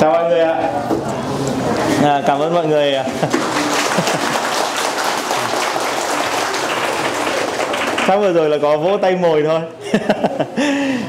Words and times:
chào 0.00 0.12
mọi 0.12 0.30
người 0.30 0.40
ạ. 0.40 0.72
À, 2.02 2.22
cảm 2.26 2.40
ơn 2.40 2.54
mọi 2.54 2.66
người 2.66 2.94
Sao 8.06 8.20
vừa 8.20 8.32
rồi 8.32 8.50
là 8.50 8.58
có 8.58 8.76
vỗ 8.76 8.96
tay 8.96 9.16
mồi 9.16 9.42
thôi. 9.42 9.60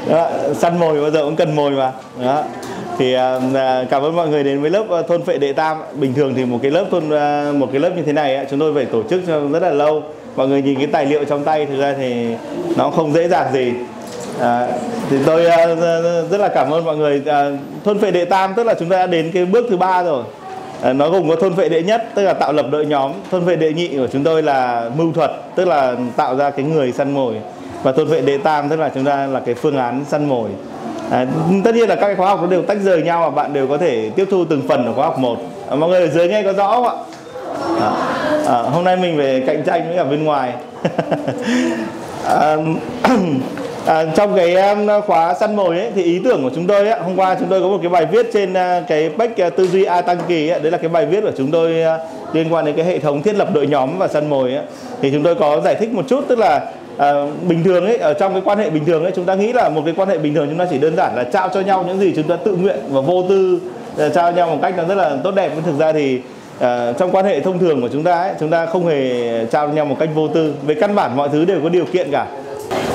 Đó, 0.10 0.30
Săn 0.56 0.80
mồi 0.80 1.02
bao 1.02 1.12
giờ 1.12 1.24
cũng 1.24 1.36
cần 1.36 1.56
mồi 1.56 1.72
mà. 1.72 1.92
Đó. 2.24 2.44
Thì 2.98 3.14
à, 3.14 3.40
à 3.54 3.86
cảm 3.90 4.02
ơn 4.02 4.16
mọi 4.16 4.28
người 4.28 4.44
đến 4.44 4.62
với 4.62 4.70
lớp 4.70 4.86
à, 4.90 5.02
thôn 5.08 5.24
phệ 5.24 5.38
đệ 5.38 5.54
tam. 5.54 5.78
Bình 5.94 6.14
thường 6.14 6.34
thì 6.36 6.46
một 6.46 6.60
cái 6.62 6.72
lớp 6.72 6.86
thôn 6.92 7.10
à, 7.10 7.52
một 7.56 7.70
cái 7.72 7.82
lớp 7.82 7.92
như 7.96 8.02
thế 8.02 8.14
này 8.14 8.46
chúng 8.50 8.60
tôi 8.60 8.74
phải 8.74 8.86
tổ 8.86 9.04
chức 9.10 9.22
rất 9.52 9.62
là 9.62 9.70
lâu. 9.70 10.04
Mọi 10.38 10.48
người 10.48 10.62
nhìn 10.62 10.78
cái 10.78 10.88
tài 10.88 11.06
liệu 11.06 11.26
trong 11.26 11.44
tay 11.44 11.66
thực 11.66 11.80
ra 11.80 11.94
thì 11.98 12.26
nó 12.76 12.90
không 12.90 13.14
dễ 13.14 13.28
dàng 13.28 13.54
gì. 13.54 13.74
À, 14.42 14.68
thì 15.10 15.18
tôi 15.26 15.42
uh, 15.42 15.80
rất 16.32 16.38
là 16.38 16.48
cảm 16.48 16.72
ơn 16.72 16.86
mọi 16.86 16.98
người. 16.98 17.22
À, 17.26 17.52
thôn 17.86 18.00
phệ 18.00 18.12
đệ 18.12 18.26
tam 18.26 18.54
tức 18.54 18.64
là 18.64 18.74
chúng 18.80 18.90
ta 18.90 18.98
đã 18.98 19.08
đến 19.08 19.32
cái 19.34 19.46
bước 19.46 19.66
thứ 19.70 19.78
ba 19.78 20.04
rồi. 20.04 20.24
À, 20.82 20.94
nó 20.94 21.10
gồm 21.10 21.30
có 21.30 21.36
thôn 21.36 21.56
phệ 21.56 21.70
đệ 21.70 21.84
nhất 21.84 22.04
tức 22.16 22.24
là 22.24 22.34
tạo 22.34 22.54
lập 22.54 22.66
đội 22.72 22.86
nhóm 22.86 23.12
thôn 23.32 23.46
phệ 23.46 23.56
đệ 23.56 23.74
nhị 23.74 23.88
của 23.88 24.08
chúng 24.14 24.24
tôi 24.24 24.44
là 24.44 24.90
mưu 24.98 25.12
thuật 25.12 25.32
tức 25.56 25.66
là 25.66 25.96
tạo 26.16 26.36
ra 26.36 26.50
cái 26.50 26.66
người 26.66 26.92
săn 26.92 27.12
mồi. 27.12 27.34
Và 27.84 27.92
thôn 27.92 28.10
phệ 28.10 28.22
đệ 28.22 28.38
tam 28.38 28.70
tức 28.70 28.80
là 28.80 28.92
chúng 28.96 29.06
ta 29.06 29.28
là 29.28 29.40
cái 29.40 29.56
phương 29.56 29.78
án 29.78 30.06
săn 30.10 30.26
mồi. 30.30 30.50
À, 31.12 31.26
tất 31.64 31.76
nhiên 31.76 31.90
là 31.90 31.96
các 31.96 32.08
cái 32.08 32.16
khóa 32.16 32.28
học 32.28 32.40
nó 32.42 32.48
đều 32.48 32.62
tách 32.62 32.78
rời 32.84 33.02
nhau 33.02 33.22
và 33.22 33.30
bạn 33.30 33.54
đều 33.54 33.68
có 33.68 33.78
thể 33.78 34.12
tiếp 34.16 34.28
thu 34.32 34.46
từng 34.46 34.62
phần 34.68 34.86
của 34.88 34.94
khóa 34.94 35.06
học 35.06 35.20
một. 35.20 35.38
À, 35.70 35.76
mọi 35.76 35.90
người 35.90 36.02
ở 36.02 36.08
dưới 36.08 36.28
nghe 36.28 36.44
có 36.44 36.54
rõ 36.54 36.72
không 36.72 36.88
ạ? 36.88 36.94
À, 37.80 37.92
à, 38.48 38.62
hôm 38.62 38.84
nay 38.84 38.98
mình 38.98 39.18
về 39.18 39.44
cạnh 39.48 39.64
tranh 39.66 39.88
với 39.88 39.98
cả 39.98 40.04
bên 40.04 40.24
ngoài 40.24 40.54
à, 42.26 42.56
À, 43.88 44.06
trong 44.16 44.36
cái 44.36 44.56
um, 44.56 44.88
khóa 45.08 45.34
săn 45.34 45.56
mồi 45.56 45.80
ấy, 45.80 45.92
thì 45.96 46.04
ý 46.04 46.20
tưởng 46.24 46.44
của 46.44 46.52
chúng 46.56 46.68
tôi 46.68 46.88
ấy, 46.88 47.00
hôm 47.00 47.16
qua 47.16 47.36
chúng 47.40 47.50
tôi 47.50 47.62
có 47.62 47.68
một 47.68 47.78
cái 47.82 47.90
bài 47.90 48.06
viết 48.06 48.30
trên 48.34 48.52
uh, 48.52 48.88
cái 48.88 49.10
bách 49.10 49.32
uh, 49.48 49.56
tư 49.56 49.68
duy 49.68 49.84
A 49.84 50.02
tăng 50.02 50.18
kỳ 50.28 50.50
ấy, 50.50 50.60
đấy 50.60 50.72
là 50.72 50.78
cái 50.78 50.90
bài 50.90 51.06
viết 51.06 51.22
của 51.22 51.32
chúng 51.38 51.52
tôi 51.52 51.76
uh, 51.96 52.36
liên 52.36 52.54
quan 52.54 52.66
đến 52.66 52.76
cái 52.76 52.86
hệ 52.86 53.00
thống 53.00 53.24
thiết 53.24 53.36
lập 53.36 53.48
đội 53.54 53.68
nhóm 53.68 53.98
và 53.98 54.08
săn 54.08 54.30
mồi 54.30 54.54
ấy. 54.54 54.64
thì 55.02 55.12
chúng 55.12 55.24
tôi 55.24 55.36
có 55.36 55.62
giải 55.62 55.76
thích 55.76 55.94
một 55.94 56.06
chút 56.08 56.26
tức 56.28 56.40
là 56.40 56.62
À, 56.98 57.14
bình 57.48 57.64
thường 57.64 57.86
ấy 57.86 57.98
ở 57.98 58.14
trong 58.14 58.34
cái 58.34 58.42
quan 58.46 58.58
hệ 58.58 58.70
bình 58.70 58.86
thường 58.86 59.04
ấy 59.04 59.12
chúng 59.16 59.26
ta 59.26 59.36
nghĩ 59.36 59.54
là 59.54 59.70
một 59.70 59.82
cái 59.86 59.94
quan 59.98 60.10
hệ 60.10 60.18
bình 60.18 60.36
thường 60.36 60.48
chúng 60.50 60.58
ta 60.58 60.66
chỉ 60.70 60.78
đơn 60.78 60.96
giản 60.96 61.16
là 61.16 61.24
trao 61.24 61.50
cho 61.54 61.62
nhau 61.62 61.84
những 61.88 62.00
gì 62.00 62.14
chúng 62.16 62.28
ta 62.28 62.36
tự 62.36 62.56
nguyện 62.56 62.78
và 62.90 63.02
vô 63.02 63.24
tư 63.30 63.60
trao 64.16 64.32
nhau 64.32 64.50
một 64.50 64.58
cách 64.62 64.74
nó 64.78 64.84
rất 64.84 64.96
là 64.96 65.18
tốt 65.24 65.32
đẹp 65.32 65.52
nhưng 65.56 65.64
thực 65.64 65.80
ra 65.80 65.94
thì 65.94 66.20
à, 66.60 66.94
trong 67.00 67.12
quan 67.12 67.26
hệ 67.26 67.40
thông 67.40 67.60
thường 67.60 67.82
của 67.82 67.90
chúng 67.94 68.04
ta 68.04 68.22
ấy 68.22 68.32
chúng 68.40 68.50
ta 68.50 68.66
không 68.66 68.88
hề 68.88 69.46
trao 69.46 69.70
nhau 69.70 69.86
một 69.86 69.96
cách 70.00 70.10
vô 70.16 70.28
tư. 70.28 70.54
Về 70.66 70.76
căn 70.76 70.96
bản 70.96 71.18
mọi 71.18 71.30
thứ 71.30 71.46
đều 71.46 71.60
có 71.64 71.70
điều 71.70 71.86
kiện 71.86 72.12
cả. 72.12 72.26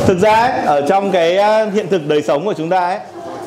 Thực 0.07 0.19
ra 0.19 0.35
ấy, 0.35 0.51
ở 0.67 0.81
trong 0.89 1.11
cái 1.11 1.37
ờ, 1.37 1.67
hiện 1.75 1.87
thực 1.89 2.09
đời 2.09 2.23
sống 2.23 2.45
của 2.45 2.55
chúng 2.55 2.69
ta 2.69 2.79
ấy 2.89 2.99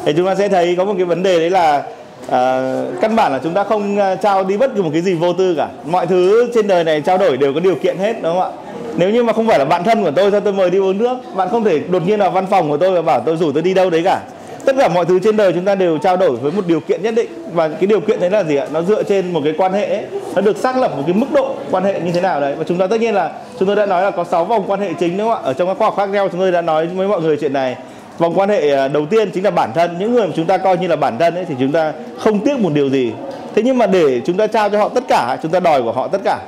thì 0.06 0.14
chúng 0.18 0.26
ta 0.26 0.36
sẽ 0.36 0.50
thấy 0.50 0.76
có 0.76 0.86
một 0.86 0.94
cái 0.98 1.06
vấn 1.06 1.24
đề 1.24 1.40
đấy 1.40 1.50
là 1.50 1.84
à, 2.30 2.82
căn 3.02 3.16
bản 3.16 3.32
là 3.32 3.40
chúng 3.44 3.54
ta 3.54 3.64
không 3.64 3.98
trao 4.22 4.44
đi 4.44 4.58
bất 4.58 4.72
cứ 4.76 4.82
một 4.82 4.90
cái 4.94 5.02
gì 5.02 5.14
vô 5.14 5.34
tư 5.34 5.56
cả. 5.58 5.68
Mọi 5.86 6.08
thứ 6.08 6.52
trên 6.54 6.68
đời 6.68 6.84
này 6.84 7.02
trao 7.02 7.18
đổi 7.18 7.38
đều 7.38 7.54
có 7.54 7.60
điều 7.60 7.76
kiện 7.76 7.98
hết 7.98 8.14
đúng 8.22 8.34
không 8.34 8.42
ạ? 8.42 8.50
Nếu 8.98 9.10
như 9.10 9.24
mà 9.24 9.34
không 9.34 9.48
phải 9.48 9.60
là 9.60 9.66
bạn 9.66 9.84
thân 9.84 10.04
của 10.04 10.12
tôi 10.12 10.32
sao 10.32 10.40
tôi 10.40 10.54
mời 10.54 10.70
đi 10.70 10.78
uống 10.78 10.98
nước? 10.98 11.18
Bạn 11.36 11.50
không 11.50 11.64
thể 11.64 11.80
đột 11.80 12.08
nhiên 12.08 12.20
vào 12.20 12.32
văn 12.32 12.46
phòng 12.48 12.70
của 12.70 12.78
tôi 12.78 12.92
và 12.92 13.02
bảo 13.02 13.20
tôi 13.26 13.38
rủ 13.38 13.52
tôi 13.52 13.64
đi 13.64 13.74
đâu 13.74 13.90
đấy 13.90 14.02
cả 14.06 14.20
tất 14.66 14.76
cả 14.78 14.88
mọi 14.88 15.06
thứ 15.06 15.20
trên 15.20 15.38
đời 15.38 15.54
chúng 15.54 15.66
ta 15.66 15.76
đều 15.76 15.98
trao 15.98 16.18
đổi 16.18 16.36
với 16.36 16.52
một 16.52 16.68
điều 16.68 16.80
kiện 16.80 17.04
nhất 17.04 17.14
định. 17.16 17.30
Và 17.54 17.68
cái 17.68 17.88
điều 17.88 18.00
kiện 18.00 18.20
đấy 18.20 18.30
là 18.30 18.44
gì 18.44 18.56
ạ? 18.56 18.66
Nó 18.72 18.82
dựa 18.82 19.04
trên 19.04 19.34
một 19.34 19.42
cái 19.44 19.54
quan 19.58 19.74
hệ 19.74 19.88
ấy, 19.88 20.06
nó 20.36 20.42
được 20.42 20.58
xác 20.58 20.78
lập 20.78 20.92
một 20.98 21.04
cái 21.06 21.14
mức 21.14 21.28
độ 21.34 21.56
quan 21.72 21.84
hệ 21.84 22.00
như 22.00 22.12
thế 22.12 22.22
nào 22.22 22.42
đấy. 22.42 22.56
Và 22.58 22.64
chúng 22.68 22.78
ta 22.78 22.88
tất 22.88 23.00
nhiên 23.00 23.14
là 23.14 23.32
chúng 23.60 23.68
tôi 23.68 23.76
đã 23.76 23.86
nói 23.86 24.04
là 24.04 24.12
có 24.12 24.24
6 24.24 24.46
vòng 24.46 24.64
quan 24.68 24.80
hệ 24.80 24.94
chính 25.00 25.18
đúng 25.18 25.28
không 25.28 25.38
ạ? 25.38 25.44
Ở 25.44 25.54
trong 25.54 25.68
các 25.68 25.78
khoa 25.78 25.88
học 25.88 25.98
khác 25.98 26.10
nhau 26.10 26.30
chúng 26.32 26.40
tôi 26.40 26.52
đã 26.52 26.62
nói 26.62 26.88
với 26.88 27.08
mọi 27.08 27.22
người 27.22 27.38
chuyện 27.38 27.54
này. 27.54 27.76
Vòng 28.18 28.34
quan 28.40 28.50
hệ 28.50 28.72
à, 28.72 28.88
đầu 28.88 29.06
tiên 29.06 29.32
chính 29.32 29.44
là 29.44 29.52
bản 29.52 29.72
thân. 29.76 30.00
Những 30.00 30.14
người 30.14 30.28
mà 30.28 30.34
chúng 30.36 30.46
ta 30.46 30.58
coi 30.58 30.78
như 30.78 30.88
là 30.88 30.96
bản 30.96 31.18
thân 31.20 31.36
ấy 31.36 31.46
thì 31.46 31.56
chúng 31.60 31.72
ta 31.72 31.94
không 32.18 32.40
tiếc 32.40 32.60
một 32.60 32.70
điều 32.74 32.90
gì. 32.90 33.12
Thế 33.56 33.62
nhưng 33.66 33.78
mà 33.78 33.88
để 33.88 34.22
chúng 34.26 34.38
ta 34.38 34.48
trao 34.48 34.70
cho 34.70 34.78
họ 34.78 34.90
tất 34.90 35.04
cả 35.08 35.38
chúng 35.44 35.52
ta 35.52 35.60
đòi 35.60 35.82
của 35.82 35.92
họ 35.92 36.08
tất 36.08 36.22
cả. 36.24 36.40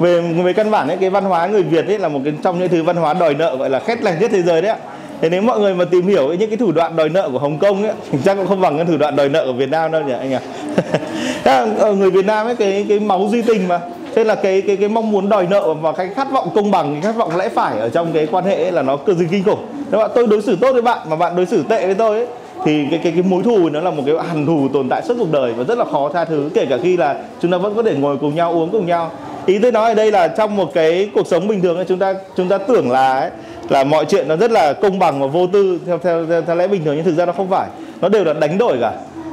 Về 0.00 0.20
về 0.20 0.52
căn 0.52 0.70
bản 0.70 0.88
ấy 0.88 0.96
cái 0.96 1.10
văn 1.10 1.24
hóa 1.24 1.46
người 1.46 1.62
Việt 1.62 1.86
ấy 1.86 1.98
là 1.98 2.08
một 2.08 2.20
cái 2.24 2.32
trong 2.42 2.58
những 2.58 2.68
thứ 2.68 2.82
văn 2.82 2.96
hóa 2.96 3.14
đòi 3.14 3.34
nợ 3.34 3.56
gọi 3.56 3.70
là 3.70 3.80
khét 3.80 4.02
lành 4.02 4.20
nhất 4.20 4.30
thế 4.34 4.42
giới 4.42 4.62
đấy 4.62 4.70
ạ 4.70 4.78
thế 5.20 5.28
nếu 5.28 5.42
mọi 5.42 5.60
người 5.60 5.74
mà 5.74 5.84
tìm 5.84 6.06
hiểu 6.06 6.34
những 6.34 6.50
cái 6.50 6.56
thủ 6.56 6.72
đoạn 6.72 6.96
đòi 6.96 7.08
nợ 7.08 7.28
của 7.32 7.38
Hồng 7.38 7.58
Kông 7.58 7.82
ấy 7.82 7.92
thì 8.12 8.18
chắc 8.24 8.34
cũng 8.34 8.46
không 8.46 8.60
bằng 8.60 8.76
cái 8.76 8.86
thủ 8.86 8.96
đoạn 8.96 9.16
đòi 9.16 9.28
nợ 9.28 9.46
của 9.46 9.52
Việt 9.52 9.70
Nam 9.70 9.92
đâu 9.92 10.02
nhỉ 10.02 10.12
anh 10.12 10.32
ạ. 10.32 10.40
Ở 11.44 11.68
ờ, 11.78 11.94
người 11.94 12.10
Việt 12.10 12.26
Nam 12.26 12.46
ấy 12.46 12.56
cái 12.56 12.86
cái 12.88 13.00
máu 13.00 13.28
duy 13.30 13.42
tình 13.42 13.68
mà. 13.68 13.80
Thế 14.14 14.24
là 14.24 14.34
cái 14.34 14.62
cái 14.62 14.76
cái 14.76 14.88
mong 14.88 15.12
muốn 15.12 15.28
đòi 15.28 15.46
nợ 15.50 15.74
và 15.74 15.92
cái 15.92 16.08
khát 16.14 16.30
vọng 16.32 16.48
công 16.54 16.70
bằng 16.70 16.92
cái 16.92 17.02
khát 17.02 17.16
vọng 17.16 17.36
lẽ 17.36 17.48
phải 17.48 17.78
ở 17.78 17.88
trong 17.88 18.12
cái 18.12 18.26
quan 18.26 18.44
hệ 18.44 18.62
ấy 18.62 18.72
là 18.72 18.82
nó 18.82 18.96
cực 18.96 19.18
kỳ 19.18 19.24
kinh 19.30 19.44
khủng. 19.44 19.66
Nếu 19.90 20.00
bạn 20.00 20.10
tôi 20.14 20.26
đối 20.26 20.42
xử 20.42 20.56
tốt 20.56 20.72
với 20.72 20.82
bạn 20.82 20.98
mà 21.10 21.16
bạn 21.16 21.36
đối 21.36 21.46
xử 21.46 21.62
tệ 21.68 21.86
với 21.86 21.94
tôi 21.94 22.16
ấy 22.16 22.26
thì 22.64 22.86
cái 22.90 23.00
cái 23.02 23.12
cái 23.12 23.22
mối 23.22 23.42
thù 23.42 23.68
nó 23.68 23.80
là 23.80 23.90
một 23.90 24.02
cái 24.06 24.14
hằn 24.28 24.46
thù 24.46 24.68
tồn 24.72 24.88
tại 24.88 25.02
suốt 25.02 25.14
cuộc 25.18 25.32
đời 25.32 25.52
và 25.52 25.64
rất 25.64 25.78
là 25.78 25.84
khó 25.84 26.10
tha 26.14 26.24
thứ 26.24 26.50
kể 26.54 26.66
cả 26.66 26.78
khi 26.82 26.96
là 26.96 27.16
chúng 27.40 27.50
ta 27.50 27.58
vẫn 27.58 27.74
có 27.74 27.82
thể 27.82 27.94
ngồi 27.94 28.16
cùng 28.16 28.34
nhau 28.34 28.52
uống 28.52 28.70
cùng 28.70 28.86
nhau. 28.86 29.10
Ý 29.46 29.58
tôi 29.58 29.72
nói 29.72 29.88
ở 29.88 29.94
đây 29.94 30.12
là 30.12 30.28
trong 30.28 30.56
một 30.56 30.74
cái 30.74 31.10
cuộc 31.14 31.26
sống 31.26 31.48
bình 31.48 31.62
thường 31.62 31.76
ấy, 31.76 31.84
chúng 31.88 31.98
ta 31.98 32.14
chúng 32.36 32.48
ta 32.48 32.58
tưởng 32.58 32.90
là 32.90 33.18
ấy, 33.18 33.30
là 33.68 33.84
mọi 33.84 34.04
chuyện 34.04 34.28
nó 34.28 34.36
rất 34.36 34.50
là 34.50 34.72
công 34.72 34.98
bằng 34.98 35.20
và 35.20 35.26
vô 35.26 35.46
tư 35.46 35.80
theo 35.86 35.98
theo 35.98 36.26
theo, 36.26 36.42
theo 36.42 36.56
lẽ 36.56 36.66
bình 36.66 36.84
thường 36.84 36.96
nhưng 36.96 37.04
thực 37.04 37.14
ra 37.16 37.26
nó 37.26 37.32
không 37.32 37.48
phải. 37.50 37.68
Nó 38.00 38.08
đều 38.08 38.24
là 38.24 38.32
đánh 38.32 38.58
đổi 38.58 38.78
cả. 38.80 38.92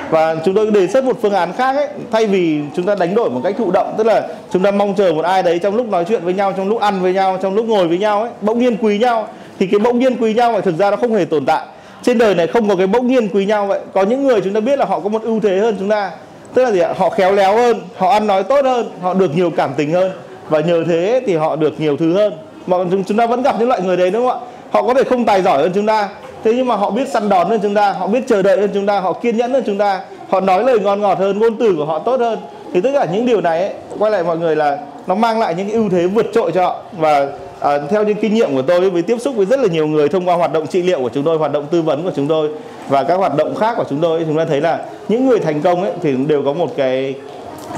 Và 0.09 0.35
chúng 0.45 0.55
tôi 0.55 0.71
đề 0.71 0.87
xuất 0.87 1.03
một 1.03 1.17
phương 1.21 1.33
án 1.33 1.53
khác 1.53 1.75
ấy 1.75 1.87
thay 2.11 2.25
vì 2.25 2.61
chúng 2.75 2.85
ta 2.85 2.95
đánh 2.95 3.15
đổi 3.15 3.29
một 3.29 3.41
cách 3.43 3.55
thụ 3.57 3.71
động 3.71 3.93
tức 3.97 4.07
là 4.07 4.27
chúng 4.51 4.63
ta 4.63 4.71
mong 4.71 4.95
chờ 4.95 5.13
một 5.13 5.25
ai 5.25 5.43
đấy 5.43 5.59
trong 5.59 5.75
lúc 5.75 5.87
nói 5.89 6.05
chuyện 6.07 6.21
với 6.23 6.33
nhau 6.33 6.53
trong 6.57 6.69
lúc 6.69 6.81
ăn 6.81 7.01
với 7.01 7.13
nhau 7.13 7.37
trong 7.41 7.55
lúc 7.55 7.65
ngồi 7.65 7.87
với 7.87 7.97
nhau 7.97 8.21
ấy 8.21 8.31
bỗng 8.41 8.59
nhiên 8.59 8.77
quý 8.81 8.97
nhau. 8.97 9.27
Thì 9.59 9.67
cái 9.67 9.79
bỗng 9.79 9.99
nhiên 9.99 10.15
quý 10.17 10.33
nhau 10.33 10.51
mà 10.51 10.61
thực 10.61 10.77
ra 10.77 10.91
nó 10.91 10.97
không 10.97 11.13
hề 11.13 11.25
tồn 11.25 11.45
tại. 11.45 11.65
Trên 12.01 12.17
đời 12.17 12.35
này 12.35 12.47
không 12.47 12.69
có 12.69 12.75
cái 12.75 12.87
bỗng 12.87 13.07
nhiên 13.07 13.27
quý 13.27 13.45
nhau 13.45 13.65
vậy. 13.65 13.79
Có 13.93 14.03
những 14.03 14.27
người 14.27 14.41
chúng 14.41 14.53
ta 14.53 14.59
biết 14.59 14.79
là 14.79 14.85
họ 14.85 14.99
có 14.99 15.09
một 15.09 15.21
ưu 15.23 15.39
thế 15.39 15.59
hơn 15.59 15.75
chúng 15.79 15.89
ta. 15.89 16.11
Tức 16.53 16.63
là 16.63 16.71
gì 16.71 16.79
ạ? 16.79 16.93
Họ 16.97 17.09
khéo 17.09 17.33
léo 17.33 17.57
hơn 17.57 17.81
họ 17.97 18.09
ăn 18.09 18.27
nói 18.27 18.43
tốt 18.43 18.65
hơn 18.65 18.91
họ 19.01 19.13
được 19.13 19.35
nhiều 19.35 19.49
cảm 19.49 19.71
tình 19.77 19.91
hơn. 19.91 20.11
Và 20.49 20.59
nhờ 20.59 20.83
thế 20.87 21.21
thì 21.25 21.35
họ 21.35 21.55
được 21.55 21.79
nhiều 21.79 21.97
thứ 21.97 22.13
hơn 22.13 22.33
mà 22.67 22.77
chúng 23.07 23.17
ta 23.17 23.25
vẫn 23.25 23.43
gặp 23.43 23.55
những 23.59 23.67
loại 23.67 23.81
người 23.81 23.97
đấy 23.97 24.11
đúng 24.11 24.27
không 24.27 24.41
ạ? 24.41 24.47
Họ 24.71 24.83
có 24.83 24.93
thể 24.93 25.03
không 25.03 25.25
tài 25.25 25.41
giỏi 25.41 25.57
hơn 25.57 25.71
chúng 25.75 25.85
ta 25.85 26.09
thế 26.43 26.53
nhưng 26.55 26.67
mà 26.67 26.75
họ 26.75 26.89
biết 26.89 27.09
săn 27.09 27.29
đón 27.29 27.49
hơn 27.49 27.59
chúng 27.63 27.73
ta 27.73 27.91
họ 27.91 28.07
biết 28.07 28.23
chờ 28.27 28.41
đợi 28.41 28.59
hơn 28.59 28.69
chúng 28.73 28.85
ta 28.85 28.99
họ 28.99 29.13
kiên 29.13 29.37
nhẫn 29.37 29.53
hơn 29.53 29.63
chúng 29.65 29.77
ta 29.77 30.01
họ 30.29 30.39
nói 30.39 30.63
lời 30.63 30.79
ngon 30.79 31.01
ngọt 31.01 31.17
hơn 31.19 31.39
ngôn 31.39 31.57
từ 31.57 31.75
của 31.77 31.85
họ 31.85 31.99
tốt 31.99 32.19
hơn. 32.19 32.39
Thì 32.73 32.81
tất 32.81 32.89
cả 32.93 33.07
những 33.13 33.25
điều 33.25 33.41
này 33.41 33.59
ấy, 33.59 33.73
quay 33.99 34.11
lại 34.11 34.23
mọi 34.23 34.37
người 34.37 34.55
là 34.55 34.77
nó 35.07 35.15
mang 35.15 35.39
lại 35.39 35.55
những 35.55 35.69
ưu 35.69 35.89
thế 35.89 36.07
vượt 36.07 36.25
trội 36.33 36.51
cho 36.51 36.63
họ. 36.63 36.81
Và 36.97 37.27
à, 37.59 37.79
theo 37.89 38.03
những 38.03 38.17
kinh 38.21 38.33
nghiệm 38.33 38.55
của 38.55 38.61
tôi 38.61 38.89
với 38.89 39.01
tiếp 39.01 39.17
xúc 39.19 39.35
với 39.35 39.45
rất 39.45 39.59
là 39.59 39.67
nhiều 39.67 39.87
người 39.87 40.09
thông 40.09 40.27
qua 40.27 40.35
hoạt 40.35 40.53
động 40.53 40.67
trị 40.67 40.81
liệu 40.81 40.99
của 40.99 41.09
chúng 41.13 41.23
tôi 41.23 41.37
hoạt 41.37 41.51
động 41.51 41.65
tư 41.71 41.81
vấn 41.81 42.03
của 42.03 42.11
chúng 42.15 42.27
tôi 42.27 42.49
và 42.89 43.03
các 43.03 43.15
hoạt 43.15 43.37
động 43.37 43.55
khác 43.55 43.73
của 43.77 43.85
chúng 43.89 44.01
tôi 44.01 44.23
chúng 44.27 44.37
ta 44.37 44.45
thấy 44.45 44.61
là 44.61 44.79
những 45.07 45.27
người 45.27 45.39
thành 45.39 45.61
công 45.61 45.81
ấy 45.81 45.91
thì 46.01 46.15
đều 46.15 46.43
có 46.43 46.53
một 46.53 46.69
cái 46.77 47.13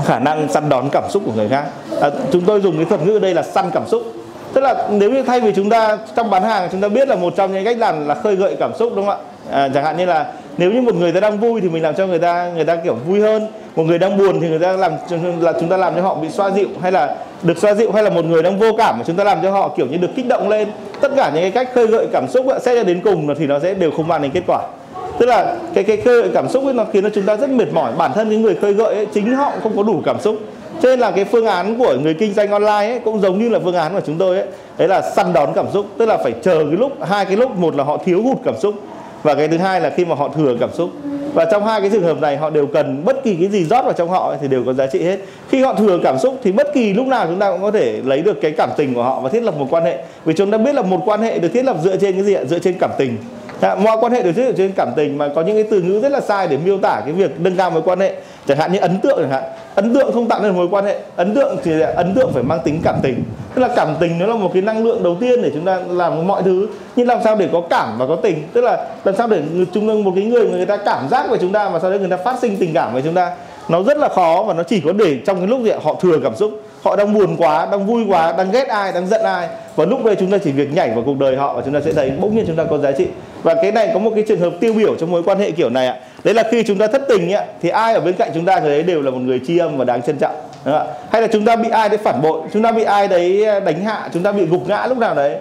khả 0.06 0.20
năng 0.20 0.48
săn 0.50 0.70
đón 0.70 0.90
cảm 0.92 1.04
xúc 1.10 1.24
của 1.26 1.32
người 1.36 1.50
khác. 1.50 1.66
À, 2.02 2.10
chúng 2.32 2.42
tôi 2.42 2.62
dùng 2.62 2.76
cái 2.76 2.86
thuật 2.86 3.06
ngữ 3.06 3.16
ở 3.16 3.20
đây 3.20 3.34
là 3.34 3.44
săn 3.44 3.66
cảm 3.74 3.88
xúc 3.88 4.04
tức 4.56 4.62
là 4.62 4.88
nếu 4.92 5.12
như 5.12 5.24
thay 5.24 5.40
vì 5.40 5.52
chúng 5.56 5.70
ta 5.70 5.98
trong 6.16 6.30
bán 6.30 6.44
hàng 6.44 6.70
chúng 6.72 6.82
ta 6.82 6.88
biết 6.88 7.08
là 7.08 7.16
một 7.16 7.34
trong 7.36 7.54
những 7.54 7.66
cách 7.66 7.78
làm 7.78 8.08
là 8.08 8.16
khơi 8.16 8.36
gợi 8.36 8.56
cảm 8.60 8.72
xúc 8.80 8.94
đúng 8.96 9.06
không 9.06 9.16
ạ? 9.16 9.26
À, 9.52 9.70
chẳng 9.74 9.84
hạn 9.84 9.98
như 9.98 10.06
là 10.06 10.26
nếu 10.58 10.72
như 10.72 10.82
một 10.82 10.96
người 10.96 11.12
ta 11.12 11.20
đang 11.20 11.40
vui 11.40 11.62
thì 11.62 11.70
mình 11.70 11.84
làm 11.84 11.96
cho 11.96 12.08
người 12.08 12.20
ta 12.20 12.52
người 12.56 12.66
ta 12.66 12.76
kiểu 12.76 12.96
vui 13.08 13.22
hơn. 13.22 13.48
Một 13.76 13.84
người 13.84 14.00
đang 14.00 14.18
buồn 14.18 14.40
thì 14.42 14.48
người 14.50 14.60
ta 14.60 14.72
làm 14.72 14.92
là 15.40 15.54
chúng 15.60 15.70
ta 15.70 15.78
làm 15.78 15.96
cho 15.96 16.02
họ 16.02 16.16
bị 16.16 16.30
xoa 16.30 16.52
dịu 16.52 16.68
hay 16.82 16.92
là 16.92 17.16
được 17.44 17.58
xoa 17.58 17.74
dịu 17.74 17.92
hay 17.92 18.04
là 18.04 18.10
một 18.10 18.26
người 18.26 18.44
đang 18.44 18.60
vô 18.60 18.72
cảm 18.78 18.98
mà 18.98 19.04
chúng 19.08 19.16
ta 19.16 19.24
làm 19.24 19.40
cho 19.44 19.52
họ 19.52 19.70
kiểu 19.78 19.86
như 19.86 19.98
được 19.98 20.10
kích 20.16 20.28
động 20.28 20.50
lên. 20.50 20.68
Tất 21.02 21.12
cả 21.16 21.32
những 21.34 21.42
cái 21.42 21.52
cách 21.52 21.70
khơi 21.76 21.88
gợi 21.88 22.08
cảm 22.14 22.28
xúc 22.28 22.46
sẽ 22.62 22.84
đến 22.84 23.02
cùng 23.04 23.36
thì 23.40 23.48
nó 23.48 23.60
sẽ 23.60 23.74
đều 23.74 23.92
không 23.92 24.08
mang 24.08 24.22
đến 24.22 24.32
kết 24.32 24.44
quả. 24.48 24.60
Tức 25.20 25.26
là 25.26 25.56
cái 25.74 25.84
cái 25.84 25.98
khơi 25.98 26.22
gợi 26.22 26.32
cảm 26.34 26.50
xúc 26.50 26.64
ấy 26.66 26.74
nó 26.74 26.86
khiến 26.94 27.04
cho 27.04 27.10
chúng 27.10 27.26
ta 27.26 27.36
rất 27.36 27.50
mệt 27.50 27.74
mỏi. 27.74 27.92
Bản 27.98 28.12
thân 28.14 28.30
cái 28.30 28.38
người 28.38 28.56
khơi 28.56 28.74
gợi 28.74 28.96
ấy, 28.96 29.06
chính 29.14 29.36
họ 29.36 29.52
không 29.64 29.78
có 29.78 29.84
đủ 29.84 30.02
cảm 30.06 30.22
xúc 30.22 30.36
cho 30.82 30.90
nên 30.90 31.00
là 31.00 31.12
cái 31.12 31.26
phương 31.26 31.46
án 31.46 31.78
của 31.80 31.96
người 32.04 32.14
kinh 32.14 32.34
doanh 32.34 32.52
online 32.52 32.70
ấy, 32.72 33.00
cũng 33.00 33.20
giống 33.20 33.40
như 33.40 33.50
là 33.50 33.60
phương 33.64 33.76
án 33.76 33.94
của 33.94 34.02
chúng 34.06 34.18
tôi 34.18 34.38
ấy, 34.38 34.46
đấy 34.78 34.88
là 34.88 35.02
săn 35.02 35.34
đón 35.34 35.54
cảm 35.56 35.66
xúc, 35.74 35.86
tức 35.98 36.06
là 36.06 36.18
phải 36.18 36.34
chờ 36.42 36.58
cái 36.58 36.78
lúc, 36.78 36.92
hai 37.02 37.26
cái 37.26 37.38
lúc, 37.38 37.58
một 37.58 37.76
là 37.76 37.84
họ 37.84 37.98
thiếu 38.06 38.22
hụt 38.22 38.38
cảm 38.46 38.56
xúc, 38.60 38.76
và 39.24 39.36
cái 39.36 39.48
thứ 39.48 39.58
hai 39.58 39.82
là 39.82 39.90
khi 39.90 40.06
mà 40.06 40.16
họ 40.16 40.30
thừa 40.36 40.56
cảm 40.60 40.70
xúc. 40.74 40.90
Và 41.34 41.46
trong 41.52 41.66
hai 41.66 41.82
cái 41.82 41.90
trường 41.90 42.04
hợp 42.04 42.22
này, 42.22 42.38
họ 42.38 42.50
đều 42.50 42.68
cần 42.68 43.02
bất 43.06 43.24
kỳ 43.24 43.36
cái 43.36 43.48
gì 43.48 43.66
rót 43.66 43.82
vào 43.84 43.94
trong 43.94 44.10
họ 44.10 44.36
thì 44.42 44.48
đều 44.48 44.64
có 44.66 44.74
giá 44.74 44.88
trị 44.88 45.04
hết. 45.04 45.20
Khi 45.50 45.62
họ 45.62 45.74
thừa 45.74 46.00
cảm 46.04 46.20
xúc 46.20 46.40
thì 46.44 46.52
bất 46.52 46.74
kỳ 46.74 46.94
lúc 46.94 47.08
nào 47.08 47.26
chúng 47.28 47.40
ta 47.40 47.52
cũng 47.52 47.62
có 47.62 47.72
thể 47.72 48.02
lấy 48.06 48.22
được 48.22 48.42
cái 48.42 48.52
cảm 48.52 48.70
tình 48.78 48.94
của 48.94 49.04
họ 49.04 49.20
và 49.20 49.30
thiết 49.30 49.44
lập 49.44 49.58
một 49.58 49.68
quan 49.70 49.84
hệ. 49.84 49.98
Vì 50.26 50.34
chúng 50.34 50.52
ta 50.52 50.58
biết 50.58 50.76
là 50.76 50.82
một 50.82 51.02
quan 51.06 51.22
hệ 51.22 51.40
được 51.40 51.50
thiết 51.54 51.66
lập 51.66 51.78
dựa 51.84 51.98
trên 51.98 52.14
cái 52.14 52.24
gì 52.24 52.34
ạ? 52.34 52.44
Dựa 52.44 52.60
trên 52.60 52.76
cảm 52.80 52.90
tình. 52.98 53.18
Mọi 53.62 53.98
quan 54.00 54.12
hệ 54.12 54.24
được 54.24 54.32
thiết 54.36 54.46
lập 54.46 54.54
trên 54.58 54.72
cảm 54.76 54.90
tình 54.96 55.18
mà 55.18 55.28
có 55.36 55.42
những 55.42 55.56
cái 55.56 55.66
từ 55.72 55.82
ngữ 55.82 56.00
rất 56.00 56.12
là 56.12 56.22
sai 56.22 56.48
để 56.48 56.58
miêu 56.66 56.78
tả 56.78 57.02
cái 57.06 57.14
việc 57.14 57.32
nâng 57.40 57.56
cao 57.56 57.72
mối 57.72 57.82
quan 57.86 58.00
hệ 58.00 58.16
chẳng 58.48 58.58
hạn 58.58 58.72
như 58.72 58.80
ấn 58.80 59.00
tượng 59.00 59.18
chẳng 59.20 59.32
hạn. 59.32 59.44
Ấn 59.76 59.94
tượng 59.94 60.14
không 60.14 60.28
tạo 60.28 60.42
nên 60.42 60.56
mối 60.56 60.68
quan 60.72 60.86
hệ. 60.86 60.98
Ấn 61.16 61.36
tượng 61.36 61.58
thì 61.64 61.82
ấn 61.82 62.14
tượng 62.16 62.32
phải 62.34 62.44
mang 62.44 62.60
tính 62.64 62.82
cảm 62.84 62.96
tình. 63.04 63.24
Tức 63.54 63.62
là 63.62 63.70
cảm 63.76 63.96
tình 64.00 64.20
nó 64.20 64.26
là 64.26 64.36
một 64.36 64.50
cái 64.54 64.62
năng 64.62 64.84
lượng 64.84 65.04
đầu 65.04 65.18
tiên 65.20 65.42
để 65.42 65.52
chúng 65.54 65.66
ta 65.66 65.80
làm 65.90 66.28
mọi 66.28 66.44
thứ. 66.44 66.68
Nhưng 66.96 67.08
làm 67.08 67.20
sao 67.24 67.36
để 67.36 67.50
có 67.52 67.62
cảm 67.70 67.98
và 67.98 68.08
có 68.08 68.16
tình? 68.16 68.44
Tức 68.54 68.62
là 68.62 68.88
làm 69.04 69.16
sao 69.16 69.28
để 69.28 69.42
chúng 69.74 69.88
ta 69.88 69.94
một 69.94 70.12
cái 70.16 70.24
người 70.26 70.50
người 70.50 70.66
ta 70.66 70.78
cảm 70.78 71.10
giác 71.10 71.30
về 71.30 71.38
chúng 71.42 71.52
ta 71.52 71.70
và 71.70 71.80
sau 71.80 71.90
đấy 71.90 72.00
người 72.00 72.10
ta 72.10 72.18
phát 72.18 72.36
sinh 72.42 72.58
tình 72.58 72.74
cảm 72.74 72.94
với 72.94 73.02
chúng 73.02 73.14
ta? 73.14 73.32
Nó 73.70 73.84
rất 73.84 73.98
là 73.98 74.10
khó 74.10 74.44
và 74.48 74.54
nó 74.54 74.64
chỉ 74.64 74.82
có 74.86 74.94
để 74.94 75.18
trong 75.26 75.38
cái 75.38 75.48
lúc 75.48 75.60
gì 75.64 75.72
họ 75.84 75.96
thừa 76.02 76.20
cảm 76.24 76.36
xúc. 76.36 76.52
Họ 76.84 76.96
đang 76.96 77.14
buồn 77.14 77.36
quá, 77.38 77.68
đang 77.72 77.86
vui 77.86 78.04
quá, 78.10 78.34
đang 78.38 78.52
ghét 78.52 78.68
ai, 78.68 78.92
đang 78.92 79.08
giận 79.08 79.22
ai. 79.22 79.48
Và 79.76 79.86
lúc 79.86 80.06
đấy 80.06 80.16
chúng 80.20 80.32
ta 80.32 80.38
chỉ 80.44 80.52
việc 80.52 80.74
nhảy 80.74 80.90
vào 80.90 81.04
cuộc 81.06 81.18
đời 81.20 81.36
họ 81.36 81.54
và 81.54 81.62
chúng 81.66 81.74
ta 81.74 81.82
sẽ 81.86 81.94
thấy 81.94 82.12
bỗng 82.20 82.36
nhiên 82.36 82.44
chúng 82.48 82.56
ta 82.56 82.64
có 82.70 82.78
giá 82.78 82.92
trị. 82.92 83.06
Và 83.44 83.56
cái 83.62 83.72
này 83.72 83.90
có 83.94 84.00
một 84.00 84.12
cái 84.16 84.24
trường 84.28 84.40
hợp 84.40 84.54
tiêu 84.60 84.74
biểu 84.74 84.96
trong 84.96 85.12
mối 85.12 85.24
quan 85.24 85.40
hệ 85.40 85.52
kiểu 85.52 85.70
này 85.70 85.88
ạ. 85.88 85.98
Đấy 86.24 86.34
là 86.34 86.44
khi 86.52 86.64
chúng 86.64 86.78
ta 86.78 86.88
thất 86.88 87.02
tình 87.10 87.34
ạ, 87.34 87.46
thì 87.62 87.70
ai 87.70 87.94
ở 87.94 88.00
bên 88.00 88.14
cạnh 88.14 88.32
chúng 88.34 88.46
ta 88.46 88.60
người 88.60 88.70
đấy 88.70 88.84
đều 88.84 89.02
là 89.02 89.12
một 89.12 89.20
người 89.20 89.42
tri 89.48 89.58
âm 89.58 89.78
và 89.78 89.86
đáng 89.86 90.02
trân 90.02 90.18
trọng. 90.18 90.36
Hay 91.12 91.22
là 91.22 91.28
chúng 91.28 91.46
ta 91.46 91.56
bị 91.56 91.70
ai 91.70 91.90
đấy 91.90 91.98
phản 92.04 92.22
bội, 92.22 92.42
chúng 92.54 92.64
ta 92.64 92.72
bị 92.72 92.84
ai 92.84 93.08
đấy 93.08 93.46
đánh 93.66 93.82
hạ, 93.82 94.10
chúng 94.14 94.24
ta 94.24 94.32
bị 94.32 94.46
gục 94.46 94.68
ngã 94.68 94.88
lúc 94.88 94.98
nào 94.98 95.16
đấy. 95.16 95.36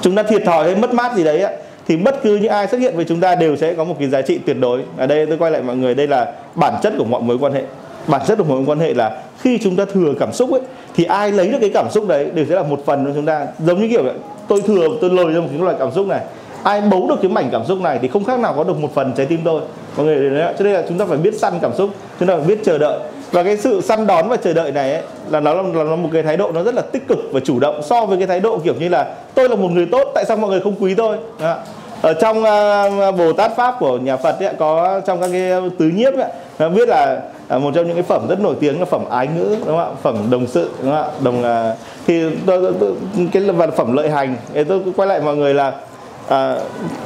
Chúng 0.00 0.16
ta 0.16 0.22
thiệt 0.22 0.42
thòi 0.46 0.64
hay 0.64 0.74
mất 0.74 0.94
mát 0.94 1.14
gì 1.14 1.24
đấy 1.24 1.42
ạ 1.42 1.50
thì 1.88 1.96
bất 1.96 2.22
cứ 2.22 2.36
những 2.36 2.50
ai 2.50 2.66
xuất 2.66 2.78
hiện 2.78 2.96
với 2.96 3.04
chúng 3.04 3.20
ta 3.20 3.34
đều 3.34 3.56
sẽ 3.56 3.74
có 3.74 3.84
một 3.84 3.94
cái 3.98 4.08
giá 4.08 4.22
trị 4.22 4.38
tuyệt 4.46 4.56
đối. 4.60 4.82
Ở 4.96 5.06
đây 5.06 5.26
tôi 5.26 5.38
quay 5.38 5.50
lại 5.50 5.62
mọi 5.62 5.76
người, 5.76 5.94
đây 5.94 6.06
là 6.06 6.32
bản 6.54 6.74
chất 6.82 6.92
của 6.98 7.04
mọi 7.04 7.22
mối 7.22 7.38
quan 7.38 7.52
hệ. 7.52 7.62
Bản 8.06 8.20
chất 8.26 8.38
của 8.38 8.44
mối 8.44 8.62
quan 8.66 8.78
hệ 8.78 8.94
là 8.94 9.22
khi 9.40 9.58
chúng 9.62 9.76
ta 9.76 9.84
thừa 9.84 10.14
cảm 10.20 10.32
xúc 10.32 10.52
ấy, 10.52 10.60
thì 10.94 11.04
ai 11.04 11.32
lấy 11.32 11.48
được 11.48 11.58
cái 11.60 11.70
cảm 11.74 11.90
xúc 11.90 12.08
đấy 12.08 12.30
đều 12.34 12.44
sẽ 12.48 12.54
là 12.54 12.62
một 12.62 12.82
phần 12.86 13.04
của 13.04 13.12
chúng 13.14 13.26
ta. 13.26 13.46
Giống 13.58 13.80
như 13.80 13.88
kiểu 13.88 14.04
tôi 14.48 14.62
thừa, 14.62 14.88
tôi 15.00 15.10
lồi 15.10 15.32
ra 15.32 15.40
một 15.40 15.46
cái 15.50 15.60
loại 15.60 15.76
cảm 15.78 15.90
xúc 15.92 16.06
này. 16.06 16.20
Ai 16.62 16.80
bấu 16.80 17.06
được 17.08 17.16
cái 17.22 17.30
mảnh 17.30 17.48
cảm 17.52 17.64
xúc 17.64 17.80
này 17.80 17.98
thì 18.02 18.08
không 18.08 18.24
khác 18.24 18.40
nào 18.40 18.54
có 18.56 18.64
được 18.64 18.78
một 18.78 18.94
phần 18.94 19.12
trái 19.16 19.26
tim 19.26 19.40
tôi. 19.44 19.60
Mọi 19.96 20.06
người 20.06 20.30
đấy 20.30 20.54
cho 20.58 20.64
nên 20.64 20.74
là 20.74 20.82
chúng 20.88 20.98
ta 20.98 21.04
phải 21.04 21.18
biết 21.18 21.34
săn 21.38 21.52
cảm 21.62 21.74
xúc, 21.74 21.90
chúng 22.20 22.28
ta 22.28 22.36
phải 22.36 22.44
biết 22.44 22.58
chờ 22.64 22.78
đợi 22.78 22.98
và 23.32 23.42
cái 23.42 23.56
sự 23.56 23.80
săn 23.80 24.06
đón 24.06 24.28
và 24.28 24.36
chờ 24.36 24.52
đợi 24.52 24.72
này 24.72 24.92
ấy, 24.92 25.02
là 25.30 25.40
nó 25.40 25.54
là, 25.54 25.62
là 25.84 25.96
một 25.96 26.08
cái 26.12 26.22
thái 26.22 26.36
độ 26.36 26.52
nó 26.52 26.62
rất 26.62 26.74
là 26.74 26.82
tích 26.82 27.08
cực 27.08 27.18
và 27.32 27.40
chủ 27.40 27.60
động 27.60 27.80
so 27.82 28.06
với 28.06 28.18
cái 28.18 28.26
thái 28.26 28.40
độ 28.40 28.58
kiểu 28.58 28.74
như 28.74 28.88
là 28.88 29.14
tôi 29.34 29.48
là 29.48 29.56
một 29.56 29.68
người 29.68 29.86
tốt 29.92 30.12
tại 30.14 30.24
sao 30.28 30.36
mọi 30.36 30.50
người 30.50 30.60
không 30.60 30.74
quý 30.80 30.94
tôi? 30.94 31.16
Đó. 31.40 31.56
Ở 32.02 32.14
trong 32.14 32.38
uh, 32.38 33.16
Bồ 33.16 33.32
Tát 33.32 33.56
pháp 33.56 33.74
của 33.80 33.98
nhà 33.98 34.16
Phật 34.16 34.40
ấy, 34.40 34.54
có 34.58 35.00
trong 35.06 35.20
các 35.20 35.28
cái 35.32 35.52
tứ 35.78 35.84
nhiếp 35.94 36.14
ấy, 36.14 36.28
nó 36.58 36.68
biết 36.68 36.88
là 36.88 37.20
uh, 37.56 37.62
một 37.62 37.70
trong 37.74 37.86
những 37.86 37.94
cái 37.94 38.02
phẩm 38.02 38.26
rất 38.28 38.40
nổi 38.40 38.54
tiếng 38.60 38.78
là 38.78 38.84
phẩm 38.84 39.04
ái 39.10 39.26
ngữ 39.26 39.56
đúng 39.66 39.76
không 39.76 39.78
ạ? 39.78 39.88
Phẩm 40.02 40.30
đồng 40.30 40.46
sự 40.46 40.70
đúng 40.82 40.90
không 40.90 41.02
ạ? 41.02 41.08
Đồng 41.20 41.40
uh, 41.40 41.78
thì 42.06 42.22
tôi, 42.46 42.72
tôi, 42.80 42.92
cái 43.32 43.42
là 43.42 43.66
phẩm 43.66 43.92
lợi 43.92 44.10
hành. 44.10 44.36
Thì 44.54 44.64
tôi 44.64 44.80
quay 44.96 45.08
lại 45.08 45.20
mọi 45.20 45.36
người 45.36 45.54
là 45.54 45.72
à, 46.30 46.56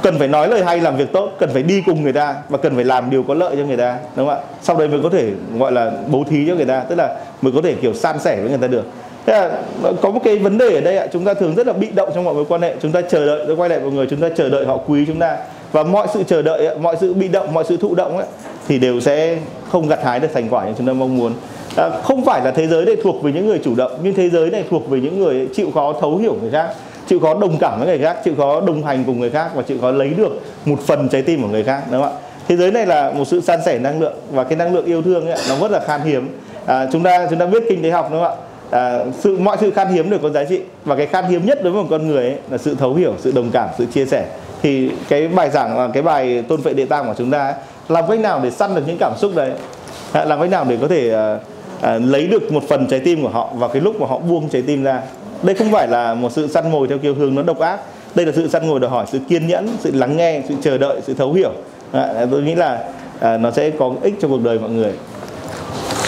cần 0.02 0.18
phải 0.18 0.28
nói 0.28 0.48
lời 0.48 0.64
hay 0.64 0.80
làm 0.80 0.96
việc 0.96 1.12
tốt 1.12 1.30
cần 1.38 1.50
phải 1.52 1.62
đi 1.62 1.82
cùng 1.86 2.02
người 2.02 2.12
ta 2.12 2.34
và 2.48 2.58
cần 2.58 2.74
phải 2.74 2.84
làm 2.84 3.10
điều 3.10 3.22
có 3.22 3.34
lợi 3.34 3.56
cho 3.56 3.64
người 3.64 3.76
ta 3.76 3.98
đúng 4.16 4.26
không 4.26 4.36
ạ? 4.36 4.42
Sau 4.62 4.76
đấy 4.76 4.88
mới 4.88 5.00
có 5.02 5.08
thể 5.08 5.30
gọi 5.58 5.72
là 5.72 5.92
bố 6.10 6.24
thí 6.30 6.46
cho 6.48 6.54
người 6.54 6.64
ta 6.64 6.80
tức 6.80 6.94
là 6.94 7.16
mới 7.42 7.52
có 7.52 7.60
thể 7.62 7.74
kiểu 7.74 7.94
san 7.94 8.18
sẻ 8.18 8.36
với 8.40 8.48
người 8.48 8.58
ta 8.58 8.66
được. 8.66 8.84
Thế 9.26 9.32
là 9.32 9.50
ờ, 9.82 9.92
có 10.02 10.10
một 10.10 10.20
cái 10.24 10.38
vấn 10.38 10.58
đề 10.58 10.74
ở 10.74 10.80
đây 10.80 10.98
ạ 10.98 11.06
chúng 11.12 11.24
ta 11.24 11.34
thường 11.34 11.54
rất 11.54 11.66
là 11.66 11.72
bị 11.72 11.88
động 11.94 12.10
trong 12.14 12.24
mọi 12.24 12.34
mối 12.34 12.44
quan 12.48 12.62
hệ. 12.62 12.74
Chúng 12.82 12.92
ta 12.92 13.00
chờ 13.00 13.26
đợi 13.26 13.44
tôi 13.46 13.56
quay 13.56 13.70
lại 13.70 13.80
mọi 13.80 13.90
người 13.90 14.06
chúng 14.10 14.20
ta 14.20 14.28
chờ 14.36 14.48
đợi 14.48 14.66
họ 14.66 14.76
quý 14.86 15.04
chúng 15.06 15.18
ta. 15.18 15.36
Và 15.72 15.82
mọi 15.82 16.06
sự 16.14 16.22
chờ 16.22 16.42
đợi 16.42 16.78
mọi 16.78 16.96
sự 17.00 17.14
bị 17.14 17.28
động 17.28 17.54
mọi 17.54 17.64
sự 17.68 17.76
thụ 17.76 17.94
động 17.94 18.16
ấy, 18.16 18.26
thì 18.68 18.78
đều 18.78 19.00
sẽ 19.00 19.38
không 19.70 19.88
gặt 19.88 20.04
hái 20.04 20.20
được 20.20 20.28
thành 20.34 20.48
quả 20.50 20.66
như 20.66 20.72
chúng 20.78 20.86
ta 20.86 20.92
mong 20.92 21.18
muốn. 21.18 21.32
À, 21.76 21.90
không 22.02 22.24
phải 22.24 22.44
là 22.44 22.50
thế 22.50 22.66
giới 22.66 22.84
này 22.84 22.96
thuộc 23.02 23.22
về 23.22 23.32
những 23.32 23.46
người 23.46 23.60
chủ 23.64 23.74
động 23.74 23.92
nhưng 24.02 24.14
thế 24.14 24.30
giới 24.30 24.50
này 24.50 24.64
thuộc 24.70 24.90
về 24.90 25.00
những 25.00 25.18
người 25.18 25.48
chịu 25.54 25.70
khó 25.74 25.94
thấu 26.00 26.16
hiểu 26.16 26.36
người 26.42 26.50
khác 26.50 26.68
chịu 27.06 27.20
khó 27.20 27.34
đồng 27.34 27.58
cảm 27.58 27.78
với 27.78 27.88
người 27.88 27.98
khác 27.98 28.16
chịu 28.24 28.34
khó 28.38 28.60
đồng 28.60 28.84
hành 28.84 29.04
cùng 29.04 29.20
người 29.20 29.30
khác 29.30 29.50
và 29.54 29.62
chịu 29.62 29.78
khó 29.80 29.90
lấy 29.90 30.08
được 30.08 30.40
một 30.64 30.76
phần 30.86 31.08
trái 31.08 31.22
tim 31.22 31.42
của 31.42 31.48
người 31.48 31.64
khác 31.64 31.82
đúng 31.90 32.02
không 32.02 32.12
ạ? 32.12 32.18
Thế 32.48 32.56
giới 32.56 32.70
này 32.70 32.86
là 32.86 33.12
một 33.12 33.24
sự 33.24 33.40
san 33.40 33.60
sẻ 33.64 33.78
năng 33.78 34.00
lượng 34.00 34.14
và 34.30 34.44
cái 34.44 34.56
năng 34.56 34.74
lượng 34.74 34.84
yêu 34.84 35.02
thương 35.02 35.26
ấy, 35.26 35.38
nó 35.48 35.58
rất 35.58 35.70
là 35.70 35.80
khan 35.80 36.00
hiếm. 36.00 36.28
À, 36.66 36.86
chúng 36.92 37.02
ta 37.02 37.26
chúng 37.30 37.38
ta 37.38 37.46
biết 37.46 37.62
kinh 37.68 37.82
tế 37.82 37.90
học 37.90 38.08
đúng 38.12 38.22
không 38.22 38.30
ạ? 38.30 38.44
À, 38.70 39.04
sự 39.20 39.38
mọi 39.38 39.56
sự 39.60 39.70
khan 39.70 39.88
hiếm 39.88 40.10
đều 40.10 40.18
có 40.18 40.30
giá 40.30 40.44
trị 40.44 40.60
và 40.84 40.96
cái 40.96 41.06
khan 41.06 41.24
hiếm 41.24 41.46
nhất 41.46 41.62
đối 41.62 41.72
với 41.72 41.82
một 41.82 41.88
con 41.90 42.08
người 42.08 42.22
ấy 42.22 42.36
là 42.50 42.58
sự 42.58 42.74
thấu 42.74 42.94
hiểu 42.94 43.14
sự 43.18 43.32
đồng 43.32 43.50
cảm 43.52 43.68
sự 43.78 43.86
chia 43.86 44.06
sẻ. 44.06 44.26
Thì 44.62 44.90
cái 45.08 45.28
bài 45.28 45.50
giảng 45.50 45.78
là 45.78 45.88
cái 45.92 46.02
bài 46.02 46.42
tôn 46.48 46.60
vệ 46.60 46.72
địa 46.72 46.86
tạng 46.86 47.06
của 47.06 47.14
chúng 47.18 47.30
ta 47.30 47.44
ấy, 47.44 47.54
làm 47.88 48.04
cách 48.08 48.20
nào 48.20 48.40
để 48.42 48.50
săn 48.50 48.74
được 48.74 48.82
những 48.86 48.96
cảm 49.00 49.12
xúc 49.16 49.32
đấy? 49.34 49.50
À, 50.12 50.24
làm 50.24 50.40
cách 50.40 50.50
nào 50.50 50.66
để 50.68 50.78
có 50.80 50.88
thể 50.88 51.12
à, 51.12 51.38
à, 51.80 51.98
lấy 51.98 52.26
được 52.26 52.52
một 52.52 52.62
phần 52.68 52.86
trái 52.86 53.00
tim 53.00 53.22
của 53.22 53.28
họ 53.28 53.50
vào 53.54 53.68
cái 53.68 53.82
lúc 53.82 54.00
mà 54.00 54.06
họ 54.06 54.18
buông 54.18 54.48
trái 54.48 54.62
tim 54.62 54.84
ra? 54.84 55.00
Đây 55.44 55.54
không 55.54 55.72
phải 55.72 55.88
là 55.88 56.14
một 56.14 56.32
sự 56.32 56.48
săn 56.48 56.70
mồi 56.70 56.88
theo 56.88 56.98
kiểu 56.98 57.14
hướng 57.14 57.34
nó 57.34 57.42
độc 57.42 57.58
ác. 57.58 57.80
Đây 58.14 58.26
là 58.26 58.32
sự 58.36 58.48
săn 58.48 58.68
mồi 58.68 58.80
đòi 58.80 58.90
hỏi 58.90 59.06
sự 59.12 59.18
kiên 59.28 59.46
nhẫn 59.46 59.68
sự 59.80 59.90
lắng 59.94 60.16
nghe 60.16 60.42
sự 60.48 60.54
chờ 60.62 60.78
đợi 60.78 61.00
sự 61.06 61.14
thấu 61.14 61.32
hiểu. 61.32 61.52
À, 61.92 62.26
tôi 62.30 62.42
nghĩ 62.42 62.54
là 62.54 62.78
à, 63.20 63.36
nó 63.36 63.50
sẽ 63.50 63.70
có 63.70 63.90
ích 64.02 64.14
cho 64.22 64.28
cuộc 64.28 64.40
đời 64.42 64.58
mọi 64.58 64.70
người. 64.70 64.92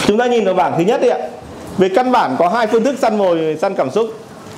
Chúng 0.05 0.17
ta 0.17 0.25
nhìn 0.25 0.45
vào 0.45 0.53
bảng 0.53 0.73
thứ 0.77 0.83
nhất 0.83 1.01
đi 1.01 1.07
ạ. 1.07 1.17
Về 1.77 1.89
căn 1.95 2.11
bản 2.11 2.35
có 2.39 2.49
hai 2.49 2.67
phương 2.67 2.83
thức 2.83 2.95
săn 2.99 3.17
mồi 3.17 3.57
săn 3.61 3.75
cảm 3.75 3.91
xúc. 3.91 4.07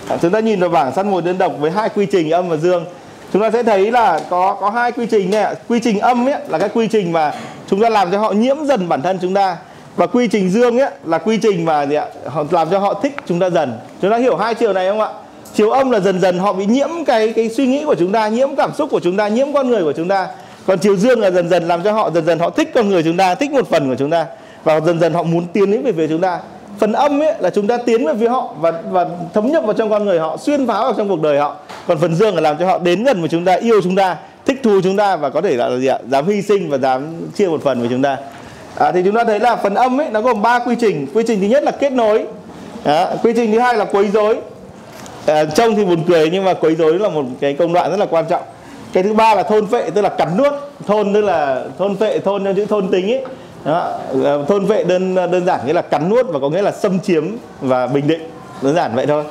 À, 0.09 0.17
chúng 0.21 0.31
ta 0.31 0.39
nhìn 0.39 0.59
vào 0.59 0.69
bảng 0.69 0.93
săn 0.93 1.11
mồi 1.11 1.21
đơn 1.21 1.37
độc 1.37 1.53
với 1.59 1.71
hai 1.71 1.89
quy 1.89 2.05
trình 2.05 2.31
âm 2.31 2.49
và 2.49 2.57
dương. 2.57 2.85
Chúng 3.33 3.41
ta 3.41 3.51
sẽ 3.51 3.63
thấy 3.63 3.91
là 3.91 4.19
có 4.29 4.57
có 4.61 4.69
hai 4.69 4.91
quy 4.91 5.05
trình 5.05 5.31
này 5.31 5.55
quy 5.67 5.79
trình 5.79 5.99
âm 5.99 6.29
ấy 6.29 6.35
là 6.47 6.57
cái 6.57 6.69
quy 6.73 6.87
trình 6.87 7.11
mà 7.11 7.33
chúng 7.69 7.81
ta 7.81 7.89
làm 7.89 8.11
cho 8.11 8.17
họ 8.17 8.31
nhiễm 8.31 8.65
dần 8.65 8.89
bản 8.89 9.01
thân 9.01 9.19
chúng 9.21 9.33
ta 9.33 9.57
và 9.99 10.07
quy 10.07 10.27
trình 10.27 10.49
dương 10.49 10.79
ấy, 10.79 10.89
là 11.05 11.17
quy 11.17 11.37
trình 11.37 11.65
mà 11.65 11.85
gì 11.85 11.95
ạ? 11.95 12.05
Làm 12.51 12.69
cho 12.71 12.79
họ 12.79 12.93
thích 12.93 13.15
chúng 13.27 13.39
ta 13.39 13.49
dần. 13.49 13.73
Chúng 14.01 14.11
ta 14.11 14.17
hiểu 14.17 14.37
hai 14.37 14.55
chiều 14.55 14.73
này 14.73 14.89
không 14.89 15.01
ạ? 15.01 15.09
Chiều 15.53 15.69
âm 15.69 15.91
là 15.91 15.99
dần 15.99 16.21
dần 16.21 16.39
họ 16.39 16.53
bị 16.53 16.65
nhiễm 16.65 16.89
cái 17.05 17.33
cái 17.33 17.49
suy 17.49 17.67
nghĩ 17.67 17.85
của 17.85 17.95
chúng 17.95 18.11
ta, 18.11 18.27
nhiễm 18.27 18.55
cảm 18.55 18.71
xúc 18.77 18.89
của 18.91 18.99
chúng 18.99 19.17
ta, 19.17 19.27
nhiễm 19.27 19.53
con 19.53 19.69
người 19.69 19.83
của 19.83 19.93
chúng 19.93 20.07
ta. 20.07 20.27
Còn 20.67 20.79
chiều 20.79 20.95
dương 20.95 21.19
là 21.19 21.31
dần 21.31 21.49
dần 21.49 21.67
làm 21.67 21.83
cho 21.83 21.91
họ, 21.91 22.11
dần 22.11 22.25
dần 22.25 22.39
họ 22.39 22.49
thích 22.49 22.71
con 22.75 22.89
người 22.89 23.03
chúng 23.03 23.17
ta, 23.17 23.35
thích 23.35 23.51
một 23.51 23.69
phần 23.69 23.89
của 23.89 23.95
chúng 23.95 24.09
ta. 24.09 24.25
Và 24.63 24.79
dần 24.79 24.99
dần 24.99 25.13
họ 25.13 25.23
muốn 25.23 25.45
tiến 25.53 25.71
đến 25.71 25.83
về 25.83 25.91
phía 25.91 26.07
chúng 26.07 26.21
ta. 26.21 26.39
Phần 26.79 26.93
âm 26.93 27.21
ấy 27.21 27.33
là 27.39 27.49
chúng 27.49 27.67
ta 27.67 27.77
tiến 27.77 28.05
về 28.05 28.13
phía 28.19 28.29
họ 28.29 28.53
và 28.59 28.73
và 28.89 29.05
thấm 29.33 29.51
nhập 29.51 29.63
vào 29.63 29.73
trong 29.73 29.89
con 29.89 30.05
người 30.05 30.19
họ, 30.19 30.37
xuyên 30.37 30.67
phá 30.67 30.73
vào 30.73 30.93
trong 30.97 31.09
cuộc 31.09 31.21
đời 31.21 31.39
họ. 31.39 31.55
Còn 31.87 31.97
phần 31.97 32.15
dương 32.15 32.35
là 32.35 32.41
làm 32.41 32.57
cho 32.57 32.65
họ 32.65 32.79
đến 32.79 33.03
gần 33.03 33.19
với 33.19 33.29
chúng 33.29 33.45
ta, 33.45 33.53
yêu 33.53 33.81
chúng 33.83 33.95
ta, 33.95 34.17
thích 34.45 34.59
thú 34.63 34.81
chúng 34.83 34.97
ta 34.97 35.15
và 35.15 35.29
có 35.29 35.41
thể 35.41 35.55
là 35.55 35.77
gì 35.77 35.87
ạ? 35.87 35.97
Dám 36.07 36.27
hy 36.27 36.41
sinh 36.41 36.69
và 36.69 36.77
dám 36.77 37.01
chia 37.35 37.47
một 37.47 37.63
phần 37.63 37.79
với 37.79 37.89
chúng 37.89 38.01
ta 38.01 38.17
à, 38.75 38.91
thì 38.91 39.01
chúng 39.05 39.15
ta 39.15 39.23
thấy 39.23 39.39
là 39.39 39.55
phần 39.55 39.75
âm 39.75 40.01
ấy 40.01 40.09
nó 40.11 40.21
gồm 40.21 40.41
3 40.41 40.59
quy 40.59 40.75
trình. 40.79 41.07
Quy 41.13 41.23
trình 41.27 41.39
thứ 41.39 41.47
nhất 41.47 41.63
là 41.63 41.71
kết 41.71 41.91
nối. 41.91 42.25
À, 42.83 43.15
quy 43.23 43.33
trình 43.35 43.51
thứ 43.51 43.59
hai 43.59 43.77
là 43.77 43.85
quấy 43.85 44.07
rối. 44.07 44.37
À, 45.25 45.45
trông 45.45 45.75
thì 45.75 45.85
buồn 45.85 46.03
cười 46.07 46.29
nhưng 46.29 46.45
mà 46.45 46.53
quấy 46.53 46.75
rối 46.75 46.99
là 46.99 47.09
một 47.09 47.23
cái 47.39 47.53
công 47.53 47.73
đoạn 47.73 47.91
rất 47.91 47.99
là 47.99 48.05
quan 48.05 48.25
trọng. 48.29 48.41
Cái 48.93 49.03
thứ 49.03 49.13
ba 49.13 49.35
là 49.35 49.43
thôn 49.43 49.65
vệ 49.65 49.89
tức 49.89 50.01
là 50.01 50.09
cắn 50.09 50.37
nuốt. 50.37 50.53
Thôn 50.87 51.13
tức 51.13 51.21
là 51.21 51.63
thôn 51.77 51.95
vệ 51.95 52.19
thôn 52.19 52.45
trong 52.45 52.55
chữ 52.55 52.65
thôn 52.65 52.87
tính 52.87 53.11
ấy. 53.11 53.25
Đó. 53.65 53.99
À, 54.25 54.33
thôn 54.47 54.65
vệ 54.65 54.83
đơn 54.83 55.15
đơn 55.15 55.45
giản 55.45 55.59
nghĩa 55.65 55.73
là 55.73 55.81
cắn 55.81 56.09
nuốt 56.09 56.25
và 56.29 56.39
có 56.39 56.49
nghĩa 56.49 56.61
là 56.61 56.71
xâm 56.71 56.99
chiếm 56.99 57.27
và 57.61 57.87
bình 57.87 58.07
định. 58.07 58.21
Đơn 58.61 58.75
giản 58.75 58.95
vậy 58.95 59.05
thôi. 59.05 59.23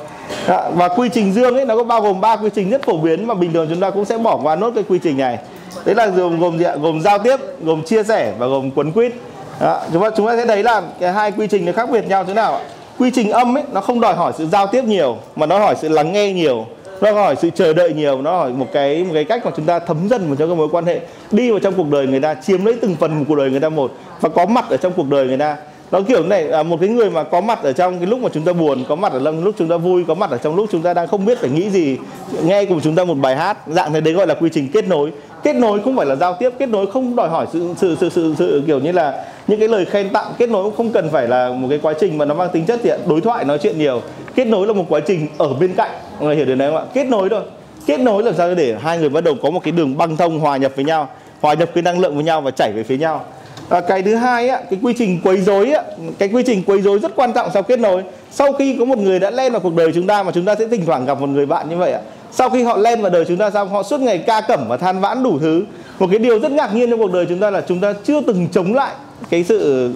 Đó. 0.47 0.71
và 0.73 0.87
quy 0.87 1.09
trình 1.09 1.33
dương 1.33 1.55
ấy 1.55 1.65
nó 1.65 1.75
có 1.75 1.83
bao 1.83 2.01
gồm 2.01 2.21
ba 2.21 2.35
quy 2.35 2.49
trình 2.55 2.69
rất 2.69 2.83
phổ 2.83 2.97
biến 2.97 3.27
mà 3.27 3.33
bình 3.33 3.53
thường 3.53 3.67
chúng 3.69 3.79
ta 3.79 3.89
cũng 3.89 4.05
sẽ 4.05 4.17
bỏ 4.17 4.39
qua 4.43 4.55
nốt 4.55 4.71
cái 4.75 4.83
quy 4.89 4.99
trình 5.03 5.17
này. 5.17 5.39
Đấy 5.85 5.95
là 5.95 6.07
gồm 6.07 6.39
gồm 6.39 6.57
gì 6.57 6.65
ạ? 6.65 6.75
Gồm 6.81 7.01
giao 7.01 7.19
tiếp 7.19 7.37
gồm 7.63 7.83
chia 7.83 8.03
sẻ 8.03 8.33
và 8.37 8.47
gồm 8.47 8.71
quấn 8.71 8.91
quýt 8.91 9.13
đó, 9.59 9.81
chúng 9.93 10.01
ta 10.03 10.09
chúng 10.17 10.27
ta 10.27 10.37
sẽ 10.37 10.45
thấy 10.45 10.63
là 10.63 10.81
cái 10.99 11.13
hai 11.13 11.31
quy 11.31 11.47
trình 11.47 11.65
nó 11.65 11.71
khác 11.71 11.89
biệt 11.91 12.07
nhau 12.07 12.23
thế 12.23 12.33
nào 12.33 12.53
ạ? 12.53 12.61
Quy 12.97 13.11
trình 13.11 13.31
âm 13.31 13.57
ấy 13.57 13.63
nó 13.71 13.81
không 13.81 13.99
đòi 13.99 14.15
hỏi 14.15 14.33
sự 14.37 14.47
giao 14.47 14.67
tiếp 14.67 14.83
nhiều 14.83 15.17
mà 15.35 15.45
nó 15.45 15.59
hỏi 15.59 15.75
sự 15.81 15.89
lắng 15.89 16.13
nghe 16.13 16.33
nhiều 16.33 16.65
nó 17.01 17.11
hỏi 17.11 17.35
sự 17.35 17.49
chờ 17.49 17.73
đợi 17.73 17.93
nhiều 17.93 18.21
nó 18.21 18.37
hỏi 18.37 18.51
một 18.51 18.65
cái 18.73 19.03
một 19.03 19.11
cái 19.13 19.23
cách 19.23 19.45
mà 19.45 19.51
chúng 19.55 19.65
ta 19.65 19.79
thấm 19.79 19.97
dần 20.09 20.27
vào 20.27 20.35
trong 20.35 20.49
cái 20.49 20.57
mối 20.57 20.67
quan 20.71 20.85
hệ. 20.85 20.99
Đi 21.31 21.51
vào 21.51 21.59
trong 21.59 21.73
cuộc 21.73 21.89
đời 21.91 22.07
người 22.07 22.19
ta 22.19 22.33
chiếm 22.33 22.65
lấy 22.65 22.75
từng 22.81 22.95
phần 22.99 23.19
của 23.19 23.25
cuộc 23.27 23.35
đời 23.35 23.51
người 23.51 23.59
ta 23.59 23.69
một 23.69 23.91
và 24.21 24.29
có 24.29 24.45
mặt 24.45 24.65
ở 24.69 24.77
trong 24.77 24.93
cuộc 24.95 25.09
đời 25.09 25.27
người 25.27 25.37
ta. 25.37 25.57
Nó 25.91 26.01
kiểu 26.01 26.23
này 26.23 26.43
là 26.43 26.63
một 26.63 26.77
cái 26.79 26.89
người 26.89 27.09
mà 27.09 27.23
có 27.23 27.41
mặt 27.41 27.63
ở 27.63 27.73
trong 27.73 27.99
cái 27.99 28.07
lúc 28.07 28.19
mà 28.19 28.29
chúng 28.33 28.43
ta 28.43 28.53
buồn 28.53 28.83
có 28.89 28.95
mặt 28.95 29.11
ở 29.11 29.21
trong 29.25 29.43
lúc 29.43 29.55
chúng 29.57 29.67
ta 29.67 29.77
vui 29.77 30.03
có 30.07 30.13
mặt 30.13 30.29
ở 30.31 30.37
trong 30.37 30.55
lúc 30.55 30.69
chúng 30.71 30.81
ta 30.81 30.93
đang 30.93 31.07
không 31.07 31.25
biết 31.25 31.39
phải 31.41 31.49
nghĩ 31.49 31.69
gì 31.69 31.97
nghe 32.43 32.65
cùng 32.65 32.81
chúng 32.81 32.95
ta 32.95 33.03
một 33.03 33.13
bài 33.13 33.35
hát 33.35 33.57
dạng 33.67 33.93
thế 33.93 34.01
đấy 34.01 34.13
gọi 34.13 34.27
là 34.27 34.33
quy 34.33 34.49
trình 34.53 34.67
kết 34.73 34.87
nối. 34.87 35.11
Kết 35.43 35.55
nối 35.55 35.79
không 35.83 35.97
phải 35.97 36.05
là 36.05 36.15
giao 36.15 36.33
tiếp 36.33 36.49
kết 36.59 36.69
nối 36.69 36.91
không 36.91 37.15
đòi 37.15 37.29
hỏi 37.29 37.45
sự 37.53 37.73
sự 37.77 37.95
sự 37.99 38.09
sự, 38.09 38.35
sự 38.37 38.63
kiểu 38.67 38.79
như 38.79 38.91
là 38.91 39.25
những 39.49 39.59
cái 39.59 39.67
lời 39.67 39.85
khen 39.85 40.09
tặng 40.09 40.33
kết 40.37 40.49
nối 40.49 40.63
cũng 40.63 40.75
không 40.75 40.91
cần 40.91 41.09
phải 41.11 41.27
là 41.27 41.49
một 41.49 41.67
cái 41.69 41.79
quá 41.81 41.93
trình 41.99 42.17
mà 42.17 42.25
nó 42.25 42.33
mang 42.33 42.49
tính 42.53 42.65
chất 42.65 42.79
thì 42.83 42.89
đối 43.07 43.21
thoại 43.21 43.45
nói 43.45 43.57
chuyện 43.61 43.77
nhiều. 43.77 44.01
Kết 44.35 44.47
nối 44.47 44.67
là 44.67 44.73
một 44.73 44.85
quá 44.89 44.99
trình 45.07 45.27
ở 45.37 45.53
bên 45.53 45.73
cạnh 45.73 45.91
mọi 46.19 46.25
người 46.25 46.35
hiểu 46.35 46.45
điều 46.45 46.55
này 46.55 46.67
không 46.67 46.77
ạ? 46.77 46.83
Kết 46.93 47.07
nối 47.07 47.29
thôi. 47.29 47.41
Kết 47.85 47.99
nối 47.99 48.23
làm 48.23 48.33
sao 48.37 48.55
để 48.55 48.75
hai 48.81 48.97
người 48.97 49.09
bắt 49.09 49.23
đầu 49.23 49.35
có 49.41 49.49
một 49.49 49.63
cái 49.63 49.71
đường 49.71 49.97
băng 49.97 50.17
thông 50.17 50.39
hòa 50.39 50.57
nhập 50.57 50.71
với 50.75 50.85
nhau 50.85 51.09
hòa 51.41 51.53
nhập 51.53 51.69
cái 51.73 51.81
năng 51.81 51.99
lượng 51.99 52.15
với 52.15 52.23
nhau 52.23 52.41
và 52.41 52.51
chảy 52.51 52.71
về 52.71 52.83
phía 52.83 52.97
nhau. 52.97 53.25
Và 53.69 53.81
cái 53.81 54.01
thứ 54.01 54.15
hai 54.15 54.49
á, 54.49 54.61
cái 54.69 54.79
quy 54.83 54.93
trình 54.97 55.19
quấy 55.23 55.37
rối 55.37 55.71
á, 55.71 55.83
cái 56.19 56.29
quy 56.29 56.43
trình 56.45 56.63
quấy 56.63 56.81
rối 56.81 56.99
rất 56.99 57.15
quan 57.15 57.33
trọng 57.33 57.49
sau 57.53 57.63
kết 57.63 57.79
nối. 57.79 58.03
Sau 58.31 58.53
khi 58.53 58.75
có 58.79 58.85
một 58.85 58.97
người 58.97 59.19
đã 59.19 59.29
lên 59.29 59.51
vào 59.51 59.61
cuộc 59.61 59.75
đời 59.75 59.91
chúng 59.95 60.07
ta 60.07 60.23
mà 60.23 60.31
chúng 60.31 60.45
ta 60.45 60.55
sẽ 60.59 60.67
thỉnh 60.67 60.85
thoảng 60.85 61.05
gặp 61.05 61.21
một 61.21 61.29
người 61.29 61.45
bạn 61.45 61.69
như 61.69 61.77
vậy 61.77 61.91
ạ 61.91 62.01
sau 62.31 62.49
khi 62.49 62.63
họ 62.63 62.77
lên 62.77 63.01
vào 63.01 63.11
đời 63.11 63.25
chúng 63.27 63.37
ta 63.37 63.51
xong 63.51 63.69
họ 63.69 63.83
suốt 63.83 63.99
ngày 63.99 64.17
ca 64.17 64.41
cẩm 64.41 64.65
và 64.67 64.77
than 64.77 64.99
vãn 64.99 65.23
đủ 65.23 65.39
thứ. 65.39 65.63
Một 65.99 66.07
cái 66.11 66.19
điều 66.19 66.39
rất 66.39 66.51
ngạc 66.51 66.75
nhiên 66.75 66.89
trong 66.89 66.99
cuộc 66.99 67.11
đời 67.11 67.25
chúng 67.29 67.39
ta 67.39 67.49
là 67.49 67.61
chúng 67.67 67.79
ta 67.79 67.93
chưa 68.03 68.21
từng 68.21 68.47
chống 68.51 68.73
lại 68.73 68.93
cái 69.29 69.43
sự 69.43 69.89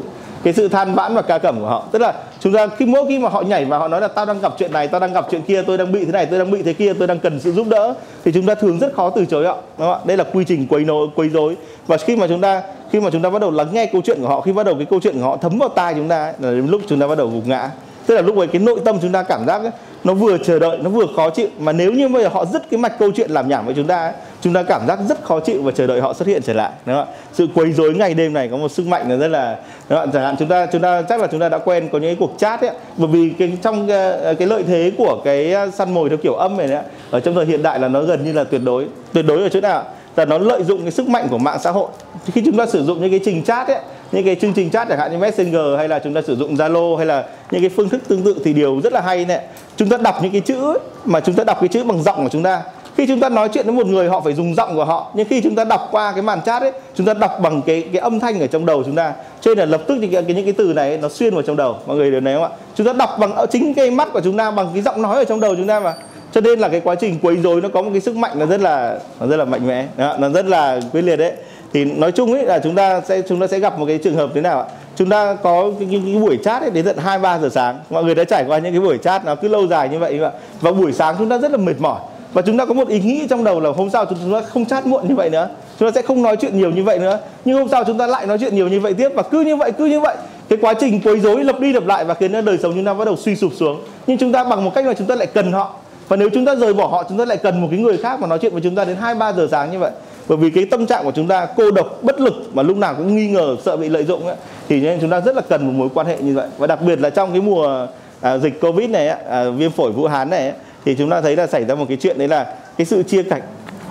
cái 0.44 0.54
sự 0.54 0.68
than 0.68 0.94
vãn 0.94 1.16
và 1.16 1.22
ca 1.22 1.38
cẩm 1.38 1.60
của 1.60 1.68
họ. 1.68 1.84
Tức 1.92 2.00
là 2.00 2.14
chúng 2.40 2.54
ta 2.54 2.68
khi 2.68 2.86
mỗi 2.86 3.06
khi 3.08 3.20
mà 3.20 3.30
họ 3.30 3.42
nhảy 3.42 3.66
và 3.66 3.78
họ 3.78 3.88
nói 3.88 4.02
là 4.02 4.08
tao 4.08 4.26
đang 4.26 4.42
gặp 4.42 4.54
chuyện 4.58 4.72
này 4.72 4.88
tao 4.88 5.00
đang 5.00 5.14
gặp 5.14 5.28
chuyện 5.32 5.42
kia 5.42 5.62
tôi 5.68 5.78
đang 5.78 5.92
bị 5.92 6.06
thế 6.06 6.12
này 6.12 6.26
tôi 6.26 6.40
đang 6.40 6.52
bị 6.52 6.62
thế 6.62 6.74
kia 6.74 6.94
tôi 6.94 7.08
đang 7.08 7.20
cần 7.20 7.40
sự 7.40 7.52
giúp 7.52 7.68
đỡ 7.70 7.94
thì 8.26 8.32
chúng 8.32 8.46
ta 8.46 8.56
thường 8.56 8.80
rất 8.80 8.94
khó 8.94 9.10
từ 9.10 9.26
chối 9.26 9.46
họ 9.46 9.58
đúng 9.78 9.88
không 9.88 9.94
ạ? 9.94 10.06
Đây 10.06 10.18
là 10.18 10.24
quy 10.24 10.44
trình 10.44 10.68
quấy 10.68 10.86
nối 10.86 11.08
quấy 11.16 11.30
rối. 11.30 11.56
Và 11.88 11.98
khi 11.98 12.16
mà 12.16 12.28
chúng 12.28 12.42
ta 12.42 12.62
khi 12.92 13.00
mà 13.00 13.10
chúng 13.10 13.22
ta 13.22 13.30
bắt 13.30 13.42
đầu 13.42 13.52
lắng 13.52 13.68
nghe 13.72 13.86
câu 13.86 14.02
chuyện 14.06 14.22
của 14.22 14.28
họ 14.28 14.42
khi 14.42 14.52
bắt 14.52 14.66
đầu 14.66 14.76
cái 14.76 14.86
câu 14.86 15.00
chuyện 15.04 15.16
của 15.20 15.26
họ 15.26 15.38
thấm 15.38 15.58
vào 15.58 15.70
tai 15.70 15.94
chúng 15.94 16.10
ta 16.10 16.24
ấy, 16.24 16.34
là 16.40 16.52
đến 16.52 16.68
lúc 16.68 16.82
chúng 16.88 17.00
ta 17.00 17.08
bắt 17.08 17.18
đầu 17.18 17.28
gục 17.28 17.48
ngã. 17.48 17.70
Tức 18.06 18.16
là 18.16 18.22
lúc 18.22 18.38
ấy 18.38 18.48
cái 18.48 18.62
nội 18.62 18.80
tâm 18.86 18.98
chúng 19.02 19.12
ta 19.12 19.24
cảm 19.24 19.46
giác 19.48 19.62
ấy, 19.62 19.72
nó 20.04 20.14
vừa 20.14 20.38
chờ 20.38 20.60
đợi 20.60 20.78
nó 20.78 20.90
vừa 20.90 21.06
khó 21.16 21.30
chịu. 21.30 21.48
Mà 21.60 21.72
nếu 21.72 21.92
như 21.92 22.08
bây 22.08 22.24
giờ 22.24 22.30
họ 22.34 22.46
dứt 22.46 22.70
cái 22.72 22.78
mạch 22.78 23.00
câu 23.00 23.12
chuyện 23.16 23.32
làm 23.32 23.50
nhảm 23.50 23.66
với 23.66 23.76
chúng 23.76 23.88
ta 23.88 24.00
ấy, 24.00 24.14
chúng 24.44 24.54
ta 24.54 24.64
cảm 24.64 24.88
giác 24.88 25.00
rất 25.10 25.24
khó 25.24 25.40
chịu 25.40 25.64
và 25.64 25.72
chờ 25.72 25.88
đợi 25.88 26.02
họ 26.02 26.14
xuất 26.14 26.28
hiện 26.28 26.42
trở 26.46 26.54
lại 26.54 26.72
đúng 26.86 26.96
không 26.96 27.08
ạ? 27.08 27.14
Sự 27.34 27.48
quấy 27.56 27.72
rối 27.74 27.94
ngày 27.94 28.14
đêm 28.14 28.34
này 28.34 28.48
có 28.48 28.58
một 28.58 28.72
sức 28.72 28.88
mạnh 28.88 29.10
là 29.10 29.16
rất 29.16 29.28
là 29.28 29.58
đúng 29.90 30.00
không? 30.00 30.12
chẳng 30.12 30.24
hạn 30.24 30.36
chúng 30.40 30.48
ta 30.48 30.66
chúng 30.66 30.82
ta 30.82 31.02
chắc 31.02 31.22
là 31.22 31.28
chúng 31.28 31.40
ta 31.40 31.50
đã 31.50 31.58
quen 31.58 31.90
có 31.92 32.00
những 32.00 32.10
cái 32.10 32.18
cuộc 32.20 32.36
chat 32.38 32.62
ấy 32.62 32.72
bởi 32.98 33.08
vì 33.08 33.30
cái 33.40 33.58
trong 33.62 33.88
cái, 33.88 34.36
cái 34.36 34.48
lợi 34.48 34.64
thế 34.64 34.92
của 34.98 35.22
cái 35.26 35.54
ờ, 35.54 35.70
săn 35.70 35.94
mồi 35.94 36.10
theo 36.10 36.18
kiểu 36.18 36.34
âm 36.34 36.58
này 36.58 36.68
đấy 36.68 36.84
ở 37.12 37.20
trong 37.20 37.36
thời 37.36 37.46
hiện 37.46 37.64
đại 37.64 37.80
là 37.80 37.88
nó 37.88 38.02
gần 38.02 38.26
như 38.26 38.34
là 38.34 38.44
tuyệt 38.44 38.62
đối 38.64 38.88
tuyệt 39.14 39.26
đối 39.28 39.42
ở 39.42 39.50
chỗ 39.50 39.62
nào 39.62 39.84
là 40.16 40.26
nó 40.26 40.38
lợi 40.38 40.64
dụng 40.64 40.82
cái 40.82 40.92
sức 40.92 41.08
mạnh 41.08 41.28
của 41.30 41.38
mạng 41.38 41.60
xã 41.64 41.72
hội. 41.72 41.88
Khi 42.34 42.42
chúng 42.46 42.58
ta 42.58 42.66
sử 42.66 42.84
dụng 42.84 43.02
những 43.02 43.10
cái 43.10 43.20
trình 43.26 43.44
chat 43.44 43.68
ấy 43.68 43.80
những 44.12 44.26
cái 44.26 44.36
chương 44.36 44.54
trình 44.54 44.70
chat 44.70 44.90
chẳng 44.90 45.00
hạn 45.00 45.12
như 45.12 45.18
messenger 45.18 45.78
hay 45.78 45.88
là 45.88 46.00
chúng 46.00 46.14
ta 46.14 46.22
sử 46.22 46.36
dụng 46.36 46.56
zalo 46.56 46.96
hay 46.96 47.06
là 47.06 47.24
những 47.52 47.62
cái 47.62 47.70
phương 47.70 47.90
thức 47.90 48.02
tương 48.08 48.24
tự 48.24 48.36
thì 48.44 48.54
điều 48.54 48.82
rất 48.84 48.94
là 48.94 49.02
hay 49.02 49.26
này 49.26 49.40
chúng 49.76 49.90
ta 49.90 49.98
đọc 49.98 50.16
những 50.22 50.32
cái 50.32 50.42
chữ 50.42 50.64
ấy, 50.64 50.80
mà 51.06 51.20
chúng 51.20 51.36
ta 51.36 51.44
đọc 51.44 51.58
cái 51.60 51.68
chữ 51.68 51.84
bằng 51.84 52.04
giọng 52.04 52.24
của 52.24 52.30
chúng 52.30 52.44
ta 52.44 52.62
khi 53.04 53.08
chúng 53.08 53.20
ta 53.20 53.30
nói 53.30 53.50
chuyện 53.54 53.66
với 53.66 53.76
một 53.76 53.88
người 53.88 54.10
họ 54.10 54.22
phải 54.22 54.34
dùng 54.34 54.56
giọng 54.56 54.76
của 54.76 54.86
họ. 54.86 55.12
Nhưng 55.14 55.28
khi 55.28 55.42
chúng 55.42 55.56
ta 55.56 55.64
đọc 55.64 55.88
qua 55.92 56.12
cái 56.12 56.22
màn 56.22 56.42
chat 56.42 56.62
ấy 56.62 56.72
chúng 56.96 57.08
ta 57.08 57.14
đọc 57.14 57.40
bằng 57.42 57.62
cái 57.62 57.82
cái 57.94 58.02
âm 58.02 58.20
thanh 58.20 58.40
ở 58.40 58.48
trong 58.48 58.66
đầu 58.66 58.84
chúng 58.84 58.96
ta. 58.96 59.14
Cho 59.42 59.50
nên 59.50 59.58
là 59.58 59.66
lập 59.66 59.82
tức 59.88 59.96
những 59.96 60.12
cái, 60.12 60.24
những 60.24 60.46
cái 60.46 60.54
từ 60.58 60.74
này 60.74 60.98
nó 61.02 61.10
xuyên 61.10 61.34
vào 61.34 61.42
trong 61.42 61.56
đầu 61.56 61.76
mọi 61.86 61.98
người 61.98 62.12
đều 62.12 62.22
này 62.22 62.34
không 62.34 62.44
ạ? 62.44 62.50
Chúng 62.76 62.88
ta 62.88 62.94
đọc 62.94 63.10
bằng 63.20 63.46
chính 63.52 63.74
cái 63.74 63.92
mắt 63.92 64.14
của 64.14 64.22
chúng 64.22 64.38
ta 64.38 64.52
bằng 64.52 64.70
cái 64.74 64.82
giọng 64.82 65.02
nói 65.02 65.16
ở 65.16 65.24
trong 65.24 65.40
đầu 65.40 65.56
chúng 65.56 65.68
ta 65.68 65.80
mà. 65.80 65.94
Cho 66.32 66.42
nên 66.42 66.60
là 66.60 66.68
cái 66.68 66.82
quá 66.84 66.96
trình 66.96 67.20
quấy 67.22 67.38
rối 67.38 67.62
nó 67.62 67.70
có 67.70 67.82
một 67.82 67.90
cái 67.92 68.02
sức 68.02 68.16
mạnh 68.16 68.40
nó 68.40 68.46
rất 68.46 68.62
là 68.62 69.00
nó 69.20 69.28
rất 69.28 69.38
là 69.38 69.46
mạnh 69.46 69.68
mẽ. 69.68 69.86
Đó, 69.98 70.16
nó 70.20 70.30
rất 70.30 70.46
là 70.46 70.80
quyết 70.92 71.02
liệt 71.02 71.16
đấy. 71.16 71.32
Thì 71.74 71.86
nói 71.86 72.12
chung 72.12 72.34
ấy 72.34 72.46
là 72.46 72.60
chúng 72.60 72.76
ta 72.76 73.02
sẽ 73.02 73.22
chúng 73.22 73.40
ta 73.40 73.48
sẽ 73.48 73.60
gặp 73.60 73.80
một 73.80 73.86
cái 73.88 73.98
trường 73.98 74.16
hợp 74.16 74.30
thế 74.34 74.42
nào 74.42 74.60
ạ? 74.60 74.66
Chúng 74.96 75.10
ta 75.10 75.34
có 75.44 75.72
cái, 75.80 75.88
cái, 75.92 76.02
cái 76.06 76.22
buổi 76.22 76.40
chat 76.44 76.62
ấy 76.62 76.72
đến 76.72 76.86
tận 76.86 76.98
hai 76.98 77.20
ba 77.20 77.40
giờ 77.40 77.50
sáng. 77.50 77.80
Mọi 77.90 78.04
người 78.04 78.16
đã 78.16 78.24
trải 78.24 78.46
qua 78.48 78.58
những 78.58 78.74
cái 78.74 78.82
buổi 78.82 78.98
chat 78.98 79.26
nó 79.26 79.36
cứ 79.36 79.48
lâu 79.48 79.68
dài 79.68 79.90
như 79.90 80.00
vậy 80.00 80.20
và 80.62 80.72
buổi 80.72 80.94
sáng 80.94 81.16
chúng 81.20 81.30
ta 81.30 81.38
rất 81.38 81.52
là 81.52 81.58
mệt 81.58 81.76
mỏi 81.80 82.00
và 82.34 82.42
chúng 82.42 82.58
ta 82.58 82.66
có 82.66 82.74
một 82.74 82.88
ý 82.88 83.00
nghĩ 83.00 83.28
trong 83.30 83.44
đầu 83.44 83.60
là 83.60 83.70
hôm 83.70 83.90
sau 83.90 84.06
chúng 84.06 84.34
ta 84.34 84.42
không 84.42 84.66
chat 84.66 84.86
muộn 84.86 85.08
như 85.08 85.16
vậy 85.16 85.30
nữa 85.30 85.50
chúng 85.80 85.88
ta 85.88 85.92
sẽ 85.96 86.02
không 86.02 86.22
nói 86.22 86.38
chuyện 86.38 86.58
nhiều 86.58 86.72
như 86.72 86.84
vậy 86.84 87.00
nữa 87.00 87.20
nhưng 87.46 87.58
hôm 87.58 87.70
sau 87.70 87.84
chúng 87.84 87.98
ta 87.98 88.08
lại 88.08 88.28
nói 88.28 88.38
chuyện 88.40 88.56
nhiều 88.56 88.68
như 88.68 88.80
vậy 88.80 88.94
tiếp 88.94 89.10
và 89.16 89.24
cứ 89.24 89.42
như 89.42 89.56
vậy 89.56 89.72
cứ 89.72 89.86
như 89.86 90.00
vậy 90.00 90.16
cái 90.50 90.60
quá 90.62 90.74
trình 90.80 91.02
quấy 91.04 91.20
rối 91.20 91.44
lặp 91.44 91.60
đi 91.60 91.74
lặp 91.74 91.86
lại 91.86 92.06
và 92.06 92.14
khiến 92.14 92.32
cho 92.34 92.42
đời 92.42 92.58
sống 92.58 92.74
chúng 92.76 92.86
ta 92.86 92.94
bắt 92.94 93.06
đầu 93.06 93.16
suy 93.16 93.36
sụp 93.36 93.52
xuống 93.56 93.82
nhưng 94.08 94.18
chúng 94.18 94.32
ta 94.32 94.44
bằng 94.44 94.66
một 94.66 94.72
cách 94.76 94.86
là 94.86 94.94
chúng 94.94 95.08
ta 95.08 95.16
lại 95.16 95.28
cần 95.28 95.52
họ 95.52 95.74
và 96.08 96.18
nếu 96.18 96.30
chúng 96.34 96.46
ta 96.46 96.56
rời 96.56 96.74
bỏ 96.74 96.88
họ 96.88 97.04
chúng 97.10 97.18
ta 97.18 97.26
lại 97.26 97.38
cần 97.38 97.62
một 97.62 97.68
cái 97.72 97.80
người 97.80 97.98
khác 97.98 98.20
mà 98.20 98.28
nói 98.28 98.40
chuyện 98.40 98.52
với 98.52 98.62
chúng 98.62 98.76
ta 98.76 98.86
đến 98.86 98.98
hai 98.98 99.16
ba 99.16 99.34
giờ 99.34 99.48
sáng 99.52 99.72
như 99.72 99.80
vậy 99.80 99.92
bởi 100.28 100.38
vì 100.38 100.50
cái 100.50 100.66
tâm 100.66 100.86
trạng 100.86 101.04
của 101.04 101.12
chúng 101.12 101.28
ta 101.28 101.48
cô 101.58 101.72
độc 101.72 101.88
bất 102.02 102.20
lực 102.20 102.34
mà 102.54 102.64
lúc 102.64 102.78
nào 102.78 102.96
cũng 102.98 103.16
nghi 103.16 103.28
ngờ 103.28 103.56
sợ 103.66 103.78
bị 103.78 103.90
lợi 103.90 104.04
dụng 104.04 104.28
ấy, 104.28 104.36
thì 104.70 104.82
nên 104.82 105.00
chúng 105.02 105.10
ta 105.10 105.20
rất 105.20 105.36
là 105.36 105.42
cần 105.50 105.68
một 105.68 105.74
mối 105.76 105.90
quan 105.94 106.08
hệ 106.08 106.18
như 106.22 106.34
vậy 106.34 106.48
và 106.58 106.68
đặc 106.68 106.82
biệt 106.82 107.00
là 107.00 107.10
trong 107.10 107.32
cái 107.32 107.42
mùa 107.42 107.88
à, 108.22 108.38
dịch 108.38 108.62
covid 108.62 108.90
này 108.90 109.08
à, 109.08 109.50
viêm 109.50 109.72
phổi 109.72 109.92
vũ 109.92 110.08
hán 110.08 110.30
này 110.30 110.54
thì 110.86 110.96
chúng 110.96 111.10
ta 111.10 111.22
thấy 111.22 111.36
là 111.36 111.48
xảy 111.48 111.66
ra 111.66 111.76
một 111.76 111.86
cái 111.88 111.98
chuyện 111.98 112.18
đấy 112.18 112.28
là 112.28 112.54
cái 112.78 112.86
sự 112.86 113.04
chia 113.04 113.24
cách 113.24 113.44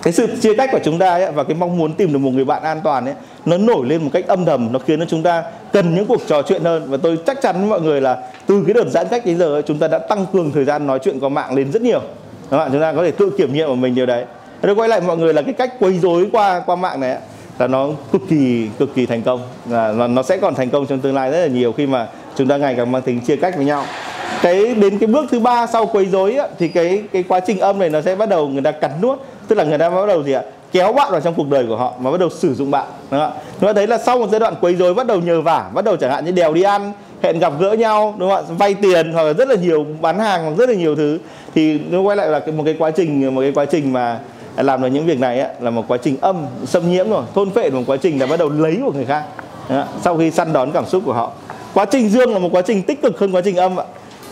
cái 0.03 0.13
sự 0.13 0.27
chia 0.41 0.55
cách 0.55 0.69
của 0.71 0.79
chúng 0.83 0.99
ta 0.99 1.09
ấy, 1.09 1.31
và 1.31 1.43
cái 1.43 1.55
mong 1.55 1.77
muốn 1.77 1.93
tìm 1.93 2.13
được 2.13 2.19
một 2.19 2.29
người 2.29 2.45
bạn 2.45 2.63
an 2.63 2.81
toàn 2.83 3.05
ấy 3.05 3.13
nó 3.45 3.57
nổi 3.57 3.85
lên 3.85 4.03
một 4.03 4.09
cách 4.13 4.27
âm 4.27 4.45
thầm 4.45 4.71
nó 4.71 4.79
khiến 4.79 4.99
cho 4.99 5.05
chúng 5.09 5.23
ta 5.23 5.43
cần 5.73 5.95
những 5.95 6.05
cuộc 6.05 6.21
trò 6.27 6.41
chuyện 6.41 6.63
hơn. 6.63 6.85
Và 6.89 6.97
tôi 6.97 7.17
chắc 7.25 7.41
chắn 7.41 7.55
với 7.59 7.69
mọi 7.69 7.81
người 7.81 8.01
là 8.01 8.17
từ 8.47 8.63
cái 8.67 8.73
đợt 8.73 8.89
giãn 8.89 9.07
cách 9.07 9.25
đến 9.25 9.37
giờ 9.37 9.55
ấy, 9.55 9.61
chúng 9.61 9.79
ta 9.79 9.87
đã 9.87 9.99
tăng 9.99 10.25
cường 10.33 10.51
thời 10.51 10.65
gian 10.65 10.87
nói 10.87 10.99
chuyện 11.03 11.19
qua 11.19 11.29
mạng 11.29 11.55
lên 11.55 11.71
rất 11.71 11.81
nhiều. 11.81 12.01
Các 12.51 12.57
bạn 12.57 12.69
chúng 12.71 12.81
ta 12.81 12.93
có 12.93 13.03
thể 13.03 13.11
tự 13.11 13.31
kiểm 13.37 13.53
nghiệm 13.53 13.67
của 13.67 13.75
mình 13.75 13.95
điều 13.95 14.05
đấy. 14.05 14.25
Tôi 14.61 14.75
quay 14.75 14.89
lại 14.89 15.01
mọi 15.01 15.17
người 15.17 15.33
là 15.33 15.41
cái 15.41 15.53
cách 15.53 15.73
quấy 15.79 15.99
rối 15.99 16.27
qua 16.31 16.59
qua 16.65 16.75
mạng 16.75 16.99
này 16.99 17.17
là 17.59 17.67
nó 17.67 17.89
cực 18.11 18.21
kỳ 18.29 18.67
cực 18.79 18.95
kỳ 18.95 19.05
thành 19.05 19.21
công. 19.21 19.41
Là 19.69 20.07
nó 20.07 20.23
sẽ 20.23 20.37
còn 20.37 20.55
thành 20.55 20.69
công 20.69 20.85
trong 20.85 20.99
tương 20.99 21.15
lai 21.15 21.31
rất 21.31 21.41
là 21.41 21.47
nhiều 21.47 21.71
khi 21.71 21.87
mà 21.87 22.07
chúng 22.35 22.47
ta 22.47 22.57
ngày 22.57 22.75
càng 22.77 22.91
mang 22.91 23.01
tính 23.01 23.19
chia 23.19 23.35
cách 23.35 23.55
với 23.55 23.65
nhau 23.65 23.85
cái 24.43 24.75
đến 24.75 24.97
cái 24.97 25.07
bước 25.07 25.25
thứ 25.31 25.39
ba 25.39 25.67
sau 25.67 25.85
quấy 25.85 26.05
rối 26.05 26.37
thì 26.59 26.67
cái 26.67 27.03
cái 27.13 27.23
quá 27.23 27.39
trình 27.39 27.59
âm 27.59 27.79
này 27.79 27.89
nó 27.89 28.01
sẽ 28.01 28.15
bắt 28.15 28.29
đầu 28.29 28.47
người 28.47 28.61
ta 28.61 28.71
cắn 28.71 28.91
nuốt 29.01 29.19
tức 29.47 29.55
là 29.55 29.63
người 29.63 29.77
ta 29.77 29.89
bắt 29.89 30.05
đầu 30.07 30.23
gì 30.23 30.31
ạ? 30.31 30.41
Kéo 30.71 30.93
bạn 30.93 31.11
vào 31.11 31.21
trong 31.21 31.33
cuộc 31.33 31.49
đời 31.49 31.65
của 31.67 31.77
họ 31.77 31.93
mà 31.99 32.11
bắt 32.11 32.19
đầu 32.19 32.29
sử 32.29 32.53
dụng 32.53 32.71
bạn 32.71 32.87
đúng 33.11 33.19
không 33.19 33.31
ạ? 33.31 33.41
Chúng 33.59 33.67
ta 33.67 33.73
thấy 33.73 33.87
là 33.87 33.97
sau 33.97 34.19
một 34.19 34.27
giai 34.31 34.39
đoạn 34.39 34.53
quấy 34.61 34.75
rối 34.75 34.93
bắt 34.93 35.07
đầu 35.07 35.19
nhờ 35.19 35.41
vả 35.41 35.69
bắt 35.73 35.85
đầu 35.85 35.97
chẳng 35.97 36.11
hạn 36.11 36.25
như 36.25 36.31
đèo 36.31 36.53
đi 36.53 36.61
ăn 36.61 36.91
hẹn 37.21 37.39
gặp 37.39 37.53
gỡ 37.59 37.71
nhau 37.71 38.15
đúng 38.17 38.29
không 38.29 38.45
ạ? 38.45 38.53
Vay 38.57 38.73
tiền 38.73 39.11
hoặc 39.13 39.23
là 39.23 39.33
rất 39.33 39.47
là 39.47 39.55
nhiều 39.55 39.85
bán 40.01 40.19
hàng 40.19 40.43
hoặc 40.43 40.57
rất 40.57 40.69
là 40.69 40.75
nhiều 40.75 40.95
thứ 40.95 41.19
thì 41.55 41.79
nó 41.89 42.01
quay 42.01 42.17
lại 42.17 42.27
là 42.27 42.41
một 42.57 42.63
cái 42.65 42.75
quá 42.79 42.91
trình 42.91 43.35
một 43.35 43.41
cái 43.41 43.51
quá 43.55 43.65
trình 43.65 43.93
mà 43.93 44.19
làm 44.57 44.81
được 44.81 44.87
những 44.87 45.05
việc 45.05 45.19
này 45.19 45.39
ấy, 45.39 45.49
là 45.59 45.69
một 45.69 45.83
quá 45.87 45.97
trình 45.97 46.17
âm 46.21 46.45
xâm 46.65 46.91
nhiễm 46.91 47.09
rồi 47.09 47.23
thôn 47.35 47.49
phệ 47.49 47.69
một 47.69 47.81
quá 47.87 47.97
trình 47.97 48.19
là 48.19 48.25
bắt 48.25 48.39
đầu 48.39 48.49
lấy 48.49 48.79
của 48.85 48.91
người 48.91 49.05
khác 49.05 49.23
sau 50.01 50.17
khi 50.17 50.31
săn 50.31 50.53
đón 50.53 50.71
cảm 50.71 50.85
xúc 50.85 51.03
của 51.05 51.13
họ. 51.13 51.31
Quá 51.73 51.85
trình 51.85 52.09
dương 52.09 52.33
là 52.33 52.39
một 52.39 52.49
quá 52.51 52.61
trình 52.61 52.83
tích 52.83 53.01
cực 53.01 53.19
hơn 53.19 53.31
quá 53.31 53.41
trình 53.45 53.55
âm 53.55 53.79
ạ 53.79 53.83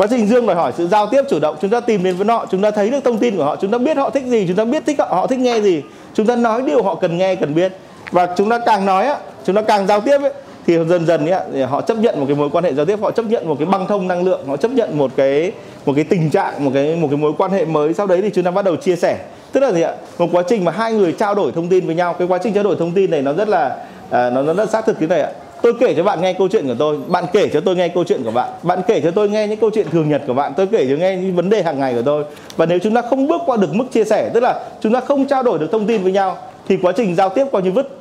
quá 0.02 0.08
trình 0.10 0.28
dương 0.28 0.46
đòi 0.46 0.56
hỏi 0.56 0.72
sự 0.78 0.88
giao 0.88 1.08
tiếp 1.08 1.22
chủ 1.30 1.40
động 1.40 1.56
chúng 1.62 1.70
ta 1.70 1.80
tìm 1.80 2.04
đến 2.04 2.16
với 2.16 2.28
họ 2.28 2.46
chúng 2.52 2.62
ta 2.62 2.72
thấy 2.72 2.90
được 2.90 3.04
thông 3.04 3.18
tin 3.18 3.38
của 3.38 3.44
họ 3.44 3.56
chúng 3.56 3.72
ta 3.72 3.78
biết 3.78 3.98
họ 3.98 4.10
thích 4.10 4.24
gì 4.26 4.46
chúng 4.48 4.56
ta 4.56 4.66
biết 4.66 4.84
thích 4.86 5.00
họ, 5.00 5.06
họ 5.06 5.28
thích 5.28 5.40
nghe 5.40 5.62
gì 5.62 5.82
chúng 6.14 6.26
ta 6.26 6.36
nói 6.36 6.62
điều 6.62 6.84
họ 6.84 6.96
cần 6.96 7.18
nghe 7.18 7.36
cần 7.36 7.56
biết. 7.56 7.72
Và 8.12 8.28
chúng 8.38 8.50
ta 8.50 8.60
càng 8.66 8.86
nói 8.86 9.06
á 9.06 9.18
chúng 9.46 9.56
ta 9.56 9.62
càng 9.62 9.88
giao 9.88 10.02
tiếp 10.02 10.18
ấy, 10.22 10.34
thì 10.68 10.78
dần 10.90 11.06
dần 11.06 11.26
ấy, 11.26 11.66
họ 11.66 11.82
chấp 11.82 11.98
nhận 11.98 12.20
một 12.20 12.26
cái 12.28 12.36
mối 12.36 12.50
quan 12.50 12.64
hệ 12.64 12.74
giao 12.74 12.86
tiếp 12.86 13.00
họ 13.02 13.12
chấp 13.12 13.26
nhận 13.26 13.48
một 13.48 13.56
cái 13.60 13.66
băng 13.66 13.88
thông 13.88 14.08
năng 14.08 14.24
lượng 14.24 14.42
họ 14.48 14.58
chấp 14.58 14.72
nhận 14.72 14.98
một 14.98 15.12
cái 15.16 15.52
một 15.86 15.94
cái 15.96 16.04
tình 16.04 16.30
trạng 16.30 16.66
một 16.66 16.72
cái 16.74 16.96
một 16.96 17.08
cái 17.08 17.18
mối 17.18 17.32
quan 17.38 17.52
hệ 17.52 17.66
mới. 17.66 17.94
Sau 17.94 18.08
đấy 18.08 18.22
thì 18.22 18.30
chúng 18.30 18.44
ta 18.44 18.52
bắt 18.52 18.66
đầu 18.66 18.76
chia 18.76 18.96
sẻ. 18.96 19.18
Tức 19.52 19.60
là 19.60 19.72
gì 19.72 19.82
ạ? 19.82 19.94
Một 20.18 20.28
quá 20.32 20.44
trình 20.48 20.66
mà 20.66 20.72
hai 20.72 20.94
người 20.94 21.12
trao 21.12 21.36
đổi 21.36 21.52
thông 21.52 21.68
tin 21.68 21.86
với 21.86 21.96
nhau 21.96 22.14
cái 22.14 22.28
quá 22.28 22.40
trình 22.44 22.54
trao 22.54 22.64
đổi 22.64 22.76
thông 22.80 22.92
tin 22.92 23.12
này 23.12 23.22
nó 23.22 23.34
rất 23.34 23.50
là 23.50 23.78
à, 24.10 24.30
nó, 24.30 24.42
nó 24.42 24.54
rất 24.54 24.70
xác 24.70 24.86
thực 24.86 25.00
cái 25.00 25.08
này 25.08 25.22
ạ 25.22 25.30
tôi 25.62 25.74
kể 25.80 25.94
cho 25.98 26.04
bạn 26.04 26.22
nghe 26.22 26.34
câu 26.34 26.48
chuyện 26.48 26.68
của 26.68 26.76
tôi. 26.80 26.98
Bạn 27.08 27.26
kể 27.34 27.50
cho 27.54 27.62
tôi 27.62 27.76
nghe 27.76 27.88
câu 27.88 28.04
chuyện 28.04 28.24
của 28.24 28.32
bạn. 28.32 28.50
Bạn 28.64 28.82
kể 28.88 29.02
cho 29.02 29.12
tôi 29.12 29.30
nghe 29.30 29.48
những 29.48 29.60
câu 29.60 29.70
chuyện 29.74 29.90
thường 29.92 30.10
nhật 30.10 30.22
của 30.28 30.34
bạn. 30.34 30.54
Tôi 30.58 30.68
kể 30.68 30.86
cho 30.90 30.96
nghe 30.96 31.16
những 31.16 31.36
vấn 31.36 31.50
đề 31.50 31.64
hàng 31.64 31.80
ngày 31.80 31.94
của 31.94 32.02
tôi. 32.02 32.24
Và 32.58 32.66
nếu 32.66 32.80
chúng 32.80 32.94
ta 32.94 33.02
không 33.02 33.28
bước 33.28 33.42
qua 33.46 33.58
được 33.58 33.76
mức 33.76 33.86
chia 33.92 34.04
sẻ, 34.04 34.30
tức 34.34 34.40
là 34.44 34.60
chúng 34.82 34.94
ta 34.94 35.00
không 35.00 35.28
trao 35.28 35.44
đổi 35.44 35.60
được 35.60 35.72
thông 35.72 35.88
tin 35.88 36.04
với 36.04 36.12
nhau, 36.12 36.38
thì 36.68 36.78
quá 36.82 36.92
trình 36.98 37.16
giao 37.16 37.30
tiếp 37.30 37.46
coi 37.52 37.62
như 37.62 37.72
vứt. 37.72 37.98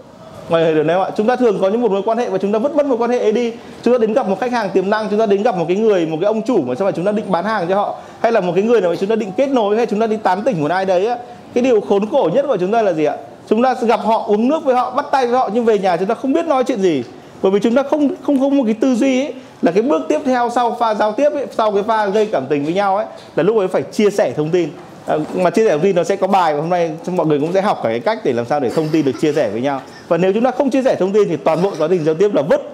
Mọi 0.49 0.63
người 0.63 0.75
hiểu 0.75 0.85
đấy 0.85 1.01
ạ? 1.01 1.11
Chúng 1.17 1.27
ta 1.27 1.37
thường 1.37 1.59
có 1.61 1.69
những 1.69 1.81
một 1.81 1.91
mối 1.91 2.03
quan 2.03 2.19
hệ 2.19 2.31
và 2.31 2.39
chúng 2.39 2.53
ta 2.53 2.59
vứt 2.59 2.75
mất 2.75 2.87
mối 2.87 2.99
quan 2.99 3.11
hệ 3.11 3.19
ấy 3.19 3.33
đi. 3.33 3.53
Chúng 3.83 3.95
ta 3.95 3.99
đến 3.99 4.13
gặp 4.13 4.29
một 4.29 4.41
khách 4.41 4.53
hàng 4.53 4.71
tiềm 4.71 4.91
năng, 4.91 5.09
chúng 5.11 5.19
ta 5.19 5.27
đến 5.27 5.43
gặp 5.43 5.57
một 5.57 5.65
cái 5.69 5.77
người, 5.77 6.07
một 6.07 6.17
cái 6.21 6.27
ông 6.27 6.43
chủ 6.43 6.63
mà 6.63 6.75
sao 6.75 6.87
mà 6.87 6.93
chúng 6.93 7.05
ta 7.05 7.13
định 7.13 7.33
bán 7.33 7.45
hàng 7.45 7.67
cho 7.69 7.75
họ? 7.75 7.97
Hay 8.21 8.33
là 8.33 8.41
một 8.41 8.53
cái 8.55 8.65
người 8.65 8.81
nào 8.81 8.91
mà 8.91 8.97
chúng 8.97 9.09
ta 9.09 9.17
định 9.17 9.33
kết 9.37 9.49
nối, 9.49 9.77
hay 9.77 9.87
chúng 9.87 10.01
ta 10.01 10.07
đi 10.07 10.17
tán 10.17 10.43
tỉnh 10.43 10.63
một 10.63 10.71
ai 10.71 10.85
đấy 10.85 11.07
á? 11.07 11.17
Cái 11.55 11.65
điều 11.65 11.81
khốn 11.81 12.07
khổ 12.11 12.31
nhất 12.35 12.45
của 12.49 12.57
chúng 12.57 12.73
ta 12.73 12.83
là 12.83 12.93
gì 12.93 13.05
ạ? 13.05 13.17
Chúng 13.49 13.63
ta 13.63 13.75
gặp 13.83 14.01
họ, 14.05 14.25
uống 14.27 14.49
nước 14.49 14.65
với 14.65 14.75
họ, 14.75 14.91
bắt 14.91 15.07
tay 15.13 15.27
với 15.27 15.39
họ, 15.39 15.51
nhưng 15.53 15.65
về 15.65 15.79
nhà 15.79 15.97
chúng 15.97 16.09
ta 16.09 16.15
không 16.15 16.33
biết 16.33 16.47
nói 16.47 16.65
chuyện 16.65 16.81
gì 16.81 17.03
bởi 17.43 17.53
vì 17.53 17.61
chúng 17.61 17.75
ta 17.75 17.83
không 17.83 18.11
không 18.23 18.41
không 18.41 18.57
một 18.57 18.65
cái 18.65 18.75
tư 18.75 18.95
duy 18.95 19.21
ấy 19.21 19.35
là 19.63 19.73
cái 19.73 19.83
bước 19.83 20.03
tiếp 20.09 20.21
theo 20.25 20.51
sau 20.55 20.77
pha 20.81 20.95
giao 20.95 21.13
tiếp 21.13 21.33
ấy, 21.33 21.47
sau 21.51 21.73
cái 21.73 21.83
pha 21.83 22.07
gây 22.07 22.27
cảm 22.27 22.47
tình 22.51 22.65
với 22.65 22.75
nhau 22.75 22.97
ấy 22.97 23.07
là 23.37 23.43
lúc 23.43 23.57
ấy 23.57 23.69
phải 23.69 23.83
chia 23.83 24.11
sẻ 24.11 24.33
thông 24.37 24.51
tin. 24.51 24.69
À, 25.07 25.17
mà 25.35 25.51
chia 25.51 25.65
sẻ 25.65 25.71
thông 25.71 25.81
tin 25.81 25.97
nó 25.97 26.05
sẽ 26.05 26.17
có 26.17 26.27
bài 26.27 26.55
và 26.55 26.61
hôm 26.61 26.71
nay 26.71 26.93
mọi 27.07 27.27
người 27.27 27.41
cũng 27.41 27.53
sẽ 27.53 27.61
học 27.61 27.81
cả 27.83 27.89
cái 27.89 28.01
cách 28.01 28.19
để 28.25 28.33
làm 28.33 28.47
sao 28.47 28.61
để 28.61 28.71
thông 28.71 28.89
tin 28.93 29.05
được 29.05 29.13
chia 29.21 29.33
sẻ 29.33 29.51
với 29.51 29.61
nhau. 29.61 29.81
Và 30.09 30.17
nếu 30.17 30.33
chúng 30.33 30.45
ta 30.45 30.51
không 30.51 30.71
chia 30.71 30.83
sẻ 30.83 30.95
thông 30.95 31.13
tin 31.13 31.29
thì 31.29 31.37
toàn 31.37 31.63
bộ 31.63 31.73
quá 31.79 31.89
trình 31.91 32.05
giao 32.05 32.15
tiếp 32.15 32.35
là 32.35 32.43
vứt. 32.43 32.73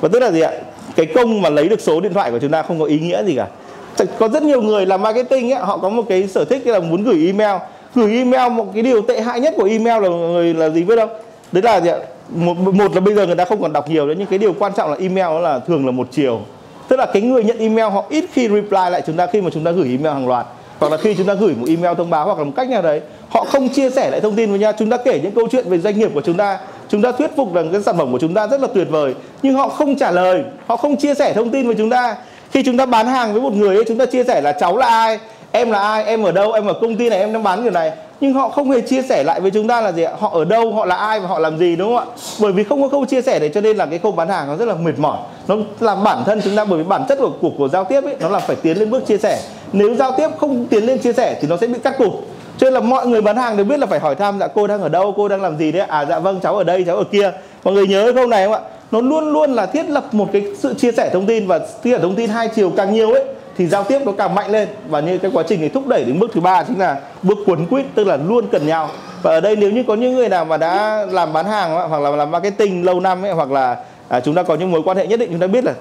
Và 0.00 0.08
tức 0.12 0.20
là 0.20 0.30
gì 0.30 0.40
ạ? 0.40 0.52
Cái 0.96 1.06
công 1.06 1.42
mà 1.42 1.50
lấy 1.50 1.68
được 1.68 1.80
số 1.80 2.00
điện 2.00 2.14
thoại 2.14 2.30
của 2.30 2.38
chúng 2.38 2.50
ta 2.50 2.62
không 2.62 2.80
có 2.80 2.84
ý 2.84 2.98
nghĩa 2.98 3.24
gì 3.24 3.36
cả. 3.36 3.46
Có 4.18 4.28
rất 4.28 4.42
nhiều 4.42 4.62
người 4.62 4.86
làm 4.86 5.02
marketing 5.02 5.52
ấy, 5.52 5.60
họ 5.60 5.78
có 5.78 5.88
một 5.88 6.02
cái 6.08 6.28
sở 6.28 6.44
thích 6.44 6.66
là 6.66 6.80
muốn 6.80 7.04
gửi 7.04 7.26
email. 7.26 7.56
Gửi 7.94 8.16
email 8.16 8.52
một 8.52 8.66
cái 8.74 8.82
điều 8.82 9.02
tệ 9.02 9.20
hại 9.20 9.40
nhất 9.40 9.54
của 9.56 9.64
email 9.64 10.02
là 10.02 10.08
người 10.08 10.54
là 10.54 10.68
gì 10.68 10.84
biết 10.84 10.96
không? 10.96 11.10
Đấy 11.52 11.62
là 11.62 11.80
gì 11.80 11.88
ạ? 11.88 11.96
Một 12.28 12.54
một 12.58 12.94
là 12.94 13.00
bây 13.00 13.14
giờ 13.14 13.26
người 13.26 13.36
ta 13.36 13.44
không 13.44 13.62
còn 13.62 13.72
đọc 13.72 13.88
nhiều 13.88 14.06
nữa, 14.06 14.14
nhưng 14.18 14.26
cái 14.26 14.38
điều 14.38 14.52
quan 14.58 14.72
trọng 14.76 14.90
là 14.90 14.96
email 15.00 15.26
đó 15.26 15.40
là 15.40 15.58
thường 15.58 15.86
là 15.86 15.92
một 15.92 16.08
chiều. 16.10 16.40
Tức 16.88 16.96
là 16.96 17.06
cái 17.06 17.22
người 17.22 17.44
nhận 17.44 17.58
email 17.58 17.92
họ 17.92 18.04
ít 18.08 18.24
khi 18.32 18.48
reply 18.48 18.90
lại 18.90 19.02
chúng 19.06 19.16
ta 19.16 19.26
khi 19.26 19.40
mà 19.40 19.50
chúng 19.50 19.64
ta 19.64 19.70
gửi 19.70 19.88
email 19.88 20.14
hàng 20.14 20.28
loạt. 20.28 20.46
Hoặc 20.78 20.92
là 20.92 20.96
khi 20.96 21.14
chúng 21.14 21.26
ta 21.26 21.34
gửi 21.34 21.54
một 21.60 21.66
email 21.68 21.96
thông 21.96 22.10
báo 22.10 22.26
hoặc 22.26 22.38
là 22.38 22.44
một 22.44 22.52
cách 22.56 22.68
nào 22.68 22.82
đấy, 22.82 23.00
họ 23.28 23.44
không 23.44 23.68
chia 23.68 23.90
sẻ 23.90 24.10
lại 24.10 24.20
thông 24.20 24.34
tin 24.36 24.50
với 24.50 24.58
nhau. 24.58 24.72
Chúng 24.78 24.90
ta 24.90 24.96
kể 24.96 25.20
những 25.22 25.32
câu 25.32 25.48
chuyện 25.50 25.68
về 25.68 25.78
doanh 25.78 25.98
nghiệp 25.98 26.10
của 26.14 26.20
chúng 26.20 26.36
ta. 26.36 26.58
Chúng 26.88 27.02
ta 27.02 27.12
thuyết 27.12 27.30
phục 27.36 27.54
rằng 27.54 27.72
cái 27.72 27.82
sản 27.82 27.96
phẩm 27.98 28.12
của 28.12 28.18
chúng 28.18 28.34
ta 28.34 28.46
rất 28.46 28.60
là 28.60 28.68
tuyệt 28.74 28.86
vời, 28.90 29.14
nhưng 29.42 29.54
họ 29.54 29.68
không 29.68 29.96
trả 29.96 30.10
lời, 30.10 30.42
họ 30.66 30.76
không 30.76 30.96
chia 30.96 31.14
sẻ 31.14 31.32
thông 31.32 31.50
tin 31.50 31.66
với 31.66 31.74
chúng 31.74 31.90
ta. 31.90 32.16
Khi 32.50 32.62
chúng 32.62 32.76
ta 32.76 32.86
bán 32.86 33.06
hàng 33.06 33.32
với 33.32 33.42
một 33.42 33.52
người 33.52 33.76
ấy, 33.76 33.84
chúng 33.88 33.98
ta 33.98 34.06
chia 34.06 34.24
sẻ 34.24 34.40
là 34.40 34.52
cháu 34.52 34.76
là 34.76 34.86
ai? 34.86 35.18
Em 35.52 35.70
là 35.70 35.78
ai? 35.78 36.04
Em 36.04 36.22
ở 36.22 36.32
đâu? 36.32 36.52
Em 36.52 36.66
ở 36.66 36.72
công 36.72 36.96
ty 36.96 37.08
này? 37.08 37.18
Em 37.18 37.32
đang 37.32 37.42
bán 37.42 37.62
kiểu 37.62 37.72
này 37.72 37.92
nhưng 38.20 38.32
họ 38.32 38.48
không 38.48 38.70
hề 38.70 38.80
chia 38.80 39.02
sẻ 39.02 39.22
lại 39.22 39.40
với 39.40 39.50
chúng 39.50 39.68
ta 39.68 39.80
là 39.80 39.92
gì 39.92 40.02
ạ? 40.02 40.12
Họ 40.18 40.30
ở 40.32 40.44
đâu, 40.44 40.72
họ 40.72 40.86
là 40.86 40.96
ai 40.96 41.20
và 41.20 41.28
họ 41.28 41.38
làm 41.38 41.58
gì, 41.58 41.76
đúng 41.76 41.96
không 41.96 42.08
ạ? 42.08 42.14
Bởi 42.40 42.52
vì 42.52 42.64
không 42.64 42.82
có 42.82 42.88
câu 42.88 43.04
chia 43.04 43.22
sẻ 43.22 43.38
đấy, 43.38 43.50
cho 43.54 43.60
nên 43.60 43.76
là 43.76 43.86
cái 43.86 43.98
khâu 43.98 44.12
bán 44.12 44.28
hàng 44.28 44.48
nó 44.48 44.56
rất 44.56 44.68
là 44.68 44.74
mệt 44.74 44.98
mỏi. 44.98 45.18
Nó 45.48 45.56
làm 45.80 46.04
bản 46.04 46.22
thân 46.26 46.40
chúng 46.44 46.56
ta, 46.56 46.64
bởi 46.64 46.78
vì 46.78 46.84
bản 46.84 47.04
chất 47.08 47.18
của 47.18 47.30
cuộc 47.40 47.52
của 47.58 47.68
giao 47.68 47.84
tiếp 47.84 48.04
ấy, 48.04 48.16
nó 48.20 48.28
là 48.28 48.38
phải 48.38 48.56
tiến 48.56 48.78
lên 48.78 48.90
bước 48.90 49.06
chia 49.06 49.18
sẻ. 49.18 49.40
Nếu 49.72 49.94
giao 49.94 50.12
tiếp 50.16 50.28
không 50.38 50.66
tiến 50.66 50.86
lên 50.86 50.98
chia 50.98 51.12
sẻ 51.12 51.38
thì 51.40 51.48
nó 51.48 51.56
sẽ 51.56 51.66
bị 51.66 51.78
cắt 51.78 51.98
cụt. 51.98 52.12
Cho 52.58 52.64
nên 52.64 52.74
là 52.74 52.80
mọi 52.80 53.06
người 53.06 53.20
bán 53.20 53.36
hàng 53.36 53.56
đều 53.56 53.66
biết 53.66 53.78
là 53.78 53.86
phải 53.86 54.00
hỏi 54.00 54.14
thăm 54.14 54.38
dạ 54.40 54.46
cô 54.46 54.66
đang 54.66 54.82
ở 54.82 54.88
đâu? 54.88 55.14
Cô 55.16 55.28
đang 55.28 55.42
làm 55.42 55.58
gì 55.58 55.72
đấy 55.72 55.86
à 55.88 56.04
dạ 56.04 56.18
vâng 56.18 56.40
cháu 56.42 56.56
ở 56.56 56.64
đây, 56.64 56.84
cháu 56.86 56.96
ở 56.96 57.04
kia. 57.04 57.32
Mọi 57.64 57.74
người 57.74 57.86
nhớ 57.86 58.12
câu 58.14 58.26
này 58.26 58.44
không 58.44 58.52
ạ? 58.52 58.60
Nó 58.90 59.00
luôn 59.00 59.32
luôn 59.32 59.52
là 59.52 59.66
thiết 59.66 59.90
lập 59.90 60.14
một 60.14 60.28
cái 60.32 60.42
sự 60.58 60.74
chia 60.74 60.92
sẻ 60.92 61.10
thông 61.12 61.26
tin 61.26 61.46
và 61.46 61.58
chia 61.58 61.90
sẻ 61.92 61.98
thông 62.02 62.14
tin 62.14 62.30
hai 62.30 62.48
chiều 62.48 62.72
càng 62.76 62.94
nhiều 62.94 63.12
ấy 63.12 63.24
thì 63.58 63.66
giao 63.66 63.84
tiếp 63.84 63.98
nó 64.04 64.12
càng 64.12 64.34
mạnh 64.34 64.50
lên. 64.50 64.68
Và 64.88 65.00
như 65.00 65.18
cái 65.18 65.30
quá 65.34 65.44
trình 65.48 65.60
này 65.60 65.68
thúc 65.68 65.86
đẩy 65.86 66.04
đến 66.04 66.18
bước 66.18 66.30
thứ 66.34 66.40
ba 66.40 66.64
chính 66.64 66.78
là 66.78 67.00
bước 67.22 67.38
cuốn 67.46 67.66
quýt 67.66 67.86
tức 67.94 68.06
là 68.06 68.16
luôn 68.16 68.46
cần 68.52 68.66
nhau. 68.66 68.88
Và 69.22 69.30
ở 69.30 69.40
đây 69.40 69.56
nếu 69.56 69.70
như 69.70 69.82
có 69.88 69.94
những 69.94 70.14
người 70.14 70.28
nào 70.28 70.44
mà 70.44 70.56
đã 70.56 71.06
làm 71.10 71.32
bán 71.32 71.46
hàng 71.46 71.88
hoặc 71.88 72.02
là 72.02 72.10
làm 72.10 72.30
marketing 72.30 72.84
lâu 72.84 73.00
năm 73.00 73.22
ấy, 73.22 73.32
hoặc 73.32 73.50
là 73.50 73.76
à, 74.08 74.20
chúng 74.20 74.34
ta 74.34 74.42
có 74.42 74.54
những 74.54 74.70
mối 74.70 74.82
quan 74.84 74.96
hệ 74.96 75.06
nhất 75.06 75.20
định 75.20 75.30
chúng 75.30 75.40
ta 75.40 75.46
biết 75.46 75.64
là 75.64 75.72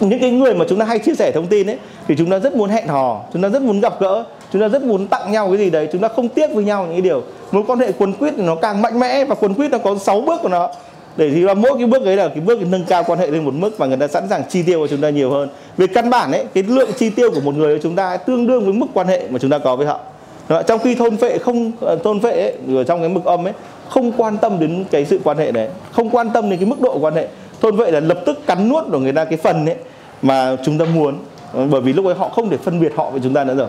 những 0.00 0.20
cái 0.20 0.30
người 0.30 0.54
mà 0.54 0.64
chúng 0.68 0.78
ta 0.78 0.84
hay 0.84 0.98
chia 0.98 1.14
sẻ 1.14 1.32
thông 1.32 1.46
tin 1.46 1.66
ấy 1.70 1.78
thì 2.08 2.14
chúng 2.18 2.30
ta 2.30 2.38
rất 2.38 2.54
muốn 2.54 2.70
hẹn 2.70 2.88
hò 2.88 3.20
chúng 3.32 3.42
ta 3.42 3.48
rất 3.48 3.62
muốn 3.62 3.80
gặp 3.80 4.00
gỡ 4.00 4.24
chúng 4.52 4.62
ta 4.62 4.68
rất 4.68 4.82
muốn 4.82 5.06
tặng 5.06 5.32
nhau 5.32 5.48
cái 5.48 5.58
gì 5.58 5.70
đấy 5.70 5.88
chúng 5.92 6.00
ta 6.00 6.08
không 6.08 6.28
tiếc 6.28 6.54
với 6.54 6.64
nhau 6.64 6.82
những 6.82 6.92
cái 6.92 7.00
điều. 7.00 7.22
Mối 7.52 7.62
quan 7.66 7.78
hệ 7.78 7.92
quần 7.98 8.12
quýt 8.12 8.38
nó 8.38 8.54
càng 8.54 8.82
mạnh 8.82 9.00
mẽ 9.00 9.24
và 9.24 9.34
quần 9.34 9.54
quýt 9.54 9.70
nó 9.70 9.78
có 9.78 9.96
6 10.00 10.20
bước 10.20 10.42
của 10.42 10.48
nó 10.48 10.70
để 11.16 11.30
thì 11.30 11.40
là 11.40 11.54
mỗi 11.54 11.72
cái 11.78 11.86
bước 11.86 12.04
ấy 12.04 12.16
là 12.16 12.28
cái 12.28 12.40
bước 12.40 12.58
nâng 12.70 12.84
cao 12.84 13.04
quan 13.04 13.18
hệ 13.18 13.26
lên 13.26 13.44
một 13.44 13.54
mức 13.54 13.78
và 13.78 13.86
người 13.86 13.96
ta 13.96 14.08
sẵn 14.08 14.28
sàng 14.28 14.42
chi 14.48 14.62
tiêu 14.62 14.78
của 14.78 14.86
chúng 14.86 15.00
ta 15.00 15.10
nhiều 15.10 15.30
hơn. 15.30 15.48
Về 15.76 15.86
căn 15.86 16.10
bản 16.10 16.32
ấy 16.32 16.44
cái 16.54 16.62
lượng 16.62 16.90
chi 16.98 17.10
tiêu 17.10 17.30
của 17.30 17.40
một 17.40 17.54
người 17.54 17.76
của 17.76 17.82
chúng 17.82 17.96
ta 17.96 18.16
tương 18.16 18.46
đương 18.46 18.64
với 18.64 18.72
mức 18.72 18.86
quan 18.94 19.06
hệ 19.06 19.22
mà 19.30 19.38
chúng 19.38 19.50
ta 19.50 19.58
có 19.58 19.76
với 19.76 19.86
họ. 19.86 20.00
Đó, 20.48 20.62
trong 20.62 20.78
khi 20.78 20.94
thôn 20.94 21.16
phệ 21.16 21.38
không 21.38 21.72
ờ, 21.80 21.96
thôn 22.04 22.20
phệ 22.20 22.40
ấy, 22.40 22.54
ở 22.76 22.84
trong 22.84 23.00
cái 23.00 23.08
mực 23.08 23.24
âm 23.24 23.46
ấy 23.46 23.52
không 23.88 24.12
quan 24.12 24.38
tâm 24.38 24.60
đến 24.60 24.84
cái 24.90 25.04
sự 25.04 25.20
quan 25.24 25.38
hệ 25.38 25.52
đấy 25.52 25.68
không 25.92 26.10
quan 26.10 26.30
tâm 26.30 26.50
đến 26.50 26.58
cái 26.58 26.66
mức 26.66 26.80
độ 26.80 26.98
quan 26.98 27.14
hệ. 27.14 27.28
Thôn 27.60 27.76
vệ 27.76 27.90
là 27.90 28.00
lập 28.00 28.18
tức 28.26 28.46
cắn 28.46 28.68
nuốt 28.68 28.84
của 28.92 28.98
người 28.98 29.12
ta 29.12 29.24
cái 29.24 29.36
phần 29.36 29.66
ấy 29.66 29.76
mà 30.22 30.56
chúng 30.64 30.78
ta 30.78 30.84
muốn 30.84 31.14
bởi 31.52 31.80
vì 31.80 31.92
lúc 31.92 32.06
ấy 32.06 32.14
họ 32.14 32.28
không 32.28 32.50
thể 32.50 32.56
phân 32.56 32.80
biệt 32.80 32.92
họ 32.96 33.10
với 33.10 33.20
chúng 33.24 33.34
ta 33.34 33.44
nữa 33.44 33.54
rồi. 33.54 33.68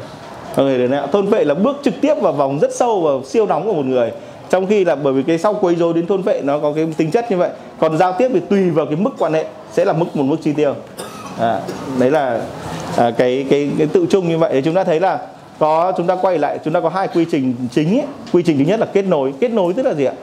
Người 0.57 0.87
đấy 0.87 1.01
thôn 1.11 1.25
vệ 1.25 1.43
là 1.43 1.53
bước 1.53 1.77
trực 1.83 1.93
tiếp 2.01 2.13
vào 2.21 2.33
vòng 2.33 2.59
rất 2.59 2.75
sâu 2.75 3.01
và 3.01 3.27
siêu 3.29 3.45
nóng 3.45 3.65
của 3.65 3.73
một 3.73 3.85
người 3.85 4.11
trong 4.51 4.67
khi 4.67 4.85
là 4.85 4.95
bởi 4.95 5.13
vì 5.13 5.23
cái 5.23 5.37
sau 5.37 5.53
quấy 5.61 5.75
rối 5.75 5.93
đến 5.93 6.07
thôn 6.07 6.21
vệ 6.21 6.41
nó 6.43 6.59
có 6.59 6.73
cái 6.73 6.87
tính 6.97 7.11
chất 7.11 7.31
như 7.31 7.37
vậy. 7.37 7.49
Còn 7.79 7.97
giao 7.97 8.13
tiếp 8.13 8.29
thì 8.33 8.39
tùy 8.49 8.69
vào 8.69 8.85
cái 8.85 8.95
mức 8.95 9.09
quan 9.19 9.33
hệ 9.33 9.45
sẽ 9.71 9.85
là 9.85 9.93
mức 9.93 10.05
một 10.15 10.23
mức 10.23 10.37
chi 10.43 10.53
tiêu. 10.53 10.75
À, 11.39 11.61
đấy 11.99 12.11
là 12.11 12.41
à, 12.97 13.11
cái 13.17 13.45
cái 13.49 13.69
cái 13.77 13.87
tự 13.87 14.05
chung 14.09 14.29
như 14.29 14.37
vậy. 14.37 14.49
Thì 14.53 14.61
chúng 14.65 14.73
ta 14.73 14.83
thấy 14.83 14.99
là 14.99 15.19
có 15.59 15.93
chúng 15.97 16.07
ta 16.07 16.15
quay 16.15 16.37
lại 16.37 16.59
chúng 16.65 16.73
ta 16.73 16.79
có 16.79 16.89
hai 16.89 17.07
quy 17.07 17.25
trình 17.31 17.55
chính 17.71 17.99
ấy. 17.99 18.05
quy 18.33 18.43
trình 18.43 18.57
thứ 18.57 18.63
nhất 18.63 18.79
là 18.79 18.85
kết 18.85 19.05
nối. 19.05 19.33
Kết 19.39 19.51
nối 19.51 19.73
tức 19.73 19.85
là 19.85 19.93
gì 19.93 20.05
ạ? 20.05 20.13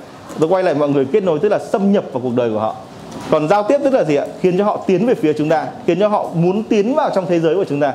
Tôi 0.41 0.49
quay 0.49 0.63
lại 0.63 0.75
mọi 0.75 0.89
người 0.89 1.05
kết 1.05 1.23
nối 1.23 1.39
tức 1.39 1.49
là 1.49 1.59
xâm 1.59 1.93
nhập 1.93 2.05
vào 2.13 2.21
cuộc 2.23 2.35
đời 2.37 2.51
của 2.51 2.61
họ. 2.61 2.77
Còn 3.31 3.49
giao 3.49 3.63
tiếp 3.63 3.81
tức 3.85 3.95
là 3.95 4.05
gì 4.05 4.15
ạ? 4.15 4.27
Khiến 4.41 4.59
cho 4.59 4.65
họ 4.65 4.85
tiến 4.87 5.07
về 5.07 5.15
phía 5.15 5.33
chúng 5.33 5.49
ta 5.49 5.67
khiến 5.87 6.01
cho 6.01 6.09
họ 6.09 6.27
muốn 6.35 6.63
tiến 6.63 6.95
vào 6.95 7.11
trong 7.15 7.27
thế 7.29 7.41
giới 7.41 7.55
của 7.55 7.65
chúng 7.69 7.81
ta. 7.81 7.93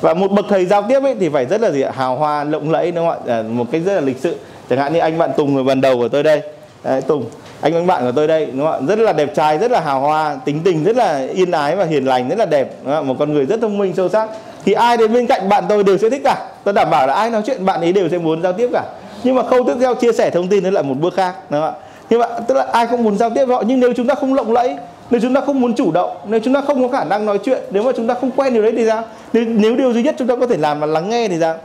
Và 0.00 0.14
một 0.14 0.30
bậc 0.30 0.44
thầy 0.48 0.66
giao 0.66 0.82
tiếp 0.82 1.02
ấy 1.02 1.16
thì 1.20 1.28
phải 1.28 1.46
rất 1.46 1.60
là 1.60 1.70
gì 1.70 1.80
ạ? 1.80 1.90
Hào 1.94 2.16
hoa 2.16 2.44
lộng 2.44 2.70
lẫy 2.70 2.92
đúng 2.92 3.06
không 3.06 3.18
ạ? 3.26 3.34
À, 3.38 3.42
một 3.42 3.64
cách 3.72 3.82
rất 3.86 3.94
là 3.94 4.00
lịch 4.00 4.18
sự 4.20 4.36
chẳng 4.70 4.78
hạn 4.78 4.92
như 4.92 4.98
anh 4.98 5.18
bạn 5.18 5.30
tùng 5.36 5.54
người 5.54 5.64
bàn 5.64 5.80
đầu 5.80 5.96
của 5.96 6.08
tôi 6.08 6.22
đây. 6.22 6.42
Đấy, 6.84 7.02
tùng 7.02 7.24
anh 7.60 7.74
anh 7.74 7.86
bạn 7.86 8.04
của 8.04 8.12
tôi 8.12 8.26
đây 8.26 8.46
đúng 8.46 8.66
không 8.66 8.72
ạ? 8.72 8.86
Rất 8.88 8.98
là 8.98 9.12
đẹp 9.12 9.34
trai 9.34 9.58
rất 9.58 9.70
là 9.70 9.80
hào 9.80 10.00
hoa 10.00 10.36
tính 10.44 10.60
tình 10.64 10.84
rất 10.84 10.96
là 10.96 11.26
yên 11.34 11.50
ái 11.50 11.76
và 11.76 11.84
hiền 11.84 12.04
lành 12.04 12.28
rất 12.28 12.38
là 12.38 12.44
đẹp 12.44 12.74
đúng 12.84 12.94
không? 12.94 13.08
một 13.08 13.14
con 13.18 13.32
người 13.32 13.46
rất 13.46 13.60
thông 13.60 13.78
minh 13.78 13.94
sâu 13.96 14.08
sắc. 14.08 14.28
Thì 14.64 14.72
ai 14.72 14.96
đến 14.96 15.12
bên 15.12 15.26
cạnh 15.26 15.48
bạn 15.48 15.64
tôi 15.68 15.84
đều 15.84 15.98
sẽ 15.98 16.10
thích 16.10 16.20
cả. 16.24 16.48
Tôi 16.64 16.74
đảm 16.74 16.90
bảo 16.90 17.06
là 17.06 17.14
ai 17.14 17.30
nói 17.30 17.42
chuyện 17.46 17.64
bạn 17.64 17.80
ấy 17.80 17.92
đều 17.92 18.08
sẽ 18.08 18.18
muốn 18.18 18.42
giao 18.42 18.52
tiếp 18.52 18.68
cả. 18.72 18.82
Nhưng 19.24 19.34
mà 19.34 19.42
khâu 19.42 19.64
tiếp 19.64 19.74
theo 19.80 19.94
chia 19.94 20.12
sẻ 20.12 20.30
thông 20.30 20.48
tin 20.48 20.64
đó 20.64 20.70
là 20.70 20.82
một 20.82 20.94
bước 21.00 21.14
khác 21.14 21.34
đúng 21.50 21.60
không 21.60 21.70
ạ? 21.70 21.80
Nhưng 22.10 22.20
mà 22.20 22.26
tức 22.48 22.54
là 22.54 22.66
ai 22.72 22.86
cũng 22.86 23.04
muốn 23.04 23.16
giao 23.18 23.30
tiếp 23.30 23.44
với 23.44 23.56
họ 23.56 23.62
nhưng 23.66 23.80
nếu 23.80 23.92
chúng 23.96 24.06
ta 24.06 24.14
không 24.14 24.34
lộng 24.34 24.52
lẫy 24.52 24.76
nếu 25.10 25.20
chúng 25.20 25.34
ta 25.34 25.40
không 25.40 25.60
muốn 25.60 25.74
chủ 25.74 25.92
động 25.92 26.16
nếu 26.28 26.40
chúng 26.44 26.54
ta 26.54 26.60
không 26.60 26.82
có 26.82 26.98
khả 26.98 27.04
năng 27.04 27.26
nói 27.26 27.38
chuyện 27.44 27.62
nếu 27.70 27.82
mà 27.82 27.92
chúng 27.96 28.08
ta 28.08 28.14
không 28.14 28.30
quen 28.30 28.54
điều 28.54 28.62
đấy 28.62 28.72
thì 28.76 28.86
sao? 28.86 29.02
Nếu, 29.32 29.44
nếu 29.48 29.76
điều 29.76 29.92
duy 29.92 30.02
nhất 30.02 30.14
chúng 30.18 30.28
ta 30.28 30.36
có 30.36 30.46
thể 30.46 30.56
làm 30.56 30.80
là 30.80 30.86
lắng 30.86 31.08
nghe 31.08 31.28
thì 31.28 31.36
sao? 31.40 31.56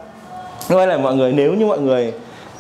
Nói 0.70 0.88
là 0.88 0.98
mọi 0.98 1.16
người 1.16 1.32
nếu 1.32 1.54
như 1.54 1.66
mọi 1.66 1.80
người 1.80 2.14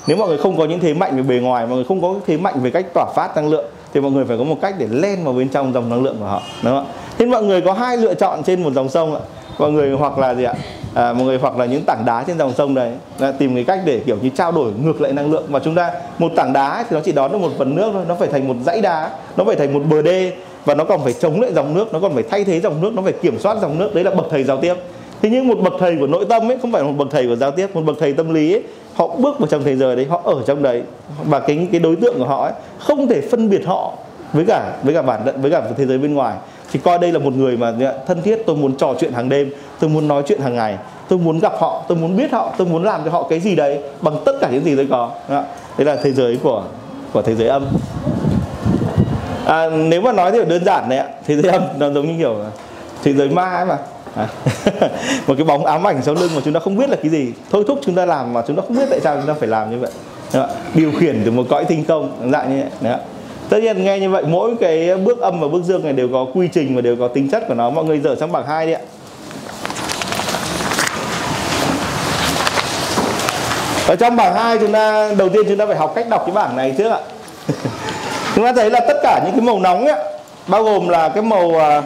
nếu 0.08 0.18
mọi 0.18 0.28
người 0.28 0.38
không 0.38 0.58
có 0.58 0.66
những 0.66 0.80
thế 0.80 0.94
mạnh 0.94 1.18
về 1.18 1.24
bề 1.24 1.36
ngoài 1.36 1.66
mọi 1.66 1.76
người 1.76 1.86
không 1.86 2.02
có 2.02 2.16
thế 2.28 2.38
mạnh 2.38 2.60
về 2.62 2.72
cách 2.72 2.86
tỏa 2.94 3.06
phát 3.16 3.36
năng 3.36 3.50
lượng 3.50 3.66
thì 3.94 4.02
mọi 4.02 4.12
người 4.12 4.26
phải 4.26 4.38
có 4.38 4.44
một 4.44 4.58
cách 4.62 4.76
để 4.78 4.88
len 4.92 5.24
vào 5.24 5.34
bên 5.34 5.50
trong 5.50 5.74
dòng 5.74 5.90
năng 5.90 6.04
lượng 6.04 6.16
của 6.20 6.26
họ 6.26 6.42
đúng 6.64 6.74
không 6.74 6.86
ạ? 6.86 6.94
Thế 7.18 7.26
mọi 7.26 7.44
người 7.44 7.62
có 7.62 7.74
hai 7.74 7.98
lựa 7.98 8.14
chọn 8.14 8.44
trên 8.44 8.64
một 8.64 8.74
dòng 8.74 8.90
sông 8.90 9.16
ạ. 9.16 9.22
Mọi 9.60 9.72
người 9.72 9.92
hoặc 9.92 10.18
là 10.18 10.36
gì 10.36 10.44
ạ? 10.44 10.54
À, 10.96 11.14
mọi 11.14 11.26
người 11.26 11.38
hoặc 11.38 11.58
là 11.58 11.66
những 11.66 11.84
tảng 11.86 12.04
đá 12.06 12.24
trên 12.28 12.38
dòng 12.38 12.54
sông 12.58 12.76
đấy 12.76 12.92
là 13.20 13.32
tìm 13.32 13.56
cái 13.56 13.64
cách 13.64 13.80
để 13.86 14.00
kiểu 14.06 14.18
như 14.22 14.30
trao 14.30 14.52
đổi 14.52 14.72
ngược 14.84 15.02
lại 15.02 15.14
năng 15.14 15.32
lượng. 15.32 15.44
Và 15.50 15.60
chúng 15.60 15.76
ta 15.76 15.92
một 16.18 16.32
tảng 16.36 16.54
đá 16.54 16.86
thì 16.90 16.96
nó 16.96 17.02
chỉ 17.06 17.12
đón 17.12 17.32
được 17.32 17.38
một 17.38 17.52
phần 17.58 17.76
nước 17.76 17.90
thôi 17.94 18.04
nó 18.08 18.16
phải 18.16 18.28
thành 18.28 18.48
một 18.48 18.56
dãy 18.66 18.82
đá 18.82 19.12
nó 19.38 19.44
phải 19.44 19.56
thành 19.56 19.74
một 19.74 19.82
bờ 19.90 20.02
đê 20.02 20.34
và 20.66 20.76
nó 20.76 20.84
còn 20.84 21.04
phải 21.04 21.14
chống 21.14 21.42
lại 21.42 21.54
dòng 21.54 21.74
nước 21.74 21.94
nó 21.94 22.00
còn 22.00 22.14
phải 22.14 22.24
thay 22.30 22.44
thế 22.44 22.60
dòng 22.60 22.82
nước 22.82 22.94
nó 22.94 23.02
phải 23.02 23.14
kiểm 23.14 23.40
soát 23.40 23.58
dòng 23.62 23.80
nước. 23.80 23.96
Đấy 23.96 24.04
là 24.04 24.12
bậc 24.12 24.28
thầy 24.30 24.44
giao 24.44 24.58
tiếp 24.58 24.74
thế 25.22 25.30
nhưng 25.30 25.48
một 25.48 25.58
bậc 25.62 25.74
thầy 25.80 25.98
của 26.00 26.08
nội 26.08 26.26
tâm 26.30 26.52
ấy 26.52 26.58
không 26.62 26.72
phải 26.72 26.84
một 26.84 26.94
bậc 26.98 27.08
thầy 27.12 27.28
của 27.28 27.36
giao 27.36 27.52
tiếp 27.52 27.76
một 27.76 27.82
bậc 27.82 27.96
thầy 28.00 28.14
tâm 28.14 28.34
lý 28.34 28.54
ấy, 28.54 28.64
họ 28.94 29.08
bước 29.08 29.40
vào 29.40 29.48
trong 29.48 29.64
thế 29.64 29.76
giới 29.76 29.96
đấy 29.96 30.06
họ 30.10 30.22
ở 30.24 30.36
trong 30.48 30.64
đấy. 30.64 30.84
Và 31.26 31.40
cái 31.40 31.68
cái 31.72 31.80
đối 31.80 31.96
tượng 31.96 32.18
của 32.18 32.26
họ 32.26 32.44
ấy, 32.44 32.54
không 32.80 33.08
thể 33.08 33.22
phân 33.22 33.50
biệt 33.50 33.66
họ 33.66 33.94
với 34.34 34.46
cả 34.48 34.74
với 34.84 34.94
cả 34.94 35.02
bản 35.02 35.22
với 35.42 35.52
cả 35.52 35.62
thế 35.78 35.86
giới 35.86 35.98
bên 35.98 36.14
ngoài. 36.14 36.36
Thì 36.72 36.80
coi 36.84 37.00
đây 37.00 37.12
là 37.12 37.20
một 37.20 37.34
người 37.34 37.58
mà 37.58 37.74
dạ, 37.80 37.94
thân 38.08 38.22
thiết 38.22 38.44
tôi 38.46 38.56
muốn 38.56 38.76
trò 38.76 38.94
chuyện 39.00 39.14
hàng 39.14 39.30
đêm 39.30 39.52
tôi 39.80 39.90
muốn 39.90 40.08
nói 40.08 40.24
chuyện 40.28 40.42
hàng 40.42 40.56
ngày 40.56 40.78
tôi 41.08 41.20
muốn 41.20 41.40
gặp 41.40 41.54
họ 41.60 41.84
tôi 41.88 41.98
muốn 41.98 42.18
biết 42.18 42.32
họ 42.32 42.54
tôi 42.58 42.68
muốn 42.68 42.84
làm 42.84 43.02
cho 43.06 43.12
họ 43.12 43.28
cái 43.30 43.40
gì 43.40 43.56
đấy 43.56 43.80
bằng 44.02 44.16
tất 44.26 44.34
cả 44.42 44.50
những 44.52 44.64
gì 44.64 44.76
tôi 44.76 44.88
có. 44.90 45.12
Dạ, 45.30 45.44
đấy 45.78 45.86
là 45.86 45.96
thế 46.04 46.12
giới 46.12 46.38
của 46.44 46.64
của 47.14 47.22
thế 47.22 47.36
giới 47.36 47.48
âm. 47.48 47.66
À, 49.46 49.70
nếu 49.70 50.02
mà 50.02 50.12
nói 50.12 50.32
thì 50.32 50.40
đơn 50.48 50.66
giản 50.66 50.90
đấy 50.90 51.00
ạ 51.00 51.08
thế 51.26 51.36
giới 51.36 51.52
âm 51.52 51.62
nó 51.78 51.90
giống 51.90 52.08
như 52.08 52.14
kiểu 52.18 52.36
thế 53.04 53.14
giới 53.14 53.30
ma 53.30 53.44
ấy 53.44 53.66
mà 53.66 53.78
à. 54.16 54.28
một 55.28 55.34
cái 55.38 55.44
bóng 55.44 55.66
ám 55.66 55.88
ảnh 55.88 56.02
sau 56.04 56.16
lưng 56.16 56.32
mà 56.36 56.42
chúng 56.46 56.54
ta 56.54 56.60
không 56.60 56.78
biết 56.78 56.90
là 56.90 56.96
cái 56.96 57.12
gì. 57.12 57.34
Thôi 57.52 57.64
thúc 57.68 57.80
chúng 57.86 57.96
ta 57.96 58.06
làm 58.06 58.34
mà 58.34 58.42
chúng 58.48 58.56
ta 58.56 58.64
không 58.68 58.78
biết 58.78 58.86
tại 58.90 59.00
sao 59.00 59.16
chúng 59.18 59.28
ta 59.28 59.34
phải 59.40 59.48
làm 59.48 59.72
như 59.72 59.78
vậy. 59.78 59.92
Điều 60.74 60.92
khiển 61.00 61.22
từ 61.26 61.32
một 61.32 61.46
cõi 61.50 61.66
tinh 61.66 61.86
không 61.88 62.32
dạng 62.32 62.50
như 62.50 62.62
vậy. 62.62 62.72
Đấy 62.82 63.00
tất 63.50 63.58
nhiên 63.62 63.84
nghe 63.84 64.00
như 64.00 64.10
vậy 64.10 64.24
mỗi 64.28 64.56
cái 64.60 64.98
bước 64.98 65.20
âm 65.20 65.40
và 65.40 65.48
bước 65.48 65.64
dương 65.64 65.84
này 65.84 65.94
đều 65.94 66.10
có 66.14 66.26
quy 66.34 66.48
trình 66.54 66.76
và 66.76 66.82
đều 66.82 66.96
có 66.96 67.08
tính 67.08 67.30
chất 67.30 67.44
của 67.48 67.54
nó. 67.54 67.70
Mọi 67.70 67.86
người 67.86 68.00
dở 68.00 68.16
sang 68.20 68.32
bảng 68.32 68.48
hai 68.48 68.68
đi 68.68 68.74
ạ. 68.74 68.82
Ở 73.90 73.96
trong 73.96 74.16
bảng 74.16 74.36
2 74.36 74.58
chúng 74.58 74.72
ta 74.72 75.10
đầu 75.18 75.30
tiên 75.30 75.46
chúng 75.48 75.58
ta 75.58 75.66
phải 75.66 75.76
học 75.76 75.92
cách 75.96 76.10
đọc 76.10 76.24
cái 76.26 76.36
bảng 76.36 76.58
này 76.58 76.76
trước 76.78 76.90
ạ. 76.90 77.00
Chúng 78.36 78.46
ta 78.46 78.54
thấy 78.54 78.70
là 78.70 78.80
tất 78.88 78.98
cả 79.04 79.22
những 79.26 79.34
cái 79.34 79.42
màu 79.42 79.60
nóng 79.60 79.86
ấy, 79.86 79.96
bao 80.48 80.64
gồm 80.64 80.90
là 80.90 81.10
cái 81.10 81.24
màu 81.24 81.60
à, 81.60 81.82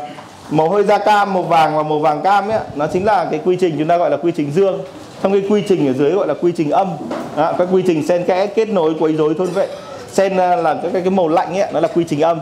màu 0.50 0.70
hơi 0.70 0.84
da 0.84 0.98
cam 0.98 1.34
màu 1.34 1.44
vàng 1.44 1.78
và 1.78 1.84
màu 1.84 2.00
vàng 2.00 2.22
cam 2.22 2.50
ấy, 2.50 2.60
nó 2.76 2.88
chính 2.88 3.06
là 3.06 3.26
cái 3.32 3.40
quy 3.46 3.56
trình 3.56 3.76
chúng 3.80 3.88
ta 3.88 3.98
gọi 3.98 4.10
là 4.10 4.18
quy 4.18 4.32
trình 4.36 4.52
dương. 4.52 4.80
Trong 5.24 5.32
cái 5.32 5.42
quy 5.50 5.64
trình 5.70 5.88
ở 5.88 5.94
dưới 5.94 6.12
gọi 6.12 6.28
là 6.28 6.34
quy 6.42 6.52
trình 6.58 6.72
âm. 6.72 6.88
Đó, 7.36 7.54
các 7.58 7.68
quy 7.72 7.84
trình 7.88 8.08
xen 8.08 8.24
kẽ 8.24 8.48
kết 8.48 8.70
nối 8.70 8.94
quấy 9.00 9.16
rối 9.16 9.34
thôn 9.38 9.48
vệ. 9.48 9.68
Xen 10.12 10.38
à, 10.38 10.56
là 10.56 10.74
cái, 10.74 10.92
cái 10.94 11.02
cái 11.02 11.12
màu 11.12 11.28
lạnh 11.28 11.60
ấy 11.60 11.72
nó 11.74 11.80
là 11.80 11.88
quy 11.88 12.04
trình 12.10 12.22
âm. 12.22 12.40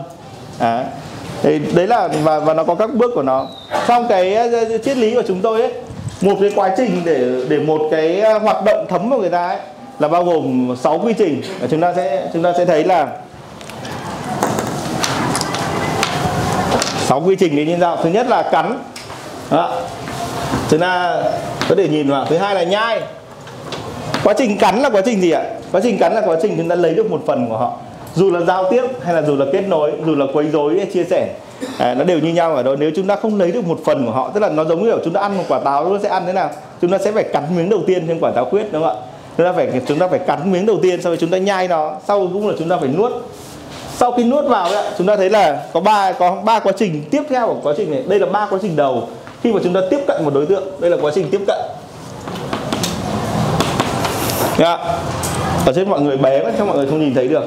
À. 0.58 0.84
thì 1.42 1.58
đấy 1.74 1.86
là 1.86 2.08
và 2.22 2.38
và 2.38 2.54
nó 2.54 2.64
có 2.64 2.74
các 2.74 2.94
bước 2.94 3.10
của 3.14 3.22
nó. 3.22 3.46
Trong 3.88 4.08
cái 4.08 4.34
à, 4.34 4.46
triết 4.84 4.96
lý 4.96 5.14
của 5.14 5.22
chúng 5.28 5.40
tôi 5.40 5.60
ấy 5.60 5.72
một 6.20 6.36
cái 6.40 6.50
quá 6.54 6.74
trình 6.76 7.02
để 7.04 7.44
để 7.48 7.58
một 7.58 7.80
cái 7.90 8.20
à, 8.20 8.38
hoạt 8.38 8.64
động 8.64 8.86
thấm 8.88 9.10
vào 9.10 9.18
người 9.18 9.30
ta 9.30 9.48
ấy 9.48 9.58
là 9.98 10.08
bao 10.08 10.24
gồm 10.24 10.76
6 10.82 10.98
quy 11.04 11.12
trình. 11.18 11.42
Và 11.60 11.66
chúng 11.70 11.80
ta 11.80 11.92
sẽ 11.96 12.28
chúng 12.32 12.42
ta 12.42 12.52
sẽ 12.58 12.64
thấy 12.64 12.84
là 12.84 13.08
sáu 17.12 17.22
quy 17.26 17.36
trình 17.36 17.56
đấy 17.56 17.66
như 17.66 17.76
nào 17.76 17.98
thứ 18.02 18.10
nhất 18.10 18.26
là 18.28 18.42
cắn. 18.42 18.78
Đó. 19.50 19.78
thứ 20.68 20.78
ta 20.78 21.22
có 21.68 21.74
thể 21.74 21.88
nhìn 21.88 22.10
vào. 22.10 22.24
Thứ 22.24 22.36
hai 22.36 22.54
là 22.54 22.62
nhai. 22.62 23.00
Quá 24.24 24.34
trình 24.38 24.58
cắn 24.58 24.80
là 24.80 24.90
quá 24.90 25.02
trình 25.04 25.20
gì 25.20 25.30
ạ? 25.30 25.42
Quá 25.72 25.80
trình 25.84 25.98
cắn 25.98 26.14
là 26.14 26.22
quá 26.26 26.36
trình 26.42 26.54
chúng 26.56 26.68
ta 26.68 26.74
lấy 26.74 26.94
được 26.94 27.10
một 27.10 27.22
phần 27.26 27.48
của 27.48 27.56
họ. 27.56 27.78
Dù 28.14 28.30
là 28.30 28.40
giao 28.40 28.70
tiếp 28.70 28.82
hay 29.02 29.14
là 29.14 29.22
dù 29.22 29.36
là 29.36 29.46
kết 29.52 29.68
nối 29.68 29.92
dù 30.06 30.14
là 30.14 30.26
quấy 30.32 30.50
rối 30.50 30.86
chia 30.92 31.04
sẻ 31.04 31.34
à, 31.78 31.94
nó 31.94 32.04
đều 32.04 32.18
như 32.18 32.32
nhau 32.32 32.54
ở 32.54 32.62
đó. 32.62 32.76
Nếu 32.78 32.90
chúng 32.96 33.06
ta 33.06 33.16
không 33.16 33.38
lấy 33.38 33.50
được 33.50 33.66
một 33.66 33.78
phần 33.84 34.06
của 34.06 34.12
họ 34.12 34.30
tức 34.34 34.40
là 34.40 34.48
nó 34.48 34.64
giống 34.64 34.82
như 34.82 34.90
kiểu 34.90 35.00
chúng 35.04 35.14
ta 35.14 35.20
ăn 35.20 35.36
một 35.38 35.44
quả 35.48 35.60
táo 35.60 35.84
chúng 35.84 35.98
ta 35.98 36.02
sẽ 36.02 36.08
ăn 36.08 36.22
thế 36.26 36.32
nào? 36.32 36.50
Chúng 36.82 36.90
ta 36.90 36.98
sẽ 36.98 37.12
phải 37.12 37.24
cắn 37.24 37.42
miếng 37.56 37.68
đầu 37.68 37.80
tiên 37.86 38.04
trên 38.08 38.18
quả 38.20 38.30
táo 38.30 38.44
quyết 38.44 38.72
đúng 38.72 38.82
không 38.82 38.96
ạ? 38.96 39.02
Chúng 39.36 39.46
ta 39.46 39.52
phải 39.52 39.80
chúng 39.86 39.98
ta 39.98 40.08
phải 40.08 40.18
cắn 40.18 40.52
miếng 40.52 40.66
đầu 40.66 40.78
tiên 40.82 41.02
sau 41.02 41.12
đó 41.12 41.16
chúng 41.20 41.30
ta 41.30 41.38
nhai 41.38 41.68
nó 41.68 41.94
sau 42.08 42.28
cũng 42.32 42.48
là 42.48 42.54
chúng 42.58 42.68
ta 42.68 42.76
phải 42.76 42.88
nuốt 42.88 43.12
sau 43.96 44.12
khi 44.12 44.24
nuốt 44.24 44.44
vào 44.44 44.64
ấy, 44.64 44.84
chúng 44.98 45.06
ta 45.06 45.16
thấy 45.16 45.30
là 45.30 45.62
có 45.72 45.80
ba 45.80 46.12
có 46.12 46.36
ba 46.44 46.58
quá 46.58 46.72
trình 46.76 47.04
tiếp 47.10 47.22
theo 47.28 47.46
của 47.46 47.56
quá 47.62 47.74
trình 47.76 47.90
này. 47.90 48.02
Đây 48.06 48.18
là 48.18 48.26
ba 48.26 48.46
quá 48.50 48.58
trình 48.62 48.76
đầu 48.76 49.08
khi 49.42 49.52
mà 49.52 49.60
chúng 49.64 49.74
ta 49.74 49.80
tiếp 49.90 50.00
cận 50.06 50.24
một 50.24 50.34
đối 50.34 50.46
tượng. 50.46 50.64
Đây 50.80 50.90
là 50.90 50.96
quá 51.02 51.12
trình 51.14 51.28
tiếp 51.30 51.40
cận. 51.46 51.58
Dạ. 54.58 54.78
ở 55.66 55.72
trên 55.72 55.90
mọi 55.90 56.00
người 56.00 56.16
bé 56.16 56.44
quá 56.44 56.52
cho 56.58 56.64
mọi 56.64 56.76
người 56.76 56.86
không 56.86 57.00
nhìn 57.00 57.14
thấy 57.14 57.28
được. 57.28 57.42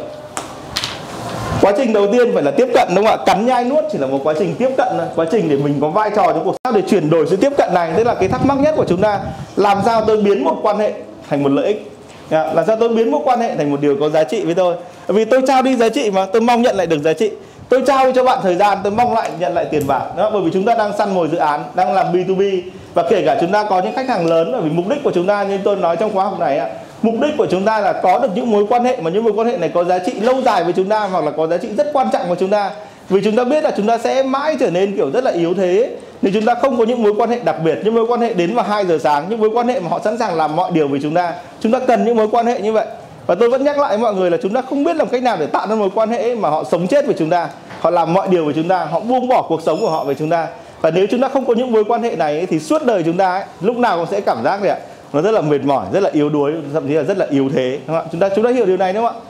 Quá 1.61 1.73
trình 1.77 1.93
đầu 1.93 2.07
tiên 2.11 2.33
phải 2.33 2.43
là 2.43 2.51
tiếp 2.51 2.67
cận 2.73 2.87
đúng 2.95 3.05
không 3.05 3.19
ạ? 3.19 3.25
Cắn 3.25 3.45
nhai 3.45 3.65
nuốt 3.65 3.83
chỉ 3.91 3.97
là 3.97 4.07
một 4.07 4.19
quá 4.23 4.33
trình 4.39 4.55
tiếp 4.55 4.69
cận 4.77 4.87
quá 5.15 5.25
trình 5.31 5.49
để 5.49 5.55
mình 5.55 5.77
có 5.81 5.89
vai 5.89 6.11
trò 6.15 6.23
trong 6.25 6.45
cuộc 6.45 6.55
sao 6.63 6.73
để 6.73 6.81
chuyển 6.89 7.09
đổi 7.09 7.25
sự 7.29 7.35
tiếp 7.35 7.51
cận 7.57 7.73
này. 7.73 7.93
Tức 7.97 8.03
là 8.03 8.15
cái 8.15 8.29
thắc 8.29 8.45
mắc 8.45 8.57
nhất 8.59 8.73
của 8.77 8.85
chúng 8.87 9.01
ta 9.01 9.19
làm 9.55 9.77
sao 9.85 10.03
tôi 10.07 10.17
biến 10.17 10.43
một 10.43 10.55
quan 10.63 10.77
hệ 10.77 10.93
thành 11.29 11.43
một 11.43 11.49
lợi 11.49 11.65
ích? 11.65 11.94
Dạ, 12.31 12.53
là 12.53 12.63
sao 12.67 12.75
tôi 12.79 12.89
biến 12.89 13.11
mối 13.11 13.21
quan 13.23 13.39
hệ 13.39 13.55
thành 13.55 13.71
một 13.71 13.81
điều 13.81 13.97
có 13.99 14.09
giá 14.09 14.23
trị 14.23 14.45
với 14.45 14.55
tôi. 14.55 14.75
Vì 15.07 15.25
tôi 15.25 15.41
trao 15.47 15.61
đi 15.61 15.75
giá 15.75 15.89
trị 15.89 16.11
mà, 16.11 16.25
tôi 16.25 16.41
mong 16.41 16.61
nhận 16.61 16.75
lại 16.75 16.87
được 16.87 17.01
giá 17.01 17.13
trị. 17.13 17.31
Tôi 17.69 17.83
trao 17.87 18.11
cho 18.11 18.23
bạn 18.23 18.39
thời 18.43 18.55
gian, 18.55 18.77
tôi 18.83 18.91
mong 18.91 19.13
lại 19.13 19.29
nhận 19.39 19.53
lại 19.53 19.65
tiền 19.71 19.87
bạc. 19.87 20.03
Đó, 20.17 20.29
bởi 20.33 20.41
vì 20.41 20.51
chúng 20.53 20.65
ta 20.65 20.75
đang 20.75 20.97
săn 20.97 21.13
mồi 21.13 21.27
dự 21.27 21.37
án, 21.37 21.63
đang 21.75 21.93
làm 21.93 22.13
B2B 22.13 22.61
và 22.93 23.03
kể 23.09 23.23
cả 23.25 23.37
chúng 23.41 23.51
ta 23.51 23.63
có 23.69 23.81
những 23.81 23.95
khách 23.95 24.09
hàng 24.09 24.25
lớn, 24.25 24.49
bởi 24.51 24.61
vì 24.61 24.69
mục 24.69 24.87
đích 24.89 25.03
của 25.03 25.11
chúng 25.11 25.27
ta, 25.27 25.43
như 25.43 25.59
tôi 25.63 25.75
nói 25.75 25.97
trong 25.97 26.13
khóa 26.13 26.25
học 26.25 26.39
này 26.39 26.57
ạ, 26.57 26.69
mục 27.01 27.15
đích 27.21 27.37
của 27.37 27.47
chúng 27.51 27.65
ta 27.65 27.79
là 27.79 27.93
có 27.93 28.19
được 28.19 28.29
những 28.35 28.51
mối 28.51 28.65
quan 28.69 28.83
hệ, 28.83 28.97
mà 29.01 29.09
những 29.09 29.23
mối 29.23 29.33
quan 29.35 29.47
hệ 29.47 29.57
này 29.57 29.69
có 29.73 29.83
giá 29.83 29.99
trị 29.99 30.13
lâu 30.19 30.41
dài 30.41 30.63
với 30.63 30.73
chúng 30.73 30.89
ta, 30.89 30.99
hoặc 30.99 31.23
là 31.25 31.31
có 31.31 31.47
giá 31.47 31.57
trị 31.57 31.67
rất 31.77 31.89
quan 31.93 32.07
trọng 32.13 32.27
với 32.27 32.37
chúng 32.39 32.49
ta. 32.49 32.71
Vì 33.09 33.21
chúng 33.23 33.35
ta 33.35 33.43
biết 33.43 33.63
là 33.63 33.71
chúng 33.77 33.87
ta 33.87 33.97
sẽ 33.97 34.23
mãi 34.23 34.57
trở 34.59 34.69
nên 34.69 34.95
kiểu 34.95 35.11
rất 35.11 35.23
là 35.23 35.31
yếu 35.31 35.53
thế 35.53 35.89
nếu 36.21 36.33
chúng 36.33 36.45
ta 36.45 36.55
không 36.55 36.77
có 36.77 36.85
những 36.85 37.03
mối 37.03 37.13
quan 37.17 37.29
hệ 37.29 37.39
đặc 37.39 37.55
biệt 37.63 37.79
những 37.83 37.95
mối 37.95 38.05
quan 38.07 38.21
hệ 38.21 38.33
đến 38.33 38.55
vào 38.55 38.65
2 38.65 38.85
giờ 38.85 38.97
sáng 39.03 39.25
những 39.29 39.39
mối 39.39 39.49
quan 39.53 39.67
hệ 39.67 39.79
mà 39.79 39.89
họ 39.89 39.99
sẵn 40.03 40.17
sàng 40.17 40.35
làm 40.35 40.55
mọi 40.55 40.71
điều 40.71 40.87
với 40.87 40.99
chúng 41.03 41.13
ta. 41.13 41.33
Chúng 41.59 41.71
ta 41.71 41.79
cần 41.79 42.05
những 42.05 42.17
mối 42.17 42.27
quan 42.31 42.45
hệ 42.45 42.61
như 42.61 42.71
vậy. 42.71 42.85
Và 43.27 43.35
tôi 43.35 43.49
vẫn 43.49 43.63
nhắc 43.63 43.77
lại 43.77 43.89
với 43.89 43.97
mọi 43.97 44.13
người 44.13 44.31
là 44.31 44.37
chúng 44.41 44.53
ta 44.53 44.61
không 44.61 44.83
biết 44.83 44.95
làm 44.95 45.07
cách 45.07 45.23
nào 45.23 45.37
để 45.39 45.47
tạo 45.47 45.67
ra 45.67 45.75
mối 45.75 45.89
quan 45.95 46.09
hệ 46.09 46.35
mà 46.35 46.49
họ 46.49 46.63
sống 46.71 46.87
chết 46.87 47.05
với 47.05 47.15
chúng 47.19 47.29
ta. 47.29 47.49
Họ 47.79 47.89
làm 47.89 48.13
mọi 48.13 48.27
điều 48.27 48.45
với 48.45 48.53
chúng 48.53 48.67
ta 48.67 48.85
họ 48.85 48.99
buông 48.99 49.27
bỏ 49.27 49.45
cuộc 49.49 49.61
sống 49.61 49.79
của 49.81 49.89
họ 49.89 50.03
với 50.03 50.15
chúng 50.15 50.29
ta. 50.29 50.47
Và 50.81 50.91
nếu 50.91 51.07
chúng 51.11 51.21
ta 51.21 51.27
không 51.27 51.45
có 51.45 51.53
những 51.53 51.71
mối 51.71 51.83
quan 51.83 52.03
hệ 52.03 52.15
này 52.15 52.37
ấy, 52.37 52.45
thì 52.45 52.59
suốt 52.59 52.85
đời 52.85 53.03
chúng 53.03 53.17
ta 53.17 53.31
ấy, 53.31 53.43
lúc 53.61 53.77
nào 53.77 53.97
cũng 53.97 54.07
sẽ 54.11 54.21
cảm 54.21 54.43
giác 54.43 54.61
gì 54.61 54.67
ạ? 54.67 54.77
Nó 55.13 55.21
rất 55.21 55.31
là 55.31 55.41
mệt 55.41 55.63
mỏi 55.63 55.85
rất 55.93 55.99
là 55.99 56.09
yếu 56.13 56.29
đuối 56.29 56.53
thậm 56.73 56.87
chí 56.87 56.93
là 56.93 57.03
rất 57.03 57.17
là 57.17 57.25
yếu 57.29 57.49
thế 57.53 57.79
đúng 57.87 57.97
không? 57.97 58.07
chúng 58.11 58.21
ta 58.21 58.29
chúng 58.35 58.45
ta 58.45 58.51
hiểu 58.51 58.65
điều 58.65 58.77
này 58.77 58.93
đúng 58.93 59.05
không 59.05 59.15
ạ? 59.15 59.21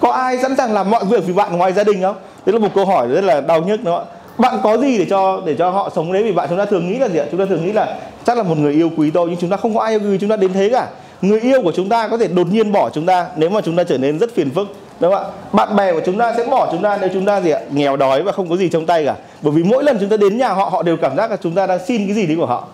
Có 0.00 0.10
ai 0.10 0.38
sẵn 0.38 0.56
sàng 0.56 0.72
làm 0.72 0.90
mọi 0.90 1.04
việc 1.04 1.26
vì 1.26 1.32
bạn 1.32 1.56
ngoài 1.56 1.72
gia 1.72 1.84
đình 1.84 2.02
không? 2.02 2.16
Đấy 2.46 2.52
là 2.52 2.58
một 2.58 2.68
câu 2.74 2.84
hỏi 2.86 3.08
rất 3.08 3.24
là 3.24 3.40
đau 3.40 3.60
nhức 3.60 3.80
đúng 3.84 3.96
không 3.96 4.06
ạ? 4.10 4.15
Bạn 4.38 4.58
có 4.62 4.78
gì 4.78 4.98
để 4.98 5.06
cho 5.10 5.42
để 5.46 5.54
cho 5.58 5.70
họ 5.70 5.90
sống 5.94 6.12
đấy 6.12 6.22
vì 6.22 6.32
bạn 6.32 6.46
chúng 6.48 6.58
ta 6.58 6.64
thường 6.64 6.92
nghĩ 6.92 6.98
là 6.98 7.08
gì 7.08 7.18
ạ 7.18 7.24
chúng 7.30 7.40
ta 7.40 7.46
thường 7.46 7.64
nghĩ 7.66 7.72
là 7.72 7.96
chắc 8.26 8.36
là 8.36 8.42
một 8.42 8.58
người 8.58 8.72
yêu 8.72 8.90
quý 8.96 9.10
tôi 9.10 9.28
nhưng 9.28 9.40
chúng 9.40 9.50
ta 9.50 9.56
không 9.56 9.74
có 9.74 9.80
ai 9.80 9.92
yêu 9.92 10.00
quý 10.00 10.18
chúng 10.20 10.30
ta 10.30 10.36
đến 10.36 10.52
thế 10.52 10.68
cả 10.68 10.88
người 11.22 11.40
yêu 11.40 11.62
của 11.62 11.72
chúng 11.72 11.88
ta 11.88 12.08
có 12.08 12.18
thể 12.18 12.28
đột 12.28 12.46
nhiên 12.52 12.72
bỏ 12.72 12.90
chúng 12.90 13.06
ta 13.06 13.26
nếu 13.36 13.50
mà 13.50 13.60
chúng 13.60 13.76
ta 13.76 13.84
trở 13.84 13.98
nên 13.98 14.18
rất 14.18 14.34
phiền 14.34 14.50
phức 14.50 14.68
đúng 15.00 15.12
không 15.12 15.24
ạ 15.24 15.30
bạn 15.52 15.76
bè 15.76 15.92
của 15.92 16.00
chúng 16.06 16.18
ta 16.18 16.34
sẽ 16.36 16.44
bỏ 16.44 16.68
chúng 16.72 16.82
ta 16.82 16.98
nếu 17.00 17.10
chúng 17.12 17.24
ta 17.24 17.40
gì 17.40 17.50
ạ 17.50 17.60
nghèo 17.72 17.96
đói 17.96 18.22
và 18.22 18.32
không 18.32 18.50
có 18.50 18.56
gì 18.56 18.68
trong 18.68 18.86
tay 18.86 19.04
cả 19.04 19.14
bởi 19.42 19.52
vì 19.52 19.62
mỗi 19.62 19.84
lần 19.84 19.96
chúng 20.00 20.08
ta 20.08 20.16
đến 20.16 20.38
nhà 20.38 20.48
họ 20.48 20.64
họ 20.64 20.82
đều 20.82 20.96
cảm 20.96 21.16
giác 21.16 21.30
là 21.30 21.36
chúng 21.42 21.54
ta 21.54 21.66
đang 21.66 21.78
xin 21.86 22.06
cái 22.06 22.14
gì 22.14 22.26
đấy 22.26 22.36
của 22.36 22.46
họ 22.46 22.68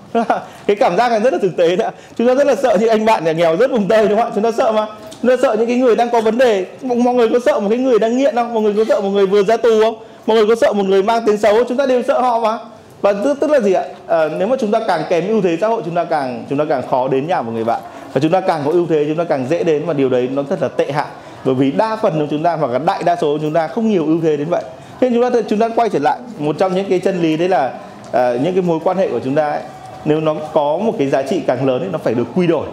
cái 0.66 0.76
cảm 0.76 0.96
giác 0.96 1.08
này 1.08 1.20
rất 1.20 1.32
là 1.32 1.38
thực 1.42 1.56
tế 1.56 1.76
đó 1.76 1.90
chúng 2.18 2.26
ta 2.26 2.34
rất 2.34 2.46
là 2.46 2.54
sợ 2.54 2.76
những 2.80 2.88
anh 2.88 3.04
bạn 3.04 3.24
nhà 3.24 3.32
nghèo 3.32 3.56
rất 3.56 3.70
vùng 3.70 3.88
tây 3.88 4.08
đúng 4.08 4.18
không 4.18 4.28
ạ 4.28 4.32
chúng 4.34 4.44
ta 4.44 4.52
sợ 4.52 4.72
mà 4.72 4.86
chúng 5.22 5.30
ta 5.30 5.36
sợ 5.42 5.56
những 5.58 5.66
cái 5.66 5.76
người 5.76 5.96
đang 5.96 6.10
có 6.10 6.20
vấn 6.20 6.38
đề 6.38 6.66
mọi 6.82 7.14
người 7.14 7.28
có 7.28 7.38
sợ 7.46 7.60
một 7.60 7.68
cái 7.68 7.78
người 7.78 7.98
đang 7.98 8.18
nghiện 8.18 8.34
không 8.34 8.54
mọi 8.54 8.62
người 8.62 8.74
có 8.76 8.84
sợ 8.88 9.00
một 9.00 9.10
người 9.10 9.26
vừa 9.26 9.42
ra 9.42 9.56
tù 9.56 9.80
không 9.82 9.94
mọi 10.26 10.36
người 10.36 10.46
có 10.46 10.54
sợ 10.54 10.72
một 10.72 10.86
người 10.86 11.02
mang 11.02 11.22
tiếng 11.26 11.36
xấu 11.36 11.64
chúng 11.68 11.76
ta 11.76 11.86
đều 11.86 12.02
sợ 12.02 12.20
họ 12.20 12.40
mà 12.40 12.58
và 13.00 13.12
tức, 13.12 13.40
tức 13.40 13.50
là 13.50 13.60
gì 13.60 13.72
ạ 13.72 13.84
à, 14.06 14.28
nếu 14.38 14.48
mà 14.48 14.56
chúng 14.60 14.70
ta 14.70 14.80
càng 14.88 15.02
kém 15.10 15.28
ưu 15.28 15.42
thế 15.42 15.58
xã 15.60 15.68
hội 15.68 15.82
chúng 15.84 15.94
ta 15.94 16.04
càng 16.04 16.44
chúng 16.50 16.58
ta 16.58 16.64
càng 16.68 16.82
khó 16.90 17.08
đến 17.08 17.26
nhà 17.26 17.42
một 17.42 17.52
người 17.52 17.64
bạn 17.64 17.80
và 18.12 18.20
chúng 18.20 18.30
ta 18.30 18.40
càng 18.40 18.62
có 18.64 18.72
ưu 18.72 18.86
thế 18.86 19.04
chúng 19.08 19.16
ta 19.16 19.24
càng 19.24 19.46
dễ 19.50 19.64
đến 19.64 19.82
và 19.86 19.92
điều 19.92 20.08
đấy 20.08 20.28
nó 20.32 20.42
rất 20.50 20.62
là 20.62 20.68
tệ 20.68 20.92
hại 20.92 21.06
bởi 21.44 21.54
vì 21.54 21.70
đa 21.70 21.96
phần 21.96 22.18
của 22.18 22.26
chúng 22.30 22.42
ta 22.42 22.56
hoặc 22.56 22.70
là 22.70 22.78
đại 22.78 23.02
đa 23.02 23.16
số 23.16 23.32
của 23.32 23.38
chúng 23.42 23.52
ta 23.52 23.68
không 23.68 23.90
nhiều 23.90 24.06
ưu 24.06 24.20
thế 24.22 24.36
đến 24.36 24.48
vậy 24.50 24.62
nên 25.00 25.14
chúng 25.14 25.22
ta 25.22 25.40
chúng 25.48 25.58
ta 25.58 25.68
quay 25.76 25.88
trở 25.88 25.98
lại 25.98 26.18
một 26.38 26.56
trong 26.58 26.74
những 26.74 26.88
cái 26.88 26.98
chân 26.98 27.22
lý 27.22 27.36
đấy 27.36 27.48
là 27.48 27.72
uh, 28.08 28.14
những 28.14 28.54
cái 28.54 28.62
mối 28.62 28.78
quan 28.84 28.96
hệ 28.96 29.08
của 29.08 29.20
chúng 29.24 29.34
ta 29.34 29.50
ấy, 29.50 29.62
nếu 30.04 30.20
nó 30.20 30.34
có 30.52 30.78
một 30.78 30.94
cái 30.98 31.08
giá 31.08 31.22
trị 31.22 31.40
càng 31.46 31.66
lớn 31.66 31.82
ấy, 31.82 31.88
nó 31.92 31.98
phải 31.98 32.14
được 32.14 32.26
quy 32.34 32.46
đổi 32.46 32.66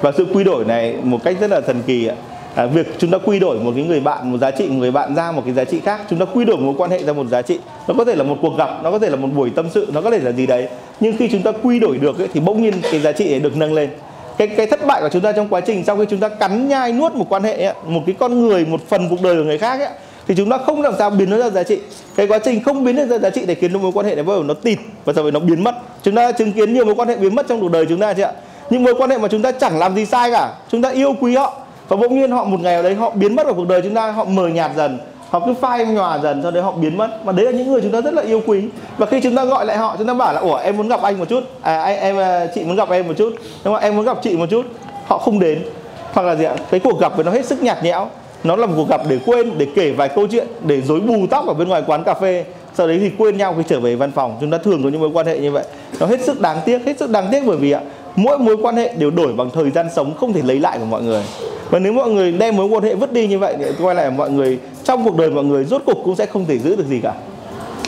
và 0.00 0.12
sự 0.16 0.26
quy 0.34 0.44
đổi 0.44 0.64
này 0.64 0.94
một 1.02 1.18
cách 1.24 1.36
rất 1.40 1.50
là 1.50 1.60
thần 1.60 1.82
kỳ 1.86 2.06
ạ 2.06 2.14
à, 2.54 2.66
việc 2.66 2.86
chúng 2.98 3.10
ta 3.10 3.18
quy 3.18 3.38
đổi 3.38 3.58
một 3.58 3.72
cái 3.76 3.84
người 3.84 4.00
bạn 4.00 4.32
một 4.32 4.38
giá 4.38 4.50
trị 4.50 4.68
người 4.68 4.90
bạn 4.90 5.14
ra 5.14 5.32
một 5.32 5.42
cái 5.44 5.54
giá 5.54 5.64
trị 5.64 5.80
khác 5.80 6.00
chúng 6.10 6.18
ta 6.18 6.24
quy 6.34 6.44
đổi 6.44 6.56
mối 6.56 6.74
quan 6.78 6.90
hệ 6.90 7.04
ra 7.04 7.12
một 7.12 7.26
giá 7.26 7.42
trị 7.42 7.58
nó 7.88 7.94
có 7.98 8.04
thể 8.04 8.14
là 8.14 8.22
một 8.22 8.36
cuộc 8.42 8.56
gặp 8.58 8.70
nó 8.82 8.90
có 8.90 8.98
thể 8.98 9.10
là 9.10 9.16
một 9.16 9.28
buổi 9.34 9.50
tâm 9.50 9.66
sự 9.74 9.86
nó 9.92 10.00
có 10.00 10.10
thể 10.10 10.18
là 10.18 10.32
gì 10.32 10.46
đấy. 10.46 10.68
Nhưng 11.00 11.16
khi 11.16 11.28
chúng 11.32 11.42
ta 11.42 11.52
quy 11.62 11.78
đổi 11.78 11.98
được 11.98 12.18
ấy, 12.18 12.28
thì 12.34 12.40
bỗng 12.40 12.62
nhiên 12.62 12.74
cái 12.82 13.00
giá 13.00 13.12
trị 13.12 13.32
ấy 13.32 13.40
được 13.40 13.56
nâng 13.56 13.74
lên. 13.74 13.90
Cái 14.38 14.48
cái 14.48 14.66
thất 14.66 14.86
bại 14.86 15.00
của 15.02 15.08
chúng 15.12 15.22
ta 15.22 15.32
trong 15.32 15.48
quá 15.48 15.60
trình 15.60 15.84
sau 15.84 15.96
khi 15.96 16.04
chúng 16.10 16.20
ta 16.20 16.28
cắn 16.28 16.68
nhai 16.68 16.92
nuốt 16.92 17.14
một 17.14 17.26
quan 17.28 17.42
hệ 17.42 17.64
ấy, 17.64 17.74
một 17.86 18.02
cái 18.06 18.14
con 18.18 18.42
người 18.42 18.64
một 18.64 18.80
phần 18.88 19.08
cuộc 19.10 19.22
đời 19.22 19.36
của 19.36 19.42
người 19.42 19.58
khác 19.58 19.80
ấy, 19.80 19.88
thì 20.28 20.34
chúng 20.36 20.50
ta 20.50 20.58
không 20.58 20.82
làm 20.82 20.94
sao 20.98 21.10
biến 21.10 21.30
nó 21.30 21.38
ra 21.38 21.50
giá 21.50 21.62
trị. 21.62 21.78
Cái 22.16 22.26
quá 22.26 22.38
trình 22.38 22.62
không 22.62 22.84
biến 22.84 22.96
nó 22.96 23.04
ra 23.04 23.18
giá 23.18 23.30
trị 23.30 23.42
để 23.46 23.54
khiến 23.54 23.72
mối 23.72 23.92
quan 23.94 24.06
hệ 24.06 24.14
này 24.14 24.24
bắt 24.24 24.32
đầu 24.34 24.42
nó 24.42 24.54
tịt 24.54 24.78
và 25.04 25.12
sau 25.12 25.24
đó 25.24 25.30
nó 25.30 25.40
biến 25.40 25.64
mất. 25.64 25.74
Chúng 26.02 26.14
ta 26.14 26.32
chứng 26.32 26.52
kiến 26.52 26.74
nhiều 26.74 26.84
mối 26.84 26.94
quan 26.94 27.08
hệ 27.08 27.16
biến 27.16 27.34
mất 27.34 27.48
trong 27.48 27.60
cuộc 27.60 27.70
đời 27.70 27.86
chúng 27.88 28.00
ta 28.00 28.14
chị 28.14 28.22
ạ? 28.22 28.32
Những 28.70 28.82
mối 28.82 28.94
quan 28.94 29.10
hệ 29.10 29.18
mà 29.18 29.28
chúng 29.28 29.42
ta 29.42 29.52
chẳng 29.52 29.78
làm 29.78 29.94
gì 29.94 30.06
sai 30.06 30.30
cả. 30.30 30.52
Chúng 30.70 30.82
ta 30.82 30.90
yêu 30.90 31.14
quý 31.20 31.36
họ 31.36 31.63
và 31.88 31.96
bỗng 31.96 32.18
nhiên 32.18 32.30
họ 32.30 32.44
một 32.44 32.60
ngày 32.60 32.74
ở 32.74 32.82
đấy 32.82 32.94
họ 32.94 33.10
biến 33.10 33.36
mất 33.36 33.46
ở 33.46 33.52
cuộc 33.52 33.68
đời 33.68 33.80
chúng 33.82 33.94
ta, 33.94 34.10
họ 34.10 34.24
mờ 34.24 34.48
nhạt 34.48 34.70
dần, 34.76 34.98
họ 35.30 35.40
cứ 35.46 35.54
phai 35.60 35.86
nhòa 35.86 36.18
dần, 36.18 36.42
sau 36.42 36.50
đấy 36.50 36.62
họ 36.62 36.72
biến 36.72 36.96
mất. 36.96 37.24
Và 37.24 37.32
đấy 37.32 37.46
là 37.46 37.52
những 37.52 37.72
người 37.72 37.80
chúng 37.80 37.92
ta 37.92 38.00
rất 38.00 38.14
là 38.14 38.22
yêu 38.22 38.42
quý. 38.46 38.62
Và 38.98 39.06
khi 39.06 39.20
chúng 39.20 39.36
ta 39.36 39.44
gọi 39.44 39.66
lại 39.66 39.76
họ, 39.76 39.94
chúng 39.98 40.06
ta 40.06 40.14
bảo 40.14 40.34
là, 40.34 40.40
ủa, 40.40 40.56
em 40.56 40.76
muốn 40.76 40.88
gặp 40.88 41.02
anh 41.02 41.18
một 41.18 41.28
chút. 41.28 41.44
À 41.62 41.82
anh, 41.82 41.98
em 41.98 42.18
à, 42.18 42.46
chị 42.54 42.64
muốn 42.64 42.76
gặp 42.76 42.90
em 42.90 43.08
một 43.08 43.14
chút. 43.16 43.34
Đúng 43.64 43.74
không? 43.74 43.82
Em 43.82 43.96
muốn 43.96 44.04
gặp 44.04 44.18
chị 44.22 44.36
một 44.36 44.46
chút. 44.50 44.66
Họ 45.06 45.18
không 45.18 45.40
đến. 45.40 45.62
Hoặc 46.12 46.22
là 46.22 46.34
gì 46.34 46.44
ạ? 46.44 46.54
Cái 46.70 46.80
cuộc 46.80 47.00
gặp 47.00 47.16
với 47.16 47.24
nó 47.24 47.30
hết 47.30 47.46
sức 47.46 47.62
nhạt 47.62 47.84
nhẽo. 47.84 48.08
Nó 48.44 48.56
là 48.56 48.66
một 48.66 48.74
cuộc 48.76 48.88
gặp 48.88 49.00
để 49.08 49.18
quên, 49.26 49.58
để 49.58 49.66
kể 49.74 49.90
vài 49.90 50.08
câu 50.08 50.26
chuyện, 50.30 50.46
để 50.66 50.80
dối 50.80 51.00
bù 51.00 51.26
tóc 51.30 51.46
ở 51.46 51.54
bên 51.54 51.68
ngoài 51.68 51.82
quán 51.86 52.04
cà 52.04 52.14
phê. 52.14 52.44
Sau 52.74 52.86
đấy 52.88 52.98
thì 53.00 53.10
quên 53.18 53.36
nhau 53.36 53.54
khi 53.56 53.62
trở 53.68 53.80
về 53.80 53.96
văn 53.96 54.12
phòng. 54.12 54.36
Chúng 54.40 54.50
ta 54.50 54.58
thường 54.58 54.82
có 54.82 54.88
những 54.88 55.00
mối 55.00 55.10
quan 55.12 55.26
hệ 55.26 55.38
như 55.38 55.50
vậy. 55.50 55.64
Nó 56.00 56.06
hết 56.06 56.20
sức 56.20 56.40
đáng 56.40 56.58
tiếc, 56.64 56.86
hết 56.86 56.98
sức 56.98 57.10
đáng 57.10 57.28
tiếc 57.32 57.46
bởi 57.46 57.56
vì 57.56 57.70
ạ 57.70 57.80
mỗi 58.16 58.38
mối 58.38 58.56
quan 58.62 58.76
hệ 58.76 58.92
đều 58.98 59.10
đổi 59.10 59.32
bằng 59.32 59.50
thời 59.50 59.70
gian 59.70 59.88
sống 59.96 60.14
không 60.14 60.32
thể 60.32 60.42
lấy 60.42 60.58
lại 60.60 60.78
của 60.78 60.84
mọi 60.84 61.02
người. 61.02 61.22
Và 61.70 61.78
nếu 61.78 61.92
mọi 61.92 62.10
người 62.10 62.32
đem 62.32 62.56
mối 62.56 62.66
quan 62.66 62.82
hệ 62.82 62.94
vứt 62.94 63.12
đi 63.12 63.26
như 63.26 63.38
vậy 63.38 63.56
thì 63.58 63.64
quay 63.82 63.94
lại 63.94 64.10
mọi 64.10 64.30
người, 64.30 64.58
trong 64.84 65.04
cuộc 65.04 65.16
đời 65.16 65.30
mọi 65.30 65.44
người 65.44 65.64
rốt 65.64 65.82
cục 65.86 65.98
cũng 66.04 66.16
sẽ 66.16 66.26
không 66.26 66.44
thể 66.44 66.58
giữ 66.58 66.76
được 66.76 66.86
gì 66.88 67.00
cả. 67.00 67.12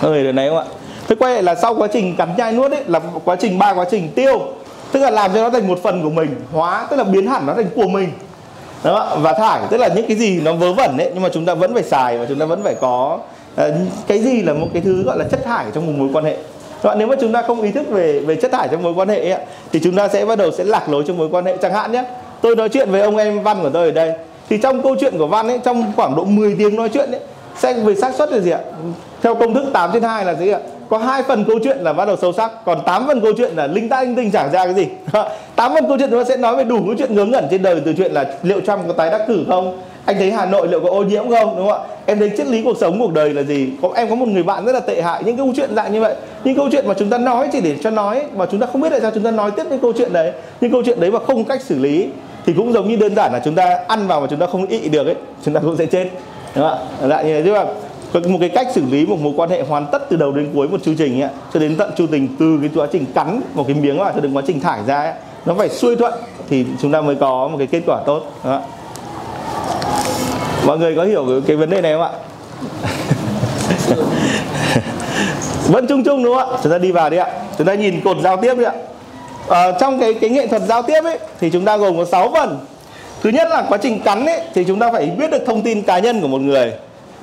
Mọi 0.03 0.11
người 0.11 0.25
được 0.25 0.33
này 0.33 0.49
không 0.49 0.59
ạ? 0.59 0.65
Thế 1.09 1.17
quay 1.19 1.33
lại 1.35 1.43
là 1.43 1.55
sau 1.55 1.75
quá 1.75 1.89
trình 1.93 2.17
cắn 2.17 2.29
nhai 2.39 2.53
nuốt 2.53 2.71
ấy, 2.73 2.83
là 2.87 3.01
quá 3.25 3.37
trình 3.41 3.59
ba 3.59 3.75
quá 3.75 3.87
trình 3.91 4.09
tiêu, 4.15 4.41
tức 4.93 5.01
là 5.01 5.11
làm 5.11 5.31
cho 5.35 5.43
nó 5.43 5.51
thành 5.51 5.69
một 5.69 5.79
phần 5.83 6.03
của 6.03 6.11
mình, 6.11 6.29
hóa, 6.53 6.87
tức 6.91 6.97
là 6.97 7.05
biến 7.05 7.27
hẳn 7.27 7.47
nó 7.47 7.55
thành 7.55 7.69
của 7.75 7.89
mình. 7.89 8.09
Đó, 8.85 9.17
và 9.21 9.33
thải, 9.33 9.61
tức 9.71 9.77
là 9.77 9.89
những 9.89 10.07
cái 10.09 10.17
gì 10.17 10.41
nó 10.41 10.53
vớ 10.53 10.73
vẩn 10.73 10.99
ấy, 10.99 11.11
nhưng 11.15 11.23
mà 11.23 11.29
chúng 11.33 11.45
ta 11.45 11.55
vẫn 11.55 11.75
phải 11.75 11.83
xài 11.83 12.19
và 12.19 12.27
chúng 12.29 12.39
ta 12.39 12.47
vẫn 12.47 12.63
phải 12.65 12.75
có 12.75 13.19
ờ, 13.57 13.75
cái 14.07 14.19
gì 14.19 14.43
là 14.43 14.53
một 14.53 14.67
cái 14.73 14.83
thứ 14.83 15.03
gọi 15.03 15.19
là 15.19 15.25
chất 15.31 15.45
thải 15.45 15.67
trong 15.75 15.87
một 15.87 15.93
mối 15.97 16.09
quan 16.13 16.25
hệ 16.25 16.37
các 16.83 16.95
nếu 16.99 17.09
mà 17.09 17.17
chúng 17.21 17.33
ta 17.33 17.43
không 17.43 17.63
ý 17.63 17.71
thức 17.71 17.91
về 17.91 18.21
về 18.21 18.37
chất 18.37 18.53
thải 18.53 18.69
trong 18.69 18.83
mối 18.83 18.93
quan 18.97 19.09
hệ 19.09 19.31
ấy, 19.31 19.41
thì 19.73 19.81
chúng 19.85 19.97
ta 19.97 20.09
sẽ 20.09 20.25
bắt 20.25 20.39
đầu 20.39 20.51
sẽ 20.51 20.65
lạc 20.65 20.89
lối 20.89 21.05
trong 21.07 21.19
mối 21.19 21.29
quan 21.31 21.45
hệ. 21.45 21.57
Chẳng 21.57 21.73
hạn 21.73 21.93
nhé 21.93 22.05
tôi 22.41 22.57
nói 22.57 22.69
chuyện 22.69 22.91
với 22.91 23.01
ông 23.01 23.17
em 23.17 23.43
văn 23.43 23.63
của 23.63 23.71
tôi 23.71 23.85
ở 23.85 23.91
đây 23.91 24.13
thì 24.49 24.59
trong 24.59 24.83
câu 24.83 24.97
chuyện 25.01 25.19
của 25.19 25.27
văn 25.27 25.49
ấy 25.49 25.61
trong 25.65 25.93
khoảng 25.97 26.17
độ 26.17 26.25
10 26.25 26.55
tiếng 26.59 26.77
nói 26.77 26.89
chuyện 26.89 27.11
ấy 27.11 27.21
sẽ 27.59 27.73
về 27.73 27.95
xác 27.95 28.15
suất 28.15 28.33
là 28.33 28.39
gì 28.39 28.51
ạ? 28.51 28.61
Theo 29.23 29.35
công 29.35 29.55
thức 29.55 29.65
8 29.73 29.91
trên 29.93 30.03
2 30.03 30.25
là 30.25 30.35
gì 30.35 30.49
ạ? 30.49 30.59
Có 30.89 30.99
hai 30.99 31.23
phần 31.23 31.45
câu 31.45 31.59
chuyện 31.65 31.79
là 31.79 31.93
bắt 31.93 32.05
đầu 32.05 32.17
sâu 32.17 32.33
sắc, 32.33 32.65
còn 32.65 32.79
8 32.87 33.07
phần 33.07 33.21
câu 33.21 33.33
chuyện 33.37 33.53
là 33.57 33.67
linh 33.67 33.89
ta 33.89 34.03
linh 34.03 34.17
tinh 34.17 34.31
chẳng 34.31 34.51
ra 34.53 34.65
cái 34.65 34.75
gì? 34.75 34.87
8 35.57 35.75
phần 35.75 35.89
câu 35.89 35.99
chuyện 35.99 36.11
chúng 36.11 36.21
ta 36.21 36.25
sẽ 36.29 36.37
nói 36.37 36.57
về 36.57 36.65
đủ 36.65 36.83
cái 36.87 36.95
chuyện 36.99 37.15
ngớ 37.15 37.25
ngẩn 37.25 37.47
trên 37.51 37.63
đời, 37.63 37.81
từ 37.85 37.95
chuyện 37.97 38.13
là 38.13 38.25
liệu 38.43 38.61
Trump 38.61 38.79
có 38.87 38.93
tái 38.93 39.11
đắc 39.11 39.23
cử 39.29 39.45
không? 39.49 39.79
Anh 40.07 40.17
thấy 40.19 40.33
Hà 40.33 40.47
Nội 40.47 40.69
liệu 40.69 40.81
có 40.81 40.89
ô 40.89 41.03
nhiễm 41.03 41.29
không? 41.29 41.57
Đúng 41.57 41.69
không 41.69 41.83
ạ? 41.83 41.89
Em 42.07 42.19
thấy 42.19 42.31
triết 42.37 42.47
lý 42.47 42.63
cuộc 42.63 42.77
sống, 42.81 42.99
cuộc 42.99 43.13
đời 43.13 43.35
là 43.35 43.43
gì? 43.43 43.69
Có, 43.83 43.91
em 43.95 44.09
có 44.09 44.15
một 44.15 44.29
người 44.29 44.43
bạn 44.43 44.65
rất 44.65 44.73
là 44.73 44.81
tệ 44.81 45.03
hại, 45.03 45.23
những 45.25 45.37
câu 45.37 45.53
chuyện 45.57 45.75
dạng 45.77 45.93
như 45.93 46.01
vậy. 46.01 46.15
Những 46.45 46.57
câu 46.57 46.69
chuyện 46.73 46.89
mà 46.89 46.95
chúng 46.99 47.11
ta 47.11 47.19
nói 47.19 47.49
chỉ 47.53 47.61
để 47.61 47.77
cho 47.83 47.91
nói, 47.91 48.23
mà 48.37 48.47
chúng 48.51 48.61
ta 48.61 48.67
không 48.73 48.81
biết 48.81 48.89
tại 48.91 49.01
sao 49.01 49.11
chúng 49.15 49.23
ta 49.23 49.31
nói 49.31 49.51
tiếp 49.51 49.63
những 49.71 49.79
câu 49.79 49.93
chuyện 49.93 50.13
đấy. 50.13 50.33
Những 50.61 50.73
câu 50.73 50.83
chuyện 50.87 51.01
đấy 51.01 51.11
mà 51.11 51.19
không 51.27 51.45
cách 51.45 51.63
xử 51.63 51.79
lý, 51.79 52.09
thì 52.47 52.53
cũng 52.53 52.73
giống 52.73 52.89
như 52.89 52.97
đơn 52.97 53.15
giản 53.17 53.33
là 53.33 53.41
chúng 53.45 53.55
ta 53.55 53.79
ăn 53.89 54.07
vào 54.07 54.21
mà 54.21 54.27
chúng 54.31 54.39
ta 54.39 54.47
không 54.47 54.67
ị 54.67 54.89
được 54.89 55.07
ấy, 55.07 55.17
chúng 55.45 55.55
ta 55.55 55.61
cũng 55.61 55.77
sẽ 55.77 55.87
chết. 55.87 56.09
Đúng 56.55 56.65
không 56.65 56.79
ạ? 57.03 57.09
Dạng 57.09 57.27
như 57.27 57.35
thế 57.35 57.43
chứ 57.45 57.53
mà 57.53 57.65
một 58.13 58.39
cái 58.41 58.49
cách 58.49 58.67
xử 58.75 58.83
lý 58.91 59.07
một 59.07 59.21
mối 59.21 59.33
quan 59.37 59.51
hệ 59.51 59.63
hoàn 59.63 59.87
tất 59.93 60.11
từ 60.11 60.17
đầu 60.17 60.33
đến 60.33 60.51
cuối 60.55 60.69
một 60.69 60.83
chương 60.83 60.97
trình 60.97 61.23
ấy, 61.23 61.31
cho 61.55 61.61
đến 61.61 61.77
tận 61.77 61.91
chu 61.97 62.07
trình 62.11 62.29
từ 62.39 62.59
cái 62.61 62.71
quá 62.75 62.87
trình 62.93 63.07
cắn 63.15 63.41
một 63.55 63.65
cái 63.69 63.77
miếng 63.77 63.99
vào 63.99 64.13
cho 64.15 64.21
đến 64.21 64.35
quá 64.35 64.43
trình 64.47 64.61
thải 64.61 64.81
ra 64.87 64.99
ấy, 64.99 65.13
nó 65.47 65.55
phải 65.55 65.69
xuôi 65.69 65.97
thuận 65.97 66.13
thì 66.49 66.67
chúng 66.83 66.93
ta 66.93 67.01
mới 67.01 67.15
có 67.15 67.49
một 67.49 67.59
cái 67.59 67.67
kết 67.67 67.83
quả 67.87 68.01
tốt 68.07 68.23
đó. 68.45 68.61
mọi 70.67 70.79
người 70.79 70.97
có 70.97 71.05
hiểu 71.05 71.25
cái, 71.29 71.41
cái 71.47 71.57
vấn 71.57 71.71
đề 71.71 71.81
này 71.81 71.93
không 71.93 72.03
ạ? 72.03 72.11
Vẫn 75.69 75.87
chung 75.87 76.05
chung 76.05 76.25
đúng 76.25 76.37
không 76.37 76.51
ạ? 76.51 76.59
Chúng 76.63 76.73
ta 76.73 76.79
đi 76.79 76.93
vào 76.93 77.11
đi 77.11 77.17
ạ. 77.17 77.27
Chúng 77.59 77.67
ta 77.67 77.75
nhìn 77.75 78.01
cột 78.01 78.17
giao 78.23 78.37
tiếp 78.37 78.55
đi 78.59 78.65
ạ. 78.65 78.73
À, 79.49 79.73
trong 79.81 80.01
cái 80.01 80.15
cái 80.15 80.31
nghệ 80.31 80.47
thuật 80.47 80.63
giao 80.63 80.83
tiếp 80.83 81.01
ấy 81.05 81.19
thì 81.41 81.51
chúng 81.51 81.65
ta 81.65 81.77
gồm 81.77 81.97
có 81.97 82.05
6 82.05 82.31
phần. 82.35 82.59
Thứ 83.23 83.31
nhất 83.31 83.49
là 83.51 83.67
quá 83.69 83.79
trình 83.83 84.01
cắn 84.01 84.27
ấy 84.27 84.41
thì 84.55 84.65
chúng 84.65 84.79
ta 84.79 84.93
phải 84.93 85.07
biết 85.07 85.31
được 85.31 85.43
thông 85.47 85.63
tin 85.63 85.83
cá 85.83 85.99
nhân 85.99 86.21
của 86.21 86.29
một 86.29 86.41
người. 86.41 86.73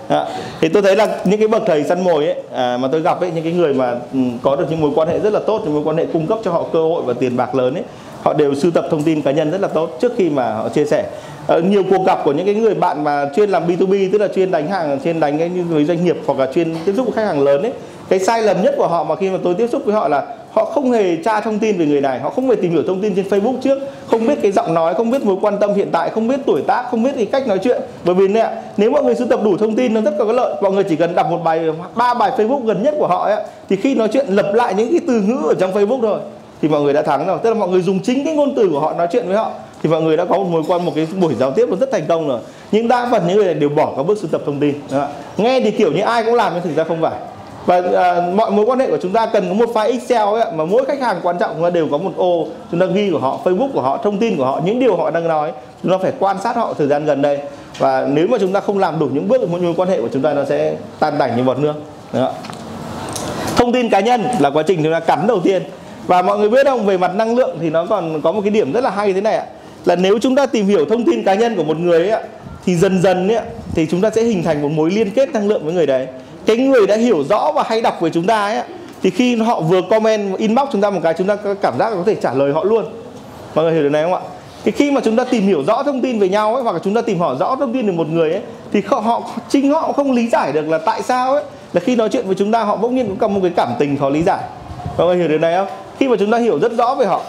À, 0.07 0.25
thì 0.61 0.69
tôi 0.69 0.81
thấy 0.81 0.95
là 0.95 1.17
những 1.25 1.39
cái 1.39 1.47
bậc 1.47 1.63
thầy 1.65 1.83
săn 1.83 2.03
mồi 2.03 2.25
ấy 2.25 2.35
à, 2.53 2.77
mà 2.77 2.87
tôi 2.91 3.01
gặp 3.01 3.19
ấy 3.19 3.31
những 3.35 3.43
cái 3.43 3.53
người 3.53 3.73
mà 3.73 3.95
ừ, 4.13 4.19
có 4.41 4.55
được 4.55 4.65
những 4.69 4.81
mối 4.81 4.91
quan 4.95 5.07
hệ 5.07 5.19
rất 5.19 5.33
là 5.33 5.39
tốt 5.39 5.61
những 5.63 5.73
mối 5.73 5.83
quan 5.83 5.97
hệ 5.97 6.05
cung 6.13 6.27
cấp 6.27 6.39
cho 6.43 6.51
họ 6.51 6.65
cơ 6.73 6.79
hội 6.79 7.03
và 7.05 7.13
tiền 7.13 7.37
bạc 7.37 7.55
lớn 7.55 7.73
ấy 7.73 7.83
họ 8.21 8.33
đều 8.33 8.55
sưu 8.55 8.71
tập 8.71 8.85
thông 8.91 9.03
tin 9.03 9.21
cá 9.21 9.31
nhân 9.31 9.51
rất 9.51 9.61
là 9.61 9.67
tốt 9.67 9.97
trước 10.01 10.11
khi 10.17 10.29
mà 10.29 10.53
họ 10.53 10.69
chia 10.69 10.85
sẻ. 10.85 11.05
À, 11.47 11.57
nhiều 11.57 11.83
cuộc 11.89 12.05
gặp 12.05 12.19
của 12.25 12.31
những 12.31 12.45
cái 12.45 12.55
người 12.55 12.73
bạn 12.73 13.03
mà 13.03 13.29
chuyên 13.35 13.49
làm 13.49 13.67
B2B 13.67 14.09
tức 14.11 14.17
là 14.17 14.27
chuyên 14.27 14.51
đánh 14.51 14.67
hàng 14.67 14.99
chuyên 15.03 15.19
đánh 15.19 15.37
cái 15.37 15.49
với 15.49 15.85
doanh 15.85 16.05
nghiệp 16.05 16.17
hoặc 16.25 16.39
là 16.39 16.51
chuyên 16.53 16.75
tiếp 16.85 16.93
xúc 16.97 17.05
với 17.05 17.15
khách 17.15 17.25
hàng 17.25 17.43
lớn 17.43 17.61
ấy 17.61 17.73
cái 18.09 18.19
sai 18.19 18.41
lầm 18.41 18.61
nhất 18.61 18.75
của 18.77 18.87
họ 18.87 19.03
mà 19.03 19.15
khi 19.15 19.29
mà 19.29 19.37
tôi 19.43 19.53
tiếp 19.53 19.67
xúc 19.71 19.81
với 19.85 19.95
họ 19.95 20.07
là 20.07 20.23
họ 20.53 20.65
không 20.65 20.91
hề 20.91 21.15
tra 21.15 21.41
thông 21.41 21.59
tin 21.59 21.77
về 21.77 21.85
người 21.85 22.01
này 22.01 22.19
họ 22.19 22.29
không 22.29 22.49
hề 22.49 22.55
tìm 22.55 22.71
hiểu 22.71 22.83
thông 22.87 23.01
tin 23.01 23.15
trên 23.15 23.25
facebook 23.29 23.59
trước 23.61 23.79
không 24.07 24.27
biết 24.27 24.39
cái 24.41 24.51
giọng 24.51 24.73
nói 24.73 24.93
không 24.93 25.11
biết 25.11 25.25
mối 25.25 25.35
quan 25.41 25.57
tâm 25.59 25.73
hiện 25.73 25.89
tại 25.91 26.09
không 26.09 26.27
biết 26.27 26.39
tuổi 26.45 26.61
tác 26.67 26.83
không 26.91 27.03
biết 27.03 27.11
cái 27.15 27.25
cách 27.25 27.47
nói 27.47 27.59
chuyện. 27.63 27.81
Bởi 28.05 28.15
vì 28.15 28.27
nè 28.27 28.49
nếu 28.77 28.91
mọi 28.91 29.03
người 29.03 29.15
sưu 29.15 29.27
tập 29.27 29.39
đủ 29.43 29.57
thông 29.57 29.75
tin 29.75 29.93
nó 29.93 30.01
rất 30.01 30.13
có 30.19 30.25
lợi. 30.25 30.55
Mọi 30.61 30.71
người 30.71 30.83
chỉ 30.83 30.95
cần 30.95 31.15
đọc 31.15 31.27
một 31.29 31.39
bài 31.43 31.69
ba 31.95 32.13
bài 32.13 32.31
facebook 32.37 32.65
gần 32.65 32.83
nhất 32.83 32.95
của 32.99 33.07
họ 33.07 33.25
ấy, 33.25 33.43
thì 33.69 33.75
khi 33.75 33.95
nói 33.95 34.07
chuyện 34.13 34.25
lập 34.29 34.51
lại 34.53 34.73
những 34.73 34.89
cái 34.91 34.99
từ 35.07 35.21
ngữ 35.21 35.47
ở 35.47 35.53
trong 35.59 35.73
facebook 35.73 36.01
thôi 36.01 36.19
thì 36.61 36.67
mọi 36.67 36.81
người 36.81 36.93
đã 36.93 37.01
thắng 37.01 37.27
rồi. 37.27 37.37
Tức 37.43 37.49
là 37.49 37.59
mọi 37.59 37.69
người 37.69 37.81
dùng 37.81 37.99
chính 37.99 38.25
cái 38.25 38.35
ngôn 38.35 38.55
từ 38.55 38.69
của 38.69 38.79
họ 38.79 38.93
nói 38.93 39.07
chuyện 39.11 39.27
với 39.27 39.37
họ 39.37 39.51
thì 39.83 39.89
mọi 39.89 40.01
người 40.01 40.17
đã 40.17 40.25
có 40.25 40.37
một 40.37 40.47
mối 40.49 40.63
quan 40.67 40.85
một 40.85 40.91
cái 40.95 41.07
buổi 41.19 41.33
giao 41.39 41.51
tiếp 41.51 41.65
nó 41.69 41.75
rất 41.75 41.91
thành 41.91 42.05
công 42.07 42.27
rồi. 42.27 42.39
Nhưng 42.71 42.87
đa 42.87 43.07
phần 43.11 43.23
những 43.27 43.37
người 43.37 43.45
này 43.45 43.53
đều 43.53 43.69
bỏ 43.69 43.93
các 43.97 44.03
bước 44.03 44.17
sưu 44.17 44.29
tập 44.31 44.41
thông 44.45 44.59
tin. 44.59 44.75
Nghe 45.37 45.59
thì 45.59 45.71
kiểu 45.71 45.91
như 45.91 46.01
ai 46.01 46.23
cũng 46.23 46.35
làm 46.35 46.51
nhưng 46.53 46.63
thực 46.63 46.75
ra 46.75 46.83
không 46.83 47.01
phải 47.01 47.19
và 47.65 47.81
à, 47.95 48.21
mọi 48.35 48.51
mối 48.51 48.65
quan 48.65 48.79
hệ 48.79 48.87
của 48.87 48.97
chúng 49.01 49.13
ta 49.13 49.25
cần 49.25 49.45
có 49.47 49.53
một 49.53 49.69
file 49.73 49.91
Excel 49.91 50.21
ấy, 50.21 50.51
mà 50.55 50.65
mỗi 50.65 50.85
khách 50.85 51.01
hàng 51.01 51.19
quan 51.23 51.37
trọng 51.39 51.51
chúng 51.53 51.63
ta 51.63 51.69
đều 51.69 51.87
có 51.91 51.97
một 51.97 52.11
ô. 52.17 52.47
Chúng 52.71 52.79
ta 52.79 52.85
ghi 52.85 53.11
của 53.11 53.19
họ 53.19 53.39
Facebook 53.43 53.71
của 53.73 53.81
họ 53.81 53.97
thông 53.97 54.17
tin 54.17 54.37
của 54.37 54.45
họ 54.45 54.61
những 54.65 54.79
điều 54.79 54.95
họ 54.95 55.11
đang 55.11 55.27
nói. 55.27 55.51
Chúng 55.83 55.91
ta 55.91 55.97
phải 56.01 56.11
quan 56.19 56.37
sát 56.43 56.55
họ 56.55 56.73
thời 56.73 56.87
gian 56.87 57.05
gần 57.05 57.21
đây. 57.21 57.39
Và 57.77 58.07
nếu 58.13 58.27
mà 58.27 58.37
chúng 58.37 58.53
ta 58.53 58.59
không 58.59 58.79
làm 58.79 58.99
đủ 58.99 59.07
những 59.13 59.27
bước 59.27 59.49
mối 59.49 59.61
mối 59.61 59.73
quan 59.77 59.89
hệ 59.89 60.01
của 60.01 60.09
chúng 60.13 60.21
ta 60.21 60.33
nó 60.33 60.45
sẽ 60.45 60.75
tan 60.99 61.13
tành 61.19 61.37
như 61.37 61.43
bọt 61.43 61.59
nước. 61.59 61.73
Đó. 62.13 62.31
thông 63.55 63.73
tin 63.73 63.89
cá 63.89 63.99
nhân 63.99 64.23
là 64.39 64.49
quá 64.49 64.63
trình 64.67 64.83
chúng 64.83 64.93
ta 64.93 64.99
cắn 64.99 65.27
đầu 65.27 65.39
tiên. 65.39 65.63
Và 66.07 66.21
mọi 66.21 66.39
người 66.39 66.49
biết 66.49 66.65
không 66.65 66.85
về 66.85 66.97
mặt 66.97 67.15
năng 67.15 67.35
lượng 67.35 67.57
thì 67.61 67.69
nó 67.69 67.85
còn 67.85 68.21
có 68.21 68.31
một 68.31 68.41
cái 68.41 68.51
điểm 68.51 68.73
rất 68.73 68.83
là 68.83 68.89
hay 68.89 69.13
thế 69.13 69.21
này 69.21 69.35
ạ. 69.35 69.45
Là 69.85 69.95
nếu 69.95 70.19
chúng 70.19 70.35
ta 70.35 70.45
tìm 70.45 70.65
hiểu 70.65 70.85
thông 70.85 71.05
tin 71.05 71.23
cá 71.23 71.33
nhân 71.33 71.55
của 71.55 71.63
một 71.63 71.77
người 71.77 72.09
ấy, 72.09 72.21
thì 72.65 72.75
dần 72.75 73.01
dần 73.01 73.27
ấy, 73.27 73.39
thì 73.75 73.87
chúng 73.91 74.01
ta 74.01 74.09
sẽ 74.09 74.23
hình 74.23 74.43
thành 74.43 74.61
một 74.61 74.69
mối 74.71 74.91
liên 74.91 75.11
kết 75.11 75.29
năng 75.33 75.47
lượng 75.47 75.65
với 75.65 75.73
người 75.73 75.85
đấy 75.85 76.07
cái 76.45 76.57
người 76.57 76.87
đã 76.87 76.95
hiểu 76.95 77.23
rõ 77.29 77.51
và 77.55 77.63
hay 77.67 77.81
đọc 77.81 78.01
về 78.01 78.09
chúng 78.09 78.25
ta 78.25 78.45
ấy 78.45 78.61
thì 79.01 79.09
khi 79.09 79.35
họ 79.35 79.61
vừa 79.61 79.81
comment 79.89 80.37
inbox 80.37 80.69
chúng 80.71 80.81
ta 80.81 80.89
một 80.89 80.99
cái 81.03 81.13
chúng 81.17 81.27
ta 81.27 81.37
cảm 81.61 81.73
giác 81.79 81.89
có 81.89 82.03
thể 82.05 82.15
trả 82.15 82.33
lời 82.33 82.53
họ 82.53 82.63
luôn. 82.63 82.85
Mọi 83.55 83.65
người 83.65 83.73
hiểu 83.73 83.81
điều 83.81 83.91
này 83.91 84.03
không 84.03 84.13
ạ? 84.13 84.19
Thì 84.63 84.71
khi 84.71 84.91
mà 84.91 85.01
chúng 85.03 85.15
ta 85.15 85.23
tìm 85.23 85.43
hiểu 85.43 85.63
rõ 85.63 85.83
thông 85.83 86.01
tin 86.01 86.19
về 86.19 86.29
nhau 86.29 86.55
ấy 86.55 86.63
hoặc 86.63 86.71
là 86.71 86.79
chúng 86.83 86.93
ta 86.93 87.01
tìm 87.01 87.19
hỏi 87.19 87.35
rõ 87.39 87.55
thông 87.55 87.73
tin 87.73 87.87
về 87.87 87.91
một 87.91 88.07
người 88.07 88.31
ấy 88.31 88.41
thì 88.71 88.81
họ, 88.87 88.99
họ 88.99 89.21
chính 89.49 89.71
họ 89.71 89.91
không 89.91 90.11
lý 90.11 90.27
giải 90.27 90.51
được 90.51 90.69
là 90.69 90.77
tại 90.77 91.01
sao 91.01 91.33
ấy 91.33 91.43
là 91.73 91.81
khi 91.81 91.95
nói 91.95 92.09
chuyện 92.09 92.25
với 92.25 92.35
chúng 92.35 92.51
ta 92.51 92.63
họ 92.63 92.75
bỗng 92.75 92.95
nhiên 92.95 93.07
cũng 93.07 93.17
có 93.17 93.27
một 93.27 93.39
cái 93.43 93.51
cảm 93.55 93.69
tình 93.79 93.97
khó 93.97 94.09
lý 94.09 94.23
giải. 94.23 94.43
Mọi 94.97 95.07
người 95.07 95.17
hiểu 95.17 95.27
điều 95.27 95.39
này 95.39 95.55
không? 95.55 95.67
Khi 95.99 96.07
mà 96.07 96.15
chúng 96.19 96.31
ta 96.31 96.37
hiểu 96.37 96.59
rất 96.59 96.71
rõ 96.77 96.95
về 96.95 97.05
họ 97.05 97.21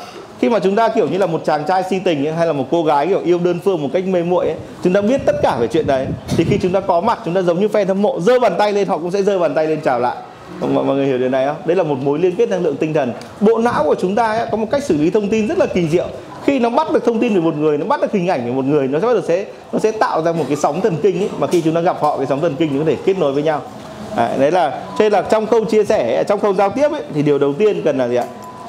khi 0.44 0.50
mà 0.50 0.58
chúng 0.58 0.76
ta 0.76 0.88
kiểu 0.88 1.08
như 1.08 1.18
là 1.18 1.26
một 1.26 1.42
chàng 1.44 1.64
trai 1.68 1.82
si 1.90 1.98
tình 1.98 2.26
ấy, 2.26 2.34
hay 2.34 2.46
là 2.46 2.52
một 2.52 2.64
cô 2.70 2.82
gái 2.82 3.06
kiểu 3.06 3.20
yêu 3.24 3.38
đơn 3.38 3.58
phương 3.64 3.82
một 3.82 3.88
cách 3.92 4.06
mê 4.06 4.22
muội 4.22 4.46
ấy, 4.46 4.56
chúng 4.84 4.92
ta 4.92 5.00
biết 5.00 5.20
tất 5.26 5.36
cả 5.42 5.56
về 5.60 5.66
chuyện 5.66 5.86
đấy. 5.86 6.06
Thì 6.36 6.44
khi 6.44 6.58
chúng 6.62 6.72
ta 6.72 6.80
có 6.80 7.00
mặt 7.00 7.18
chúng 7.24 7.34
ta 7.34 7.42
giống 7.42 7.60
như 7.60 7.66
fan 7.66 7.86
hâm 7.86 8.02
mộ 8.02 8.20
giơ 8.20 8.38
bàn 8.38 8.54
tay 8.58 8.72
lên 8.72 8.88
họ 8.88 8.98
cũng 8.98 9.10
sẽ 9.10 9.22
giơ 9.22 9.38
bàn 9.38 9.54
tay 9.54 9.66
lên 9.66 9.80
chào 9.84 10.00
lại. 10.00 10.16
Mọi, 10.60 10.84
mọi 10.84 10.96
người 10.96 11.06
hiểu 11.06 11.18
điều 11.18 11.28
này 11.28 11.46
không? 11.46 11.56
Đấy 11.64 11.76
là 11.76 11.82
một 11.82 11.96
mối 12.02 12.18
liên 12.18 12.34
kết 12.36 12.48
năng 12.48 12.62
lượng 12.62 12.76
tinh 12.76 12.94
thần. 12.94 13.12
Bộ 13.40 13.58
não 13.58 13.84
của 13.84 13.94
chúng 13.94 14.14
ta 14.14 14.32
ấy, 14.32 14.46
có 14.50 14.56
một 14.56 14.66
cách 14.70 14.84
xử 14.84 14.96
lý 14.96 15.10
thông 15.10 15.28
tin 15.28 15.48
rất 15.48 15.58
là 15.58 15.66
kỳ 15.66 15.88
diệu. 15.88 16.06
Khi 16.44 16.58
nó 16.58 16.70
bắt 16.70 16.92
được 16.92 17.04
thông 17.04 17.20
tin 17.20 17.34
về 17.34 17.40
một 17.40 17.56
người 17.56 17.78
nó 17.78 17.84
bắt 17.84 18.00
được 18.00 18.12
hình 18.12 18.28
ảnh 18.28 18.46
về 18.46 18.52
một 18.52 18.64
người 18.64 18.88
nó 18.88 19.00
sẽ 19.00 19.06
bắt 19.06 19.14
được 19.14 19.24
sẽ 19.24 19.44
nó 19.72 19.78
sẽ 19.78 19.92
tạo 19.92 20.22
ra 20.22 20.32
một 20.32 20.44
cái 20.48 20.56
sóng 20.56 20.80
thần 20.80 20.96
kinh 21.02 21.22
ấy. 21.22 21.30
Mà 21.38 21.46
khi 21.46 21.60
chúng 21.60 21.74
ta 21.74 21.80
gặp 21.80 21.96
họ 22.00 22.16
cái 22.16 22.26
sóng 22.26 22.40
thần 22.40 22.54
kinh 22.58 22.70
nó 22.72 22.84
có 22.84 22.90
thể 22.90 22.96
kết 23.04 23.18
nối 23.18 23.32
với 23.32 23.42
nhau. 23.42 23.62
À, 24.16 24.30
đấy 24.38 24.50
là 24.50 24.80
thế 24.98 25.10
là 25.10 25.22
trong 25.22 25.46
khâu 25.46 25.64
chia 25.64 25.84
sẻ 25.84 26.24
trong 26.24 26.40
khâu 26.40 26.54
giao 26.54 26.70
tiếp 26.70 26.92
ấy, 26.92 27.02
thì 27.14 27.22
điều 27.22 27.38
đầu 27.38 27.52
tiên 27.52 27.82
cần 27.84 27.98
là 27.98 28.08
gì 28.08 28.16
ạ? 28.16 28.24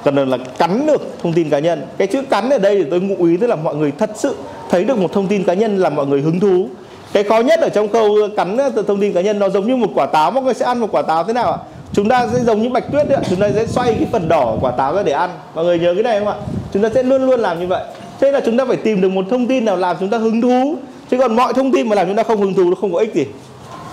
Cần 0.06 0.30
là 0.30 0.38
cắn 0.58 0.88
được 0.88 1.18
thông 1.24 1.34
tin 1.34 1.50
cá 1.50 1.60
nhân. 1.60 1.82
Cái 1.98 2.08
chữ 2.08 2.22
cắn 2.30 2.50
ở 2.50 2.58
đây 2.58 2.76
thì 2.76 2.90
tôi 2.90 3.02
ngụ 3.02 3.26
ý 3.26 3.38
tức 3.38 3.48
là 3.48 3.56
mọi 3.56 3.76
người 3.76 3.92
thật 4.00 4.10
sự 4.16 4.36
thấy 4.70 4.84
được 4.84 4.98
một 4.98 5.14
thông 5.14 5.28
tin 5.28 5.44
cá 5.44 5.54
nhân 5.54 5.78
làm 5.78 5.96
mọi 5.96 6.06
người 6.06 6.22
hứng 6.22 6.40
thú. 6.40 6.68
Cái 7.14 7.24
khó 7.24 7.40
nhất 7.40 7.60
ở 7.60 7.70
trong 7.70 7.88
câu 7.88 8.18
cắn 8.38 8.58
thông 8.88 9.02
tin 9.02 9.14
cá 9.14 9.22
nhân 9.22 9.40
nó 9.40 9.50
giống 9.50 9.68
như 9.68 9.76
một 9.76 9.90
quả 9.96 10.06
táo. 10.06 10.32
Mọi 10.32 10.44
người 10.44 10.54
sẽ 10.54 10.66
ăn 10.66 10.80
một 10.80 10.88
quả 10.92 11.02
táo 11.02 11.24
thế 11.24 11.34
nào 11.34 11.52
ạ? 11.52 11.58
Chúng 11.94 12.10
ta 12.10 12.28
sẽ 12.34 12.40
giống 12.40 12.62
như 12.62 12.70
bạch 12.70 12.92
tuyết 12.92 13.10
đấy 13.10 13.20
chúng 13.30 13.40
ta 13.40 13.50
sẽ 13.56 13.68
xoay 13.68 13.94
cái 13.94 14.08
phần 14.12 14.30
đỏ 14.30 14.58
quả 14.62 14.72
táo 14.72 14.96
ra 14.96 15.04
để 15.04 15.12
ăn. 15.12 15.30
Mọi 15.56 15.66
người 15.66 15.80
nhớ 15.80 15.94
cái 15.94 16.04
này 16.04 16.20
không 16.20 16.28
ạ? 16.28 16.36
Chúng 16.74 16.84
ta 16.84 16.90
sẽ 16.94 17.04
luôn 17.04 17.26
luôn 17.26 17.40
làm 17.40 17.60
như 17.60 17.68
vậy. 17.68 17.84
Thế 18.20 18.32
là 18.32 18.42
chúng 18.46 18.58
ta 18.58 18.66
phải 18.66 18.78
tìm 18.78 19.02
được 19.02 19.10
một 19.10 19.26
thông 19.30 19.48
tin 19.48 19.66
nào 19.66 19.78
làm 19.78 19.96
chúng 20.00 20.10
ta 20.10 20.18
hứng 20.18 20.42
thú. 20.42 20.76
Chứ 21.12 21.18
còn 21.18 21.36
mọi 21.36 21.54
thông 21.54 21.72
tin 21.72 21.90
mà 21.90 21.96
làm 21.96 22.08
chúng 22.08 22.16
ta 22.16 22.24
không 22.24 22.42
hứng 22.42 22.54
thú 22.54 22.64
nó 22.70 22.76
không 22.82 22.94
có 22.94 23.00
ích 23.00 23.14
gì. 23.14 23.26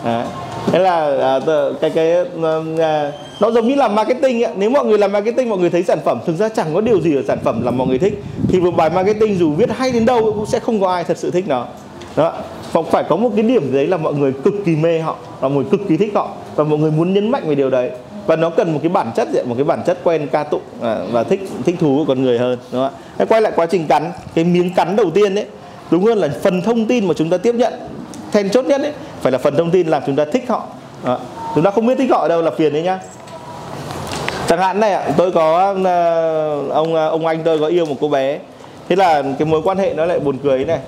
Đấy 0.04 0.24
thế 0.66 0.78
là 0.78 1.16
à, 1.20 1.40
cái 1.80 1.90
cái 1.90 2.12
ờ, 2.42 2.64
à, 2.78 3.12
nó 3.40 3.50
giống 3.50 3.68
như 3.68 3.74
là 3.74 3.88
marketing 3.88 4.44
ấy. 4.44 4.52
nếu 4.56 4.70
mọi 4.70 4.84
người 4.84 4.98
làm 4.98 5.12
marketing 5.12 5.48
mọi 5.48 5.58
người 5.58 5.70
thấy 5.70 5.82
sản 5.82 5.98
phẩm 6.04 6.18
thực 6.26 6.36
ra 6.36 6.48
chẳng 6.48 6.74
có 6.74 6.80
điều 6.80 7.00
gì 7.00 7.16
ở 7.16 7.22
sản 7.28 7.38
phẩm 7.44 7.64
làm 7.64 7.78
mọi 7.78 7.86
người 7.88 7.98
thích. 7.98 8.24
Thì 8.48 8.60
một 8.60 8.70
bài 8.76 8.90
marketing 8.90 9.38
dù 9.38 9.52
viết 9.52 9.70
hay 9.70 9.90
đến 9.90 10.06
đâu 10.06 10.32
cũng 10.34 10.46
sẽ 10.46 10.58
không 10.58 10.80
có 10.80 10.92
ai 10.94 11.04
thật 11.04 11.18
sự 11.18 11.30
thích 11.30 11.44
nó. 11.48 11.66
Đó. 12.16 12.32
Hoặc 12.72 12.86
phải 12.90 13.04
có 13.08 13.16
một 13.16 13.30
cái 13.36 13.42
điểm 13.42 13.72
đấy 13.72 13.86
là 13.86 13.96
mọi 13.96 14.14
người 14.14 14.32
cực 14.32 14.54
kỳ 14.64 14.76
mê 14.76 15.00
họ 15.00 15.16
và 15.40 15.48
mọi 15.48 15.56
người 15.56 15.70
cực 15.70 15.80
kỳ 15.88 15.96
thích 15.96 16.12
họ 16.14 16.28
và 16.56 16.64
mọi 16.64 16.78
người 16.78 16.90
muốn 16.90 17.14
nhấn 17.14 17.30
mạnh 17.30 17.42
về 17.46 17.54
điều 17.54 17.70
đấy. 17.70 17.90
Và 18.26 18.36
nó 18.36 18.50
cần 18.50 18.72
một 18.72 18.78
cái 18.82 18.88
bản 18.88 19.10
chất 19.16 19.28
một 19.46 19.54
cái 19.54 19.64
bản 19.64 19.82
chất 19.86 19.98
quen 20.04 20.26
ca 20.32 20.44
tụng 20.44 20.62
à, 20.82 20.96
và 21.12 21.24
thích 21.24 21.48
thích 21.64 21.76
thú 21.80 21.96
của 21.98 22.04
con 22.08 22.22
người 22.22 22.38
hơn 22.38 22.58
đúng 22.72 22.82
không 22.82 22.94
ạ? 23.18 23.24
Quay 23.28 23.40
lại 23.40 23.52
quá 23.56 23.66
trình 23.66 23.86
cắn 23.86 24.12
cái 24.34 24.44
miếng 24.44 24.74
cắn 24.74 24.96
đầu 24.96 25.10
tiên 25.10 25.34
đấy 25.34 25.46
đúng 25.90 26.04
hơn 26.04 26.18
là 26.18 26.28
phần 26.42 26.62
thông 26.62 26.86
tin 26.86 27.08
mà 27.08 27.14
chúng 27.14 27.30
ta 27.30 27.36
tiếp 27.36 27.54
nhận 27.54 27.72
then 28.32 28.50
chốt 28.50 28.64
nhất 28.64 28.80
ấy 28.80 28.92
phải 29.20 29.32
là 29.32 29.38
phần 29.38 29.56
thông 29.56 29.70
tin 29.70 29.86
làm 29.86 30.02
chúng 30.06 30.16
ta 30.16 30.24
thích 30.24 30.44
họ. 30.48 30.64
À, 31.04 31.16
chúng 31.54 31.64
ta 31.64 31.70
không 31.70 31.86
biết 31.86 31.94
thích 31.98 32.10
họ 32.10 32.18
ở 32.18 32.28
đâu 32.28 32.42
là 32.42 32.50
phiền 32.50 32.72
đấy 32.72 32.82
nhá. 32.82 32.98
Chẳng 34.48 34.58
hạn 34.58 34.80
này 34.80 34.92
ạ 34.92 35.04
tôi 35.16 35.32
có 35.32 35.74
ờ, 35.84 36.68
ông 36.68 36.94
ờ, 36.94 37.08
ông 37.08 37.26
anh 37.26 37.42
tôi 37.44 37.58
có 37.58 37.66
yêu 37.66 37.86
một 37.86 37.96
cô 38.00 38.08
bé. 38.08 38.38
Thế 38.88 38.96
là 38.96 39.22
cái 39.38 39.46
mối 39.46 39.60
quan 39.64 39.78
hệ 39.78 39.94
nó 39.94 40.04
lại 40.04 40.20
buồn 40.20 40.38
cười 40.42 40.64
này. 40.64 40.78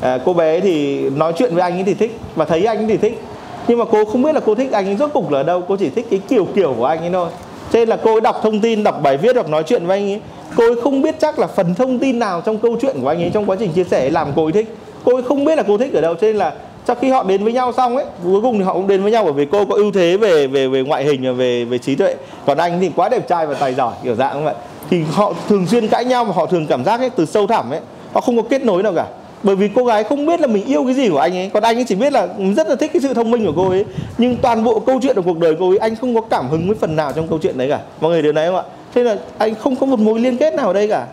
À, 0.00 0.18
cô 0.24 0.34
bé 0.34 0.60
thì 0.60 1.00
nói 1.10 1.32
chuyện 1.36 1.54
với 1.54 1.62
anh 1.62 1.72
ấy 1.72 1.84
thì 1.84 1.94
thích 1.94 2.18
và 2.34 2.44
thấy 2.44 2.64
anh 2.64 2.78
ấy 2.78 2.86
thì 2.86 2.96
thích. 2.96 3.22
Nhưng 3.68 3.78
mà 3.78 3.84
cô 3.84 4.04
không 4.04 4.22
biết 4.22 4.34
là 4.34 4.40
cô 4.46 4.54
thích 4.54 4.72
anh 4.72 4.86
ấy 4.86 4.96
rốt 4.96 5.10
cục 5.12 5.30
là 5.30 5.38
ở 5.38 5.42
đâu 5.42 5.62
cô 5.68 5.76
chỉ 5.76 5.90
thích 5.90 6.06
cái 6.10 6.20
kiểu 6.28 6.48
kiểu 6.54 6.74
của 6.78 6.84
anh 6.84 7.00
ấy 7.00 7.10
thôi. 7.12 7.28
Cho 7.72 7.78
nên 7.78 7.88
là 7.88 7.96
cô 8.04 8.12
ấy 8.12 8.20
đọc 8.20 8.40
thông 8.42 8.60
tin 8.60 8.82
đọc 8.82 9.00
bài 9.02 9.16
viết 9.16 9.36
hoặc 9.36 9.48
nói 9.48 9.62
chuyện 9.62 9.86
với 9.86 9.98
anh 9.98 10.10
ấy 10.10 10.20
cô 10.56 10.64
ấy 10.64 10.74
không 10.82 11.02
biết 11.02 11.14
chắc 11.20 11.38
là 11.38 11.46
phần 11.46 11.74
thông 11.74 11.98
tin 11.98 12.18
nào 12.18 12.40
trong 12.40 12.58
câu 12.58 12.76
chuyện 12.80 12.96
của 13.02 13.08
anh 13.08 13.22
ấy 13.22 13.30
trong 13.34 13.46
quá 13.46 13.56
trình 13.60 13.72
chia 13.72 13.84
sẻ 13.84 14.10
làm 14.10 14.28
cô 14.36 14.44
ấy 14.44 14.52
thích. 14.52 14.76
Cô 15.04 15.14
ấy 15.14 15.22
không 15.22 15.44
biết 15.44 15.56
là 15.56 15.62
cô 15.68 15.78
thích 15.78 15.94
ở 15.94 16.00
đâu 16.00 16.14
cho 16.14 16.26
nên 16.26 16.36
là 16.36 16.52
sau 16.86 16.96
khi 16.96 17.10
họ 17.10 17.22
đến 17.22 17.44
với 17.44 17.52
nhau 17.52 17.72
xong 17.72 17.96
ấy, 17.96 18.04
cuối 18.24 18.40
cùng 18.40 18.58
thì 18.58 18.64
họ 18.64 18.72
cũng 18.72 18.86
đến 18.86 19.02
với 19.02 19.12
nhau 19.12 19.24
bởi 19.24 19.32
vì 19.32 19.44
cô 19.52 19.64
có 19.64 19.74
ưu 19.74 19.92
thế 19.92 20.16
về 20.16 20.46
về 20.46 20.68
về 20.68 20.82
ngoại 20.82 21.04
hình 21.04 21.22
và 21.22 21.32
về 21.32 21.64
về 21.64 21.78
trí 21.78 21.94
tuệ. 21.94 22.14
Còn 22.46 22.58
anh 22.58 22.80
thì 22.80 22.90
quá 22.96 23.08
đẹp 23.08 23.28
trai 23.28 23.46
và 23.46 23.54
tài 23.54 23.74
giỏi, 23.74 23.92
kiểu 24.04 24.14
dạng 24.14 24.38
như 24.38 24.44
vậy. 24.44 24.54
Thì 24.90 25.02
họ 25.12 25.32
thường 25.48 25.66
xuyên 25.66 25.88
cãi 25.88 26.04
nhau 26.04 26.24
và 26.24 26.32
họ 26.32 26.46
thường 26.46 26.66
cảm 26.66 26.84
giác 26.84 27.00
ấy, 27.00 27.10
từ 27.10 27.26
sâu 27.26 27.46
thẳm 27.46 27.70
ấy, 27.70 27.80
họ 28.12 28.20
không 28.20 28.36
có 28.36 28.42
kết 28.50 28.64
nối 28.64 28.82
nào 28.82 28.92
cả. 28.96 29.06
Bởi 29.42 29.56
vì 29.56 29.68
cô 29.74 29.84
gái 29.84 30.04
không 30.04 30.26
biết 30.26 30.40
là 30.40 30.46
mình 30.46 30.64
yêu 30.64 30.84
cái 30.84 30.94
gì 30.94 31.08
của 31.08 31.18
anh 31.18 31.36
ấy. 31.36 31.50
Còn 31.54 31.62
anh 31.62 31.76
ấy 31.76 31.84
chỉ 31.88 31.94
biết 31.94 32.12
là 32.12 32.28
rất 32.56 32.68
là 32.68 32.76
thích 32.76 32.90
cái 32.92 33.02
sự 33.02 33.14
thông 33.14 33.30
minh 33.30 33.46
của 33.46 33.52
cô 33.56 33.70
ấy. 33.70 33.84
Nhưng 34.18 34.36
toàn 34.36 34.64
bộ 34.64 34.80
câu 34.80 34.98
chuyện 35.02 35.16
của 35.16 35.22
cuộc 35.22 35.38
đời 35.38 35.56
cô 35.60 35.68
ấy, 35.70 35.78
anh 35.78 35.96
không 35.96 36.14
có 36.14 36.20
cảm 36.20 36.48
hứng 36.48 36.66
với 36.66 36.76
phần 36.80 36.96
nào 36.96 37.12
trong 37.12 37.28
câu 37.28 37.38
chuyện 37.42 37.58
đấy 37.58 37.68
cả. 37.70 37.80
Mọi 38.00 38.10
người 38.10 38.22
điều 38.22 38.32
này 38.32 38.46
không 38.46 38.56
ạ? 38.56 38.62
Thế 38.94 39.04
là 39.04 39.16
anh 39.38 39.54
không 39.54 39.76
có 39.76 39.86
một 39.86 39.98
mối 39.98 40.20
liên 40.20 40.36
kết 40.36 40.54
nào 40.54 40.66
ở 40.66 40.72
đây 40.72 40.88
cả. 40.88 41.06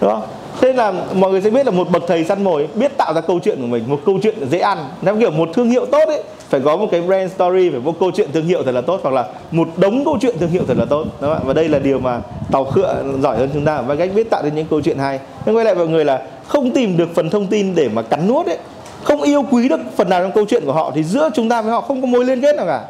Đúng 0.00 0.10
không? 0.10 0.22
Thế 0.60 0.72
là 0.72 0.92
mọi 1.14 1.30
người 1.30 1.40
sẽ 1.40 1.50
biết 1.50 1.66
là 1.66 1.72
một 1.72 1.90
bậc 1.90 2.02
thầy 2.06 2.24
săn 2.24 2.44
mồi 2.44 2.68
biết 2.74 2.96
tạo 2.96 3.14
ra 3.14 3.20
câu 3.20 3.40
chuyện 3.44 3.60
của 3.60 3.66
mình, 3.66 3.84
một 3.86 4.00
câu 4.06 4.18
chuyện 4.22 4.48
dễ 4.50 4.58
ăn. 4.58 4.78
Theo 5.02 5.16
kiểu 5.16 5.30
một 5.30 5.48
thương 5.54 5.70
hiệu 5.70 5.86
tốt 5.86 6.08
ấy, 6.08 6.22
phải 6.48 6.60
có 6.60 6.76
một 6.76 6.86
cái 6.90 7.00
brand 7.00 7.32
story, 7.32 7.70
phải 7.70 7.80
một 7.80 7.94
câu 8.00 8.10
chuyện 8.14 8.32
thương 8.32 8.46
hiệu 8.46 8.62
thật 8.62 8.72
là 8.72 8.80
tốt 8.80 9.00
hoặc 9.02 9.14
là 9.14 9.26
một 9.50 9.68
đống 9.76 10.04
câu 10.04 10.18
chuyện 10.20 10.38
thương 10.38 10.50
hiệu 10.50 10.62
thật 10.68 10.76
là 10.78 10.84
tốt. 10.84 11.04
Đúng 11.20 11.34
không? 11.34 11.46
và 11.46 11.52
đây 11.54 11.68
là 11.68 11.78
điều 11.78 11.98
mà 11.98 12.20
tàu 12.52 12.64
khựa 12.64 13.02
giỏi 13.22 13.36
hơn 13.36 13.50
chúng 13.52 13.64
ta, 13.64 13.80
và 13.80 13.94
cách 13.94 14.10
biết 14.14 14.30
tạo 14.30 14.42
ra 14.42 14.48
những 14.48 14.66
câu 14.70 14.80
chuyện 14.80 14.98
hay. 14.98 15.20
Nhưng 15.46 15.56
quay 15.56 15.64
lại 15.64 15.74
mọi 15.74 15.88
người 15.88 16.04
là 16.04 16.22
không 16.46 16.70
tìm 16.70 16.96
được 16.96 17.08
phần 17.14 17.30
thông 17.30 17.46
tin 17.46 17.74
để 17.74 17.88
mà 17.88 18.02
cắn 18.02 18.28
nuốt 18.28 18.46
ấy. 18.46 18.58
Không 19.02 19.22
yêu 19.22 19.44
quý 19.50 19.68
được 19.68 19.80
phần 19.96 20.08
nào 20.08 20.22
trong 20.22 20.32
câu 20.32 20.44
chuyện 20.48 20.64
của 20.66 20.72
họ 20.72 20.92
thì 20.94 21.02
giữa 21.02 21.30
chúng 21.34 21.48
ta 21.48 21.62
với 21.62 21.72
họ 21.72 21.80
không 21.80 22.00
có 22.00 22.06
mối 22.06 22.24
liên 22.24 22.40
kết 22.40 22.56
nào 22.56 22.66
cả. 22.66 22.82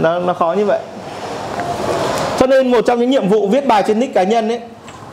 Nó 0.00 0.18
nó 0.18 0.32
khó 0.32 0.52
như 0.52 0.64
vậy. 0.64 0.80
Cho 2.38 2.46
nên 2.46 2.70
một 2.70 2.86
trong 2.86 3.00
những 3.00 3.10
nhiệm 3.10 3.28
vụ 3.28 3.48
viết 3.48 3.66
bài 3.66 3.82
trên 3.86 4.00
nick 4.00 4.14
cá 4.14 4.22
nhân 4.22 4.48
ấy 4.48 4.60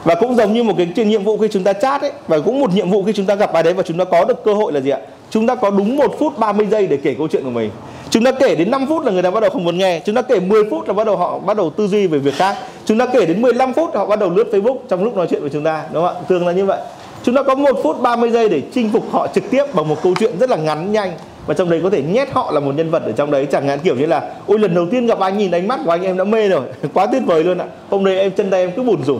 và 0.03 0.15
cũng 0.15 0.35
giống 0.35 0.53
như 0.53 0.63
một 0.63 0.73
cái 0.95 1.05
nhiệm 1.05 1.23
vụ 1.23 1.37
khi 1.37 1.47
chúng 1.51 1.63
ta 1.63 1.73
chat 1.73 2.01
ấy, 2.01 2.11
và 2.27 2.39
cũng 2.39 2.59
một 2.59 2.73
nhiệm 2.73 2.89
vụ 2.89 3.03
khi 3.03 3.13
chúng 3.13 3.25
ta 3.25 3.35
gặp 3.35 3.53
ai 3.53 3.63
đấy 3.63 3.73
và 3.73 3.83
chúng 3.83 3.97
ta 3.97 4.03
có 4.03 4.25
được 4.25 4.43
cơ 4.43 4.53
hội 4.53 4.73
là 4.73 4.79
gì 4.79 4.89
ạ? 4.89 4.99
Chúng 5.29 5.47
ta 5.47 5.55
có 5.55 5.69
đúng 5.69 5.97
1 5.97 6.15
phút 6.19 6.37
30 6.37 6.67
giây 6.71 6.87
để 6.87 6.97
kể 6.97 7.15
câu 7.17 7.27
chuyện 7.27 7.43
của 7.43 7.49
mình. 7.49 7.69
Chúng 8.09 8.23
ta 8.23 8.31
kể 8.31 8.55
đến 8.55 8.71
5 8.71 8.85
phút 8.89 9.05
là 9.05 9.11
người 9.11 9.21
ta 9.21 9.31
bắt 9.31 9.39
đầu 9.39 9.49
không 9.49 9.63
muốn 9.63 9.77
nghe. 9.77 10.01
Chúng 10.05 10.15
ta 10.15 10.21
kể 10.21 10.39
10 10.39 10.63
phút 10.69 10.87
là 10.87 10.93
bắt 10.93 11.03
đầu 11.03 11.17
họ 11.17 11.39
bắt 11.39 11.57
đầu 11.57 11.69
tư 11.69 11.87
duy 11.87 12.07
về 12.07 12.19
việc 12.19 12.33
khác. 12.33 12.55
Chúng 12.85 12.97
ta 12.97 13.05
kể 13.05 13.25
đến 13.25 13.41
15 13.41 13.73
phút 13.73 13.95
họ 13.95 14.05
bắt 14.05 14.19
đầu 14.19 14.29
lướt 14.29 14.47
Facebook 14.51 14.77
trong 14.89 15.03
lúc 15.03 15.17
nói 15.17 15.27
chuyện 15.29 15.41
với 15.41 15.49
chúng 15.49 15.63
ta, 15.63 15.83
đúng 15.91 16.03
không 16.05 16.15
ạ? 16.15 16.21
Thường 16.29 16.47
là 16.47 16.53
như 16.53 16.65
vậy. 16.65 16.79
Chúng 17.23 17.35
ta 17.35 17.43
có 17.43 17.55
1 17.55 17.69
phút 17.83 18.01
30 18.01 18.29
giây 18.29 18.49
để 18.49 18.61
chinh 18.73 18.89
phục 18.89 19.11
họ 19.11 19.27
trực 19.27 19.43
tiếp 19.49 19.63
bằng 19.73 19.87
một 19.87 19.97
câu 20.03 20.13
chuyện 20.19 20.39
rất 20.39 20.49
là 20.49 20.57
ngắn, 20.57 20.91
nhanh. 20.91 21.11
Và 21.45 21.53
trong 21.53 21.69
đấy 21.69 21.79
có 21.83 21.89
thể 21.89 22.01
nhét 22.01 22.31
họ 22.31 22.51
là 22.51 22.59
một 22.59 22.75
nhân 22.75 22.89
vật 22.89 23.03
ở 23.05 23.11
trong 23.11 23.31
đấy, 23.31 23.47
chẳng 23.51 23.67
hạn 23.67 23.79
kiểu 23.79 23.95
như 23.95 24.05
là, 24.05 24.33
ôi, 24.47 24.59
lần 24.59 24.75
đầu 24.75 24.85
tiên 24.91 25.05
gặp 25.05 25.19
anh, 25.19 25.37
nhìn 25.37 25.51
ánh 25.51 25.67
mắt 25.67 25.79
của 25.85 25.91
anh 25.91 26.03
em 26.03 26.17
đã 26.17 26.23
mê 26.23 26.49
rồi. 26.49 26.61
Quá 26.93 27.05
tuyệt 27.05 27.21
vời 27.25 27.43
luôn 27.43 27.57
ạ. 27.57 27.65
Hôm 27.89 28.03
nay 28.03 28.19
em, 28.19 28.31
chân 28.31 28.49
tay 28.49 28.61
em 28.61 28.71
cứ 28.75 28.83
bùn 28.83 29.03
rủn 29.03 29.19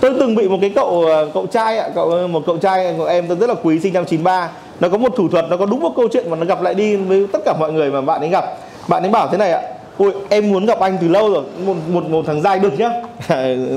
tôi 0.00 0.14
từng 0.20 0.34
bị 0.34 0.48
một 0.48 0.58
cái 0.60 0.70
cậu 0.74 1.04
ờ, 1.06 1.30
cậu 1.34 1.46
trai 1.46 1.78
ạ, 1.78 1.88
cậu 1.94 2.10
ờ, 2.10 2.26
một 2.26 2.42
cậu 2.46 2.58
trai 2.58 2.86
ờ, 2.86 2.94
của 2.98 3.04
em 3.04 3.28
tôi 3.28 3.36
rất 3.36 3.48
là 3.48 3.54
quý, 3.62 3.80
sinh 3.80 3.92
năm 3.92 4.04
93 4.04 4.50
nó 4.80 4.88
có 4.88 4.98
một 4.98 5.12
thủ 5.16 5.28
thuật, 5.28 5.44
nó 5.50 5.56
có 5.56 5.66
đúng 5.66 5.80
một 5.80 5.92
câu 5.96 6.08
chuyện 6.12 6.30
mà 6.30 6.36
nó 6.36 6.46
gặp 6.46 6.62
lại 6.62 6.74
đi 6.74 6.96
với 6.96 7.26
tất 7.32 7.38
cả 7.44 7.54
mọi 7.60 7.72
người 7.72 7.90
mà 7.90 8.00
bạn 8.00 8.20
ấy 8.20 8.28
gặp. 8.28 8.44
Bạn 8.88 9.02
ấy 9.02 9.10
bảo 9.10 9.28
thế 9.28 9.38
này 9.38 9.52
ạ, 9.52 9.62
ôi, 9.98 10.12
em 10.28 10.50
muốn 10.52 10.66
gặp 10.66 10.80
anh 10.80 10.98
từ 11.00 11.08
lâu 11.08 11.30
rồi, 11.32 11.44
một 11.66 11.74
một 11.88 12.10
một 12.10 12.24
thằng 12.26 12.40
dai 12.40 12.58
được 12.58 12.78
nhá. 12.78 12.90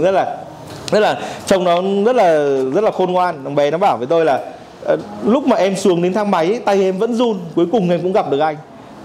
Rất 0.02 0.12
là 0.12 0.38
rất 0.92 1.00
là, 1.00 1.20
trông 1.46 1.64
nó 1.64 1.82
rất 2.06 2.16
là 2.16 2.34
rất 2.74 2.84
là 2.84 2.92
khôn 2.92 3.12
ngoan. 3.12 3.44
Thằng 3.44 3.56
bé 3.56 3.72
nó 3.72 3.78
bảo 3.78 3.98
với 3.98 4.08
tôi 4.08 4.26
là 4.26 4.40
lúc 5.26 5.48
mà 5.48 5.56
em 5.56 5.76
xuống 5.76 6.02
đến 6.02 6.14
thang 6.14 6.32
máy, 6.32 6.60
tay 6.66 6.82
em 6.82 6.98
vẫn 6.98 7.14
run, 7.14 7.40
cuối 7.56 7.66
cùng 7.72 7.90
em 7.90 8.02
cũng 8.02 8.14
gặp 8.14 8.32
được 8.32 8.40
anh. 8.40 8.56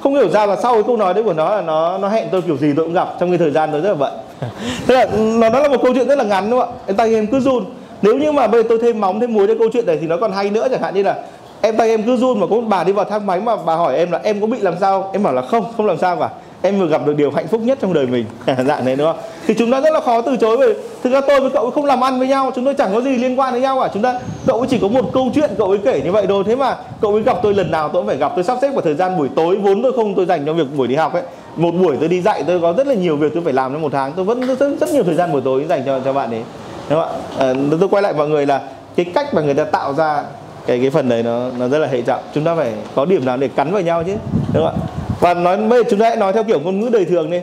Không 0.03 0.15
hiểu 0.15 0.29
ra 0.29 0.47
là 0.47 0.57
sau 0.57 0.75
cái 0.75 0.83
câu 0.83 0.97
nói 0.97 1.15
đấy 1.15 1.25
của 1.25 1.33
nó 1.33 1.55
là 1.55 1.61
nó 1.61 1.99
nó 1.99 2.09
hẹn 2.09 2.29
tôi 2.31 2.43
kiểu 2.43 2.57
gì 2.57 2.73
tôi 2.77 2.85
cũng 2.85 2.95
gặp 2.95 3.09
trong 3.21 3.31
cái 3.31 3.39
thời 3.39 3.51
gian 3.51 3.69
tôi 3.73 3.81
rất 3.81 3.89
là 3.89 3.95
bận. 3.95 4.13
thế 4.87 4.95
là, 4.95 5.07
nó 5.15 5.49
nó 5.51 5.61
là 5.61 5.69
một 5.69 5.83
câu 5.83 5.95
chuyện 5.95 6.09
rất 6.09 6.19
là 6.19 6.25
ngắn 6.25 6.51
đúng 6.51 6.61
không 6.61 6.69
ạ? 6.69 6.79
Em 6.87 6.97
tay 6.97 7.15
em 7.15 7.27
cứ 7.27 7.41
run. 7.41 7.65
Nếu 8.03 8.15
như 8.15 8.33
mà 8.33 8.47
bây 8.47 8.63
giờ 8.63 8.67
tôi 8.69 8.79
thêm 8.83 9.01
móng, 9.01 9.21
thêm 9.21 9.35
muối 9.35 9.47
cho 9.47 9.55
câu 9.59 9.69
chuyện 9.73 9.87
này 9.87 9.99
thì 10.01 10.07
nó 10.07 10.17
còn 10.17 10.33
hay 10.33 10.51
nữa, 10.51 10.69
chẳng 10.71 10.83
hạn 10.83 10.95
như 10.95 11.03
là 11.03 11.17
em 11.61 11.77
tay 11.77 11.91
em 11.91 12.03
cứ 12.03 12.17
run 12.17 12.41
mà 12.41 12.47
có 12.47 12.57
một 12.57 12.67
bà 12.69 12.85
đi 12.85 12.93
vào 12.93 13.05
thang 13.05 13.27
máy 13.27 13.41
mà 13.41 13.57
bà 13.57 13.75
hỏi 13.75 13.97
em 13.97 14.11
là 14.11 14.21
em 14.25 14.41
có 14.41 14.47
bị 14.47 14.59
làm 14.61 14.75
sao? 14.81 15.11
Em 15.13 15.23
bảo 15.23 15.33
là 15.33 15.43
không 15.43 15.65
không 15.77 15.87
làm 15.87 15.99
sao 15.99 16.17
cả. 16.17 16.29
Em 16.63 16.79
vừa 16.79 16.87
gặp 16.87 17.07
được 17.07 17.17
điều 17.17 17.31
hạnh 17.31 17.47
phúc 17.49 17.61
nhất 17.61 17.79
trong 17.83 17.93
đời 17.93 18.07
mình. 18.07 18.25
Dạng 18.47 18.85
này, 18.85 18.97
đúng 18.97 19.07
không? 19.07 19.17
Thì 19.47 19.55
chúng 19.59 19.71
ta 19.71 19.81
rất 19.81 19.93
là 19.93 20.01
khó 20.01 20.23
từ 20.23 20.37
chối 20.37 20.57
bởi 20.57 20.75
thực 21.03 21.13
ra 21.13 21.21
tôi 21.21 21.41
với 21.41 21.51
cậu 21.51 21.71
không 21.71 21.85
làm 21.85 22.05
ăn 22.05 22.19
với 22.19 22.29
nhau, 22.29 22.51
chúng 22.55 22.65
tôi 22.65 22.75
chẳng 22.75 22.91
có 22.93 23.01
gì 23.01 23.17
liên 23.17 23.41
quan 23.41 23.55
đến 23.55 23.63
nhau 23.63 23.81
cả. 23.81 23.89
Chúng 23.95 24.03
ta, 24.03 24.21
cậu 24.47 24.67
chỉ 24.71 24.79
có 24.79 24.89
một 24.89 25.11
câu 25.13 25.31
chuyện 25.35 25.51
cậu 25.59 25.69
ấy 25.69 25.79
kể 25.85 26.01
như 26.05 26.13
vậy 26.13 26.27
thôi. 26.29 26.45
Thế 26.47 26.57
mà 26.57 26.77
cậu 27.01 27.13
ấy 27.13 27.23
gặp 27.23 27.37
tôi 27.43 27.55
lần 27.55 27.71
nào 27.71 27.89
tôi 27.89 28.03
cũng 28.03 28.07
phải 28.07 28.17
gặp. 28.17 28.33
Tôi 28.35 28.45
sắp 28.45 28.59
xếp 28.63 28.71
vào 28.71 28.81
thời 28.81 28.95
gian 28.95 29.19
buổi 29.19 29.29
tối, 29.37 29.57
vốn 29.57 29.83
tôi 29.83 29.93
không, 29.93 30.15
tôi 30.15 30.27
dành 30.27 30.47
cho 30.47 30.53
việc 30.53 30.77
buổi 30.77 30.89
đi 30.89 30.95
học 30.95 31.13
ấy 31.13 31.23
một 31.59 31.75
buổi 31.75 31.97
tôi 32.01 32.09
đi 32.09 32.21
dạy 32.21 32.45
tôi 32.47 32.61
có 32.61 32.73
rất 32.73 32.87
là 32.87 32.95
nhiều 32.95 33.17
việc 33.17 33.35
tôi 33.35 33.43
phải 33.45 33.53
làm 33.53 33.73
trong 33.73 33.83
một 33.83 33.93
tháng. 33.93 34.13
Tôi 34.13 34.25
vẫn 34.25 34.57
rất, 34.57 34.79
rất 34.81 34.91
nhiều 34.93 35.05
thời 35.05 35.15
gian 35.15 35.33
buổi 35.33 35.41
tối 35.45 35.65
dành 35.69 35.83
cho 35.87 36.01
cho 36.05 36.13
bạn 36.13 36.31
ấy. 36.31 36.43
Đúng 36.91 37.01
không 37.01 37.09
ạ? 37.39 37.47
À, 37.47 37.55
tôi 37.81 37.89
quay 37.89 38.03
lại 38.03 38.13
mọi 38.13 38.29
người 38.29 38.47
là 38.47 38.61
cái 38.97 39.07
cách 39.15 39.35
mà 39.35 39.43
người 39.43 39.55
ta 39.55 39.65
tạo 39.65 39.95
ra 39.95 40.23
cái 40.67 40.79
cái 40.81 40.91
phần 40.91 41.09
đấy 41.09 41.23
nó 41.23 41.51
nó 41.59 41.69
rất 41.69 41.79
là 41.79 41.89
hệ 41.89 42.03
trọng. 42.03 42.21
Chúng 42.35 42.45
ta 42.45 42.55
phải 42.55 42.73
có 42.95 43.05
điểm 43.05 43.25
nào 43.25 43.37
để 43.37 43.49
cắn 43.49 43.73
vào 43.73 43.83
nhau 43.83 44.03
chứ 44.05 44.15
đúng 44.55 44.65
không 44.65 44.75
ạ? 44.75 44.87
Và 45.21 45.35
nói 45.35 45.57
bây 45.57 45.83
giờ 45.83 45.89
chúng 45.91 46.01
ta 46.01 46.09
hãy 46.09 46.17
nói 46.17 46.33
theo 46.33 46.45
kiểu 46.45 46.61
ngôn 46.61 46.81
ngữ 46.81 46.89
đời 46.93 47.05
thường 47.05 47.31
đi. 47.31 47.41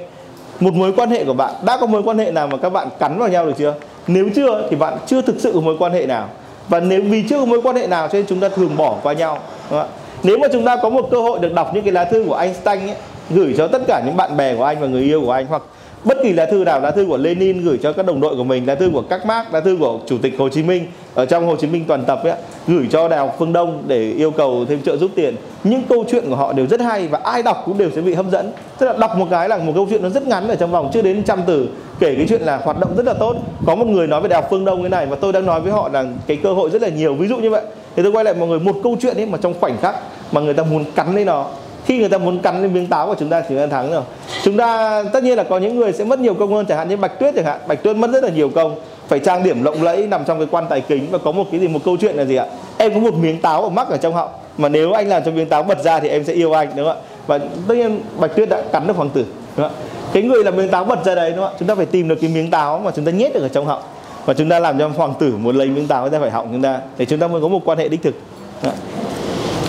Một 0.60 0.74
mối 0.74 0.94
quan 0.96 1.10
hệ 1.10 1.26
của 1.26 1.34
bạn 1.34 1.54
đã 1.66 1.78
có 1.78 1.88
mối 1.88 2.04
quan 2.04 2.18
hệ 2.18 2.32
nào 2.32 2.48
mà 2.48 2.58
các 2.58 2.70
bạn 2.70 2.88
cắn 3.00 3.18
vào 3.18 3.30
nhau 3.30 3.46
được 3.46 3.54
chưa? 3.58 3.74
Nếu 4.08 4.30
chưa 4.36 4.68
thì 4.70 4.76
bạn 4.76 4.98
chưa 5.06 5.22
thực 5.22 5.36
sự 5.40 5.52
có 5.54 5.60
mối 5.60 5.76
quan 5.80 5.94
hệ 5.94 6.06
nào. 6.06 6.30
Và 6.70 6.80
nếu 6.80 7.02
vì 7.02 7.24
chưa 7.30 7.40
có 7.40 7.46
mối 7.46 7.62
quan 7.62 7.76
hệ 7.76 7.88
nào 7.88 8.08
cho 8.08 8.14
nên 8.14 8.26
chúng 8.28 8.40
ta 8.40 8.50
thường 8.50 8.78
bỏ 8.78 8.96
qua 9.04 9.14
nhau 9.14 9.40
đúng 9.70 9.80
không? 9.80 9.90
ạ? 9.90 10.02
nếu 10.24 10.38
mà 10.38 10.48
chúng 10.54 10.66
ta 10.66 10.76
có 10.76 10.90
một 10.90 11.08
cơ 11.12 11.22
hội 11.22 11.40
được 11.40 11.54
đọc 11.54 11.72
những 11.74 11.84
cái 11.84 11.92
lá 11.92 12.06
thư 12.06 12.26
của 12.28 12.36
Einstein 12.36 12.80
ấy, 12.80 12.96
gửi 13.30 13.54
cho 13.58 13.68
tất 13.68 13.82
cả 13.88 14.02
những 14.06 14.18
bạn 14.18 14.38
bè 14.38 14.56
của 14.56 14.64
anh 14.64 14.82
và 14.82 14.88
người 14.88 15.02
yêu 15.02 15.22
của 15.22 15.32
anh, 15.32 15.46
hoặc 15.46 15.62
bất 16.04 16.18
kỳ 16.24 16.34
lá 16.34 16.46
thư 16.46 16.64
nào, 16.64 16.80
lá 16.80 16.92
thư 16.92 17.06
của 17.06 17.18
Lenin 17.18 17.62
gửi 17.66 17.80
cho 17.84 17.94
các 17.94 18.06
đồng 18.06 18.22
đội 18.22 18.36
của 18.36 18.44
mình, 18.44 18.68
lá 18.68 18.76
thư 18.76 18.90
của 18.94 19.02
các 19.02 19.26
Marx 19.26 19.48
lá 19.52 19.60
thư 19.60 19.78
của 19.80 20.00
chủ 20.06 20.18
tịch 20.22 20.34
Hồ 20.38 20.50
Chí 20.50 20.64
Minh, 20.64 20.88
ở 21.16 21.26
trong 21.26 21.48
Hồ 21.48 21.56
Chí 21.56 21.68
Minh 21.68 21.86
toàn 21.88 22.04
tập 22.04 22.20
ấy 22.24 22.34
gửi 22.68 22.88
cho 22.92 23.08
đại 23.08 23.20
học 23.20 23.36
Phương 23.40 23.54
Đông 23.54 23.84
để 23.88 24.12
yêu 24.12 24.32
cầu 24.32 24.66
thêm 24.70 24.82
trợ 24.82 24.98
giúp 24.98 25.12
tiền. 25.16 25.36
Những 25.64 25.84
câu 25.90 26.06
chuyện 26.12 26.24
của 26.30 26.36
họ 26.36 26.54
đều 26.54 26.68
rất 26.68 26.82
hay 26.82 27.08
và 27.08 27.20
ai 27.24 27.44
đọc 27.44 27.64
cũng 27.66 27.78
đều 27.78 27.90
sẽ 27.96 28.02
bị 28.02 28.14
hấp 28.14 28.26
dẫn. 28.32 28.52
Tức 28.80 28.86
là 28.86 28.94
đọc 28.94 29.18
một 29.18 29.28
cái 29.30 29.50
là 29.50 29.58
một 29.58 29.72
câu 29.76 29.88
chuyện 29.90 30.04
nó 30.04 30.10
rất 30.10 30.28
ngắn 30.28 30.48
ở 30.48 30.56
trong 30.56 30.72
vòng 30.72 30.90
chưa 30.94 31.02
đến 31.02 31.24
trăm 31.24 31.40
từ, 31.46 31.68
kể 32.00 32.16
cái 32.16 32.26
chuyện 32.30 32.42
là 32.42 32.58
hoạt 32.58 32.80
động 32.80 32.96
rất 32.98 33.06
là 33.06 33.14
tốt. 33.14 33.36
Có 33.66 33.76
một 33.76 33.88
người 33.88 34.08
nói 34.08 34.22
về 34.22 34.28
đại 34.28 34.42
học 34.42 34.48
Phương 34.50 34.66
Đông 34.66 34.82
cái 34.82 34.90
này 34.90 35.06
và 35.06 35.16
tôi 35.16 35.34
đang 35.34 35.46
nói 35.46 35.62
với 35.62 35.72
họ 35.72 35.90
là 35.94 36.06
cái 36.28 36.38
cơ 36.44 36.54
hội 36.54 36.70
rất 36.70 36.82
là 36.82 36.90
nhiều. 36.90 37.16
Ví 37.16 37.28
dụ 37.28 37.38
như 37.38 37.50
vậy, 37.50 37.64
thì 37.96 38.04
tôi 38.04 38.12
quay 38.12 38.26
lại 38.26 38.34
mọi 38.34 38.48
người 38.48 38.60
một 38.60 38.76
câu 38.84 38.98
chuyện 39.02 39.18
ấy 39.18 39.26
mà 39.26 39.38
trong 39.42 39.54
khoảnh 39.60 39.78
khắc 39.78 39.96
mà 40.32 40.42
người 40.42 40.54
ta 40.54 40.64
muốn 40.64 40.86
cắn 40.96 41.16
lên 41.16 41.26
nó 41.26 41.46
khi 41.86 42.00
người 42.00 42.10
ta 42.10 42.18
muốn 42.18 42.40
cắn 42.40 42.62
lên 42.62 42.74
miếng 42.74 42.88
táo 42.88 43.08
của 43.08 43.16
chúng 43.20 43.30
ta 43.30 43.42
thì 43.42 43.48
chúng 43.50 43.58
ta 43.58 43.68
thắng 43.68 43.92
rồi. 43.92 44.02
Chúng 44.44 44.58
ta, 44.58 45.04
tất 45.14 45.24
nhiên 45.24 45.38
là 45.38 45.44
có 45.44 45.58
những 45.58 45.80
người 45.80 45.94
sẽ 45.94 46.04
mất 46.04 46.20
nhiều 46.20 46.34
công 46.34 46.54
hơn, 46.54 46.66
chẳng 46.66 46.78
hạn 46.78 46.90
như 46.90 46.98
bạch 46.98 47.20
tuyết 47.20 47.36
chẳng 47.36 47.46
hạn. 47.46 47.60
Bạch 47.68 47.84
tuyết 47.84 47.96
mất 47.96 48.12
rất 48.12 48.24
là 48.24 48.30
nhiều 48.30 48.50
công. 48.50 48.76
Phải 49.08 49.20
trang 49.20 49.44
điểm 49.44 49.64
lộng 49.64 49.84
lẫy, 49.84 50.08
nằm 50.08 50.26
trong 50.26 50.38
cái 50.38 50.48
quan 50.52 50.66
tài 50.70 50.82
kính 50.82 51.08
và 51.12 51.18
có 51.18 51.32
một 51.32 51.44
cái 51.52 51.60
gì, 51.60 51.68
một 51.68 51.80
câu 51.86 51.98
chuyện 52.02 52.16
là 52.16 52.26
gì 52.26 52.36
ạ? 52.36 52.46
Em 52.78 52.94
có 52.94 53.00
một 53.00 53.14
miếng 53.14 53.42
táo 53.42 53.64
ở 53.64 53.70
mắc 53.70 53.90
ở 53.90 53.98
trong 53.98 54.14
họng, 54.14 54.30
mà 54.58 54.70
nếu 54.70 54.92
anh 54.92 55.08
làm 55.10 55.24
cho 55.26 55.32
miếng 55.32 55.50
táo 55.50 55.64
bật 55.64 55.84
ra 55.84 56.00
thì 56.00 56.10
em 56.10 56.24
sẽ 56.24 56.34
yêu 56.34 56.54
anh, 56.54 56.70
đúng 56.76 56.86
không 56.86 56.98
ạ? 56.98 57.04
Và 57.28 57.38
tất 57.38 57.76
nhiên 57.76 58.02
bạch 58.20 58.36
tuyết 58.36 58.50
đã 58.50 58.62
cắn 58.72 58.88
được 58.88 58.98
hoàng 58.98 59.10
tử, 59.10 59.26
đúng 59.58 59.68
không 59.68 59.76
ạ? 59.76 59.82
Cái 60.14 60.24
người 60.24 60.44
làm 60.44 60.56
miếng 60.56 60.70
táo 60.70 60.84
bật 60.84 61.06
ra 61.06 61.16
đấy, 61.16 61.32
đúng 61.32 61.40
không 61.40 61.54
ạ? 61.54 61.58
Chúng 61.60 61.68
ta 61.68 61.76
phải 61.76 61.86
tìm 61.86 62.08
được 62.08 62.16
cái 62.22 62.30
miếng 62.30 62.52
táo 62.52 62.80
mà 62.80 62.92
chúng 62.96 63.06
ta 63.06 63.12
nhét 63.12 63.34
được 63.34 63.42
ở 63.42 63.50
trong 63.50 63.66
họng. 63.66 63.82
Và 64.26 64.34
chúng 64.34 64.50
ta 64.50 64.60
làm 64.60 64.80
cho 64.80 64.88
hoàng 64.88 65.14
tử 65.20 65.34
muốn 65.38 65.56
lấy 65.56 65.68
miếng 65.68 65.88
táo 65.88 66.04
ra 66.04 66.10
ta 66.10 66.20
phải 66.20 66.32
họng 66.32 66.50
chúng 66.52 66.62
ta. 66.62 66.80
Để 66.98 67.06
chúng 67.06 67.20
ta 67.20 67.28
mới 67.28 67.42
có 67.42 67.48
một 67.48 67.60
quan 67.66 67.78
hệ 67.78 67.88
đích 67.88 68.04
thực. 68.04 68.16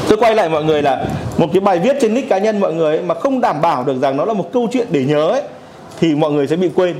Tôi 0.08 0.18
quay 0.18 0.34
lại 0.34 0.48
mọi 0.48 0.64
người 0.64 0.82
là 0.82 1.04
một 1.38 1.46
cái 1.52 1.60
bài 1.60 1.78
viết 1.78 1.96
trên 2.00 2.14
nick 2.14 2.28
cá 2.28 2.38
nhân 2.38 2.60
mọi 2.60 2.74
người 2.74 2.96
ấy, 2.96 3.04
mà 3.06 3.14
không 3.14 3.40
đảm 3.40 3.60
bảo 3.62 3.84
được 3.84 4.00
rằng 4.02 4.16
nó 4.16 4.24
là 4.24 4.32
một 4.32 4.52
câu 4.52 4.68
chuyện 4.72 4.86
để 4.90 5.04
nhớ 5.04 5.28
ấy, 5.28 5.42
thì 6.00 6.14
mọi 6.14 6.32
người 6.32 6.46
sẽ 6.46 6.56
bị 6.56 6.70
quên. 6.74 6.94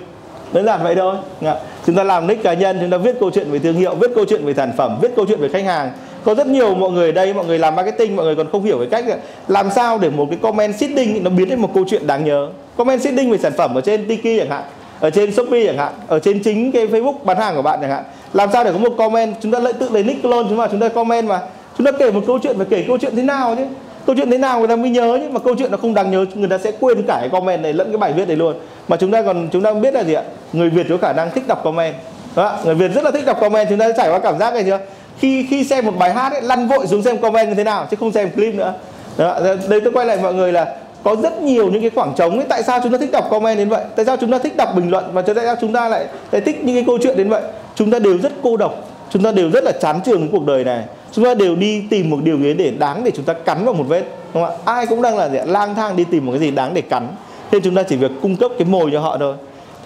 Đơn 0.53 0.65
giản 0.65 0.83
vậy 0.83 0.95
thôi. 0.95 1.17
Dạ. 1.41 1.55
Chúng 1.87 1.97
ta 1.97 2.05
làm 2.05 2.27
nick 2.27 2.43
cá 2.43 2.55
nhân 2.55 2.79
chúng 2.81 2.91
ta 2.91 2.97
viết 2.97 3.17
câu 3.21 3.31
chuyện 3.31 3.51
về 3.51 3.59
thương 3.59 3.75
hiệu 3.75 3.95
viết 3.95 4.11
câu 4.15 4.25
chuyện 4.25 4.47
về 4.47 4.55
sản 4.55 4.73
phẩm 4.77 4.99
viết 5.03 5.09
câu 5.17 5.27
chuyện 5.29 5.41
về 5.41 5.49
khách 5.49 5.65
hàng. 5.65 5.91
Có 6.25 6.35
rất 6.35 6.47
nhiều 6.47 6.75
mọi 6.75 6.91
người 6.91 7.13
đây 7.13 7.35
mọi 7.35 7.45
người 7.45 7.59
làm 7.59 7.77
marketing 7.77 8.17
mọi 8.17 8.25
người 8.25 8.37
còn 8.37 8.47
không 8.53 8.65
hiểu 8.65 8.79
cái 8.79 9.03
cách 9.03 9.19
làm 9.49 9.71
sao 9.75 9.99
để 9.99 10.11
một 10.11 10.27
cái 10.31 10.39
comment 10.43 10.75
seeding 10.75 11.25
nó 11.25 11.31
biến 11.31 11.49
thành 11.49 11.63
một 11.63 11.71
câu 11.75 11.85
chuyện 11.89 12.07
đáng 12.07 12.25
nhớ? 12.25 12.49
Comment 12.77 13.01
seeding 13.01 13.31
về 13.31 13.39
sản 13.39 13.53
phẩm 13.57 13.75
ở 13.75 13.81
trên 13.81 14.09
Tiki 14.09 14.39
chẳng 14.39 14.51
hạn 14.51 14.63
ở 15.01 15.11
trên 15.11 15.33
Shopee 15.33 15.67
chẳng 15.67 15.79
hạn 15.79 15.93
ở 16.07 16.19
trên 16.19 16.43
chính 16.43 16.73
cái 16.73 16.87
Facebook 16.87 17.15
bán 17.25 17.37
hàng 17.37 17.57
của 17.57 17.63
bạn 17.63 17.79
chẳng 17.81 17.91
hạn. 17.91 18.05
Làm 18.33 18.49
sao 18.53 18.65
để 18.65 18.73
có 18.73 18.79
một 18.79 18.95
comment 18.99 19.35
chúng 19.43 19.53
ta 19.53 19.59
lại 19.59 19.73
tự 19.73 19.89
lấy 19.89 20.03
nick 20.03 20.25
luôn 20.25 20.47
chúng 20.49 20.59
ta 20.59 20.69
chúng 20.71 20.81
ta 20.81 20.89
comment 20.89 21.29
mà 21.29 21.41
chúng 21.79 21.85
ta 21.85 21.93
kể 21.93 22.11
một 22.11 22.23
câu 22.27 22.39
chuyện 22.43 22.59
và 22.59 22.65
kể 22.71 22.85
câu 22.89 22.99
chuyện 22.99 23.17
thế 23.17 23.23
nào 23.23 23.55
chứ? 23.57 23.65
Câu 24.07 24.17
chuyện 24.17 24.31
thế 24.31 24.39
nào 24.39 24.59
người 24.59 24.69
ta 24.69 24.77
mới 24.77 24.91
nhớ 24.91 25.19
nhưng 25.23 25.33
mà 25.33 25.41
câu 25.41 25.55
chuyện 25.59 25.71
nó 25.71 25.77
không 25.77 25.95
đáng 25.95 26.11
nhớ 26.11 26.25
người 26.35 26.49
ta 26.49 26.59
sẽ 26.59 26.73
quên 26.81 27.03
cả 27.07 27.17
cái 27.21 27.29
comment 27.29 27.63
này 27.63 27.73
lẫn 27.73 27.89
cái 27.91 27.99
bài 27.99 28.13
viết 28.13 28.29
này 28.29 28.37
luôn. 28.37 28.55
Mà 28.89 28.97
chúng 28.97 29.11
ta 29.11 29.23
còn 29.23 29.49
chúng 29.53 29.63
ta 29.63 29.73
biết 29.73 29.95
là 29.95 30.05
gì 30.05 30.15
ạ? 30.15 30.23
Người 30.53 30.71
việt 30.71 30.87
có 30.91 30.97
khả 30.97 31.13
năng 31.13 31.31
thích 31.31 31.45
đọc 31.49 31.65
comment. 31.65 31.95
Đó, 32.37 32.59
người 32.65 32.75
việt 32.75 32.89
rất 32.95 33.05
là 33.05 33.11
thích 33.11 33.27
đọc 33.27 33.41
comment 33.41 33.69
chúng 33.69 33.79
ta 33.79 33.93
trải 33.97 34.11
qua 34.11 34.19
cảm 34.19 34.39
giác 34.39 34.55
này 34.55 34.65
chưa? 34.65 34.79
Khi 35.19 35.47
khi 35.51 35.65
xem 35.65 35.87
một 35.87 35.93
bài 35.99 36.13
hát 36.13 36.33
ấy, 36.33 36.43
lăn 36.43 36.69
vội 36.69 36.87
xuống 36.87 37.03
xem 37.03 37.19
comment 37.19 37.49
như 37.49 37.55
thế 37.55 37.65
nào 37.65 37.87
chứ 37.91 37.97
không 38.01 38.13
xem 38.13 38.31
clip 38.31 38.55
nữa. 38.55 38.75
Đó, 39.17 39.41
đây 39.69 39.81
tôi 39.81 39.93
quay 39.93 40.07
lại 40.07 40.19
mọi 40.23 40.35
người 40.35 40.53
là 40.53 40.75
có 41.05 41.17
rất 41.17 41.43
nhiều 41.43 41.71
những 41.71 41.81
cái 41.81 41.91
khoảng 41.95 42.15
trống 42.17 42.39
ấy. 42.39 42.47
Tại 42.49 42.63
sao 42.63 42.81
chúng 42.83 42.93
ta 42.93 42.99
thích 42.99 43.13
đọc 43.13 43.29
comment 43.31 43.59
đến 43.59 43.69
vậy? 43.69 43.85
Tại 43.97 44.05
sao 44.05 44.17
chúng 44.17 44.33
ta 44.33 44.39
thích 44.39 44.57
đọc 44.57 44.69
bình 44.77 44.91
luận 44.91 45.05
và 45.13 45.23
tại 45.23 45.35
sao 45.45 45.57
chúng 45.61 45.73
ta 45.73 45.89
lại, 45.89 46.07
lại 46.33 46.41
thích 46.41 46.65
những 46.65 46.77
cái 46.77 46.85
câu 46.87 46.99
chuyện 47.03 47.17
đến 47.17 47.29
vậy? 47.29 47.43
Chúng 47.75 47.91
ta 47.91 47.99
đều 47.99 48.19
rất 48.19 48.33
cô 48.43 48.57
độc 48.57 48.85
chúng 49.11 49.23
ta 49.23 49.33
đều 49.33 49.51
rất 49.51 49.65
là 49.65 49.73
chán 49.73 50.01
trường 50.05 50.29
cuộc 50.29 50.47
đời 50.47 50.65
này 50.65 50.85
chúng 51.17 51.25
ta 51.25 51.35
đều 51.35 51.57
đi 51.57 51.83
tìm 51.91 52.11
một 52.11 52.19
điều 52.23 52.39
gì 52.39 52.55
để 52.55 52.71
đáng 52.71 53.05
để 53.05 53.11
chúng 53.11 53.25
ta 53.25 53.33
cắn 53.33 53.65
vào 53.65 53.75
một 53.75 53.85
vết 53.89 54.05
đúng 54.35 54.45
không 54.45 54.57
ạ? 54.57 54.63
Ai 54.65 54.87
cũng 54.87 55.03
đang 55.03 55.17
là 55.19 55.29
gì? 55.29 55.39
lang 55.45 55.75
thang 55.75 55.97
đi 55.97 56.05
tìm 56.05 56.27
một 56.27 56.33
cái 56.33 56.41
gì 56.41 56.51
đáng 56.51 56.75
để 56.75 56.81
cắn. 56.81 57.09
Nên 57.53 57.63
chúng 57.63 57.75
ta 57.75 57.83
chỉ 57.83 57.97
việc 57.97 58.11
cung 58.23 58.37
cấp 58.37 58.51
cái 58.59 58.69
mồi 58.69 58.91
cho 58.93 59.01
họ 59.01 59.19
thôi 59.19 59.35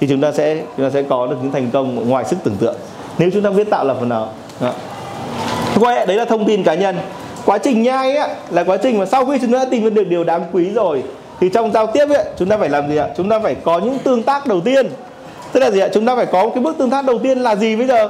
thì 0.00 0.06
chúng 0.06 0.20
ta 0.20 0.32
sẽ 0.32 0.62
chúng 0.76 0.86
ta 0.86 0.90
sẽ 0.90 1.02
có 1.02 1.26
được 1.26 1.36
những 1.42 1.52
thành 1.52 1.70
công 1.72 2.08
ngoài 2.08 2.24
sức 2.24 2.36
tưởng 2.44 2.56
tượng. 2.56 2.74
Nếu 3.18 3.30
chúng 3.32 3.42
ta 3.42 3.50
biết 3.50 3.70
tạo 3.70 3.84
lập 3.84 3.96
phần 4.00 4.08
nào 4.08 4.28
quay 5.80 6.06
đấy 6.06 6.16
là 6.16 6.24
thông 6.24 6.46
tin 6.46 6.62
cá 6.62 6.74
nhân. 6.74 6.96
Quá 7.44 7.58
trình 7.58 7.82
nhai 7.82 8.16
á 8.16 8.28
là 8.50 8.64
quá 8.64 8.76
trình 8.76 8.98
mà 8.98 9.06
sau 9.06 9.26
khi 9.26 9.38
chúng 9.40 9.52
ta 9.52 9.64
tìm 9.64 9.94
được 9.94 10.04
điều 10.08 10.24
đáng 10.24 10.44
quý 10.52 10.70
rồi 10.70 11.02
thì 11.40 11.48
trong 11.48 11.72
giao 11.72 11.86
tiếp 11.86 12.06
ấy, 12.08 12.24
chúng 12.38 12.48
ta 12.48 12.56
phải 12.56 12.68
làm 12.68 12.88
gì 12.88 12.96
ạ? 12.96 13.08
Chúng 13.16 13.28
ta 13.28 13.38
phải 13.38 13.54
có 13.54 13.78
những 13.78 13.98
tương 13.98 14.22
tác 14.22 14.46
đầu 14.46 14.60
tiên. 14.60 14.88
Tức 15.52 15.60
là 15.60 15.70
gì 15.70 15.80
ạ? 15.80 15.88
Chúng 15.94 16.06
ta 16.06 16.16
phải 16.16 16.26
có 16.26 16.50
cái 16.54 16.64
bước 16.64 16.78
tương 16.78 16.90
tác 16.90 17.04
đầu 17.04 17.18
tiên 17.18 17.38
là 17.38 17.56
gì 17.56 17.76
bây 17.76 17.86
giờ? 17.86 18.08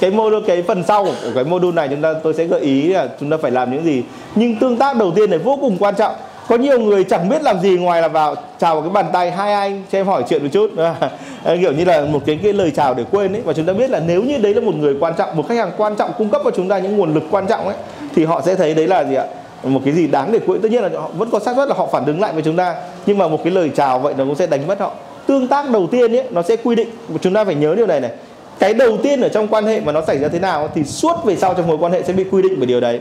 Cái 0.00 0.10
module 0.10 0.46
cái 0.46 0.62
phần 0.62 0.84
sau 0.88 1.04
của 1.04 1.30
cái 1.34 1.44
module 1.44 1.74
này 1.74 1.88
chúng 1.88 2.02
ta 2.02 2.14
tôi 2.22 2.34
sẽ 2.34 2.44
gợi 2.44 2.60
ý 2.60 2.82
là 2.82 3.08
chúng 3.20 3.30
ta 3.30 3.36
phải 3.42 3.50
làm 3.50 3.70
những 3.70 3.84
gì. 3.84 4.02
Nhưng 4.34 4.56
tương 4.58 4.76
tác 4.76 4.96
đầu 4.96 5.10
tiên 5.10 5.30
này 5.30 5.38
vô 5.38 5.58
cùng 5.60 5.76
quan 5.80 5.94
trọng. 5.94 6.14
Có 6.48 6.56
nhiều 6.56 6.80
người 6.80 7.04
chẳng 7.04 7.28
biết 7.28 7.42
làm 7.42 7.60
gì 7.60 7.70
ngoài 7.70 8.02
là 8.02 8.08
vào 8.08 8.34
chào 8.58 8.80
cái 8.80 8.90
bàn 8.90 9.06
tay 9.12 9.30
hai 9.30 9.52
anh 9.52 9.82
cho 9.92 9.98
em 9.98 10.06
hỏi 10.06 10.24
chuyện 10.28 10.42
một 10.42 10.48
chút. 10.52 10.70
Kiểu 11.60 11.72
như 11.72 11.84
là 11.84 12.00
một 12.00 12.22
cái, 12.26 12.38
cái 12.42 12.52
lời 12.52 12.72
chào 12.76 12.94
để 12.94 13.04
quên 13.10 13.32
ấy. 13.32 13.42
Và 13.42 13.52
chúng 13.52 13.66
ta 13.66 13.72
biết 13.72 13.90
là 13.90 14.00
nếu 14.06 14.22
như 14.22 14.38
đấy 14.38 14.54
là 14.54 14.60
một 14.60 14.74
người 14.74 14.96
quan 15.00 15.14
trọng 15.18 15.36
một 15.36 15.48
khách 15.48 15.58
hàng 15.58 15.70
quan 15.76 15.96
trọng 15.96 16.10
cung 16.18 16.30
cấp 16.30 16.40
cho 16.44 16.50
chúng 16.50 16.68
ta 16.68 16.78
những 16.78 16.96
nguồn 16.96 17.14
lực 17.14 17.22
quan 17.30 17.46
trọng 17.46 17.66
ấy 17.66 17.76
thì 18.14 18.24
họ 18.24 18.42
sẽ 18.46 18.54
thấy 18.54 18.74
đấy 18.74 18.86
là 18.86 19.04
gì 19.04 19.14
ạ? 19.14 19.24
Một 19.62 19.80
cái 19.84 19.94
gì 19.94 20.06
đáng 20.06 20.32
để 20.32 20.38
quên. 20.46 20.60
Tất 20.60 20.70
nhiên 20.70 20.82
là 20.82 20.88
họ 21.00 21.10
vẫn 21.14 21.30
có 21.30 21.38
xác 21.38 21.56
suất 21.56 21.68
là 21.68 21.74
họ 21.74 21.86
phản 21.92 22.06
ứng 22.06 22.20
lại 22.20 22.32
với 22.32 22.42
chúng 22.42 22.56
ta 22.56 22.74
nhưng 23.06 23.18
mà 23.18 23.28
một 23.28 23.40
cái 23.44 23.52
lời 23.52 23.70
chào 23.76 23.98
vậy 23.98 24.14
nó 24.18 24.24
cũng 24.24 24.34
sẽ 24.34 24.46
đánh 24.46 24.66
mất 24.66 24.80
họ. 24.80 24.92
Tương 25.26 25.48
tác 25.48 25.70
đầu 25.70 25.86
tiên 25.90 26.16
ấy 26.16 26.24
nó 26.30 26.42
sẽ 26.42 26.56
quy 26.56 26.74
định 26.74 26.88
chúng 27.20 27.34
ta 27.34 27.44
phải 27.44 27.54
nhớ 27.54 27.74
điều 27.74 27.86
này 27.86 28.00
này 28.00 28.10
cái 28.58 28.74
đầu 28.74 28.96
tiên 29.02 29.20
ở 29.20 29.28
trong 29.28 29.48
quan 29.48 29.66
hệ 29.66 29.80
mà 29.80 29.92
nó 29.92 30.02
xảy 30.06 30.18
ra 30.18 30.28
thế 30.28 30.38
nào 30.38 30.68
thì 30.74 30.84
suốt 30.84 31.24
về 31.24 31.36
sau 31.36 31.54
trong 31.54 31.66
mối 31.66 31.76
quan 31.80 31.92
hệ 31.92 32.02
sẽ 32.02 32.12
bị 32.12 32.24
quy 32.24 32.42
định 32.42 32.60
về 32.60 32.66
điều 32.66 32.80
đấy. 32.80 33.00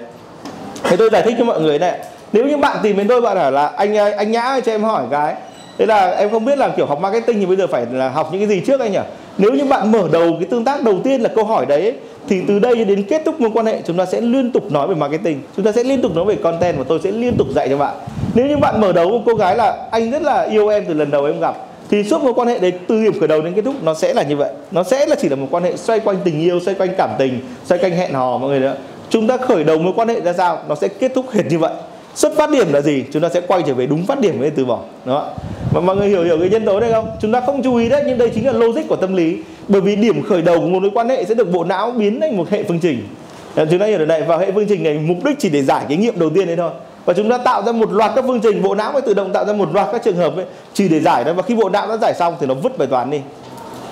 Thế 0.84 0.98
tôi 0.98 1.10
giải 1.12 1.22
thích 1.22 1.36
cho 1.40 1.46
mọi 1.46 1.62
người 1.62 1.80
này. 1.80 2.00
Nếu 2.34 2.46
như 2.46 2.58
bạn 2.58 2.78
tìm 2.84 2.98
đến 2.98 3.08
tôi, 3.08 3.22
bạn 3.22 3.38
hỏi 3.38 3.52
là, 3.52 3.68
anh 3.68 3.96
anh 3.96 4.32
nhã 4.32 4.60
cho 4.66 4.72
em 4.72 4.84
hỏi 4.84 5.04
cái. 5.12 5.36
Thế 5.78 5.86
là 5.86 6.10
em 6.12 6.30
không 6.30 6.46
biết 6.46 6.58
là 6.58 6.70
kiểu 6.70 6.86
học 6.86 7.00
marketing 7.02 7.40
thì 7.40 7.46
bây 7.46 7.56
giờ 7.56 7.68
phải 7.68 7.86
là 7.92 8.10
học 8.10 8.30
những 8.32 8.42
cái 8.42 8.48
gì 8.48 8.66
trước 8.66 8.80
anh 8.80 8.92
nhỉ? 8.92 9.00
Nếu 9.38 9.52
như 9.52 9.66
bạn 9.66 9.92
mở 9.92 10.08
đầu 10.12 10.32
cái 10.40 10.48
tương 10.52 10.66
tác 10.66 10.84
đầu 10.84 11.00
tiên 11.04 11.22
là 11.22 11.30
câu 11.36 11.46
hỏi 11.46 11.66
đấy, 11.66 11.94
thì 12.30 12.42
từ 12.48 12.60
đây 12.60 12.86
đến 12.86 13.04
kết 13.04 13.22
thúc 13.26 13.42
mối 13.42 13.50
quan 13.54 13.66
hệ, 13.66 13.82
chúng 13.88 13.98
ta 13.98 14.06
sẽ 14.06 14.22
liên 14.22 14.52
tục 14.52 14.72
nói 14.72 14.88
về 14.88 14.96
marketing. 14.96 15.42
Chúng 15.56 15.66
ta 15.66 15.72
sẽ 15.72 15.84
liên 15.84 16.02
tục 16.02 16.16
nói 16.16 16.26
về 16.26 16.36
content 16.36 16.78
và 16.78 16.84
tôi 16.88 17.00
sẽ 17.04 17.12
liên 17.12 17.38
tục 17.38 17.48
dạy 17.56 17.70
cho 17.70 17.78
bạn. 17.78 17.96
Nếu 18.34 18.46
như 18.46 18.58
bạn 18.58 18.82
mở 18.82 18.92
đầu 18.92 19.10
một 19.10 19.20
cô 19.26 19.36
gái 19.36 19.56
là, 19.56 19.78
anh 19.92 20.12
rất 20.12 20.22
là 20.22 20.42
yêu 20.42 20.68
em 20.68 20.86
từ 20.88 20.94
lần 20.94 21.12
đầu 21.12 21.26
em 21.26 21.40
gặp 21.40 21.56
thì 21.94 22.04
suốt 22.04 22.24
mối 22.24 22.34
quan 22.34 22.48
hệ 22.48 22.60
đấy, 22.60 22.74
từ 22.88 23.04
điểm 23.04 23.20
khởi 23.20 23.28
đầu 23.28 23.42
đến 23.42 23.54
kết 23.54 23.62
thúc, 23.66 23.76
nó 23.84 23.94
sẽ 23.94 24.14
là 24.14 24.24
như 24.24 24.36
vậy. 24.36 24.52
Nó 24.72 24.84
sẽ 24.84 25.06
là 25.06 25.16
chỉ 25.22 25.30
là 25.30 25.36
một 25.36 25.48
quan 25.52 25.64
hệ 25.64 25.78
xoay 25.78 26.00
quanh 26.00 26.18
tình 26.24 26.42
yêu, 26.42 26.60
xoay 26.60 26.76
quanh 26.76 26.90
cảm 26.98 27.10
tình, 27.20 27.40
xoay 27.66 27.82
quanh 27.82 27.92
hẹn 27.92 28.14
hò 28.14 28.38
mọi 28.38 28.50
người 28.50 28.60
nữa 28.60 28.76
chúng 29.14 29.28
ta 29.28 29.38
khởi 29.38 29.64
đầu 29.64 29.78
mối 29.78 29.94
quan 29.96 30.08
hệ 30.08 30.22
ra 30.22 30.34
sao, 30.34 30.60
nó 30.70 30.76
sẽ 30.76 30.88
kết 30.88 31.12
thúc 31.16 31.26
hệt 31.32 31.46
như 31.46 31.60
vậy. 31.60 31.74
Xuất 32.16 32.36
phát 32.38 32.50
điểm 32.50 32.74
là 32.74 32.82
gì, 32.82 33.04
chúng 33.14 33.22
ta 33.22 33.30
sẽ 33.30 33.42
quay 33.42 33.62
trở 33.68 33.74
về 33.74 33.86
đúng 33.86 34.06
phát 34.06 34.20
điểm 34.20 34.42
để 34.42 34.52
từ 34.56 34.66
bỏ. 34.66 34.80
Đó. 35.06 35.30
Mà 35.74 35.82
mọi 35.82 35.96
người 35.96 36.08
hiểu 36.08 36.24
hiểu 36.24 36.38
cái 36.40 36.50
nhân 36.50 36.66
tố 36.66 36.80
này 36.80 36.92
không? 36.92 37.08
Chúng 37.22 37.32
ta 37.32 37.42
không 37.46 37.64
chú 37.64 37.76
ý 37.76 37.90
đấy, 37.90 38.04
nhưng 38.08 38.18
đây 38.18 38.30
chính 38.36 38.46
là 38.46 38.54
logic 38.54 38.88
của 38.88 38.96
tâm 38.96 39.16
lý. 39.16 39.38
Bởi 39.68 39.82
vì 39.82 39.96
điểm 39.96 40.24
khởi 40.24 40.42
đầu 40.42 40.60
của 40.60 40.68
một 40.68 40.80
mối 40.82 40.92
quan 40.94 41.10
hệ 41.10 41.26
sẽ 41.26 41.36
được 41.36 41.52
bộ 41.52 41.64
não 41.64 41.92
biến 41.92 42.22
thành 42.22 42.38
một 42.38 42.50
hệ 42.50 42.64
phương 42.64 42.80
trình. 42.80 43.08
Chúng 43.56 43.80
ta 43.80 43.86
hiểu 43.86 43.98
được 43.98 44.06
này 44.06 44.22
vào 44.22 44.40
hệ 44.40 44.52
phương 44.52 44.66
trình 44.70 44.84
này, 44.84 44.94
mục 44.94 45.18
đích 45.26 45.40
chỉ 45.40 45.50
để 45.50 45.64
giải 45.64 45.86
cái 45.90 45.98
nghiệm 45.98 46.20
đầu 46.20 46.30
tiên 46.30 46.48
đấy 46.48 46.56
thôi 46.56 46.72
và 47.06 47.14
chúng 47.14 47.30
ta 47.30 47.38
tạo 47.38 47.64
ra 47.64 47.72
một 47.72 47.92
loạt 47.92 48.12
các 48.16 48.26
phương 48.28 48.40
trình 48.42 48.64
bộ 48.64 48.76
não 48.76 48.92
mới 48.92 49.02
tự 49.02 49.14
động 49.14 49.34
tạo 49.34 49.46
ra 49.46 49.54
một 49.54 49.74
loạt 49.74 49.88
các 49.92 50.04
trường 50.04 50.16
hợp 50.16 50.36
ấy, 50.36 50.46
chỉ 50.74 50.90
để 50.90 51.00
giải 51.00 51.24
đó 51.24 51.34
và 51.34 51.44
khi 51.44 51.56
bộ 51.56 51.70
não 51.70 51.88
đã 51.88 51.98
giải 51.98 52.14
xong 52.14 52.36
thì 52.40 52.48
nó 52.48 52.54
vứt 52.54 52.78
bài 52.78 52.88
toán 52.88 53.10
đi. 53.10 53.22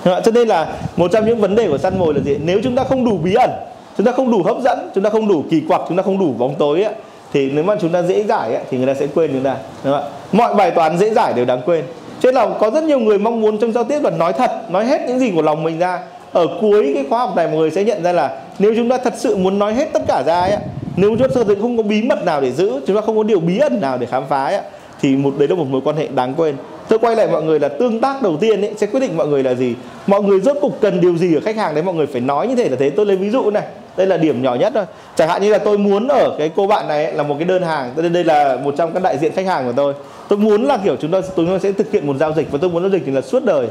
Cho 0.04 0.32
nên 0.34 0.48
là 0.48 0.72
một 0.96 1.12
trong 1.12 1.26
những 1.26 1.40
vấn 1.40 1.54
đề 1.54 1.68
của 1.68 1.78
săn 1.78 1.98
mồi 1.98 2.14
là 2.14 2.20
gì? 2.20 2.36
Nếu 2.44 2.60
chúng 2.64 2.76
ta 2.76 2.84
không 2.84 3.04
đủ 3.04 3.18
bí 3.18 3.34
ẩn 3.34 3.50
chúng 3.98 4.06
ta 4.06 4.12
không 4.12 4.30
đủ 4.30 4.42
hấp 4.42 4.56
dẫn 4.64 4.90
chúng 4.94 5.04
ta 5.04 5.10
không 5.10 5.28
đủ 5.28 5.44
kỳ 5.50 5.62
quặc 5.68 5.80
chúng 5.88 5.96
ta 5.96 6.02
không 6.02 6.18
đủ 6.18 6.34
bóng 6.38 6.54
tối 6.54 6.82
ấy, 6.82 6.94
thì 7.32 7.50
nếu 7.50 7.64
mà 7.64 7.76
chúng 7.80 7.92
ta 7.92 8.02
dễ 8.02 8.24
giải 8.24 8.54
ấy, 8.54 8.64
thì 8.70 8.78
người 8.78 8.86
ta 8.86 8.94
sẽ 8.94 9.06
quên 9.14 9.30
chúng 9.32 9.42
ta 9.42 9.56
đúng 9.84 9.92
không? 9.92 10.04
mọi 10.32 10.54
bài 10.54 10.70
toán 10.70 10.98
dễ 10.98 11.10
giải 11.10 11.32
đều 11.32 11.44
đáng 11.44 11.60
quên. 11.66 11.84
Cho 12.20 12.32
nên 12.32 12.34
là 12.34 12.48
có 12.60 12.70
rất 12.70 12.84
nhiều 12.84 12.98
người 12.98 13.18
mong 13.18 13.40
muốn 13.40 13.58
trong 13.58 13.72
giao 13.72 13.84
tiếp 13.84 14.02
là 14.02 14.10
nói 14.10 14.32
thật 14.32 14.70
nói 14.70 14.84
hết 14.84 15.00
những 15.08 15.18
gì 15.18 15.32
của 15.34 15.42
lòng 15.42 15.62
mình 15.62 15.78
ra. 15.78 15.98
Ở 16.32 16.46
cuối 16.60 16.90
cái 16.94 17.04
khóa 17.10 17.18
học 17.18 17.36
này 17.36 17.46
mọi 17.46 17.56
người 17.56 17.70
sẽ 17.70 17.84
nhận 17.84 18.02
ra 18.02 18.12
là 18.12 18.40
nếu 18.58 18.72
chúng 18.76 18.88
ta 18.88 18.98
thật 18.98 19.14
sự 19.16 19.36
muốn 19.36 19.58
nói 19.58 19.74
hết 19.74 19.92
tất 19.92 20.02
cả 20.08 20.22
ra 20.26 20.40
ấy, 20.40 20.56
nếu 20.96 21.10
chúng 21.18 21.46
ta 21.46 21.54
không 21.60 21.76
có 21.76 21.82
bí 21.82 22.02
mật 22.02 22.24
nào 22.24 22.40
để 22.40 22.52
giữ 22.52 22.80
chúng 22.86 22.96
ta 22.96 23.02
không 23.02 23.16
có 23.16 23.22
điều 23.22 23.40
bí 23.40 23.58
ẩn 23.58 23.80
nào 23.80 23.98
để 23.98 24.06
khám 24.06 24.22
phá 24.28 24.44
ấy, 24.44 24.60
thì 25.00 25.16
một 25.16 25.34
đấy 25.38 25.48
là 25.48 25.54
một 25.54 25.66
mối 25.70 25.80
quan 25.84 25.96
hệ 25.96 26.08
đáng 26.14 26.34
quên. 26.34 26.56
Tôi 26.88 26.98
quay 26.98 27.16
lại 27.16 27.28
mọi 27.32 27.42
người 27.42 27.60
là 27.60 27.68
tương 27.68 28.00
tác 28.00 28.22
đầu 28.22 28.36
tiên 28.36 28.60
ấy 28.60 28.72
sẽ 28.76 28.86
quyết 28.86 29.00
định 29.00 29.16
mọi 29.16 29.26
người 29.26 29.42
là 29.42 29.54
gì. 29.54 29.74
Mọi 30.06 30.22
người 30.22 30.40
rốt 30.40 30.56
cục 30.60 30.80
cần 30.80 31.00
điều 31.00 31.16
gì 31.16 31.34
ở 31.34 31.40
khách 31.40 31.56
hàng 31.56 31.74
đấy 31.74 31.84
mọi 31.84 31.94
người 31.94 32.06
phải 32.06 32.20
nói 32.20 32.48
như 32.48 32.54
thế 32.54 32.68
là 32.68 32.76
thế. 32.76 32.90
Tôi 32.90 33.06
lấy 33.06 33.16
ví 33.16 33.30
dụ 33.30 33.50
này 33.50 33.62
đây 33.96 34.06
là 34.06 34.16
điểm 34.16 34.42
nhỏ 34.42 34.54
nhất 34.54 34.72
thôi. 34.74 34.84
Chẳng 35.16 35.28
hạn 35.28 35.42
như 35.42 35.50
là 35.52 35.58
tôi 35.58 35.78
muốn 35.78 36.08
ở 36.08 36.34
cái 36.38 36.50
cô 36.56 36.66
bạn 36.66 36.88
này 36.88 37.04
ấy, 37.04 37.14
là 37.14 37.22
một 37.22 37.34
cái 37.38 37.44
đơn 37.44 37.62
hàng 37.62 37.92
đây, 37.96 38.08
đây 38.08 38.24
là 38.24 38.58
một 38.64 38.74
trong 38.78 38.92
các 38.92 39.02
đại 39.02 39.18
diện 39.18 39.32
khách 39.32 39.46
hàng 39.46 39.66
của 39.66 39.72
tôi. 39.76 39.94
Tôi 40.28 40.38
muốn 40.38 40.62
là 40.62 40.78
kiểu 40.84 40.96
chúng 40.96 41.10
ta 41.10 41.20
chúng 41.36 41.46
tôi 41.46 41.60
sẽ 41.60 41.72
thực 41.72 41.92
hiện 41.92 42.06
một 42.06 42.16
giao 42.16 42.32
dịch 42.32 42.50
và 42.50 42.58
tôi 42.62 42.70
muốn 42.70 42.82
giao 42.82 42.90
dịch 42.90 43.02
thì 43.06 43.12
là 43.12 43.20
suốt 43.20 43.44
đời. 43.44 43.66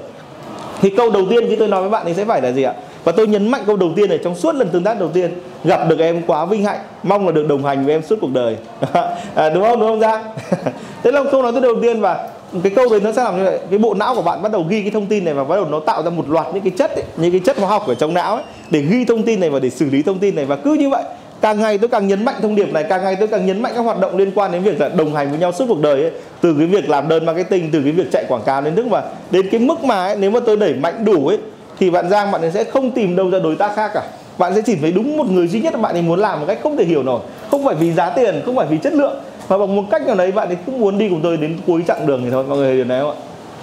Thì 0.82 0.90
câu 0.90 1.10
đầu 1.10 1.24
tiên 1.30 1.46
khi 1.50 1.56
tôi 1.56 1.68
nói 1.68 1.82
với 1.82 1.90
bạn 1.90 2.04
thì 2.06 2.14
sẽ 2.14 2.26
phải 2.26 2.42
là 2.42 2.52
gì 2.52 2.64
ạ? 2.64 2.74
Và 3.04 3.12
tôi 3.12 3.28
nhấn 3.28 3.48
mạnh 3.48 3.64
câu 3.68 3.78
đầu 3.78 3.90
tiên 3.96 4.10
này 4.10 4.20
trong 4.24 4.36
suốt 4.36 4.56
lần 4.56 4.70
tương 4.70 4.84
tác 4.84 5.00
đầu 5.00 5.10
tiên 5.10 5.32
gặp 5.64 5.90
được 5.90 6.00
em 6.00 6.22
quá 6.28 6.46
vinh 6.46 6.64
hạnh 6.64 6.80
mong 7.04 7.26
là 7.26 7.32
được 7.32 7.48
đồng 7.48 7.66
hành 7.66 7.86
với 7.86 7.94
em 7.94 8.02
suốt 8.02 8.16
cuộc 8.22 8.32
đời. 8.34 8.58
À, 9.36 9.50
đúng 9.50 9.64
không? 9.64 9.80
Đúng 9.80 9.90
không 9.90 10.00
giang? 10.00 10.24
Thế 11.04 11.12
là 11.12 11.24
câu 11.32 11.42
nói 11.42 11.52
tôi 11.52 11.62
đầu 11.62 11.76
tiên 11.82 12.02
và 12.02 12.28
cái 12.64 12.72
câu 12.76 12.90
đấy 12.90 13.00
nó 13.04 13.12
sẽ 13.12 13.24
làm 13.24 13.38
như 13.38 13.44
vậy. 13.44 13.60
Cái 13.70 13.80
bộ 13.80 13.94
não 13.94 14.16
của 14.16 14.22
bạn 14.22 14.42
bắt 14.42 14.52
đầu 14.52 14.66
ghi 14.70 14.82
cái 14.82 14.92
thông 14.92 15.06
tin 15.06 15.26
này 15.26 15.34
và 15.34 15.44
bắt 15.44 15.56
đầu 15.56 15.66
nó 15.66 15.80
tạo 15.80 16.04
ra 16.04 16.10
một 16.10 16.30
loạt 16.30 16.48
những 16.54 16.64
cái 16.64 16.72
chất 16.78 16.92
ấy, 16.96 17.04
những 17.18 17.32
cái 17.32 17.42
chất 17.46 17.58
hóa 17.58 17.70
học 17.70 17.88
ở 17.88 17.96
trong 17.96 18.14
não 18.14 18.36
ấy, 18.36 18.44
để 18.70 18.82
ghi 18.82 19.06
thông 19.06 19.24
tin 19.24 19.40
này 19.40 19.50
và 19.50 19.60
để 19.60 19.70
xử 19.70 19.90
lý 19.90 20.04
thông 20.04 20.20
tin 20.20 20.36
này. 20.36 20.46
Và 20.46 20.56
cứ 20.56 20.74
như 20.74 20.90
vậy 20.90 21.04
càng 21.42 21.60
ngày 21.60 21.78
tôi 21.78 21.90
càng 21.90 22.08
nhấn 22.08 22.26
mạnh 22.26 22.36
thông 22.42 22.56
điệp 22.56 22.74
này 22.74 22.86
càng 22.90 23.04
ngày 23.04 23.16
tôi 23.20 23.28
càng 23.28 23.46
nhấn 23.46 23.62
mạnh 23.62 23.72
các 23.76 23.82
hoạt 23.82 24.00
động 24.00 24.18
liên 24.18 24.32
quan 24.36 24.52
đến 24.52 24.64
việc 24.64 24.80
là 24.80 24.90
đồng 24.90 25.16
hành 25.16 25.30
với 25.30 25.40
nhau 25.40 25.52
suốt 25.52 25.66
cuộc 25.68 25.80
đời 25.82 26.02
ấy 26.02 26.12
từ 26.42 26.56
cái 26.58 26.68
việc 26.68 26.90
làm 26.90 27.08
đơn 27.08 27.26
marketing 27.26 27.72
từ 27.72 27.82
cái 27.84 27.92
việc 27.92 28.12
chạy 28.12 28.26
quảng 28.28 28.42
cáo 28.46 28.62
đến 28.62 28.76
thức. 28.76 28.86
Mà 28.86 29.02
đến 29.32 29.50
cái 29.52 29.60
mức 29.60 29.84
mà 29.84 30.06
ấy, 30.06 30.16
nếu 30.16 30.32
mà 30.32 30.40
tôi 30.46 30.58
đẩy 30.58 30.74
mạnh 30.74 31.06
đủ 31.06 31.28
ấy 31.28 31.38
thì 31.80 31.90
bạn 31.90 32.10
Giang 32.10 32.32
bạn 32.32 32.42
ấy 32.42 32.52
sẽ 32.52 32.64
không 32.64 32.92
tìm 32.92 33.16
đâu 33.16 33.32
ra 33.32 33.40
đối 33.40 33.56
tác 33.56 33.76
khác 33.76 33.92
cả. 33.94 34.04
Bạn 34.38 34.56
sẽ 34.56 34.62
chỉ 34.66 34.76
thấy 34.76 34.92
đúng 34.92 35.18
một 35.18 35.28
người 35.30 35.48
duy 35.48 35.60
nhất 35.60 35.74
mà 35.74 35.80
bạn 35.80 35.96
ấy 35.96 36.02
muốn 36.02 36.20
làm 36.20 36.40
một 36.40 36.46
cách 36.48 36.60
không 36.64 36.78
thể 36.78 36.86
hiểu 36.86 37.04
nổi. 37.04 37.20
Không 37.52 37.66
phải 37.66 37.76
vì 37.76 37.94
giá 37.94 38.10
tiền 38.10 38.42
không 38.46 38.56
phải 38.56 38.68
vì 38.68 38.78
chất 38.78 38.94
lượng 38.94 39.20
mà 39.50 39.58
bằng 39.58 39.76
một 39.76 39.84
cách 39.92 40.08
nào 40.08 40.16
đấy 40.16 40.32
bạn 40.32 40.48
ấy 40.48 40.58
cũng 40.66 40.80
muốn 40.80 40.98
đi 40.98 41.10
cùng 41.10 41.22
tôi 41.24 41.38
đến 41.38 41.58
cuối 41.68 41.84
chặng 41.88 42.08
đường 42.08 42.22
thì 42.24 42.32
thôi. 42.32 42.46
Mọi 42.50 42.58
người 42.58 42.76
hiểu 42.76 42.86
này 42.86 43.00
không 43.00 43.10
ạ? 43.10 43.18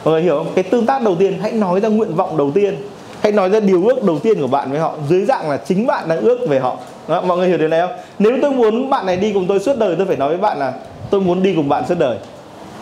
Mọi 0.05 0.13
người 0.13 0.23
hiểu 0.23 0.37
không? 0.37 0.47
Cái 0.55 0.65
tương 0.65 0.87
tác 0.87 1.03
đầu 1.03 1.17
tiên 1.17 1.39
hãy 1.43 1.53
nói 1.53 1.81
ra 1.81 1.89
nguyện 1.89 2.15
vọng 2.15 2.37
đầu 2.37 2.51
tiên. 2.55 2.77
Hãy 3.21 3.33
nói 3.33 3.51
ra 3.51 3.61
điều 3.61 3.87
ước 3.87 4.03
đầu 4.03 4.19
tiên 4.19 4.41
của 4.41 4.47
bạn 4.47 4.71
với 4.71 4.81
họ. 4.81 4.95
Dưới 5.09 5.25
dạng 5.25 5.51
là 5.51 5.57
chính 5.57 5.87
bạn 5.87 6.09
đang 6.09 6.21
ước 6.21 6.39
về 6.49 6.59
họ. 6.59 6.77
Đó, 7.09 7.21
mọi 7.21 7.39
người 7.39 7.49
hiểu 7.49 7.59
điều 7.59 7.69
này 7.69 7.81
không? 7.81 7.97
Nếu 8.19 8.39
tôi 8.43 8.51
muốn 8.51 8.91
bạn 8.91 9.07
này 9.07 9.17
đi 9.17 9.33
cùng 9.33 9.47
tôi 9.47 9.61
suốt 9.61 9.79
đời 9.79 9.95
tôi 9.97 10.07
phải 10.07 10.17
nói 10.17 10.29
với 10.29 10.39
bạn 10.39 10.59
là 10.59 10.73
tôi 11.11 11.21
muốn 11.21 11.43
đi 11.43 11.55
cùng 11.57 11.69
bạn 11.69 11.85
suốt 11.89 11.99
đời. 11.99 12.17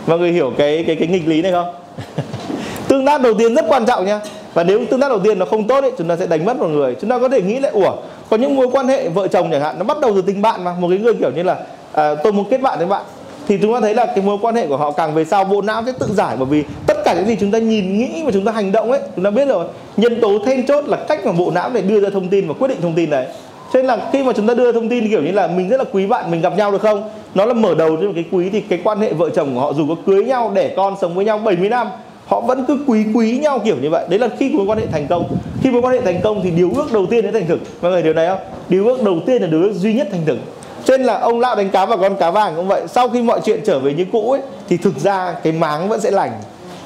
Mọi 0.06 0.18
người 0.18 0.32
hiểu 0.32 0.52
cái 0.58 0.84
cái 0.86 0.96
cái 0.96 1.08
nghịch 1.08 1.28
lý 1.28 1.42
này 1.42 1.52
không? 1.52 1.74
tương 2.96 3.06
tác 3.06 3.20
đầu 3.20 3.34
tiên 3.34 3.54
rất 3.54 3.64
quan 3.68 3.86
trọng 3.86 4.06
nha 4.06 4.20
và 4.54 4.64
nếu 4.64 4.80
tương 4.90 5.00
tác 5.00 5.08
đầu 5.08 5.18
tiên 5.18 5.38
nó 5.38 5.46
không 5.46 5.66
tốt 5.66 5.84
ấy 5.84 5.92
chúng 5.98 6.08
ta 6.08 6.16
sẽ 6.16 6.26
đánh 6.26 6.44
mất 6.44 6.56
một 6.56 6.66
người. 6.66 6.96
Chúng 7.00 7.10
ta 7.10 7.18
có 7.18 7.28
thể 7.28 7.42
nghĩ 7.42 7.60
lại 7.60 7.72
ủa 7.72 7.92
có 8.30 8.36
những 8.36 8.56
mối 8.56 8.68
quan 8.72 8.88
hệ 8.88 9.08
vợ 9.08 9.28
chồng 9.28 9.48
chẳng 9.52 9.60
hạn 9.60 9.74
nó 9.78 9.84
bắt 9.84 10.00
đầu 10.00 10.12
từ 10.14 10.22
tình 10.22 10.42
bạn 10.42 10.64
mà. 10.64 10.74
Một 10.80 10.88
cái 10.90 10.98
người 10.98 11.14
kiểu 11.14 11.30
như 11.30 11.42
là 11.42 11.56
à, 11.92 12.14
tôi 12.14 12.32
muốn 12.32 12.44
kết 12.50 12.60
bạn 12.60 12.78
với 12.78 12.86
bạn. 12.86 13.02
Thì 13.48 13.58
chúng 13.62 13.74
ta 13.74 13.80
thấy 13.80 13.94
là 13.94 14.06
cái 14.06 14.24
mối 14.24 14.38
quan 14.42 14.54
hệ 14.54 14.66
của 14.66 14.76
họ 14.76 14.90
càng 14.90 15.14
về 15.14 15.24
sau 15.24 15.44
bộ 15.44 15.62
não 15.62 15.82
sẽ 15.86 15.92
tự 15.98 16.06
giải 16.14 16.36
bởi 16.38 16.46
vì 16.46 16.64
tất 16.86 16.96
cả 17.04 17.14
những 17.14 17.26
gì 17.26 17.36
chúng 17.40 17.50
ta 17.50 17.58
nhìn 17.58 17.98
nghĩ 17.98 18.22
và 18.24 18.30
chúng 18.30 18.44
ta 18.44 18.52
hành 18.52 18.72
động 18.72 18.90
ấy 18.90 19.00
chúng 19.16 19.24
ta 19.24 19.30
biết 19.30 19.48
rồi. 19.48 19.66
Nhân 19.96 20.20
tố 20.20 20.38
then 20.46 20.66
chốt 20.66 20.84
là 20.88 20.96
cách 21.08 21.26
mà 21.26 21.32
bộ 21.32 21.50
não 21.50 21.70
để 21.72 21.82
đưa 21.82 22.00
ra 22.00 22.10
thông 22.12 22.28
tin 22.28 22.48
và 22.48 22.54
quyết 22.58 22.68
định 22.68 22.78
thông 22.82 22.94
tin 22.94 23.10
đấy. 23.10 23.26
Cho 23.72 23.78
nên 23.78 23.86
là 23.86 23.98
khi 24.12 24.22
mà 24.22 24.32
chúng 24.36 24.46
ta 24.46 24.54
đưa 24.54 24.72
thông 24.72 24.88
tin 24.88 25.10
kiểu 25.10 25.22
như 25.22 25.32
là 25.32 25.46
mình 25.46 25.68
rất 25.68 25.76
là 25.76 25.84
quý 25.92 26.06
bạn 26.06 26.30
mình 26.30 26.40
gặp 26.40 26.56
nhau 26.56 26.72
được 26.72 26.82
không? 26.82 27.08
Nó 27.34 27.44
là 27.44 27.54
mở 27.54 27.74
đầu 27.74 27.96
cho 27.96 28.06
một 28.06 28.12
cái 28.14 28.24
quý 28.32 28.50
thì 28.50 28.60
cái 28.60 28.80
quan 28.84 29.00
hệ 29.00 29.12
vợ 29.12 29.30
chồng 29.30 29.54
của 29.54 29.60
họ 29.60 29.72
dù 29.72 29.84
có 29.88 29.94
cưới 30.06 30.24
nhau 30.24 30.52
đẻ 30.54 30.74
con 30.76 30.94
sống 31.00 31.14
với 31.14 31.24
nhau 31.24 31.38
70 31.38 31.68
năm 31.68 31.88
họ 32.26 32.40
vẫn 32.40 32.64
cứ 32.68 32.78
quý 32.86 33.04
quý 33.14 33.38
nhau 33.38 33.58
kiểu 33.64 33.76
như 33.82 33.90
vậy. 33.90 34.06
Đấy 34.08 34.18
là 34.18 34.28
khi 34.38 34.50
mối 34.52 34.66
quan 34.66 34.78
hệ 34.78 34.86
thành 34.86 35.06
công. 35.06 35.36
Khi 35.62 35.70
mối 35.70 35.82
quan 35.82 35.94
hệ 35.94 36.00
thành 36.00 36.20
công 36.22 36.40
thì 36.42 36.50
điều 36.50 36.70
ước 36.76 36.92
đầu 36.92 37.06
tiên 37.06 37.24
đến 37.24 37.32
thành 37.32 37.46
thực. 37.46 37.58
Mọi 37.82 37.92
người 37.92 38.02
điều 38.02 38.12
này 38.12 38.28
không? 38.28 38.38
Điều 38.68 38.86
ước 38.86 39.02
đầu 39.02 39.16
tiên 39.26 39.42
là 39.42 39.48
điều 39.48 39.62
ước 39.62 39.72
duy 39.72 39.94
nhất 39.94 40.08
thành 40.10 40.26
thực. 40.26 40.38
Cho 40.84 40.96
nên 40.96 41.06
là 41.06 41.18
ông 41.18 41.40
lão 41.40 41.56
đánh 41.56 41.70
cá 41.70 41.86
và 41.86 41.96
con 41.96 42.16
cá 42.16 42.30
vàng 42.30 42.52
cũng 42.56 42.68
vậy. 42.68 42.82
Sau 42.88 43.08
khi 43.08 43.22
mọi 43.22 43.40
chuyện 43.44 43.60
trở 43.64 43.78
về 43.78 43.94
như 43.94 44.06
cũ 44.12 44.32
ấy, 44.32 44.40
thì 44.68 44.76
thực 44.76 44.98
ra 44.98 45.34
cái 45.42 45.52
máng 45.52 45.88
vẫn 45.88 46.00
sẽ 46.00 46.10
lành. 46.10 46.30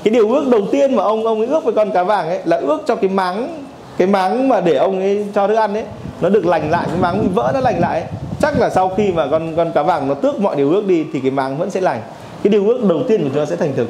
Cái 0.05 0.14
điều 0.14 0.32
ước 0.32 0.49
đầu 0.49 0.61
tiên 0.72 0.97
mà 0.97 1.03
ông 1.03 1.26
ông 1.26 1.38
ấy 1.38 1.47
ước 1.47 1.64
với 1.64 1.74
con 1.74 1.91
cá 1.91 2.03
vàng 2.03 2.28
ấy 2.28 2.41
là 2.45 2.57
ước 2.57 2.82
cho 2.86 2.97
cái 2.97 3.11
máng 3.11 3.64
cái 3.99 4.09
máng 4.09 4.49
mà 4.49 4.61
để 4.61 4.74
ông 4.74 5.01
ấy 5.01 5.26
cho 5.34 5.49
thức 5.49 5.55
ăn 5.55 5.74
ấy, 5.74 5.84
nó 6.20 6.28
được 6.28 6.47
lành 6.47 6.70
lại. 6.70 6.86
Cái 6.86 7.01
máng 7.01 7.20
bị 7.20 7.28
vỡ 7.34 7.51
nó 7.55 7.61
lành 7.61 7.80
lại 7.80 8.01
ấy. 8.01 8.11
chắc 8.41 8.59
là 8.61 8.70
sau 8.70 8.88
khi 8.88 9.12
mà 9.12 9.26
con 9.30 9.57
con 9.57 9.72
cá 9.72 9.82
vàng 9.82 10.09
nó 10.09 10.14
tước 10.14 10.41
mọi 10.41 10.57
điều 10.57 10.70
ước 10.70 10.86
đi 10.86 11.05
thì 11.12 11.20
cái 11.20 11.30
máng 11.30 11.59
vẫn 11.59 11.70
sẽ 11.70 11.80
lành. 11.80 12.01
Cái 12.43 12.51
điều 12.51 12.68
ước 12.68 12.84
đầu 12.84 13.01
tiên 13.09 13.22
của 13.22 13.28
chúng 13.34 13.45
ta 13.45 13.51
sẽ 13.51 13.57
thành 13.57 13.72
thực 13.76 13.86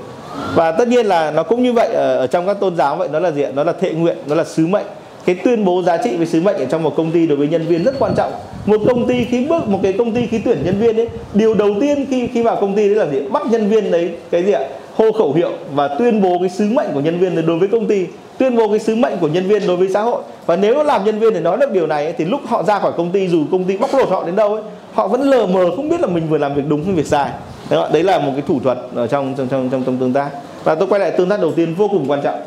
và 0.54 0.72
tất 0.72 0.88
nhiên 0.88 1.06
là 1.06 1.30
nó 1.30 1.42
cũng 1.42 1.62
như 1.62 1.72
vậy 1.72 1.88
ờ, 1.94 2.16
ở, 2.16 2.26
trong 2.26 2.46
các 2.46 2.60
tôn 2.60 2.76
giáo 2.76 2.96
vậy 2.96 3.08
nó 3.12 3.18
là 3.18 3.30
gì 3.30 3.44
nó 3.54 3.64
là 3.64 3.72
thệ 3.72 3.92
nguyện 3.92 4.16
nó 4.26 4.34
là 4.34 4.44
sứ 4.44 4.66
mệnh. 4.66 4.86
Cái 5.24 5.34
tuyên 5.44 5.64
bố 5.64 5.82
giá 5.82 5.96
trị 5.96 6.16
về 6.16 6.26
sứ 6.26 6.40
mệnh 6.40 6.56
ở 6.56 6.64
trong 6.64 6.82
một 6.82 6.96
công 6.96 7.10
ty 7.10 7.26
đối 7.26 7.36
với 7.36 7.48
nhân 7.48 7.66
viên 7.66 7.84
rất 7.84 7.94
quan 7.98 8.14
trọng. 8.16 8.32
Một 8.66 8.80
công 8.86 9.08
ty 9.08 9.24
khi 9.24 9.46
bước 9.46 9.68
một 9.68 9.80
cái 9.82 9.92
công 9.92 10.12
ty 10.12 10.26
khi 10.26 10.38
tuyển 10.38 10.58
nhân 10.64 10.78
viên 10.78 10.96
ấy 10.96 11.08
điều 11.34 11.54
đầu 11.54 11.70
tiên 11.80 12.06
khi 12.10 12.26
khi 12.26 12.42
vào 12.42 12.56
công 12.60 12.76
ty 12.76 12.88
đấy 12.88 12.96
là 12.96 13.06
gì 13.12 13.20
bắt 13.20 13.42
nhân 13.50 13.68
viên 13.68 13.90
đấy 13.90 14.10
cái 14.30 14.42
gì 14.42 14.52
ạ? 14.52 14.60
Hô 14.94 15.12
khẩu 15.12 15.32
hiệu 15.32 15.50
và 15.74 15.88
tuyên 15.88 16.22
bố 16.22 16.38
cái 16.40 16.48
sứ 16.48 16.64
mệnh 16.64 16.88
của 16.94 17.00
nhân 17.00 17.18
viên 17.18 17.46
đối 17.46 17.58
với 17.58 17.68
công 17.68 17.86
ty. 17.86 18.06
Tuyên 18.38 18.56
bố 18.56 18.68
cái 18.68 18.78
sứ 18.78 18.96
mệnh 18.96 19.18
của 19.20 19.28
nhân 19.28 19.48
viên 19.48 19.66
đối 19.66 19.76
với 19.76 19.88
xã 19.88 20.02
hội. 20.02 20.22
Và 20.46 20.56
nếu 20.56 20.82
làm 20.82 21.04
nhân 21.04 21.18
viên 21.18 21.34
để 21.34 21.40
nói 21.40 21.56
được 21.56 21.72
điều 21.72 21.86
này 21.86 22.04
ấy, 22.04 22.14
thì 22.18 22.24
lúc 22.24 22.40
họ 22.46 22.62
ra 22.62 22.78
khỏi 22.78 22.92
công 22.96 23.10
ty 23.10 23.28
dù 23.28 23.44
công 23.52 23.64
ty 23.64 23.76
bóc 23.76 23.94
lột 23.94 24.08
họ 24.08 24.24
đến 24.26 24.36
đâu 24.36 24.54
ấy 24.54 24.62
họ 24.94 25.08
vẫn 25.08 25.20
lờ 25.20 25.46
mờ 25.46 25.70
không 25.76 25.88
biết 25.88 26.00
là 26.00 26.06
mình 26.06 26.28
vừa 26.28 26.38
làm 26.38 26.54
việc 26.54 26.62
đúng 26.68 26.84
hay 26.84 26.94
việc 26.94 27.06
sai 27.06 27.30
đấy, 27.70 27.88
đấy 27.92 28.02
là 28.02 28.18
một 28.18 28.32
cái 28.32 28.42
thủ 28.48 28.60
thuật 28.60 28.78
ở 28.94 29.06
trong 29.06 29.34
trong 29.36 29.48
trong 29.48 29.68
trong, 29.70 29.84
trong 29.84 29.96
tương 29.96 30.12
tác. 30.12 30.30
Và 30.64 30.74
tôi 30.74 30.88
quay 30.88 31.00
lại 31.00 31.10
tương 31.10 31.28
tác 31.28 31.40
đầu 31.40 31.52
tiên 31.52 31.74
vô 31.74 31.88
cùng 31.88 32.04
quan 32.08 32.20
trọng. 32.22 32.40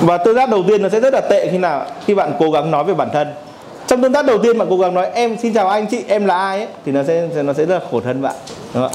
Và 0.00 0.18
tương 0.18 0.36
tác 0.36 0.50
đầu 0.50 0.62
tiên 0.68 0.82
nó 0.82 0.88
sẽ 0.88 1.00
rất 1.00 1.12
là 1.14 1.20
tệ 1.20 1.48
khi 1.52 1.58
nào 1.58 1.86
khi 2.06 2.14
bạn 2.14 2.32
cố 2.38 2.50
gắng 2.50 2.70
nói 2.70 2.84
về 2.84 2.94
bản 2.94 3.08
thân. 3.12 3.28
Trong 3.86 4.02
tương 4.02 4.12
tác 4.12 4.26
đầu 4.26 4.38
tiên 4.38 4.58
bạn 4.58 4.68
cố 4.70 4.78
gắng 4.78 4.94
nói 4.94 5.06
em 5.14 5.36
xin 5.38 5.54
chào 5.54 5.68
anh 5.68 5.86
chị 5.86 6.04
em 6.08 6.26
là 6.26 6.38
ai? 6.38 6.58
ấy 6.58 6.68
thì 6.84 6.92
nó 6.92 7.02
sẽ 7.02 7.28
nó 7.42 7.52
sẽ 7.52 7.64
rất 7.64 7.74
là 7.74 7.80
khổ 7.90 8.00
thân 8.00 8.22
bạn 8.22 8.34
đúng 8.74 8.82
không 8.82 8.92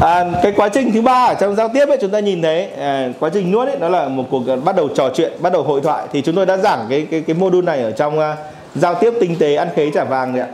À, 0.00 0.24
cái 0.42 0.52
quá 0.56 0.68
trình 0.68 0.92
thứ 0.92 1.02
ba 1.02 1.24
ở 1.24 1.34
trong 1.34 1.54
giao 1.54 1.68
tiếp 1.68 1.88
ấy 1.88 1.98
chúng 2.00 2.10
ta 2.10 2.18
nhìn 2.18 2.42
thấy 2.42 2.68
à, 2.78 3.08
quá 3.20 3.30
trình 3.34 3.52
nuốt 3.52 3.68
ấy 3.68 3.76
nó 3.80 3.88
là 3.88 4.08
một 4.08 4.24
cuộc 4.30 4.42
à, 4.48 4.56
bắt 4.56 4.76
đầu 4.76 4.88
trò 4.94 5.10
chuyện 5.14 5.32
bắt 5.40 5.52
đầu 5.52 5.62
hội 5.62 5.80
thoại. 5.80 6.06
Thì 6.12 6.22
chúng 6.22 6.34
tôi 6.34 6.46
đã 6.46 6.56
giảng 6.56 6.86
cái 6.90 7.06
cái 7.10 7.20
cái 7.20 7.36
module 7.36 7.66
này 7.66 7.82
ở 7.82 7.90
trong 7.90 8.18
uh, 8.18 8.24
giao 8.74 8.94
tiếp 8.94 9.14
tinh 9.20 9.36
tế 9.38 9.54
ăn 9.54 9.68
khế 9.76 9.90
trả 9.94 10.04
vàng 10.04 10.32
đấy 10.32 10.42
ạ 10.42 10.48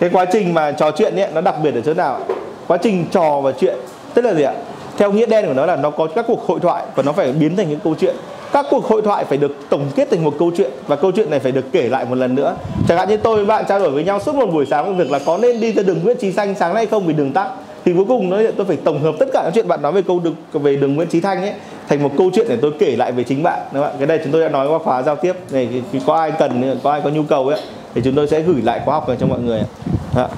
cái 0.00 0.10
quá 0.12 0.24
trình 0.32 0.54
mà 0.54 0.72
trò 0.72 0.90
chuyện 0.90 1.16
ấy, 1.16 1.28
nó 1.34 1.40
đặc 1.40 1.54
biệt 1.62 1.74
ở 1.74 1.80
chỗ 1.80 1.94
nào? 1.94 2.20
Quá 2.66 2.78
trình 2.82 3.04
trò 3.10 3.40
và 3.40 3.52
chuyện, 3.52 3.76
tức 4.14 4.22
là 4.22 4.34
gì 4.34 4.42
ạ? 4.42 4.52
Theo 4.96 5.12
nghĩa 5.12 5.26
đen 5.26 5.46
của 5.46 5.52
nó 5.52 5.66
là 5.66 5.76
nó 5.76 5.90
có 5.90 6.08
các 6.14 6.24
cuộc 6.28 6.46
hội 6.46 6.60
thoại 6.60 6.84
và 6.94 7.02
nó 7.02 7.12
phải 7.12 7.32
biến 7.32 7.56
thành 7.56 7.68
những 7.68 7.80
câu 7.84 7.94
chuyện. 8.00 8.16
Các 8.52 8.66
cuộc 8.70 8.84
hội 8.84 9.02
thoại 9.02 9.24
phải 9.24 9.38
được 9.38 9.56
tổng 9.70 9.84
kết 9.94 10.10
thành 10.10 10.24
một 10.24 10.34
câu 10.38 10.50
chuyện 10.56 10.70
và 10.86 10.96
câu 10.96 11.12
chuyện 11.16 11.30
này 11.30 11.40
phải 11.40 11.52
được 11.52 11.64
kể 11.72 11.88
lại 11.88 12.04
một 12.04 12.14
lần 12.14 12.34
nữa. 12.34 12.56
Chẳng 12.88 12.98
hạn 12.98 13.08
như 13.08 13.16
tôi 13.16 13.36
với 13.36 13.44
bạn 13.44 13.64
trao 13.68 13.78
đổi 13.78 13.90
với 13.90 14.04
nhau 14.04 14.20
suốt 14.20 14.34
một 14.34 14.46
buổi 14.52 14.66
sáng 14.66 14.86
về 14.86 15.04
việc 15.04 15.10
là 15.10 15.18
có 15.26 15.38
nên 15.38 15.60
đi 15.60 15.72
ra 15.72 15.82
đường 15.82 15.98
Nguyễn 16.04 16.16
Trí 16.16 16.32
Thanh 16.32 16.54
sáng 16.54 16.74
nay 16.74 16.86
không 16.86 17.06
vì 17.06 17.12
đường 17.12 17.32
tắc 17.32 17.48
thì 17.84 17.92
cuối 17.94 18.04
cùng 18.08 18.30
nói 18.30 18.46
tôi 18.56 18.66
phải 18.66 18.76
tổng 18.76 19.02
hợp 19.02 19.14
tất 19.18 19.28
cả 19.32 19.42
những 19.44 19.52
chuyện 19.54 19.68
bạn 19.68 19.82
nói 19.82 19.92
về 19.92 20.02
câu 20.02 20.20
được 20.20 20.32
về 20.52 20.76
đường 20.76 20.94
Nguyễn 20.94 21.08
Trí 21.08 21.20
Thanh 21.20 21.42
ấy, 21.42 21.52
thành 21.88 22.02
một 22.02 22.10
câu 22.18 22.30
chuyện 22.34 22.46
để 22.48 22.56
tôi 22.62 22.72
kể 22.78 22.96
lại 22.96 23.12
về 23.12 23.24
chính 23.24 23.42
bạn. 23.42 23.58
Đúng 23.72 23.84
không? 23.84 23.92
cái 23.98 24.06
này 24.06 24.20
chúng 24.22 24.32
tôi 24.32 24.42
đã 24.42 24.48
nói 24.48 24.68
qua 24.68 24.78
khóa 24.78 25.02
giao 25.02 25.16
tiếp. 25.16 25.32
Này 25.50 25.82
có 26.06 26.14
ai 26.14 26.32
cần, 26.38 26.78
có 26.82 26.90
ai 26.90 27.00
có 27.04 27.10
nhu 27.10 27.22
cầu 27.22 27.48
ấy 27.48 27.60
thì 27.94 28.00
chúng 28.04 28.14
tôi 28.14 28.28
sẽ 28.28 28.40
gửi 28.40 28.62
lại 28.62 28.80
khóa 28.84 28.94
học 28.94 29.08
này 29.08 29.16
cho 29.20 29.26
mọi 29.26 29.38
người 29.38 29.62
Đó. 30.16 30.28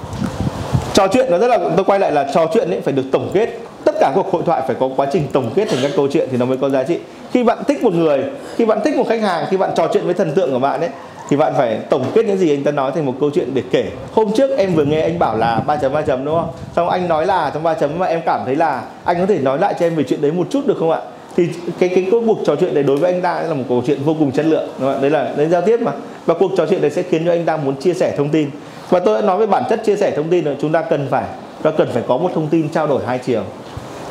trò 0.94 1.08
chuyện 1.12 1.30
nó 1.30 1.38
rất 1.38 1.48
là, 1.48 1.58
tôi 1.76 1.84
quay 1.84 1.98
lại 1.98 2.12
là 2.12 2.30
trò 2.34 2.46
chuyện 2.54 2.70
ấy 2.70 2.80
phải 2.80 2.92
được 2.92 3.04
tổng 3.12 3.30
kết. 3.32 3.58
Tất 3.84 3.94
cả 4.00 4.12
cuộc 4.14 4.32
hội 4.32 4.42
thoại 4.46 4.62
phải 4.66 4.76
có 4.80 4.88
quá 4.96 5.06
trình 5.12 5.26
tổng 5.32 5.50
kết 5.54 5.68
thành 5.68 5.78
các 5.82 5.90
câu 5.96 6.08
chuyện 6.12 6.28
thì 6.30 6.36
nó 6.36 6.46
mới 6.46 6.56
có 6.56 6.68
giá 6.68 6.82
trị. 6.82 6.98
Khi 7.32 7.44
bạn 7.44 7.58
thích 7.68 7.82
một 7.82 7.94
người, 7.94 8.24
khi 8.56 8.64
bạn 8.64 8.78
thích 8.84 8.96
một 8.96 9.04
khách 9.08 9.22
hàng, 9.22 9.46
khi 9.50 9.56
bạn 9.56 9.70
trò 9.76 9.88
chuyện 9.92 10.04
với 10.04 10.14
thần 10.14 10.32
tượng 10.34 10.52
của 10.52 10.58
bạn 10.58 10.80
ấy, 10.80 10.90
thì 11.28 11.36
bạn 11.36 11.52
phải 11.56 11.78
tổng 11.90 12.04
kết 12.14 12.26
những 12.26 12.38
gì 12.38 12.54
anh 12.54 12.64
ta 12.64 12.70
nói 12.70 12.92
thành 12.94 13.06
một 13.06 13.14
câu 13.20 13.30
chuyện 13.34 13.54
để 13.54 13.62
kể. 13.70 13.84
Hôm 14.12 14.32
trước 14.36 14.50
em 14.56 14.74
vừa 14.74 14.84
nghe 14.84 15.00
anh 15.00 15.18
bảo 15.18 15.36
là 15.36 15.60
ba 15.66 15.76
chấm 15.76 15.92
ba 15.92 16.02
chấm, 16.02 16.24
đúng 16.24 16.34
không? 16.34 16.48
Xong 16.76 16.88
anh 16.88 17.08
nói 17.08 17.26
là, 17.26 17.50
trong 17.54 17.62
ba 17.62 17.74
chấm 17.74 17.98
mà 17.98 18.06
em 18.06 18.20
cảm 18.26 18.40
thấy 18.46 18.56
là 18.56 18.82
anh 19.04 19.20
có 19.20 19.26
thể 19.26 19.38
nói 19.38 19.58
lại 19.58 19.74
cho 19.80 19.86
em 19.86 19.94
về 19.94 20.04
chuyện 20.08 20.22
đấy 20.22 20.32
một 20.32 20.46
chút 20.50 20.66
được 20.66 20.76
không 20.78 20.90
ạ? 20.90 21.00
Thì 21.36 21.48
cái 21.78 21.88
cái 21.88 22.06
cuộc 22.10 22.38
trò 22.46 22.56
chuyện 22.56 22.74
đấy 22.74 22.84
đối 22.84 22.96
với 22.96 23.12
anh 23.12 23.22
ta 23.22 23.42
là 23.42 23.54
một 23.54 23.64
câu 23.68 23.82
chuyện 23.86 23.98
vô 24.04 24.16
cùng 24.18 24.32
chất 24.32 24.46
lượng, 24.46 24.68
đúng 24.78 24.92
không? 24.92 25.02
đấy 25.02 25.10
là, 25.10 25.32
đấy 25.36 25.48
giao 25.48 25.62
tiếp 25.62 25.80
mà 25.80 25.92
và 26.30 26.34
cuộc 26.38 26.50
trò 26.56 26.66
chuyện 26.66 26.80
này 26.80 26.90
sẽ 26.90 27.02
khiến 27.02 27.26
cho 27.26 27.32
anh 27.32 27.44
ta 27.44 27.56
muốn 27.56 27.76
chia 27.76 27.94
sẻ 27.94 28.14
thông 28.16 28.28
tin. 28.28 28.50
Và 28.88 29.00
tôi 29.00 29.14
đã 29.14 29.26
nói 29.26 29.38
về 29.38 29.46
bản 29.46 29.62
chất 29.70 29.80
chia 29.84 29.96
sẻ 29.96 30.10
thông 30.16 30.28
tin 30.30 30.44
là 30.44 30.54
chúng 30.60 30.72
ta 30.72 30.82
cần 30.82 31.06
phải 31.10 31.24
và 31.62 31.70
cần 31.70 31.88
phải 31.92 32.02
có 32.08 32.16
một 32.16 32.30
thông 32.34 32.48
tin 32.48 32.68
trao 32.68 32.86
đổi 32.86 33.02
hai 33.06 33.18
chiều. 33.18 33.42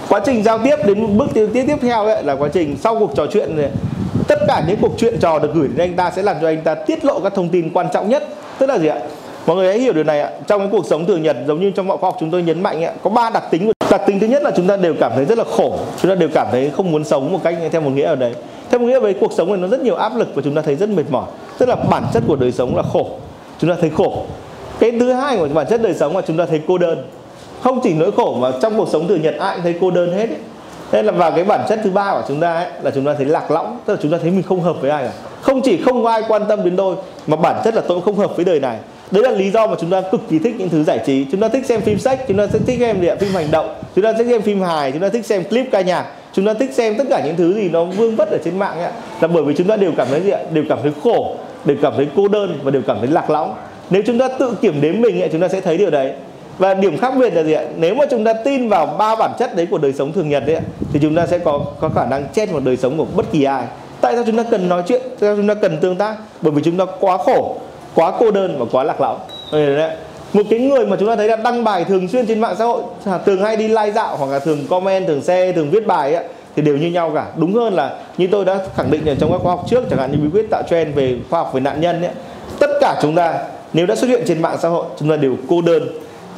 Quá 0.09 0.19
trình 0.25 0.43
giao 0.43 0.57
tiếp 0.57 0.75
đến 0.85 1.17
bước 1.17 1.27
tiếp 1.33 1.49
tiếp 1.53 1.75
theo 1.81 2.05
ấy 2.05 2.23
là 2.23 2.35
quá 2.35 2.49
trình 2.53 2.75
sau 2.81 2.99
cuộc 2.99 3.11
trò 3.15 3.25
chuyện 3.31 3.57
này, 3.57 3.69
tất 4.27 4.39
cả 4.47 4.63
những 4.67 4.77
cuộc 4.81 4.91
chuyện 4.97 5.19
trò 5.19 5.39
được 5.39 5.53
gửi 5.53 5.67
đến 5.67 5.77
anh 5.77 5.95
ta 5.95 6.11
sẽ 6.15 6.21
làm 6.21 6.35
cho 6.41 6.47
anh 6.47 6.61
ta 6.61 6.75
tiết 6.75 7.05
lộ 7.05 7.19
các 7.19 7.33
thông 7.35 7.49
tin 7.49 7.69
quan 7.73 7.87
trọng 7.93 8.09
nhất. 8.09 8.23
Tức 8.57 8.69
là 8.69 8.77
gì 8.77 8.87
ạ? 8.87 8.97
Mọi 9.45 9.55
người 9.55 9.67
hãy 9.67 9.79
hiểu 9.79 9.93
điều 9.93 10.03
này 10.03 10.21
ạ. 10.21 10.29
Trong 10.47 10.61
cái 10.61 10.69
cuộc 10.71 10.85
sống 10.85 11.05
thường 11.05 11.23
nhật 11.23 11.37
giống 11.47 11.59
như 11.59 11.71
trong 11.71 11.87
mọi 11.87 11.97
khoa 11.97 12.09
học 12.09 12.17
chúng 12.19 12.31
tôi 12.31 12.41
nhấn 12.43 12.63
mạnh 12.63 12.83
ạ 12.83 12.91
có 13.03 13.09
ba 13.09 13.29
đặc 13.29 13.43
tính. 13.51 13.65
Của 13.65 13.73
đặc 13.91 14.01
tính 14.05 14.19
thứ 14.19 14.27
nhất 14.27 14.43
là 14.43 14.51
chúng 14.55 14.67
ta 14.67 14.77
đều 14.77 14.93
cảm 14.99 15.11
thấy 15.15 15.25
rất 15.25 15.37
là 15.37 15.43
khổ. 15.57 15.79
Chúng 16.01 16.11
ta 16.11 16.15
đều 16.15 16.29
cảm 16.33 16.47
thấy 16.51 16.71
không 16.77 16.91
muốn 16.91 17.03
sống 17.03 17.31
một 17.31 17.39
cách 17.43 17.55
theo 17.71 17.81
một 17.81 17.91
nghĩa 17.95 18.05
ở 18.05 18.15
đấy. 18.15 18.33
Theo 18.69 18.79
một 18.79 18.87
nghĩa 18.87 18.99
về 18.99 19.13
cuộc 19.13 19.33
sống 19.33 19.47
này 19.47 19.57
nó 19.57 19.67
rất 19.67 19.81
nhiều 19.81 19.95
áp 19.95 20.15
lực 20.15 20.27
và 20.35 20.41
chúng 20.45 20.55
ta 20.55 20.61
thấy 20.61 20.75
rất 20.75 20.89
mệt 20.89 21.05
mỏi 21.09 21.25
tức 21.59 21.69
là 21.69 21.75
bản 21.75 22.03
chất 22.13 22.23
của 22.27 22.35
đời 22.35 22.51
sống 22.51 22.75
là 22.75 22.83
khổ. 22.93 23.09
Chúng 23.59 23.69
ta 23.69 23.75
thấy 23.81 23.89
khổ. 23.89 24.23
Cái 24.79 24.91
thứ 24.99 25.13
hai 25.13 25.37
của 25.37 25.47
bản 25.53 25.67
chất 25.69 25.81
đời 25.81 25.93
sống 25.93 26.15
là 26.15 26.21
chúng 26.27 26.37
ta 26.37 26.45
thấy 26.45 26.61
cô 26.67 26.77
đơn. 26.77 27.03
Không 27.61 27.79
chỉ 27.83 27.93
nỗi 27.93 28.11
khổ 28.11 28.37
mà 28.41 28.51
trong 28.61 28.77
cuộc 28.77 28.89
sống 28.89 29.07
thường 29.07 29.21
nhật 29.21 29.35
ai 29.39 29.55
cũng 29.55 29.63
thấy 29.63 29.75
cô 29.81 29.91
đơn 29.91 30.13
hết 30.13 30.29
ấy. 30.29 30.37
nên 30.91 31.05
là 31.05 31.11
vào 31.11 31.31
cái 31.31 31.43
bản 31.43 31.65
chất 31.69 31.79
thứ 31.83 31.89
ba 31.89 32.13
của 32.13 32.23
chúng 32.27 32.39
ta 32.39 32.53
ấy, 32.53 32.67
là 32.81 32.91
chúng 32.91 33.05
ta 33.05 33.13
thấy 33.13 33.25
lạc 33.25 33.51
lõng. 33.51 33.79
Tức 33.85 33.93
là 33.93 33.99
chúng 34.01 34.11
ta 34.11 34.17
thấy 34.21 34.31
mình 34.31 34.43
không 34.43 34.61
hợp 34.61 34.81
với 34.81 34.91
ai 34.91 35.03
cả. 35.03 35.11
Không 35.41 35.61
chỉ 35.61 35.77
không 35.77 36.03
có 36.03 36.09
ai 36.09 36.23
quan 36.27 36.45
tâm 36.49 36.63
đến 36.63 36.77
tôi 36.77 36.95
mà 37.27 37.37
bản 37.37 37.61
chất 37.63 37.75
là 37.75 37.81
tôi 37.87 38.01
không 38.01 38.15
hợp 38.15 38.35
với 38.35 38.45
đời 38.45 38.59
này. 38.59 38.77
Đấy 39.11 39.23
là 39.23 39.31
lý 39.31 39.51
do 39.51 39.67
mà 39.67 39.75
chúng 39.79 39.89
ta 39.89 40.01
cực 40.01 40.21
kỳ 40.29 40.39
thích 40.39 40.55
những 40.57 40.69
thứ 40.69 40.83
giải 40.83 40.99
trí. 41.05 41.25
Chúng 41.31 41.41
ta 41.41 41.49
thích 41.49 41.65
xem 41.65 41.81
phim 41.81 41.99
sách 41.99 42.19
chúng 42.27 42.37
ta 42.37 42.47
thích 42.47 42.77
xem 42.79 43.01
địa 43.01 43.15
phim 43.15 43.33
hành 43.33 43.51
động. 43.51 43.75
Chúng 43.95 44.03
ta 44.03 44.13
thích 44.13 44.27
xem 44.29 44.41
phim 44.41 44.61
hài 44.61 44.91
chúng 44.91 45.01
ta 45.01 45.09
thích 45.09 45.25
xem 45.25 45.43
clip 45.43 45.65
ca 45.71 45.81
nhạc. 45.81 46.05
Chúng 46.33 46.45
ta 46.45 46.53
thích 46.53 46.73
xem 46.73 46.95
tất 46.97 47.03
cả 47.09 47.21
những 47.25 47.35
thứ 47.35 47.53
gì 47.53 47.69
nó 47.69 47.83
vương 47.85 48.15
vất 48.15 48.29
ở 48.29 48.37
trên 48.45 48.59
mạng 48.59 48.79
ấy, 48.79 48.91
là 49.21 49.27
bởi 49.27 49.43
vì 49.43 49.53
chúng 49.57 49.67
ta 49.67 49.75
đều 49.75 49.91
cảm 49.97 50.07
thấy 50.09 50.21
gì 50.21 50.29
ạ? 50.29 50.39
Đều 50.53 50.63
cảm 50.69 50.79
thấy 50.81 50.91
khổ 51.03 51.35
đều 51.65 51.77
cảm 51.81 51.93
thấy 51.95 52.07
cô 52.15 52.27
đơn 52.27 52.59
và 52.63 52.71
đều 52.71 52.81
cảm 52.87 52.97
thấy 52.99 53.07
lạc 53.07 53.29
lõng. 53.29 53.53
Nếu 53.89 54.01
chúng 54.05 54.19
ta 54.19 54.27
tự 54.27 54.55
kiểm 54.61 54.81
đếm 54.81 55.01
mình 55.01 55.21
ấy, 55.21 55.29
chúng 55.31 55.41
ta 55.41 55.47
sẽ 55.47 55.61
thấy 55.61 55.77
điều 55.77 55.89
đấy. 55.89 56.11
Và 56.57 56.73
điểm 56.73 56.97
khác 56.97 57.13
biệt 57.19 57.33
là 57.33 57.43
gì 57.43 57.53
ạ? 57.53 57.63
Nếu 57.77 57.95
mà 57.95 58.05
chúng 58.11 58.23
ta 58.23 58.33
tin 58.33 58.69
vào 58.69 58.85
ba 58.85 59.15
bản 59.15 59.31
chất 59.39 59.55
đấy 59.55 59.67
của 59.71 59.77
đời 59.77 59.93
sống 59.93 60.11
thường 60.13 60.29
nhật 60.29 60.43
đấy 60.45 60.57
thì 60.93 60.99
chúng 61.01 61.15
ta 61.15 61.27
sẽ 61.27 61.37
có 61.37 61.59
có 61.79 61.89
khả 61.89 62.05
năng 62.05 62.25
chết 62.33 62.51
một 62.51 62.59
đời 62.63 62.77
sống 62.77 62.97
của 62.97 63.05
bất 63.15 63.25
kỳ 63.31 63.43
ai. 63.43 63.63
Tại 64.01 64.15
sao 64.15 64.23
chúng 64.27 64.37
ta 64.37 64.43
cần 64.51 64.69
nói 64.69 64.83
chuyện? 64.87 65.01
Tại 65.01 65.17
sao 65.21 65.35
chúng 65.35 65.47
ta 65.47 65.53
cần 65.53 65.77
tương 65.81 65.95
tác? 65.95 66.15
Bởi 66.41 66.51
vì 66.51 66.61
chúng 66.61 66.77
ta 66.77 66.85
quá 66.99 67.17
khổ 67.17 67.55
quá 67.95 68.11
cô 68.19 68.31
đơn 68.31 68.55
và 68.59 68.65
quá 68.71 68.83
lạc 68.83 69.01
lõng. 69.01 69.19
Một 70.33 70.43
cái 70.49 70.59
người 70.59 70.85
mà 70.85 70.97
chúng 70.99 71.09
ta 71.09 71.15
thấy 71.15 71.27
là 71.27 71.35
đăng 71.35 71.63
bài 71.63 71.85
thường 71.85 72.07
xuyên 72.07 72.25
trên 72.25 72.39
mạng 72.39 72.55
xã 72.59 72.65
hội 72.65 72.81
thường 73.25 73.41
hay 73.41 73.57
đi 73.57 73.67
like 73.67 73.91
dạo 73.91 74.17
hoặc 74.17 74.31
là 74.31 74.39
thường 74.39 74.65
comment 74.69 75.07
thường 75.07 75.21
xe 75.21 75.51
thường 75.51 75.69
viết 75.69 75.87
bài 75.87 76.13
ấy, 76.13 76.25
thì 76.55 76.61
đều 76.61 76.77
như 76.77 76.87
nhau 76.87 77.11
cả. 77.15 77.25
Đúng 77.37 77.53
hơn 77.53 77.73
là 77.73 77.97
như 78.17 78.27
tôi 78.31 78.45
đã 78.45 78.59
khẳng 78.75 78.91
định 78.91 79.05
ở 79.05 79.15
trong 79.15 79.31
các 79.31 79.41
khóa 79.41 79.55
học 79.55 79.65
trước 79.69 79.83
chẳng 79.89 79.99
hạn 79.99 80.11
như 80.11 80.17
bí 80.17 80.29
quyết 80.33 80.49
tạo 80.51 80.63
trend 80.69 80.95
về 80.95 81.17
khoa 81.29 81.39
học 81.39 81.53
về 81.53 81.61
nạn 81.61 81.81
nhân 81.81 82.01
ấy, 82.01 82.11
tất 82.59 82.69
cả 82.81 82.99
chúng 83.01 83.15
ta 83.15 83.33
nếu 83.73 83.85
đã 83.85 83.95
xuất 83.95 84.07
hiện 84.07 84.23
trên 84.27 84.41
mạng 84.41 84.57
xã 84.61 84.69
hội 84.69 84.85
chúng 84.99 85.09
ta 85.09 85.15
đều 85.15 85.35
cô 85.49 85.61
đơn. 85.61 85.87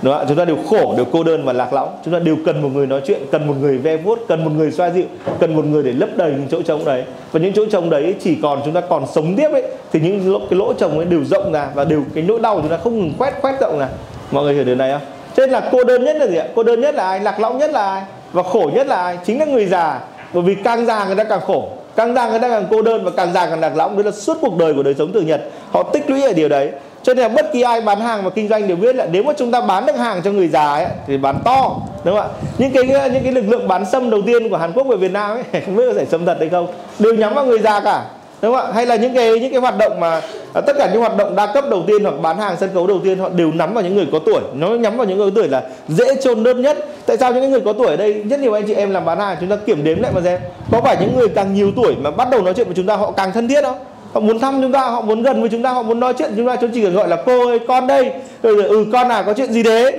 Đúng 0.01 0.13
không? 0.13 0.25
chúng 0.27 0.37
ta 0.37 0.45
đều 0.45 0.57
khổ 0.69 0.93
đều 0.97 1.05
cô 1.11 1.23
đơn 1.23 1.45
và 1.45 1.53
lạc 1.53 1.73
lõng. 1.73 1.89
Chúng 2.05 2.13
ta 2.13 2.19
đều 2.19 2.37
cần 2.45 2.61
một 2.61 2.69
người 2.73 2.87
nói 2.87 3.01
chuyện 3.05 3.21
cần 3.31 3.47
một 3.47 3.53
người 3.61 3.77
ve 3.77 3.97
vuốt 3.97 4.19
cần 4.27 4.43
một 4.43 4.51
người 4.55 4.71
xoa 4.71 4.89
dịu 4.89 5.05
cần 5.39 5.55
một 5.55 5.65
người 5.65 5.83
để 5.83 5.91
lấp 5.93 6.09
đầy 6.15 6.31
những 6.31 6.47
chỗ 6.51 6.61
trống 6.61 6.85
đấy. 6.85 7.03
Và 7.31 7.39
những 7.39 7.53
chỗ 7.53 7.65
trống 7.65 7.89
đấy 7.89 8.15
chỉ 8.23 8.37
còn 8.41 8.61
chúng 8.65 8.73
ta 8.73 8.81
còn 8.81 9.05
sống 9.13 9.35
tiếp 9.35 9.49
ấy 9.51 9.63
thì 9.91 9.99
những 9.99 10.33
lỗ, 10.33 10.39
cái 10.39 10.59
lỗ 10.59 10.73
trống 10.73 10.97
ấy 10.97 11.05
đều 11.05 11.23
rộng 11.23 11.51
ra 11.51 11.67
và 11.75 11.83
đều 11.83 12.03
cái 12.15 12.23
nỗi 12.23 12.39
đau 12.39 12.59
chúng 12.61 12.69
ta 12.69 12.77
không 12.77 12.99
ngừng 12.99 13.13
quét 13.17 13.33
quét 13.41 13.53
rộng 13.61 13.79
ra. 13.79 13.87
Mọi 14.31 14.43
người 14.43 14.53
hiểu 14.53 14.63
điều 14.63 14.75
này 14.75 14.91
không? 14.91 15.01
Cho 15.35 15.45
nên 15.45 15.49
là 15.49 15.69
cô 15.71 15.83
đơn 15.83 16.03
nhất 16.03 16.15
là 16.15 16.27
gì 16.27 16.35
ạ? 16.35 16.45
Cô 16.55 16.63
đơn 16.63 16.81
nhất 16.81 16.95
là 16.95 17.07
ai? 17.07 17.19
Lạc 17.19 17.39
lõng 17.39 17.57
nhất 17.57 17.71
là 17.71 17.93
ai? 17.93 18.03
Và 18.33 18.43
khổ 18.43 18.71
nhất 18.73 18.87
là 18.87 19.03
ai? 19.03 19.17
Chính 19.25 19.39
là 19.39 19.45
người 19.45 19.65
già. 19.65 19.99
Bởi 20.33 20.43
vì 20.43 20.55
càng 20.63 20.85
già 20.85 21.05
người 21.05 21.15
ta 21.15 21.23
càng 21.23 21.41
khổ. 21.47 21.69
Càng 21.95 22.15
già 22.15 22.29
người 22.29 22.39
ta 22.39 22.49
càng 22.49 22.67
cô 22.71 22.81
đơn 22.81 23.03
và 23.05 23.11
càng 23.17 23.33
già 23.33 23.45
càng 23.45 23.59
lạc 23.59 23.75
lõng. 23.75 23.95
Đấy 23.95 24.03
là 24.03 24.11
suốt 24.11 24.37
cuộc 24.41 24.57
đời 24.57 24.73
của 24.73 24.83
đời 24.83 24.95
sống 24.97 25.13
thường 25.13 25.27
nhật. 25.27 25.41
Họ 25.71 25.83
tích 25.83 26.09
lũy 26.09 26.23
ở 26.23 26.33
điều 26.33 26.49
đấy. 26.49 26.71
Cho 27.03 27.13
nên 27.13 27.23
là 27.23 27.29
bất 27.29 27.53
kỳ 27.53 27.61
ai 27.61 27.81
bán 27.81 28.01
hàng 28.01 28.23
và 28.23 28.29
kinh 28.29 28.47
doanh 28.47 28.67
đều 28.67 28.77
biết 28.77 28.95
là 28.95 29.07
nếu 29.11 29.23
mà 29.23 29.33
chúng 29.37 29.51
ta 29.51 29.61
bán 29.61 29.85
được 29.85 29.95
hàng 29.95 30.21
cho 30.23 30.31
người 30.31 30.47
già 30.47 30.73
ấy, 30.73 30.85
thì 31.07 31.17
bán 31.17 31.39
to 31.43 31.75
đúng 32.03 32.15
không 32.15 32.25
ạ? 32.25 32.27
Những 32.57 32.71
cái 32.71 33.09
những 33.13 33.23
cái 33.23 33.31
lực 33.31 33.45
lượng 33.47 33.67
bán 33.67 33.85
xâm 33.85 34.09
đầu 34.09 34.21
tiên 34.25 34.49
của 34.49 34.57
Hàn 34.57 34.73
Quốc 34.73 34.87
về 34.87 34.97
Việt 34.97 35.11
Nam 35.11 35.29
ấy 35.29 35.61
không 35.65 35.75
biết 35.75 35.83
có 35.87 35.93
thể 35.93 36.05
sâm 36.05 36.25
thật 36.25 36.35
hay 36.39 36.49
không. 36.49 36.67
Đều 36.99 37.13
nhắm 37.13 37.33
vào 37.33 37.45
người 37.45 37.59
già 37.59 37.79
cả 37.79 38.05
đúng 38.41 38.55
không 38.55 38.65
ạ? 38.65 38.71
Hay 38.73 38.85
là 38.85 38.95
những 38.95 39.13
cái 39.15 39.39
những 39.39 39.51
cái 39.51 39.61
hoạt 39.61 39.77
động 39.77 39.99
mà 39.99 40.21
à, 40.53 40.61
tất 40.61 40.75
cả 40.77 40.89
những 40.91 41.01
hoạt 41.01 41.17
động 41.17 41.35
đa 41.35 41.53
cấp 41.53 41.65
đầu 41.69 41.83
tiên 41.87 42.03
hoặc 42.03 42.13
bán 42.21 42.37
hàng 42.37 42.55
sân 42.59 42.69
khấu 42.73 42.87
đầu 42.87 42.99
tiên 43.03 43.19
họ 43.19 43.29
đều 43.29 43.51
nắm 43.51 43.73
vào 43.73 43.83
những 43.83 43.95
người 43.95 44.07
có 44.11 44.19
tuổi. 44.19 44.41
Nó 44.53 44.67
nhắm 44.69 44.97
vào 44.97 45.07
những 45.07 45.17
người 45.17 45.31
có 45.31 45.35
tuổi 45.35 45.47
là 45.47 45.63
dễ 45.87 46.15
chôn 46.21 46.43
đơn 46.43 46.61
nhất. 46.61 46.85
Tại 47.05 47.17
sao 47.17 47.33
những 47.33 47.51
người 47.51 47.61
có 47.61 47.73
tuổi 47.73 47.87
ở 47.87 47.97
đây 47.97 48.13
rất 48.13 48.39
nhiều 48.39 48.53
anh 48.53 48.67
chị 48.67 48.73
em 48.73 48.91
làm 48.91 49.05
bán 49.05 49.19
hàng 49.19 49.37
chúng 49.39 49.49
ta 49.49 49.55
kiểm 49.55 49.83
đếm 49.83 50.01
lại 50.01 50.11
mà 50.15 50.21
xem 50.21 50.39
có 50.71 50.81
phải 50.81 50.97
những 51.01 51.15
người 51.17 51.27
càng 51.27 51.53
nhiều 51.53 51.71
tuổi 51.75 51.95
mà 52.01 52.11
bắt 52.11 52.27
đầu 52.31 52.41
nói 52.41 52.53
chuyện 52.53 52.67
với 52.67 52.75
chúng 52.75 52.85
ta 52.85 52.95
họ 52.95 53.11
càng 53.11 53.31
thân 53.31 53.47
thiết 53.47 53.63
không? 53.63 53.77
Họ 54.13 54.19
muốn 54.19 54.39
thăm 54.39 54.61
chúng 54.61 54.71
ta 54.71 54.79
họ 54.87 55.01
muốn 55.01 55.23
gần 55.23 55.41
với 55.41 55.49
chúng 55.49 55.63
ta 55.63 55.71
họ 55.71 55.83
muốn 55.83 55.99
nói 55.99 56.13
chuyện 56.17 56.29
với 56.29 56.37
chúng 56.37 56.47
ta 56.47 56.55
chúng 56.55 56.71
chỉ 56.71 56.83
cần 56.83 56.93
gọi 56.95 57.07
là 57.07 57.17
cô 57.25 57.47
ơi 57.47 57.59
con 57.67 57.87
đây. 57.87 58.11
Rồi 58.43 58.63
ừ 58.63 58.85
con 58.93 59.09
à 59.09 59.21
có 59.21 59.33
chuyện 59.33 59.53
gì 59.53 59.63
đấy? 59.63 59.97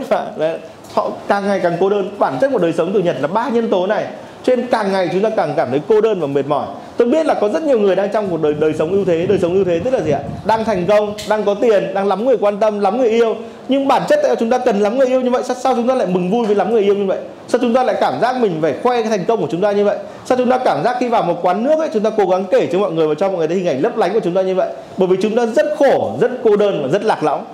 họ 0.93 1.11
càng 1.29 1.47
ngày 1.47 1.61
càng 1.63 1.77
cô 1.81 1.89
đơn. 1.89 2.11
Bản 2.19 2.39
chất 2.41 2.51
của 2.53 2.59
đời 2.59 2.73
sống 2.73 2.91
từ 2.95 3.01
nhật 3.01 3.17
là 3.21 3.29
ba 3.29 3.49
nhân 3.49 3.71
tố 3.71 3.87
này. 3.87 4.07
Cho 4.43 4.57
nên 4.57 4.67
càng 4.67 4.93
ngày 4.93 5.09
chúng 5.13 5.23
ta 5.23 5.31
càng 5.37 5.55
cảm 5.57 5.71
thấy 5.71 5.81
cô 5.89 6.01
đơn 6.01 6.21
và 6.21 6.27
mệt 6.27 6.47
mỏi 6.47 6.67
tôi 7.03 7.11
biết 7.11 7.27
là 7.27 7.35
có 7.35 7.49
rất 7.49 7.63
nhiều 7.63 7.79
người 7.79 7.97
đang 7.97 8.09
trong 8.13 8.31
một 8.31 8.43
đời 8.43 8.55
đời 8.55 8.73
sống 8.79 8.93
ưu 8.93 9.05
thế 9.05 9.27
đời 9.27 9.39
sống 9.39 9.55
ưu 9.55 9.65
thế 9.65 9.81
tức 9.85 9.95
là 9.95 10.01
gì 10.01 10.11
ạ? 10.11 10.21
Đang 10.45 10.65
thành 10.65 10.87
công 10.87 11.15
đang 11.29 11.45
có 11.45 11.55
tiền 11.55 11.95
đang 11.95 12.07
lắm 12.07 12.25
người 12.25 12.37
quan 12.41 12.57
tâm 12.57 12.81
lắm 12.81 12.99
người 12.99 13.09
yêu. 13.09 13.37
Nhưng 13.69 13.89
bản 13.89 14.03
chất 14.09 14.19
tại 14.23 14.29
sao 14.29 14.37
chúng 14.37 14.51
ta 14.51 14.59
cần 14.59 14.81
lắm 14.81 14.99
người 14.99 15.07
yêu 15.07 15.21
như 15.21 15.31
vậy? 15.31 15.43
Sao, 15.45 15.57
sao 15.57 15.75
chúng 15.75 15.89
ta 15.89 15.95
lại 15.95 16.07
mừng 16.07 16.31
vui 16.31 16.47
với 16.47 16.57
lắm 16.57 16.73
người 16.73 16.83
yêu 16.83 16.95
như 16.95 17.07
vậy? 17.07 17.19
Sao 17.49 17.59
chúng 17.61 17.75
ta 17.75 17.85
lại 17.85 17.97
cảm 18.01 18.15
giác 18.21 18.37
mình 18.41 18.59
phải 18.63 18.75
khoe 18.83 19.03
cái 19.03 19.11
thành 19.11 19.25
công 19.29 19.41
của 19.41 19.47
chúng 19.51 19.61
ta 19.61 19.73
như 19.73 19.85
vậy? 19.85 19.97
Sao 20.25 20.39
chúng 20.39 20.51
ta 20.51 20.59
cảm 20.59 20.85
giác 20.85 20.97
khi 21.01 21.09
vào 21.09 21.23
một 21.23 21.39
quán 21.43 21.65
nước 21.65 21.79
ấy 21.79 21.89
chúng 21.93 22.03
ta 22.03 22.11
cố 22.17 22.27
gắng 22.27 22.45
kể 22.51 22.69
cho 22.73 22.79
mọi 22.79 22.93
người 22.93 23.09
và 23.09 23.15
cho 23.15 23.29
mọi 23.29 23.39
người 23.39 23.49
thấy 23.49 23.57
hình 23.57 23.69
ảnh 23.69 23.83
lấp 23.83 23.97
lánh 23.97 24.13
của 24.13 24.21
chúng 24.25 24.35
ta 24.35 24.43
như 24.43 24.55
vậy? 24.55 24.69
Bởi 24.97 25.09
vì 25.09 25.17
chúng 25.23 25.37
ta 25.37 25.47
rất 25.47 25.67
khổ 25.79 26.17
rất 26.21 26.31
cô 26.45 26.57
đơn 26.57 26.83
và 26.83 26.89
rất 26.89 27.05
lạc 27.05 27.23
lõng 27.25 27.45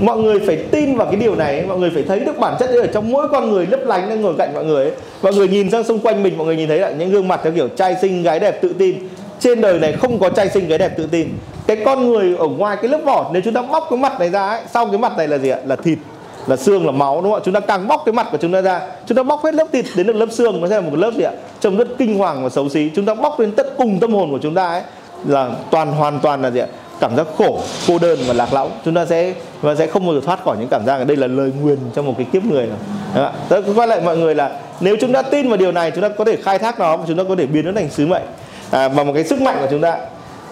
mọi 0.00 0.18
người 0.18 0.40
phải 0.46 0.56
tin 0.56 0.96
vào 0.96 1.06
cái 1.06 1.16
điều 1.16 1.34
này 1.34 1.64
mọi 1.68 1.78
người 1.78 1.90
phải 1.90 2.02
thấy 2.02 2.20
được 2.20 2.38
bản 2.38 2.54
chất 2.60 2.70
ở 2.70 2.86
trong 2.86 3.10
mỗi 3.10 3.28
con 3.28 3.50
người 3.50 3.66
lấp 3.66 3.80
lánh 3.84 4.08
đang 4.08 4.20
ngồi 4.20 4.34
cạnh 4.38 4.54
mọi 4.54 4.64
người 4.64 4.84
ấy. 4.84 4.92
mọi 5.22 5.34
người 5.34 5.48
nhìn 5.48 5.70
sang 5.70 5.84
xung 5.84 5.98
quanh 5.98 6.22
mình 6.22 6.38
mọi 6.38 6.46
người 6.46 6.56
nhìn 6.56 6.68
thấy 6.68 6.78
là 6.78 6.90
những 6.90 7.10
gương 7.10 7.28
mặt 7.28 7.40
theo 7.44 7.52
kiểu 7.52 7.68
trai 7.68 7.96
xinh 8.02 8.22
gái 8.22 8.40
đẹp 8.40 8.62
tự 8.62 8.72
tin. 8.78 8.96
Trên 9.40 9.60
đời 9.60 9.78
này 9.78 9.92
không 9.92 10.18
có 10.18 10.28
trai 10.28 10.48
xinh 10.48 10.68
gái 10.68 10.78
đẹp 10.78 10.96
tự 10.96 11.06
tin. 11.06 11.28
Cái 11.66 11.76
con 11.84 12.08
người 12.08 12.36
ở 12.38 12.46
ngoài 12.46 12.76
cái 12.82 12.90
lớp 12.90 13.00
vỏ 13.04 13.30
nếu 13.32 13.42
chúng 13.44 13.54
ta 13.54 13.62
bóc 13.62 13.86
cái 13.90 13.98
mặt 13.98 14.20
này 14.20 14.30
ra 14.30 14.48
ấy, 14.48 14.60
sau 14.72 14.86
cái 14.86 14.98
mặt 14.98 15.16
này 15.16 15.28
là 15.28 15.38
gì 15.38 15.48
ạ? 15.48 15.58
Là 15.64 15.76
thịt 15.76 15.98
là 16.46 16.56
xương 16.56 16.86
là 16.86 16.92
máu 16.92 17.14
đúng 17.22 17.32
không 17.32 17.40
ạ? 17.40 17.44
Chúng 17.44 17.54
ta 17.54 17.60
càng 17.60 17.88
bóc 17.88 18.02
cái 18.06 18.12
mặt 18.12 18.28
của 18.32 18.38
chúng 18.40 18.52
ta 18.52 18.62
ra 18.62 18.80
chúng 19.06 19.16
ta 19.16 19.22
bóc 19.22 19.44
hết 19.44 19.54
lớp 19.54 19.66
thịt 19.72 19.84
đến 19.96 20.06
được 20.06 20.16
lớp 20.16 20.26
xương 20.30 20.60
nó 20.60 20.68
sẽ 20.68 20.74
là 20.74 20.80
một 20.80 20.96
lớp 20.96 21.10
gì 21.16 21.22
ạ? 21.22 21.32
Trông 21.60 21.76
rất 21.76 21.88
kinh 21.98 22.18
hoàng 22.18 22.42
và 22.42 22.48
xấu 22.48 22.68
xí. 22.68 22.90
Chúng 22.96 23.04
ta 23.04 23.14
bóc 23.14 23.40
đến 23.40 23.52
tất 23.52 23.66
cùng 23.76 24.00
tâm 24.00 24.12
hồn 24.12 24.30
của 24.30 24.38
chúng 24.42 24.54
ta 24.54 24.66
ấy 24.66 24.82
là 25.26 25.50
toàn 25.70 25.92
hoàn 25.92 26.20
toàn 26.20 26.42
là 26.42 26.50
gì 26.50 26.60
ạ? 26.60 26.66
Cảm 27.00 27.16
giác 27.16 27.26
khổ 27.38 27.60
cô 27.88 27.98
đơn 27.98 28.18
và 28.26 28.34
lạc 28.34 28.52
lõng. 28.52 28.70
Chúng 28.84 28.94
ta 28.94 29.06
sẽ 29.06 29.34
và 29.60 29.74
sẽ 29.74 29.86
không 29.86 30.06
bao 30.06 30.14
giờ 30.14 30.20
thoát 30.24 30.44
khỏi 30.44 30.56
những 30.60 30.68
cảm 30.68 30.86
giác 30.86 30.96
ở 30.96 31.04
đây 31.04 31.16
là 31.16 31.26
lời 31.26 31.52
nguyền 31.60 31.78
trong 31.94 32.06
một 32.06 32.14
cái 32.16 32.26
kiếp 32.32 32.44
người 32.44 32.68
đó 33.16 33.32
tôi 33.48 33.62
quay 33.76 33.88
lại 33.88 34.00
mọi 34.04 34.16
người 34.16 34.34
là 34.34 34.50
nếu 34.80 34.96
chúng 35.00 35.12
ta 35.12 35.22
tin 35.22 35.48
vào 35.48 35.56
điều 35.56 35.72
này 35.72 35.90
chúng 35.90 36.02
ta 36.02 36.08
có 36.08 36.24
thể 36.24 36.36
khai 36.36 36.58
thác 36.58 36.80
nó 36.80 36.96
và 36.96 37.04
chúng 37.08 37.16
ta 37.16 37.24
có 37.28 37.34
thể 37.38 37.46
biến 37.46 37.64
nó 37.64 37.72
thành 37.74 37.90
sứ 37.90 38.06
mệnh. 38.06 38.22
À, 38.70 38.88
và 38.88 39.04
một 39.04 39.12
cái 39.14 39.24
sức 39.24 39.40
mạnh 39.40 39.56
của 39.60 39.66
chúng 39.70 39.80
ta. 39.80 39.96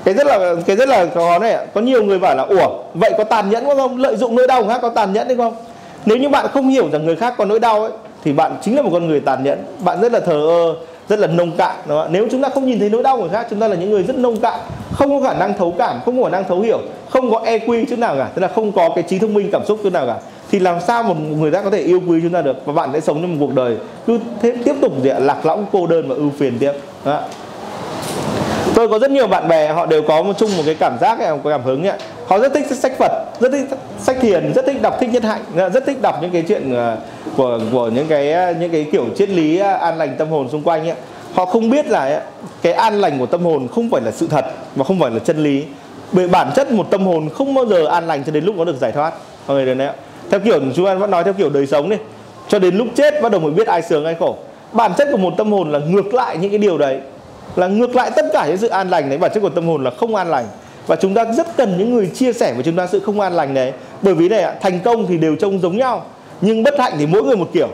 Cái 0.05 0.15
rất 0.15 0.27
là 0.27 0.55
cái 0.67 0.77
rất 0.77 0.89
là 0.89 1.07
khó 1.15 1.39
này 1.39 1.67
có 1.75 1.81
nhiều 1.81 2.05
người 2.05 2.19
bảo 2.19 2.37
là 2.37 2.43
ủa 2.43 2.83
vậy 2.95 3.13
có 3.19 3.25
tàn 3.25 3.51
nhẫn 3.51 3.65
không? 3.65 3.99
Lợi 3.99 4.17
dụng 4.17 4.37
nỗi 4.37 4.47
đau 4.47 4.63
của 4.63 4.69
khác 4.69 4.79
có 4.83 4.89
tàn 4.89 5.13
nhẫn 5.13 5.27
hay 5.27 5.37
không? 5.37 5.57
Nếu 6.07 6.17
như 6.17 6.29
bạn 6.29 6.47
không 6.53 6.69
hiểu 6.69 6.89
rằng 6.93 7.07
người 7.07 7.17
khác 7.17 7.35
có 7.39 7.45
nỗi 7.45 7.61
đau 7.61 7.83
ấy 7.83 7.91
thì 8.25 8.33
bạn 8.33 8.57
chính 8.63 8.77
là 8.77 8.83
một 8.83 8.91
con 8.93 9.09
người 9.09 9.21
tàn 9.21 9.45
nhẫn. 9.45 9.65
Bạn 9.79 10.01
rất 10.01 10.13
là 10.13 10.21
thờ 10.21 10.47
ơ 10.49 10.75
rất 11.09 11.19
là 11.19 11.27
nông 11.27 11.57
cạn 11.57 11.77
đúng 11.87 12.03
không? 12.03 12.13
nếu 12.13 12.27
chúng 12.31 12.43
ta 12.43 12.49
không 12.49 12.67
nhìn 12.67 12.79
thấy 12.79 12.91
nỗi 12.91 13.03
đau 13.03 13.17
của 13.17 13.23
người 13.23 13.33
khác 13.33 13.47
chúng 13.51 13.61
ta 13.61 13.69
là 13.69 13.77
những 13.77 13.91
người 13.91 14.03
rất 14.03 14.17
nông 14.17 14.41
cạn 14.41 14.61
không 14.93 15.21
có 15.21 15.29
khả 15.29 15.35
năng 15.39 15.55
thấu 15.59 15.75
cảm 15.79 16.01
không 16.05 16.19
có 16.19 16.25
khả 16.25 16.31
năng 16.31 16.45
thấu 16.45 16.61
hiểu 16.61 16.79
không 17.11 17.31
có 17.31 17.43
EQ 17.47 17.85
chút 17.91 17.99
nào 17.99 18.17
cả 18.17 18.29
tức 18.35 18.43
là 18.43 18.49
không 18.49 18.73
có 18.73 18.89
cái 18.95 19.05
trí 19.09 19.19
thông 19.19 19.35
minh 19.35 19.49
cảm 19.53 19.63
xúc 19.67 19.79
chút 19.83 19.93
nào 19.93 20.07
cả 20.07 20.17
thì 20.51 20.59
làm 20.59 20.81
sao 20.81 21.03
một 21.03 21.15
người 21.21 21.51
ta 21.51 21.63
có 21.63 21.71
thể 21.71 21.81
yêu 21.81 22.01
quý 22.07 22.21
chúng 22.23 22.33
ta 22.33 22.43
được 22.43 22.57
và 22.65 22.73
bạn 22.73 22.91
sẽ 22.93 23.01
sống 23.01 23.23
trong 23.23 23.39
một 23.39 23.47
cuộc 23.47 23.55
đời 23.55 23.77
cứ 24.07 24.19
thế, 24.43 24.55
tiếp 24.65 24.75
tục 24.81 24.93
gì 25.03 25.11
ạ 25.11 25.19
lạc 25.19 25.47
lõng 25.47 25.67
cô 25.73 25.87
đơn 25.87 26.09
và 26.09 26.15
ưu 26.15 26.31
phiền 26.39 26.59
tiếp 26.59 26.73
đó 27.05 27.21
tôi 28.75 28.89
có 28.89 28.99
rất 28.99 29.11
nhiều 29.11 29.27
bạn 29.27 29.49
bè 29.49 29.73
họ 29.73 29.87
đều 29.87 30.03
có 30.03 30.23
một 30.23 30.33
chung 30.39 30.57
một 30.57 30.63
cái 30.67 30.75
cảm 30.75 30.99
giác 31.01 31.19
một 31.19 31.41
cái 31.45 31.53
cảm 31.53 31.63
hứng 31.63 31.87
ấy 31.87 31.99
họ 32.29 32.39
rất 32.39 32.55
thích 32.55 32.67
sách 32.71 32.93
Phật, 32.99 33.13
rất 33.41 33.53
thích 33.53 33.67
sách 33.99 34.17
thiền, 34.21 34.53
rất 34.55 34.67
thích 34.67 34.83
đọc 34.83 34.97
thích 35.01 35.11
nhất 35.13 35.23
hạnh 35.23 35.43
rất 35.55 35.87
thích 35.87 36.03
đọc 36.03 36.19
những 36.23 36.31
cái 36.31 36.45
chuyện 36.49 36.75
ờ, 36.75 36.97
của 37.37 37.61
của 37.73 37.89
những 37.89 38.07
cái 38.07 38.33
ờ, 38.33 38.53
những 38.61 38.71
cái 38.71 38.87
kiểu 38.93 39.05
triết 39.17 39.29
lý 39.29 39.59
ờ, 39.59 39.73
an 39.73 39.99
lành 39.99 40.17
tâm 40.19 40.29
hồn 40.29 40.49
xung 40.49 40.63
quanh 40.63 40.89
ấy. 40.89 40.97
họ 41.35 41.47
không 41.47 41.71
biết 41.71 41.87
là 41.87 42.23
cái 42.63 42.73
an 42.73 43.01
lành 43.01 43.19
của 43.19 43.27
tâm 43.27 43.45
hồn 43.45 43.69
không 43.69 43.91
phải 43.91 44.03
là 44.03 44.11
sự 44.11 44.27
thật 44.31 44.45
và 44.77 44.85
không 44.85 45.01
phải 45.01 45.11
là 45.11 45.19
chân 45.19 45.45
lý. 45.45 45.65
Bởi 46.13 46.29
bản 46.29 46.51
chất 46.57 46.73
một 46.73 46.87
tâm 46.91 47.07
hồn 47.07 47.29
không 47.29 47.55
bao 47.55 47.67
giờ 47.67 47.87
an 47.87 48.07
lành 48.07 48.25
cho 48.25 48.33
đến 48.33 48.45
lúc 48.45 48.57
nó 48.57 48.65
được 48.65 48.77
giải 48.81 48.93
thoát. 48.93 49.13
Mọi 49.47 49.57
người 49.57 49.67
đến 49.67 49.79
đấy 49.79 49.91
theo 50.31 50.41
kiểu, 50.41 50.61
chúng 50.77 50.87
ta 50.87 50.95
vẫn 50.95 51.11
nói 51.11 51.25
theo 51.25 51.33
kiểu 51.33 51.51
đời 51.51 51.67
sống 51.67 51.89
đi. 51.89 51.97
Cho 52.49 52.59
đến 52.59 52.77
lúc 52.77 52.87
chết 52.95 53.23
bắt 53.23 53.33
đầu 53.33 53.41
mới 53.41 53.51
biết 53.51 53.67
ai 53.67 53.83
sướng 53.83 54.05
ai 54.05 54.17
khổ. 54.21 54.37
Bản 54.73 54.93
chất 54.99 55.09
của 55.13 55.19
một 55.19 55.35
tâm 55.39 55.53
hồn 55.53 55.73
là 55.73 55.79
ngược 55.79 56.15
lại 56.15 56.37
những 56.37 56.51
cái 56.51 56.59
điều 56.59 56.79
đấy. 56.79 57.01
Là 57.57 57.67
ngược 57.67 57.97
lại 57.97 58.11
tất 58.17 58.25
cả 58.33 58.47
những 58.47 58.57
sự 58.57 58.69
an 58.69 58.91
lành 58.91 59.09
đấy. 59.09 59.19
Bản 59.19 59.31
chất 59.35 59.41
của 59.41 59.49
tâm 59.49 59.67
hồn 59.67 59.85
là 59.85 59.91
không 59.91 60.15
an 60.15 60.31
lành 60.31 60.47
và 60.89 60.97
chúng 60.97 61.15
ta 61.15 61.25
rất 61.25 61.57
cần 61.57 61.79
những 61.79 61.95
người 61.95 62.11
chia 62.15 62.33
sẻ 62.33 62.53
với 62.55 62.63
chúng 62.65 62.77
ta 62.77 62.87
sự 62.87 63.01
không 63.01 63.21
an 63.21 63.33
lành 63.33 63.55
đấy 63.55 63.73
bởi 64.03 64.15
vì 64.15 64.29
này 64.29 64.55
thành 64.61 64.81
công 64.85 65.07
thì 65.07 65.19
đều 65.19 65.37
trông 65.37 65.61
giống 65.61 65.77
nhau, 65.77 66.05
nhưng 66.41 66.63
bất 66.63 66.79
hạnh 66.79 66.93
thì 66.99 67.07
mỗi 67.07 67.23
người 67.23 67.37
một 67.37 67.49
kiểu. 67.53 67.69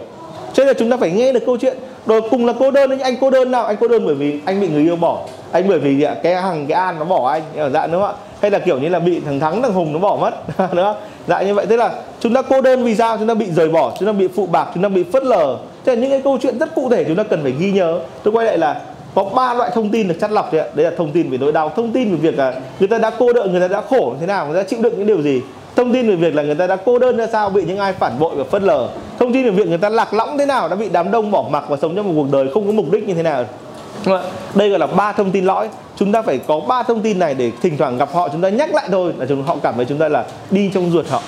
Cho 0.53 0.65
nên 0.65 0.67
là 0.67 0.75
chúng 0.79 0.91
ta 0.91 0.97
phải 0.97 1.11
nghe 1.11 1.33
được 1.33 1.47
câu 1.47 1.57
chuyện 1.57 1.77
rồi 2.07 2.21
cùng 2.31 2.47
là 2.47 2.53
cô 2.59 2.71
đơn 2.71 2.91
nhưng 2.91 3.01
anh 3.01 3.15
cô 3.21 3.31
đơn 3.31 3.51
nào? 3.51 3.65
Anh 3.65 3.77
cô 3.81 3.89
đơn 3.89 4.07
bởi 4.07 4.15
vì 4.15 4.41
anh 4.45 4.61
bị 4.61 4.69
người 4.69 4.83
yêu 4.83 4.97
bỏ. 4.97 5.27
Anh 5.53 5.69
bởi 5.69 5.79
vì 5.79 6.03
à, 6.03 6.15
cái 6.23 6.35
hằng 6.35 6.67
cái 6.67 6.79
an 6.81 6.99
nó 6.99 7.05
bỏ 7.05 7.31
anh 7.31 7.43
ở 7.57 7.71
dạ 7.71 7.87
đúng 7.87 8.01
không 8.01 8.11
ạ? 8.11 8.23
Hay 8.41 8.51
là 8.51 8.59
kiểu 8.59 8.79
như 8.79 8.89
là 8.89 8.99
bị 8.99 9.21
thằng 9.21 9.41
thắng, 9.41 9.63
thằng 9.63 9.73
hùng 9.73 9.93
nó 9.93 9.99
bỏ 9.99 10.17
mất, 10.17 10.59
đúng 10.59 10.85
không 10.85 10.97
dạ 11.29 11.43
như 11.43 11.55
vậy. 11.55 11.67
Tức 11.67 11.77
là 11.77 11.95
chúng 12.21 12.35
ta 12.35 12.43
cô 12.43 12.61
đơn 12.61 12.85
vì 12.85 12.95
sao? 12.95 13.19
Chúng 13.19 13.29
ta 13.29 13.35
bị 13.35 13.47
rời 13.51 13.69
bỏ, 13.69 13.93
chúng 13.99 14.07
ta 14.07 14.13
bị 14.13 14.29
phụ 14.29 14.47
bạc, 14.47 14.69
chúng 14.75 14.83
ta 14.83 14.89
bị 14.89 15.05
phớt 15.13 15.25
lờ. 15.25 15.59
Thế 15.85 15.95
là 15.95 16.01
những 16.01 16.11
cái 16.11 16.21
câu 16.25 16.39
chuyện 16.43 16.59
rất 16.59 16.75
cụ 16.75 16.91
thể 16.91 17.05
chúng 17.05 17.17
ta 17.17 17.23
cần 17.23 17.43
phải 17.43 17.53
ghi 17.59 17.73
nhớ. 17.73 18.01
Tôi 18.23 18.35
quay 18.35 18.47
lại 18.47 18.59
là 18.59 18.81
có 19.15 19.25
ba 19.25 19.55
loại 19.55 19.71
thông 19.75 19.91
tin 19.91 20.09
được 20.09 20.15
chắt 20.21 20.31
lọc 20.31 20.53
đấy 20.53 20.63
ạ. 20.63 20.69
Đấy 20.75 20.85
là 20.85 20.93
thông 20.97 21.11
tin 21.11 21.31
về 21.31 21.39
nỗi 21.39 21.53
đau 21.53 21.73
thông 21.77 21.93
tin 21.93 22.11
về 22.11 22.17
việc 22.17 22.39
là 22.39 22.55
người 22.79 22.89
ta 22.89 22.99
đã 22.99 23.11
cô 23.19 23.33
đơn 23.33 23.53
người 23.53 23.61
ta 23.61 23.69
đã 23.69 23.83
khổ 23.91 24.15
thế 24.21 24.27
nào 24.27 24.47
người 24.47 24.63
ta 24.63 24.69
chịu 24.69 24.79
đựng 24.83 24.95
những 24.99 25.07
điều 25.07 25.23
gì. 25.23 25.41
Thông 25.77 25.93
tin 25.93 26.09
về 26.09 26.17
việc 26.17 26.35
là 26.35 26.43
người 26.43 26.55
ta 26.55 26.67
đã 26.67 26.77
cô 26.77 26.99
đơn 26.99 27.17
ra 27.17 27.27
sao 27.27 27.51
bị 27.51 27.65
những 27.65 27.79
ai 27.79 27.93
phản 27.93 28.19
bội 28.19 28.35
và 28.37 28.45
phớt 28.45 28.63
lờ. 28.63 28.89
Thông 29.19 29.33
tin 29.33 29.45
về 29.45 29.51
việc 29.51 29.69
người 29.69 29.79
ta 29.79 29.89
lạc 29.89 30.15
lõng 30.15 30.39
thế 30.39 30.47
nào 30.47 30.69
đã 30.69 30.77
bị 30.77 30.89
đám 30.89 31.11
đông 31.11 31.31
bỏ 31.31 31.45
mặc 31.51 31.65
và 31.69 31.77
sống 31.77 31.97
trong 31.97 32.07
một 32.07 32.13
cuộc 32.17 32.33
đời 32.33 32.49
không 32.55 32.67
có 32.67 32.73
mục 32.73 32.93
đích 32.93 33.09
như 33.09 33.15
thế 33.15 33.23
nào. 33.23 33.45
Đây 34.55 34.71
gọi 34.71 34.79
là 34.79 34.87
ba 34.87 35.13
thông 35.13 35.31
tin 35.31 35.45
lõi. 35.45 35.69
Chúng 35.97 36.13
ta 36.13 36.23
phải 36.23 36.39
có 36.39 36.61
ba 36.61 36.83
thông 36.83 37.01
tin 37.01 37.19
này 37.19 37.35
để 37.35 37.53
thỉnh 37.63 37.77
thoảng 37.79 37.99
gặp 37.99 38.09
họ 38.13 38.29
chúng 38.29 38.41
ta 38.41 38.49
nhắc 38.49 38.75
lại 38.75 38.89
thôi 38.91 39.13
là 39.19 39.27
chúng 39.27 39.43
họ 39.43 39.57
cảm 39.63 39.75
thấy 39.77 39.85
chúng 39.85 39.99
ta 39.99 40.09
là 40.09 40.25
đi 40.51 40.71
trong 40.75 40.91
ruột 40.91 41.09
họ 41.09 41.23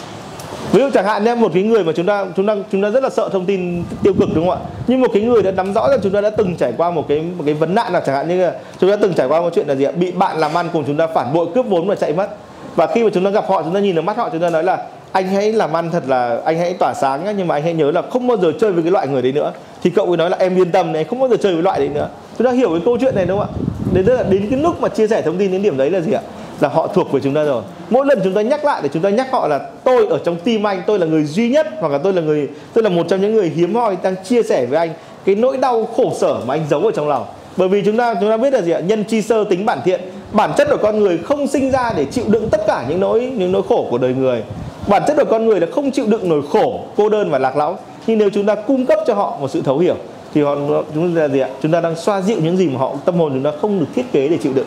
ví 0.77 0.83
dụ 0.83 0.91
chẳng 0.95 1.05
hạn 1.05 1.25
nhé 1.25 1.35
một 1.35 1.51
cái 1.55 1.63
người 1.63 1.85
mà 1.85 1.93
chúng 1.93 2.07
ta 2.07 2.27
chúng 2.37 2.47
ta 2.47 2.55
chúng 2.73 2.83
ta 2.83 2.91
rất 2.91 3.03
là 3.03 3.11
sợ 3.11 3.29
thông 3.33 3.45
tin 3.45 3.85
tiêu 4.03 4.13
cực 4.21 4.29
đúng 4.35 4.49
không 4.49 4.59
ạ? 4.59 4.67
Nhưng 4.87 5.01
một 5.01 5.09
cái 5.13 5.23
người 5.23 5.43
đã 5.43 5.51
nắm 5.51 5.73
rõ 5.75 5.89
rằng 5.89 6.01
chúng 6.03 6.13
ta 6.13 6.21
đã 6.21 6.31
từng 6.31 6.57
trải 6.57 6.73
qua 6.77 6.91
một 6.91 7.05
cái 7.09 7.21
một 7.39 7.43
cái 7.47 7.55
vấn 7.55 7.75
nạn 7.75 7.93
là 7.93 8.01
chẳng 8.01 8.17
hạn 8.17 8.29
như 8.29 8.43
là 8.43 8.53
chúng 8.81 8.91
ta 8.91 8.97
từng 8.97 9.15
trải 9.15 9.27
qua 9.27 9.41
một 9.41 9.51
chuyện 9.55 9.67
là 9.67 9.75
gì 9.75 9.85
ạ? 9.85 9.93
Bị 10.01 10.13
bạn 10.13 10.39
làm 10.39 10.55
ăn 10.55 10.69
cùng 10.73 10.85
chúng 10.87 10.97
ta 10.97 11.07
phản 11.07 11.33
bội 11.33 11.47
cướp 11.55 11.67
vốn 11.67 11.89
và 11.89 11.95
chạy 11.95 12.13
mất. 12.13 12.29
Và 12.77 12.87
khi 12.87 13.05
mà 13.05 13.11
chúng 13.15 13.25
ta 13.25 13.31
gặp 13.31 13.45
họ 13.49 13.63
chúng 13.63 13.75
ta 13.75 13.81
nhìn 13.81 13.95
vào 13.95 14.03
mắt 14.03 14.17
họ 14.17 14.29
chúng 14.33 14.41
ta 14.41 14.51
nói 14.51 14.65
là 14.65 14.83
anh 15.13 15.29
hãy 15.29 15.53
làm 15.53 15.77
ăn 15.77 15.91
thật 15.91 16.03
là 16.07 16.41
anh 16.45 16.59
hãy 16.59 16.75
tỏa 16.75 16.95
sáng 16.95 17.25
nhá, 17.25 17.33
nhưng 17.37 17.47
mà 17.47 17.55
anh 17.55 17.63
hãy 17.63 17.75
nhớ 17.75 17.91
là 17.91 18.03
không 18.11 18.27
bao 18.27 18.37
giờ 18.37 18.53
chơi 18.61 18.73
với 18.73 18.83
cái 18.83 18.93
loại 18.93 19.09
người 19.09 19.23
đấy 19.23 19.33
nữa. 19.33 19.53
Thì 19.83 19.91
cậu 19.91 20.07
ấy 20.07 20.17
nói 20.17 20.31
là 20.31 20.37
em 20.41 20.59
yên 20.59 20.73
tâm 20.73 20.93
này 20.93 21.05
không 21.05 21.21
bao 21.21 21.29
giờ 21.29 21.37
chơi 21.37 21.53
với 21.55 21.63
loại 21.63 21.79
đấy 21.79 21.89
nữa. 21.89 22.09
Chúng 22.39 22.47
ta 22.47 22.53
hiểu 22.53 22.71
cái 22.71 22.81
câu 22.85 22.97
chuyện 23.01 23.15
này 23.15 23.27
đúng 23.27 23.39
không 23.39 23.49
ạ? 23.49 23.59
Đến 23.93 24.07
là 24.07 24.23
đến 24.23 24.47
cái 24.51 24.61
lúc 24.61 24.81
mà 24.81 24.89
chia 24.89 25.09
sẻ 25.09 25.23
thông 25.23 25.39
tin 25.39 25.53
đến 25.53 25.63
điểm 25.63 25.77
đấy 25.77 25.91
là 25.91 26.01
gì 26.01 26.13
ạ? 26.13 26.21
Là 26.61 26.69
họ 26.69 26.87
thuộc 26.87 27.13
về 27.13 27.21
chúng 27.25 27.35
ta 27.35 27.45
rồi. 27.45 27.63
Mỗi 27.91 28.07
lần 28.07 28.21
chúng 28.25 28.35
ta 28.35 28.43
nhắc 28.43 28.65
lại 28.65 28.81
để 28.83 28.89
chúng 28.93 29.03
ta 29.03 29.11
nhắc 29.11 29.33
họ 29.33 29.49
là 29.49 29.61
tôi 29.85 30.07
ở 30.07 30.19
trong 30.25 30.37
tim 30.37 30.67
anh, 30.67 30.83
tôi 30.87 30.99
là 30.99 31.07
người 31.07 31.25
duy 31.25 31.49
nhất, 31.49 31.67
hoặc 31.81 31.93
là 31.93 31.99
tôi 31.99 32.13
là 32.13 32.23
người, 32.23 32.49
tôi 32.73 32.85
là 32.85 32.91
một 32.91 33.07
trong 33.09 33.21
những 33.21 33.35
người 33.35 33.53
hiếm 33.57 33.75
hoi 33.75 33.97
đang 34.03 34.15
chia 34.25 34.43
sẻ 34.43 34.67
với 34.67 34.79
anh 34.79 34.91
cái 35.25 35.35
nỗi 35.35 35.57
đau 35.57 35.89
khổ 35.97 36.13
sở 36.21 36.37
mà 36.47 36.55
anh 36.55 36.67
giấu 36.71 36.81
ở 36.81 36.91
trong 36.91 37.09
lòng. 37.09 37.25
Bởi 37.57 37.69
vì 37.69 37.83
chúng 37.85 37.97
ta 37.97 38.15
chúng 38.21 38.31
ta 38.31 38.37
biết 38.37 38.53
là 38.53 38.63
gì 38.63 38.73
ạ? 38.73 38.81
Nhân 38.81 39.05
chi 39.05 39.23
sơ 39.23 39.45
tính 39.45 39.67
bản 39.67 39.79
thiện. 39.85 40.01
Bản 40.33 40.53
chất 40.57 40.69
của 40.71 40.77
con 40.83 41.01
người 41.01 41.19
không 41.19 41.47
sinh 41.47 41.71
ra 41.71 41.93
để 41.97 42.05
chịu 42.05 42.25
đựng 42.29 42.49
tất 42.51 42.61
cả 42.67 42.85
những 42.89 43.01
nỗi 43.01 43.33
những 43.37 43.53
nỗi 43.53 43.63
khổ 43.69 43.87
của 43.91 43.99
đời 43.99 44.15
người. 44.15 44.43
Bản 44.89 45.03
chất 45.07 45.17
của 45.17 45.25
con 45.31 45.47
người 45.47 45.61
là 45.61 45.67
không 45.75 45.91
chịu 45.91 46.07
đựng 46.07 46.29
nỗi 46.29 46.43
khổ, 46.53 46.81
cô 46.97 47.09
đơn 47.09 47.31
và 47.31 47.39
lạc 47.39 47.57
lõng. 47.57 47.77
Nhưng 48.07 48.19
nếu 48.19 48.31
chúng 48.35 48.47
ta 48.47 48.55
cung 48.55 48.87
cấp 48.87 48.99
cho 49.07 49.15
họ 49.15 49.37
một 49.41 49.51
sự 49.51 49.63
thấu 49.63 49.79
hiểu, 49.79 49.95
thì 50.35 50.43
họ, 50.43 50.57
chúng 50.95 51.15
ta 51.15 51.21
là 51.21 51.29
gì 51.29 51.41
ạ? 51.41 51.49
Chúng 51.63 51.73
ta 51.73 51.81
đang 51.81 51.97
xoa 51.97 52.21
dịu 52.21 52.37
những 52.43 52.57
gì 52.57 52.69
mà 52.69 52.79
họ, 52.79 52.93
tâm 53.05 53.15
hồn 53.15 53.33
chúng 53.35 53.43
ta 53.43 53.53
không 53.61 53.81
được 53.81 53.87
thiết 53.95 54.13
kế 54.13 54.29
để 54.29 54.39
chịu 54.43 54.53
đựng 54.53 54.67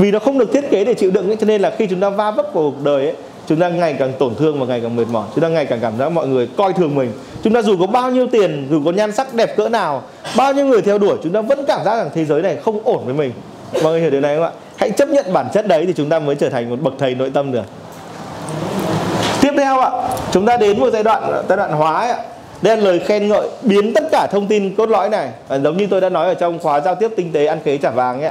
vì 0.00 0.10
nó 0.10 0.18
không 0.18 0.38
được 0.38 0.52
thiết 0.52 0.70
kế 0.70 0.84
để 0.84 0.94
chịu 0.94 1.10
đựng 1.10 1.30
ấy, 1.30 1.36
cho 1.36 1.46
nên 1.46 1.60
là 1.60 1.72
khi 1.78 1.86
chúng 1.86 2.00
ta 2.00 2.10
va 2.10 2.30
vấp 2.30 2.46
vào 2.54 2.64
cuộc 2.64 2.84
đời 2.84 3.04
ấy 3.06 3.14
chúng 3.46 3.60
ta 3.60 3.68
ngày 3.68 3.96
càng 3.98 4.12
tổn 4.18 4.34
thương 4.34 4.60
và 4.60 4.66
ngày 4.66 4.80
càng 4.80 4.96
mệt 4.96 5.04
mỏi. 5.12 5.26
Chúng 5.34 5.42
ta 5.42 5.48
ngày 5.48 5.66
càng 5.66 5.78
cảm 5.82 5.98
giác 5.98 6.08
mọi 6.08 6.26
người 6.26 6.48
coi 6.56 6.72
thường 6.72 6.94
mình. 6.94 7.12
Chúng 7.44 7.54
ta 7.54 7.62
dù 7.62 7.76
có 7.80 7.86
bao 7.86 8.10
nhiêu 8.10 8.26
tiền 8.26 8.66
dù 8.70 8.80
có 8.84 8.92
nhan 8.92 9.12
sắc 9.12 9.34
đẹp 9.34 9.56
cỡ 9.56 9.68
nào 9.68 10.02
bao 10.36 10.52
nhiêu 10.52 10.66
người 10.66 10.82
theo 10.82 10.98
đuổi 10.98 11.18
chúng 11.22 11.32
ta 11.32 11.40
vẫn 11.40 11.64
cảm 11.66 11.84
giác 11.84 11.96
rằng 11.96 12.10
thế 12.14 12.24
giới 12.24 12.42
này 12.42 12.56
không 12.64 12.80
ổn 12.84 13.04
với 13.04 13.14
mình. 13.14 13.32
Mọi 13.82 13.92
người 13.92 14.00
hiểu 14.00 14.10
điều 14.10 14.20
này 14.20 14.36
không 14.36 14.44
ạ? 14.44 14.50
Hãy 14.76 14.90
chấp 14.90 15.08
nhận 15.08 15.32
bản 15.32 15.46
chất 15.54 15.66
đấy 15.66 15.84
thì 15.86 15.92
chúng 15.96 16.08
ta 16.08 16.18
mới 16.18 16.36
trở 16.36 16.48
thành 16.48 16.70
một 16.70 16.80
bậc 16.80 16.94
thầy 16.98 17.14
nội 17.14 17.30
tâm 17.34 17.52
được. 17.52 17.64
Tiếp 19.40 19.52
theo 19.56 19.80
ạ 19.80 19.90
chúng 20.32 20.46
ta 20.46 20.56
đến 20.56 20.80
một 20.80 20.90
giai 20.92 21.02
đoạn 21.02 21.42
giai 21.48 21.56
đoạn 21.56 21.72
hóa 21.72 22.00
ấy 22.00 22.10
ạ. 22.10 22.18
Đây 22.62 22.76
là 22.76 22.82
lời 22.82 22.98
khen 22.98 23.28
ngợi 23.28 23.48
biến 23.62 23.94
tất 23.94 24.04
cả 24.12 24.26
thông 24.32 24.46
tin 24.46 24.74
cốt 24.74 24.88
lõi 24.88 25.08
này. 25.08 25.28
À, 25.48 25.58
giống 25.58 25.76
như 25.76 25.86
tôi 25.90 26.00
đã 26.00 26.08
nói 26.08 26.26
ở 26.26 26.34
trong 26.34 26.58
khóa 26.58 26.80
giao 26.80 26.94
tiếp 26.94 27.10
tinh 27.16 27.32
tế 27.32 27.46
ăn 27.46 27.58
khế 27.64 27.76
trả 27.76 27.90
vàng 27.90 28.22
ấy 28.22 28.30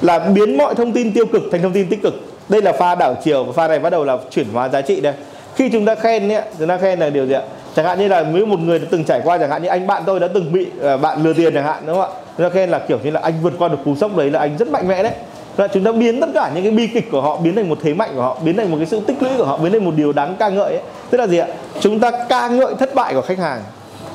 là 0.00 0.18
biến 0.18 0.58
mọi 0.58 0.74
thông 0.74 0.92
tin 0.92 1.12
tiêu 1.12 1.26
cực 1.26 1.42
thành 1.52 1.62
thông 1.62 1.72
tin 1.72 1.88
tích 1.88 2.02
cực. 2.02 2.14
Đây 2.48 2.62
là 2.62 2.72
pha 2.72 2.94
đảo 2.94 3.14
chiều 3.24 3.44
và 3.44 3.52
pha 3.52 3.68
này 3.68 3.78
bắt 3.78 3.90
đầu 3.90 4.04
là 4.04 4.18
chuyển 4.30 4.46
hóa 4.52 4.68
giá 4.68 4.80
trị 4.80 5.00
đây. 5.00 5.14
Khi 5.54 5.68
chúng 5.72 5.84
ta 5.84 5.94
khen 5.94 6.32
ấy, 6.32 6.42
chúng 6.58 6.68
ta 6.68 6.78
khen 6.78 6.98
là 6.98 7.10
điều 7.10 7.26
gì 7.26 7.32
ạ? 7.32 7.42
Chẳng 7.76 7.84
hạn 7.84 7.98
như 7.98 8.08
là 8.08 8.24
nếu 8.32 8.46
một 8.46 8.60
người 8.60 8.78
đã 8.78 8.86
từng 8.90 9.04
trải 9.04 9.20
qua 9.24 9.38
chẳng 9.38 9.50
hạn 9.50 9.62
như 9.62 9.68
anh 9.68 9.86
bạn 9.86 10.02
tôi 10.06 10.20
đã 10.20 10.28
từng 10.34 10.52
bị 10.52 10.66
à, 10.82 10.96
bạn 10.96 11.22
lừa 11.22 11.32
tiền 11.32 11.54
chẳng 11.54 11.64
hạn 11.64 11.82
đúng 11.86 11.96
không 11.96 12.10
ạ? 12.14 12.20
Chúng 12.36 12.46
ta 12.46 12.50
khen 12.54 12.70
là 12.70 12.78
kiểu 12.78 12.98
như 13.04 13.10
là 13.10 13.20
anh 13.20 13.34
vượt 13.42 13.52
qua 13.58 13.68
được 13.68 13.78
cú 13.84 13.96
sốc 13.96 14.16
đấy 14.16 14.30
là 14.30 14.38
anh 14.38 14.56
rất 14.58 14.68
mạnh 14.68 14.88
mẽ 14.88 15.02
đấy. 15.02 15.12
Là 15.56 15.68
chúng 15.68 15.84
ta 15.84 15.92
biến 15.92 16.20
tất 16.20 16.26
cả 16.34 16.50
những 16.54 16.64
cái 16.64 16.72
bi 16.72 16.86
kịch 16.86 17.10
của 17.10 17.20
họ 17.20 17.36
biến 17.36 17.56
thành 17.56 17.68
một 17.68 17.78
thế 17.82 17.94
mạnh 17.94 18.10
của 18.14 18.22
họ 18.22 18.38
biến 18.44 18.56
thành 18.56 18.70
một 18.70 18.76
cái 18.76 18.86
sự 18.86 19.00
tích 19.00 19.22
lũy 19.22 19.30
của 19.38 19.44
họ 19.44 19.56
biến 19.56 19.72
thành 19.72 19.84
một 19.84 19.94
điều 19.96 20.12
đáng 20.12 20.36
ca 20.38 20.48
ngợi 20.48 20.72
ấy. 20.72 20.82
tức 21.10 21.18
là 21.18 21.26
gì 21.26 21.38
ạ? 21.38 21.46
Chúng 21.80 22.00
ta 22.00 22.10
ca 22.28 22.48
ngợi 22.48 22.74
thất 22.78 22.94
bại 22.94 23.14
của 23.14 23.22
khách 23.22 23.38
hàng. 23.38 23.62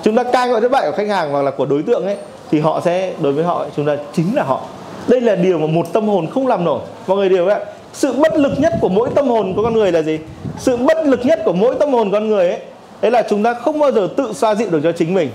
Chúng 0.04 0.16
ta 0.16 0.24
ca 0.24 0.46
ngợi 0.46 0.62
thất 0.62 0.72
bại 0.72 0.92
của 0.92 0.98
khách 0.98 1.08
hàng 1.08 1.32
hoặc 1.32 1.42
là 1.42 1.52
của 1.52 1.66
đối 1.66 1.84
tượng 1.84 2.06
ấy 2.06 2.18
thì 2.52 2.60
họ 2.60 2.82
sẽ 2.86 3.14
đối 3.22 3.34
với 3.34 3.44
họ 3.44 3.66
chúng 3.76 3.86
ta 3.86 3.96
chính 4.14 4.36
là 4.36 4.44
họ 4.44 4.62
đây 5.08 5.22
là 5.22 5.36
điều 5.36 5.58
mà 5.58 5.68
một 5.68 5.93
tâm 5.93 6.08
hồn 6.08 6.28
không 6.28 6.47
làm 6.47 6.64
nổi. 6.64 6.80
Mọi 7.08 7.18
người 7.18 7.30
đều 7.30 7.47
ạ. 7.47 7.60
Sự 7.93 8.14
bất 8.14 8.38
lực 8.38 8.51
nhất 8.58 8.74
của 8.82 8.89
mỗi 8.89 9.10
tâm 9.16 9.28
hồn 9.28 9.53
của 9.56 9.64
con 9.64 9.74
người 9.74 9.91
là 9.91 10.01
gì? 10.01 10.20
Sự 10.60 10.78
bất 10.78 11.06
lực 11.06 11.26
nhất 11.26 11.39
của 11.45 11.53
mỗi 11.53 11.76
tâm 11.80 11.93
hồn 11.93 12.12
con 12.12 12.28
người 12.28 12.49
ấy 12.49 12.60
đấy 13.01 13.12
là 13.12 13.24
chúng 13.30 13.43
ta 13.43 13.53
không 13.53 13.80
bao 13.80 13.91
giờ 13.91 14.08
tự 14.18 14.34
xoa 14.34 14.56
dịu 14.56 14.70
được 14.70 14.80
cho 14.84 14.91
chính 14.91 15.14
mình. 15.14 15.30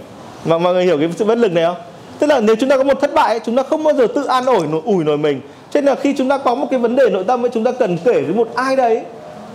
Mà 0.45 0.59
mọi 0.59 0.73
người 0.73 0.85
hiểu 0.85 0.99
cái 0.99 1.09
sự 1.16 1.25
bất 1.25 1.39
lực 1.39 1.53
này 1.53 1.64
không? 1.64 1.77
Tức 2.18 2.27
là 2.27 2.41
nếu 2.41 2.57
chúng 2.57 2.68
ta 2.68 2.77
có 2.77 2.85
một 2.85 3.01
thất 3.01 3.14
bại 3.14 3.29
ấy, 3.29 3.41
chúng 3.47 3.57
ta 3.57 3.62
không 3.62 3.85
bao 3.85 3.95
giờ 3.95 4.07
tự 4.14 4.25
an 4.25 4.45
ủi 4.45 4.66
nổi 4.66 4.81
ủi 4.85 5.05
nổi 5.05 5.18
mình. 5.18 5.41
Cho 5.71 5.81
nên 5.81 5.85
là 5.85 5.95
khi 5.95 6.14
chúng 6.18 6.29
ta 6.29 6.39
có 6.39 6.55
một 6.55 6.66
cái 6.71 6.81
vấn 6.81 6.97
đề 6.97 7.11
nội 7.11 7.25
tâm 7.25 7.45
ấy 7.45 7.51
chúng 7.55 7.64
ta 7.64 7.73
cần 7.73 7.99
kể 8.05 8.23
với 8.23 8.35
một 8.35 8.49
ai 8.55 8.77
đấy 8.77 9.03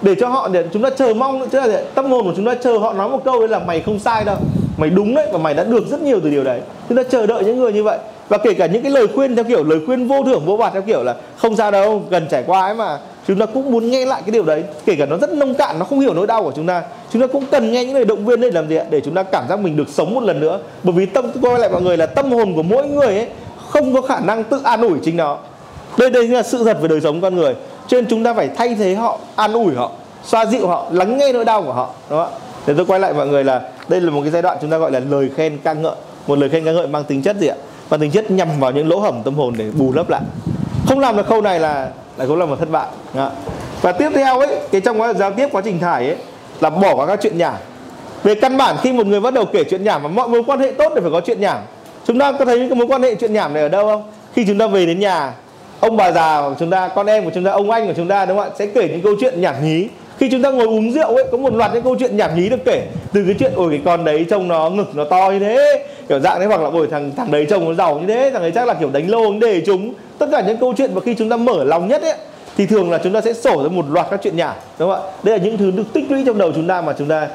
để 0.01 0.16
cho 0.20 0.28
họ 0.28 0.47
để 0.47 0.63
chúng 0.74 0.82
ta 0.82 0.89
chờ 0.89 1.13
mong 1.13 1.49
chứ 1.49 1.59
là 1.59 1.82
tâm 1.95 2.11
hồn 2.11 2.26
của 2.26 2.34
chúng 2.36 2.45
ta 2.45 2.55
chờ 2.63 2.78
họ 2.78 2.93
nói 2.93 3.09
một 3.09 3.22
câu 3.26 3.39
đấy 3.39 3.47
là 3.47 3.59
mày 3.59 3.82
không 3.82 3.99
sai 3.99 4.24
đâu. 4.24 4.38
Mày 4.78 4.89
đúng 4.89 5.16
đấy 5.16 5.28
và 5.32 5.38
mày 5.38 5.53
đã 5.53 5.63
được 5.63 5.88
rất 5.88 6.01
nhiều 6.01 6.20
từ 6.24 6.30
điều 6.30 6.43
đấy. 6.43 6.61
Chúng 6.89 6.97
ta 6.97 7.03
chờ 7.03 7.26
đợi 7.26 7.43
những 7.43 7.59
người 7.59 7.74
như 7.74 7.84
vậy 7.84 7.97
và 8.30 8.38
kể 8.38 8.53
cả 8.53 8.65
những 8.65 8.82
cái 8.82 8.91
lời 8.91 9.07
khuyên 9.15 9.36
theo 9.36 9.45
kiểu, 9.45 9.63
lời 9.63 9.80
khuyên 9.86 10.07
vô 10.07 10.23
thưởng, 10.26 10.45
vô 10.45 10.57
phạt 10.57 10.69
theo 10.73 10.82
kiểu 10.82 11.03
là 11.03 11.15
không 11.38 11.55
sao 11.55 11.71
đâu 11.71 12.01
cần 12.11 12.28
trải 12.32 12.43
qua 12.47 12.61
ấy 12.61 12.76
mà, 12.76 12.99
chúng 13.28 13.39
ta 13.39 13.45
cũng 13.45 13.71
muốn 13.71 13.91
nghe 13.91 14.05
lại 14.05 14.21
cái 14.26 14.32
điều 14.32 14.43
đấy. 14.43 14.63
Kể 14.86 14.95
cả 14.99 15.05
nó 15.05 15.17
rất 15.17 15.30
nông 15.34 15.55
cạn, 15.55 15.80
nó 15.80 15.86
không 15.86 15.99
hiểu 15.99 16.13
nỗi 16.13 16.28
đau 16.28 16.43
của 16.43 16.51
chúng 16.55 16.67
ta. 16.67 16.84
Chúng 17.13 17.21
ta 17.21 17.28
cũng 17.28 17.45
cần 17.51 17.71
nghe 17.71 17.86
những 17.86 17.95
lời 17.95 18.05
động 18.05 18.26
viên 18.26 18.41
để 18.41 18.51
làm 18.51 18.69
gì 18.69 18.76
ạ? 18.76 18.86
Để 18.89 19.01
chúng 19.01 19.13
ta 19.13 19.23
cảm 19.23 19.43
giác 19.49 19.59
mình 19.59 19.78
được 19.78 19.89
sống 19.89 20.13
một 20.13 20.23
lần 20.23 20.39
nữa. 20.39 20.59
Bởi 20.84 20.93
vì 20.93 21.05
tâm 21.05 21.26
quay 21.41 21.59
lại 21.59 21.69
mọi 21.69 21.82
người 21.82 21.97
là 21.97 22.05
tâm 22.05 22.32
hồn 22.32 22.55
của 22.55 22.63
mỗi 22.63 22.88
người 22.88 23.07
ấy 23.07 23.28
không 23.69 23.93
có 23.93 24.01
khả 24.01 24.19
năng 24.19 24.43
tự 24.43 24.61
an 24.63 24.82
ủi 24.82 24.99
chính 25.03 25.17
nó. 25.17 25.38
Đây 25.97 26.09
đây 26.09 26.28
là 26.28 26.43
sự 26.43 26.63
thật 26.63 26.78
về 26.82 26.88
đời 26.88 27.01
sống 27.01 27.21
con 27.21 27.36
người. 27.36 27.55
Cho 27.88 27.97
nên 27.97 28.05
chúng 28.09 28.23
ta 28.23 28.34
phải 28.34 28.49
thay 28.55 28.76
thế 28.76 28.93
họ, 28.95 29.19
an 29.36 29.53
ủi 29.53 29.76
họ, 29.76 29.91
xoa 30.23 30.45
dịu 30.45 30.67
họ, 30.67 30.86
lắng 30.91 31.17
nghe 31.17 31.34
nỗi 31.34 31.45
đau 31.45 31.63
của 31.63 31.73
họ, 31.73 31.89
đúng 32.09 32.19
không 32.19 32.34
ạ? 32.34 32.39
Để 32.67 32.73
tôi 32.78 32.86
quay 32.86 32.99
lại 32.99 33.13
mọi 33.13 33.28
người 33.28 33.43
là, 33.43 33.61
đây 33.88 34.01
là 34.01 34.11
một 34.11 34.21
cái 34.21 34.32
giai 34.32 34.41
đoạn 34.41 34.57
chúng 34.61 34.69
ta 34.69 34.78
gọi 34.78 34.91
là 34.91 34.99
lời 34.99 35.30
khen 35.36 35.57
ca 35.63 35.73
ngợi. 35.73 35.95
Một 36.28 36.39
lời 36.39 36.49
khen 36.49 36.65
ca 36.65 36.71
ngợi 36.71 36.88
mang 36.88 37.03
tính 37.03 37.21
chất 37.21 37.38
gì 37.38 37.47
ạ? 37.47 37.55
Và 37.89 37.97
tính 37.97 38.11
chất 38.11 38.31
nhằm 38.31 38.47
vào 38.59 38.71
những 38.71 38.89
lỗ 38.89 38.99
hổng 38.99 39.21
tâm 39.25 39.36
hồn 39.36 39.53
để 39.57 39.65
bù 39.77 39.93
lấp 39.93 40.09
lại. 40.09 40.21
Không 40.88 40.99
làm 40.99 41.17
được 41.17 41.27
khâu 41.27 41.41
này 41.41 41.59
là, 41.59 41.89
lại 42.17 42.27
cũng 42.27 42.39
là 42.39 42.45
một 42.45 42.55
thất 42.59 42.71
bại. 42.71 42.88
Và 43.81 43.91
tiếp 43.91 44.09
theo 44.15 44.39
ấy, 44.39 44.55
cái 44.71 44.81
trong 44.81 45.01
quá 45.01 45.13
giao 45.13 45.31
tiếp 45.31 45.47
quá 45.51 45.61
trình 45.65 45.79
thải 45.79 46.05
ấy, 46.05 46.15
là 46.61 46.69
bỏ 46.69 46.95
qua 46.95 47.05
các 47.05 47.19
chuyện 47.21 47.38
nhảm. 47.38 47.55
Về 48.23 48.36
căn 48.36 48.57
bản, 48.57 48.75
khi 48.81 48.93
một 48.93 49.07
người 49.07 49.19
bắt 49.19 49.33
đầu 49.33 49.45
kể 49.53 49.63
chuyện 49.63 49.83
nhảm 49.83 50.03
và 50.03 50.09
mọi 50.09 50.27
mối 50.27 50.43
quan 50.47 50.59
hệ 50.59 50.71
tốt 50.71 50.91
thì 50.95 51.01
phải 51.01 51.11
có 51.11 51.21
chuyện 51.25 51.41
nhảm, 51.41 51.57
chúng 52.07 52.19
ta 52.19 52.31
có 52.31 52.45
thấy 52.45 52.59
những 52.59 52.69
cái 52.69 52.75
mối 52.75 52.88
quan 52.88 53.01
hệ 53.03 53.15
chuyện 53.15 53.33
nhảm 53.33 53.53
này 53.53 53.63
ở 53.63 53.69
đâu 53.69 53.88
không? 53.88 54.03
Khi 54.33 54.45
chúng 54.47 54.57
ta 54.57 54.67
về 54.67 54.86
đến 54.86 54.99
nhà, 54.99 55.33
ông 55.79 55.97
bà 55.97 56.11
già 56.11 56.41
của 56.41 56.55
chúng 56.59 56.69
ta, 56.69 56.88
con 56.88 57.05
em 57.05 57.25
của 57.25 57.31
chúng 57.36 57.43
ta, 57.43 57.51
ông 57.51 57.71
anh 57.71 57.88
của 57.88 57.93
chúng 57.95 58.07
ta, 58.07 58.25
đúng 58.25 58.38
không 58.38 58.47
ạ? 58.47 58.55
Sẽ 58.59 58.65
kể 58.65 58.88
những 58.88 59.01
câu 59.01 59.13
chuyện 59.19 59.41
nhảm 59.41 59.55
nhí. 59.63 59.88
Khi 60.17 60.29
chúng 60.31 60.41
ta 60.41 60.51
ngồi 60.51 60.67
uống 60.67 60.91
rượu 60.91 61.15
ấy, 61.15 61.25
có 61.31 61.38
một 61.38 61.53
loạt 61.53 61.73
những 61.73 61.83
câu 61.83 61.95
chuyện 61.99 62.17
nhảm 62.17 62.36
nhí 62.36 62.49
được 62.49 62.65
kể. 62.65 62.88
Từ 63.13 63.23
cái 63.25 63.36
chuyện, 63.39 63.51
ôi, 63.55 63.67
cái 63.71 63.81
con 63.86 64.05
đấy 64.05 64.25
trông 64.29 64.47
nó 64.47 64.69
ngực 64.69 64.95
nó 64.95 65.03
to 65.03 65.31
như 65.31 65.39
thế 65.39 65.86
kiểu 66.10 66.20
dạng 66.20 66.39
đấy 66.39 66.47
hoặc 66.47 66.62
là 66.62 66.70
bởi 66.70 66.88
thằng 66.88 67.12
thằng 67.16 67.32
đấy 67.32 67.45
trông 67.49 67.66
nó 67.66 67.74
giàu 67.74 67.99
như 67.99 68.08
thế 68.08 68.30
thằng 68.34 68.41
ấy 68.41 68.51
chắc 68.51 68.68
là 68.68 68.74
kiểu 68.74 68.89
đánh 68.93 69.10
lô 69.10 69.39
để 69.41 69.62
chúng. 69.66 69.93
Tất 70.18 70.26
cả 70.32 70.43
những 70.47 70.58
câu 70.58 70.74
chuyện 70.78 70.95
mà 70.95 71.01
khi 71.01 71.16
chúng 71.16 71.30
ta 71.30 71.38
mở 71.38 71.64
lòng 71.64 71.88
nhất 71.88 72.01
ấy 72.01 72.14
thì 72.58 72.66
thường 72.66 72.91
là 72.91 72.99
chúng 73.03 73.14
ta 73.14 73.22
sẽ 73.22 73.34
sổ 73.34 73.64
ra 73.64 73.70
một 73.70 73.86
loạt 73.89 74.08
các 74.12 74.20
chuyện 74.24 74.38
nhảm 74.38 74.56
đúng 74.80 74.89
không 74.89 75.06
ạ? 75.06 75.12
Đây 75.24 75.38
là 75.38 75.45
những 75.45 75.58
thứ 75.58 75.72
được 75.72 75.93
tích 75.93 76.12
lũy 76.12 76.24
trong 76.26 76.38
đầu 76.38 76.51
chúng 76.56 76.68
ta 76.68 76.82
mà 76.82 76.93
chúng 76.97 77.08
ta 77.08 77.28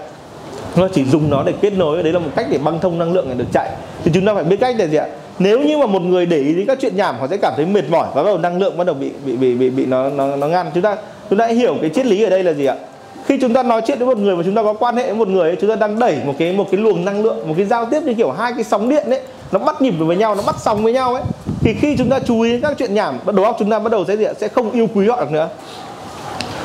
nó 0.77 0.89
chỉ 0.93 1.05
dùng 1.05 1.31
nó 1.31 1.43
để 1.43 1.53
kết 1.61 1.73
nối 1.73 2.03
đấy 2.03 2.13
là 2.13 2.19
một 2.19 2.31
cách 2.37 2.47
để 2.51 2.59
băng 2.59 2.81
thông 2.81 2.99
năng 2.99 3.13
lượng 3.13 3.27
để 3.29 3.35
được 3.35 3.49
chạy. 3.53 3.71
Thì 4.05 4.11
chúng 4.15 4.27
ta 4.27 4.35
phải 4.35 4.45
biết 4.45 4.57
cách 4.61 4.77
là 4.79 4.87
gì 4.87 4.97
ạ? 4.97 5.07
Nếu 5.39 5.61
như 5.61 5.79
mà 5.79 5.87
một 5.87 6.03
người 6.03 6.27
để 6.27 6.37
ý 6.37 6.55
đến 6.55 6.67
các 6.67 6.79
chuyện 6.81 6.97
nhảm 6.97 7.19
họ 7.19 7.27
sẽ 7.27 7.37
cảm 7.37 7.53
thấy 7.57 7.67
mệt 7.67 7.85
mỏi 7.91 8.09
và 8.15 8.23
bắt 8.23 8.29
đầu 8.29 8.39
năng 8.39 8.59
lượng 8.59 8.79
bắt 8.79 8.87
đầu 8.87 8.95
bị 8.95 9.11
bị 9.25 9.37
bị 9.37 9.55
bị, 9.55 9.71
bị 9.71 9.87
nó 9.87 10.11
nó 10.11 10.37
nó 10.37 10.49
ngăn. 10.49 10.71
Chúng 10.75 10.83
ta 10.83 10.97
chúng 11.31 11.39
ta 11.39 11.45
hãy 11.45 11.55
hiểu 11.55 11.77
cái 11.81 11.91
triết 11.91 12.07
lý 12.07 12.23
ở 12.23 12.31
đây 12.31 12.43
là 12.45 12.53
gì 12.53 12.67
ạ? 12.67 12.75
Khi 13.31 13.39
chúng 13.41 13.55
ta 13.55 13.63
nói 13.63 13.83
chuyện 13.87 13.99
với 13.99 14.07
một 14.07 14.19
người 14.19 14.37
mà 14.37 14.43
chúng 14.43 14.55
ta 14.55 14.63
có 14.63 14.73
quan 14.73 14.97
hệ 14.97 15.05
với 15.05 15.15
một 15.15 15.29
người 15.29 15.49
ấy, 15.51 15.57
chúng 15.61 15.71
ta 15.71 15.77
đang 15.77 15.99
đẩy 15.99 16.17
một 16.25 16.35
cái 16.39 16.53
một 16.53 16.67
cái 16.71 16.81
luồng 16.81 17.05
năng 17.05 17.23
lượng 17.23 17.49
một 17.49 17.55
cái 17.57 17.67
giao 17.67 17.87
tiếp 17.87 18.03
như 18.03 18.15
kiểu 18.15 18.31
hai 18.31 18.53
cái 18.53 18.65
sóng 18.65 18.89
điện 18.89 19.11
ấy 19.11 19.21
nó 19.53 19.59
bắt 19.59 19.83
nhịp 19.83 19.91
với 19.91 20.17
nhau 20.17 20.35
nó 20.35 20.43
bắt 20.47 20.57
sóng 20.59 20.85
với 20.85 20.93
nhau 20.93 21.15
ấy 21.15 21.23
thì 21.61 21.75
khi 21.75 21.97
chúng 21.97 22.11
ta 22.11 22.19
chú 22.19 22.41
ý 22.41 22.61
các 22.61 22.75
chuyện 22.79 22.95
nhảm 22.95 23.19
đầu 23.27 23.45
óc 23.45 23.57
chúng 23.59 23.71
ta 23.71 23.79
bắt 23.79 23.93
đầu 23.93 24.05
sẽ 24.09 24.17
gì 24.17 24.25
sẽ 24.39 24.49
không 24.49 24.71
yêu 24.71 24.89
quý 24.95 25.09
họ 25.09 25.21
được 25.21 25.33
nữa 25.33 25.49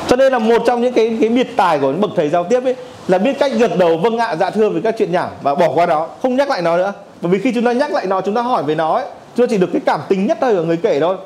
cho 0.08 0.16
nên 0.16 0.32
là 0.32 0.38
một 0.38 0.62
trong 0.66 0.82
những 0.82 0.92
cái 0.92 1.16
cái 1.20 1.28
biệt 1.28 1.56
tài 1.56 1.78
của 1.78 1.90
những 1.90 2.00
bậc 2.00 2.10
thầy 2.16 2.28
giao 2.28 2.44
tiếp 2.44 2.64
ấy 2.64 2.76
là 3.08 3.18
biết 3.18 3.38
cách 3.38 3.52
gật 3.58 3.78
đầu 3.78 3.96
vâng 3.96 4.18
ạ 4.18 4.36
dạ 4.40 4.50
thưa 4.50 4.68
với 4.68 4.82
các 4.82 4.94
chuyện 4.98 5.12
nhảm 5.12 5.28
và 5.42 5.54
bỏ 5.54 5.72
qua 5.74 5.86
đó 5.86 6.08
không 6.22 6.36
nhắc 6.36 6.50
lại 6.50 6.62
nó 6.62 6.76
nữa 6.76 6.92
bởi 7.20 7.32
vì 7.32 7.38
khi 7.38 7.52
chúng 7.54 7.64
ta 7.64 7.72
nhắc 7.72 7.92
lại 7.92 8.06
nó 8.06 8.20
chúng 8.20 8.34
ta 8.34 8.42
hỏi 8.42 8.62
về 8.62 8.74
nó 8.74 8.94
ấy 8.94 9.04
chúng 9.36 9.46
ta 9.46 9.50
chỉ 9.50 9.58
được 9.58 9.68
cái 9.72 9.82
cảm 9.86 10.00
tính 10.08 10.26
nhất 10.26 10.38
thôi 10.40 10.54
của 10.54 10.62
người 10.62 10.76
kể 10.76 11.00
thôi 11.00 11.16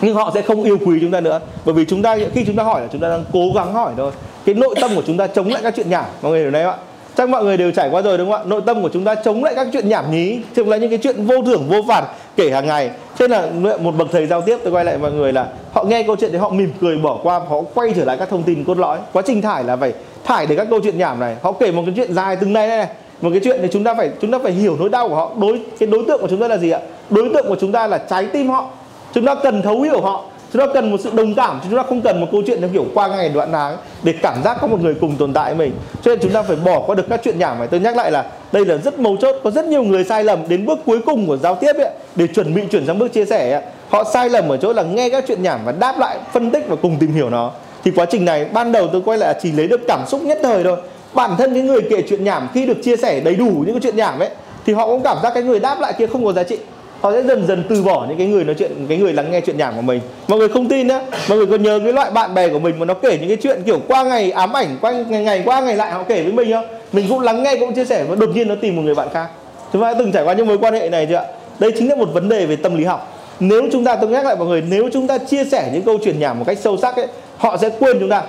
nhưng 0.00 0.14
họ 0.14 0.30
sẽ 0.34 0.42
không 0.42 0.62
yêu 0.62 0.78
quý 0.86 0.98
chúng 1.00 1.10
ta 1.10 1.20
nữa 1.20 1.40
bởi 1.64 1.74
vì 1.74 1.84
chúng 1.84 2.02
ta 2.02 2.16
khi 2.34 2.44
chúng 2.44 2.56
ta 2.56 2.62
hỏi 2.62 2.80
là 2.80 2.86
chúng 2.92 3.00
ta 3.00 3.08
đang 3.08 3.24
cố 3.32 3.40
gắng 3.54 3.72
hỏi 3.72 3.92
thôi 3.96 4.12
cái 4.46 4.54
nội 4.54 4.74
tâm 4.80 4.90
của 4.94 5.02
chúng 5.06 5.16
ta 5.16 5.26
chống 5.26 5.48
lại 5.48 5.62
các 5.62 5.74
chuyện 5.76 5.90
nhảm. 5.90 6.04
Mọi 6.22 6.32
người 6.32 6.40
hiểu 6.40 6.50
đấy 6.50 6.64
không 6.64 6.72
ạ? 6.72 6.78
Chắc 7.16 7.28
mọi 7.28 7.44
người 7.44 7.56
đều 7.56 7.70
trải 7.70 7.88
qua 7.90 8.02
rồi 8.02 8.18
đúng 8.18 8.30
không 8.30 8.40
ạ? 8.40 8.44
Nội 8.46 8.60
tâm 8.66 8.82
của 8.82 8.88
chúng 8.92 9.04
ta 9.04 9.14
chống 9.14 9.44
lại 9.44 9.54
các 9.54 9.68
chuyện 9.72 9.88
nhảm 9.88 10.10
nhí. 10.10 10.38
Thường 10.56 10.68
là 10.68 10.76
những 10.76 10.90
cái 10.90 10.98
chuyện 11.02 11.26
vô 11.26 11.42
thưởng, 11.46 11.64
vô 11.68 11.76
phạt 11.88 12.04
kể 12.36 12.50
hàng 12.50 12.66
ngày. 12.66 12.90
Thế 13.18 13.28
là 13.28 13.48
một 13.80 13.94
bậc 13.98 14.08
thầy 14.12 14.26
giao 14.26 14.40
tiếp, 14.40 14.58
tôi 14.64 14.72
quay 14.72 14.84
lại 14.84 14.98
mọi 14.98 15.12
người 15.12 15.32
là 15.32 15.46
họ 15.72 15.84
nghe 15.84 16.02
câu 16.02 16.16
chuyện 16.16 16.32
thì 16.32 16.38
họ 16.38 16.50
mỉm 16.50 16.72
cười 16.80 16.98
bỏ 16.98 17.18
qua, 17.22 17.38
họ 17.38 17.62
quay 17.74 17.92
trở 17.96 18.04
lại 18.04 18.16
các 18.18 18.28
thông 18.28 18.42
tin 18.42 18.64
cốt 18.64 18.78
lõi. 18.78 18.98
Quá 19.12 19.22
trình 19.26 19.42
thải 19.42 19.64
là 19.64 19.76
phải 19.76 19.92
thải 20.24 20.46
để 20.46 20.56
các 20.56 20.66
câu 20.70 20.80
chuyện 20.82 20.98
nhảm 20.98 21.20
này. 21.20 21.36
Họ 21.42 21.52
kể 21.52 21.72
một 21.72 21.82
cái 21.86 21.94
chuyện 21.96 22.14
dài 22.14 22.36
từng 22.36 22.52
này 22.52 22.68
này. 22.68 22.86
Một 23.20 23.30
cái 23.32 23.40
chuyện 23.44 23.58
thì 23.62 23.68
chúng 23.72 23.84
ta 23.84 23.94
phải, 23.94 24.10
chúng 24.20 24.30
ta 24.30 24.38
phải 24.42 24.52
hiểu 24.52 24.76
nỗi 24.80 24.88
đau 24.88 25.08
của 25.08 25.14
họ. 25.14 25.30
Đối, 25.40 25.60
cái 25.78 25.86
đối 25.86 26.04
tượng 26.08 26.20
của 26.20 26.28
chúng 26.28 26.40
ta 26.40 26.48
là 26.48 26.56
gì 26.56 26.70
ạ? 26.70 26.80
Đối 27.10 27.28
tượng 27.34 27.48
của 27.48 27.56
chúng 27.60 27.72
ta 27.72 27.86
là 27.86 27.98
trái 27.98 28.26
tim 28.26 28.48
họ. 28.48 28.70
Chúng 29.12 29.26
ta 29.26 29.34
cần 29.34 29.62
thấu 29.62 29.80
hiểu 29.80 30.00
họ 30.00 30.24
chúng 30.52 30.60
ta 30.60 30.66
cần 30.74 30.90
một 30.90 31.00
sự 31.00 31.10
đồng 31.14 31.34
cảm 31.34 31.60
chúng 31.64 31.76
ta 31.76 31.82
không 31.82 32.02
cần 32.02 32.20
một 32.20 32.26
câu 32.32 32.42
chuyện 32.46 32.60
theo 32.60 32.70
kiểu 32.72 32.84
qua 32.94 33.08
ngày 33.08 33.28
đoạn 33.28 33.48
tháng 33.52 33.76
để 34.02 34.14
cảm 34.22 34.42
giác 34.44 34.56
có 34.60 34.66
một 34.66 34.80
người 34.80 34.94
cùng 34.94 35.16
tồn 35.16 35.32
tại 35.32 35.54
với 35.54 35.66
mình. 35.66 35.78
Cho 36.02 36.10
nên 36.10 36.20
chúng 36.22 36.32
ta 36.32 36.42
phải 36.42 36.56
bỏ 36.56 36.80
qua 36.80 36.94
được 36.94 37.08
các 37.08 37.20
chuyện 37.24 37.38
nhảm 37.38 37.58
này. 37.58 37.68
Tôi 37.68 37.80
nhắc 37.80 37.96
lại 37.96 38.10
là 38.10 38.24
đây 38.52 38.64
là 38.64 38.76
rất 38.76 38.98
mấu 38.98 39.16
chốt 39.16 39.36
có 39.44 39.50
rất 39.50 39.64
nhiều 39.64 39.82
người 39.82 40.04
sai 40.04 40.24
lầm 40.24 40.48
đến 40.48 40.66
bước 40.66 40.78
cuối 40.86 41.00
cùng 41.06 41.26
của 41.26 41.36
giao 41.36 41.54
tiếp 41.54 41.72
ấy, 41.76 41.90
để 42.16 42.26
chuẩn 42.26 42.54
bị 42.54 42.62
chuyển 42.70 42.86
sang 42.86 42.98
bước 42.98 43.12
chia 43.12 43.24
sẻ 43.24 43.52
ấy. 43.52 43.62
họ 43.88 44.04
sai 44.04 44.28
lầm 44.28 44.48
ở 44.48 44.56
chỗ 44.56 44.72
là 44.72 44.82
nghe 44.82 45.10
các 45.10 45.24
chuyện 45.28 45.42
nhảm 45.42 45.60
và 45.64 45.72
đáp 45.72 45.98
lại 45.98 46.18
phân 46.32 46.50
tích 46.50 46.64
và 46.68 46.76
cùng 46.82 46.96
tìm 47.00 47.12
hiểu 47.12 47.30
nó. 47.30 47.50
Thì 47.84 47.90
quá 47.90 48.06
trình 48.10 48.24
này 48.24 48.46
ban 48.52 48.72
đầu 48.72 48.88
tôi 48.92 49.02
quay 49.04 49.18
lại 49.18 49.34
chỉ 49.42 49.52
lấy 49.52 49.68
được 49.68 49.80
cảm 49.88 50.04
xúc 50.08 50.22
nhất 50.22 50.38
thời 50.42 50.64
thôi. 50.64 50.76
Bản 51.14 51.30
thân 51.38 51.54
cái 51.54 51.62
người 51.62 51.80
kể 51.90 52.02
chuyện 52.08 52.24
nhảm 52.24 52.48
khi 52.54 52.66
được 52.66 52.76
chia 52.84 52.96
sẻ 52.96 53.20
đầy 53.20 53.34
đủ 53.34 53.50
những 53.66 53.72
cái 53.72 53.80
chuyện 53.82 53.96
nhảm 53.96 54.18
ấy 54.18 54.28
thì 54.66 54.72
họ 54.72 54.86
cũng 54.86 55.02
cảm 55.02 55.16
giác 55.22 55.30
cái 55.34 55.42
người 55.42 55.60
đáp 55.60 55.80
lại 55.80 55.92
kia 55.98 56.06
không 56.06 56.24
có 56.24 56.32
giá 56.32 56.42
trị 56.42 56.58
họ 57.00 57.12
sẽ 57.12 57.22
dần 57.22 57.46
dần 57.46 57.64
từ 57.68 57.82
bỏ 57.82 58.06
những 58.08 58.18
cái 58.18 58.26
người 58.26 58.44
nói 58.44 58.54
chuyện, 58.58 58.86
cái 58.88 58.98
người 58.98 59.12
lắng 59.12 59.30
nghe 59.30 59.40
chuyện 59.40 59.58
nhảm 59.58 59.76
của 59.76 59.82
mình. 59.82 60.00
Mọi 60.28 60.38
người 60.38 60.48
không 60.48 60.68
tin 60.68 60.86
nhá. 60.86 61.00
Mọi 61.28 61.38
người 61.38 61.46
còn 61.46 61.62
nhớ 61.62 61.80
cái 61.84 61.92
loại 61.92 62.10
bạn 62.10 62.34
bè 62.34 62.48
của 62.48 62.58
mình 62.58 62.78
mà 62.78 62.84
nó 62.84 62.94
kể 62.94 63.18
những 63.18 63.28
cái 63.28 63.38
chuyện 63.42 63.62
kiểu 63.66 63.80
qua 63.88 64.04
ngày 64.04 64.30
ám 64.30 64.56
ảnh, 64.56 64.76
qua 64.80 64.90
ngày 65.08 65.24
ngày, 65.24 65.42
qua 65.44 65.60
ngày 65.60 65.76
lại 65.76 65.92
họ 65.92 66.02
kể 66.02 66.22
với 66.22 66.32
mình 66.32 66.52
không? 66.52 66.66
Mình 66.92 67.06
cũng 67.08 67.20
lắng 67.20 67.42
nghe, 67.42 67.56
cũng 67.56 67.74
chia 67.74 67.84
sẻ 67.84 68.04
và 68.08 68.16
đột 68.16 68.30
nhiên 68.34 68.48
nó 68.48 68.54
tìm 68.60 68.76
một 68.76 68.82
người 68.82 68.94
bạn 68.94 69.08
khác. 69.12 69.26
Chúng 69.72 69.82
ta 69.82 69.92
đã 69.92 69.98
từng 69.98 70.12
trải 70.12 70.24
qua 70.24 70.34
những 70.34 70.46
mối 70.46 70.58
quan 70.58 70.74
hệ 70.74 70.88
này 70.88 71.06
chưa 71.10 71.16
ạ? 71.16 71.24
Đây 71.58 71.72
chính 71.78 71.88
là 71.88 71.96
một 71.96 72.08
vấn 72.12 72.28
đề 72.28 72.46
về 72.46 72.56
tâm 72.56 72.76
lý 72.78 72.84
học. 72.84 73.12
Nếu 73.40 73.62
chúng 73.72 73.84
ta, 73.84 73.96
tôi 73.96 74.10
nhắc 74.10 74.24
lại 74.24 74.36
mọi 74.36 74.46
người, 74.48 74.62
nếu 74.70 74.88
chúng 74.92 75.06
ta 75.06 75.18
chia 75.18 75.44
sẻ 75.44 75.70
những 75.72 75.82
câu 75.82 75.98
chuyện 76.04 76.20
nhảm 76.20 76.38
một 76.38 76.44
cách 76.46 76.58
sâu 76.60 76.76
sắc 76.76 76.96
ấy, 76.96 77.06
họ 77.36 77.56
sẽ 77.56 77.70
quên 77.80 77.96
chúng 78.00 78.08
ta 78.08 78.22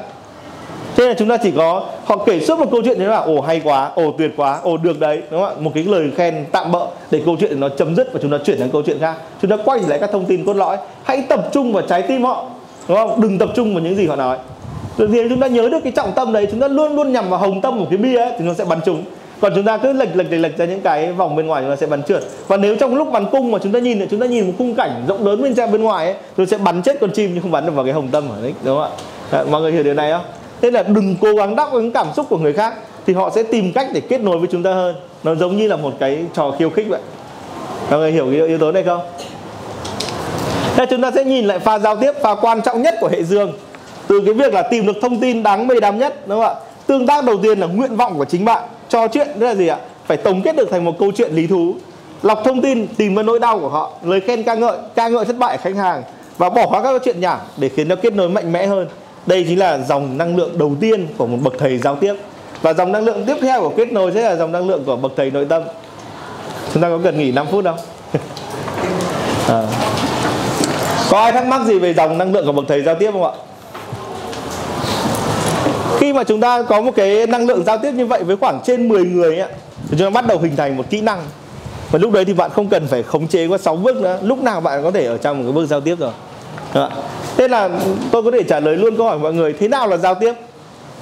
thế 0.97 1.07
là 1.07 1.13
chúng 1.13 1.29
ta 1.29 1.37
chỉ 1.37 1.51
có 1.51 1.83
họ 2.05 2.17
kể 2.25 2.39
suốt 2.39 2.59
một 2.59 2.65
câu 2.71 2.81
chuyện 2.85 2.99
thế 2.99 3.05
là 3.05 3.17
ồ 3.17 3.41
hay 3.41 3.61
quá 3.63 3.91
ồ 3.95 4.11
tuyệt 4.17 4.31
quá 4.37 4.59
ồ 4.63 4.77
được 4.77 4.99
đấy. 4.99 5.21
Đúng 5.31 5.41
không 5.41 5.49
ạ? 5.49 5.59
Một 5.59 5.71
cái 5.75 5.83
lời 5.83 6.11
khen 6.15 6.45
tạm 6.51 6.71
bỡ 6.71 6.85
để 7.11 7.21
câu 7.25 7.35
chuyện 7.39 7.59
nó 7.59 7.69
chấm 7.69 7.95
dứt 7.95 8.13
và 8.13 8.19
chúng 8.21 8.31
ta 8.31 8.37
chuyển 8.45 8.59
sang 8.59 8.69
câu 8.69 8.81
chuyện 8.85 8.99
khác. 8.99 9.15
Chúng 9.41 9.51
ta 9.51 9.57
quay 9.65 9.79
lại 9.87 9.99
các 9.99 10.11
thông 10.11 10.25
tin 10.25 10.45
cốt 10.45 10.53
lõi. 10.53 10.77
Hãy 11.03 11.23
tập 11.29 11.49
trung 11.53 11.73
vào 11.73 11.83
trái 11.89 12.01
tim 12.01 12.23
họ 12.23 12.45
đúng 12.87 12.97
không? 12.97 13.21
Đừng 13.21 13.37
tập 13.37 13.49
trung 13.55 13.73
vào 13.73 13.83
những 13.83 13.95
gì 13.95 14.07
họ 14.07 14.15
nói. 14.15 14.37
Rồi 14.97 15.09
thì 15.11 15.19
chúng 15.29 15.39
ta 15.39 15.47
nhớ 15.47 15.69
được 15.69 15.79
cái 15.83 15.91
trọng 15.91 16.11
tâm 16.11 16.33
đấy 16.33 16.47
chúng 16.51 16.59
ta 16.59 16.67
luôn 16.67 16.95
luôn 16.95 17.13
nhằm 17.13 17.29
vào 17.29 17.39
hồng 17.39 17.61
tâm 17.61 17.79
của 17.79 17.85
cái 17.89 17.97
bia 17.97 18.17
ấy 18.17 18.31
thì 18.39 18.45
nó 18.45 18.53
sẽ 18.53 18.65
bắn 18.65 18.79
trúng. 18.85 19.03
Còn 19.41 19.51
chúng 19.55 19.63
ta 19.63 19.77
cứ 19.77 19.93
lệch 19.93 20.15
lệch 20.15 20.31
lệch 20.31 20.41
lệch 20.41 20.57
ra 20.57 20.65
những 20.65 20.81
cái 20.81 21.11
vòng 21.11 21.35
bên 21.35 21.47
ngoài 21.47 21.63
chúng 21.63 21.71
ta 21.71 21.75
sẽ 21.75 21.87
bắn 21.87 22.03
trượt. 22.03 22.23
Và 22.47 22.57
nếu 22.57 22.75
trong 22.75 22.95
lúc 22.95 23.11
bắn 23.11 23.25
cung 23.31 23.51
mà 23.51 23.59
chúng 23.63 23.71
ta 23.71 23.79
nhìn 23.79 24.07
chúng 24.11 24.19
ta 24.19 24.25
nhìn 24.25 24.47
một 24.47 24.53
khung 24.57 24.75
cảnh 24.75 25.05
rộng 25.07 25.27
lớn 25.27 25.41
bên 25.41 25.55
trong 25.55 25.71
bên 25.71 25.83
ngoài 25.83 26.05
ấy, 26.05 26.15
chúng 26.37 26.45
sẽ 26.45 26.57
bắn 26.57 26.81
chết 26.81 26.99
con 27.01 27.11
chim 27.11 27.31
nhưng 27.33 27.41
không 27.41 27.51
bắn 27.51 27.65
được 27.65 27.71
vào 27.75 27.85
cái 27.85 27.93
hồng 27.93 28.07
tâm 28.11 28.29
ở 28.29 28.41
đấy 28.41 28.53
đúng 28.63 28.77
không 28.77 28.91
ạ? 29.31 29.43
Mọi 29.51 29.61
người 29.61 29.71
hiểu 29.71 29.83
điều 29.83 29.93
này 29.93 30.11
không? 30.11 30.21
Nên 30.61 30.73
là 30.73 30.83
đừng 30.83 31.15
cố 31.21 31.33
gắng 31.33 31.55
đáp 31.55 31.71
ứng 31.71 31.91
cảm 31.91 32.07
xúc 32.15 32.25
của 32.29 32.37
người 32.37 32.53
khác 32.53 32.73
thì 33.05 33.13
họ 33.13 33.29
sẽ 33.35 33.43
tìm 33.43 33.73
cách 33.73 33.87
để 33.93 34.01
kết 34.01 34.21
nối 34.21 34.37
với 34.37 34.47
chúng 34.51 34.63
ta 34.63 34.73
hơn. 34.73 34.95
Nó 35.23 35.35
giống 35.35 35.57
như 35.57 35.67
là 35.67 35.75
một 35.75 35.93
cái 35.99 36.25
trò 36.33 36.51
khiêu 36.59 36.69
khích 36.69 36.87
vậy. 36.89 37.01
Mọi 37.89 37.99
người 37.99 38.11
hiểu 38.11 38.25
cái 38.31 38.47
yếu 38.47 38.57
tố 38.57 38.71
này 38.71 38.83
không? 38.83 39.01
Thế 40.75 40.85
chúng 40.89 41.01
ta 41.01 41.11
sẽ 41.15 41.23
nhìn 41.23 41.45
lại 41.45 41.59
pha 41.59 41.79
giao 41.79 41.95
tiếp, 41.95 42.11
pha 42.21 42.35
quan 42.35 42.61
trọng 42.61 42.81
nhất 42.81 42.95
của 43.01 43.07
hệ 43.07 43.23
dương. 43.23 43.53
Từ 44.07 44.21
cái 44.25 44.33
việc 44.33 44.53
là 44.53 44.61
tìm 44.61 44.85
được 44.85 44.97
thông 45.01 45.19
tin 45.19 45.43
đáng 45.43 45.67
mê 45.67 45.79
đắm 45.79 45.99
nhất, 45.99 46.27
đúng 46.27 46.41
không 46.41 46.55
ạ? 46.55 46.61
Tương 46.87 47.07
tác 47.07 47.25
đầu 47.25 47.37
tiên 47.43 47.59
là 47.59 47.67
nguyện 47.67 47.95
vọng 47.95 48.17
của 48.17 48.25
chính 48.25 48.45
bạn 48.45 48.63
trò 48.89 49.07
chuyện 49.07 49.27
đó 49.39 49.47
là 49.47 49.55
gì 49.55 49.67
ạ? 49.67 49.77
Phải 50.05 50.17
tổng 50.17 50.41
kết 50.41 50.55
được 50.55 50.71
thành 50.71 50.85
một 50.85 50.99
câu 50.99 51.11
chuyện 51.15 51.31
lý 51.33 51.47
thú. 51.47 51.75
Lọc 52.23 52.41
thông 52.45 52.61
tin, 52.61 52.87
tìm 52.87 53.15
ra 53.15 53.23
nỗi 53.23 53.39
đau 53.39 53.59
của 53.59 53.69
họ, 53.69 53.91
lời 54.03 54.19
khen 54.19 54.43
ca 54.43 54.55
ngợi 54.55 54.77
ca 54.95 55.07
ngợi 55.07 55.25
thất 55.25 55.37
bại 55.37 55.57
khách 55.57 55.75
hàng 55.75 56.03
và 56.37 56.49
bỏ 56.49 56.67
qua 56.67 56.83
các 56.83 56.89
câu 56.89 56.99
chuyện 57.05 57.19
nhảm 57.19 57.39
để 57.57 57.69
khiến 57.69 57.87
nó 57.87 57.95
kết 57.95 58.13
nối 58.13 58.29
mạnh 58.29 58.51
mẽ 58.51 58.67
hơn 58.67 58.87
đây 59.27 59.45
chính 59.47 59.59
là 59.59 59.77
dòng 59.77 60.17
năng 60.17 60.35
lượng 60.35 60.57
đầu 60.57 60.75
tiên 60.79 61.07
của 61.17 61.27
một 61.27 61.37
bậc 61.43 61.53
thầy 61.57 61.77
giao 61.77 61.95
tiếp. 61.95 62.13
Và 62.61 62.73
dòng 62.73 62.91
năng 62.91 63.05
lượng 63.05 63.23
tiếp 63.27 63.37
theo 63.41 63.61
của 63.61 63.73
kết 63.77 63.91
nối 63.91 64.11
sẽ 64.11 64.21
là 64.21 64.35
dòng 64.35 64.51
năng 64.51 64.67
lượng 64.67 64.83
của 64.85 64.95
bậc 64.95 65.11
thầy 65.15 65.31
nội 65.31 65.45
tâm. 65.45 65.63
Chúng 66.73 66.83
ta 66.83 66.89
có 66.89 66.99
cần 67.03 67.17
nghỉ 67.17 67.31
5 67.31 67.47
phút 67.51 67.65
không? 67.65 67.77
À. 69.47 69.63
có 71.09 71.19
ai 71.19 71.31
thắc 71.31 71.45
mắc 71.47 71.61
gì 71.65 71.79
về 71.79 71.93
dòng 71.93 72.17
năng 72.17 72.33
lượng 72.33 72.45
của 72.45 72.51
bậc 72.51 72.65
thầy 72.67 72.81
giao 72.81 72.95
tiếp 72.95 73.11
không 73.11 73.23
ạ? 73.23 73.31
Khi 75.99 76.13
mà 76.13 76.23
chúng 76.23 76.41
ta 76.41 76.61
có 76.61 76.81
một 76.81 76.91
cái 76.95 77.27
năng 77.27 77.45
lượng 77.47 77.63
giao 77.63 77.77
tiếp 77.77 77.91
như 77.91 78.05
vậy 78.05 78.23
với 78.23 78.37
khoảng 78.37 78.59
trên 78.65 78.87
10 78.87 79.05
người 79.05 79.37
ấy, 79.37 79.49
thì 79.89 79.97
chúng 79.97 80.07
ta 80.07 80.09
bắt 80.09 80.27
đầu 80.27 80.39
hình 80.39 80.55
thành 80.55 80.77
một 80.77 80.83
kỹ 80.89 81.01
năng. 81.01 81.19
Và 81.91 81.99
lúc 81.99 82.11
đấy 82.11 82.25
thì 82.25 82.33
bạn 82.33 82.51
không 82.51 82.69
cần 82.69 82.87
phải 82.87 83.03
khống 83.03 83.27
chế 83.27 83.47
qua 83.47 83.57
6 83.57 83.75
bước 83.75 83.97
nữa. 83.97 84.19
Lúc 84.21 84.43
nào 84.43 84.61
bạn 84.61 84.83
có 84.83 84.91
thể 84.91 85.05
ở 85.05 85.17
trong 85.17 85.37
một 85.37 85.43
cái 85.43 85.53
bước 85.53 85.65
giao 85.65 85.81
tiếp 85.81 85.95
rồi? 85.99 86.11
Đó. 86.73 86.89
thế 87.37 87.47
là 87.47 87.69
tôi 88.11 88.23
có 88.23 88.31
thể 88.31 88.43
trả 88.43 88.59
lời 88.59 88.77
luôn 88.77 88.97
câu 88.97 89.05
hỏi 89.05 89.19
mọi 89.19 89.33
người 89.33 89.53
thế 89.53 89.67
nào 89.67 89.87
là 89.87 89.97
giao 89.97 90.15
tiếp? 90.15 90.33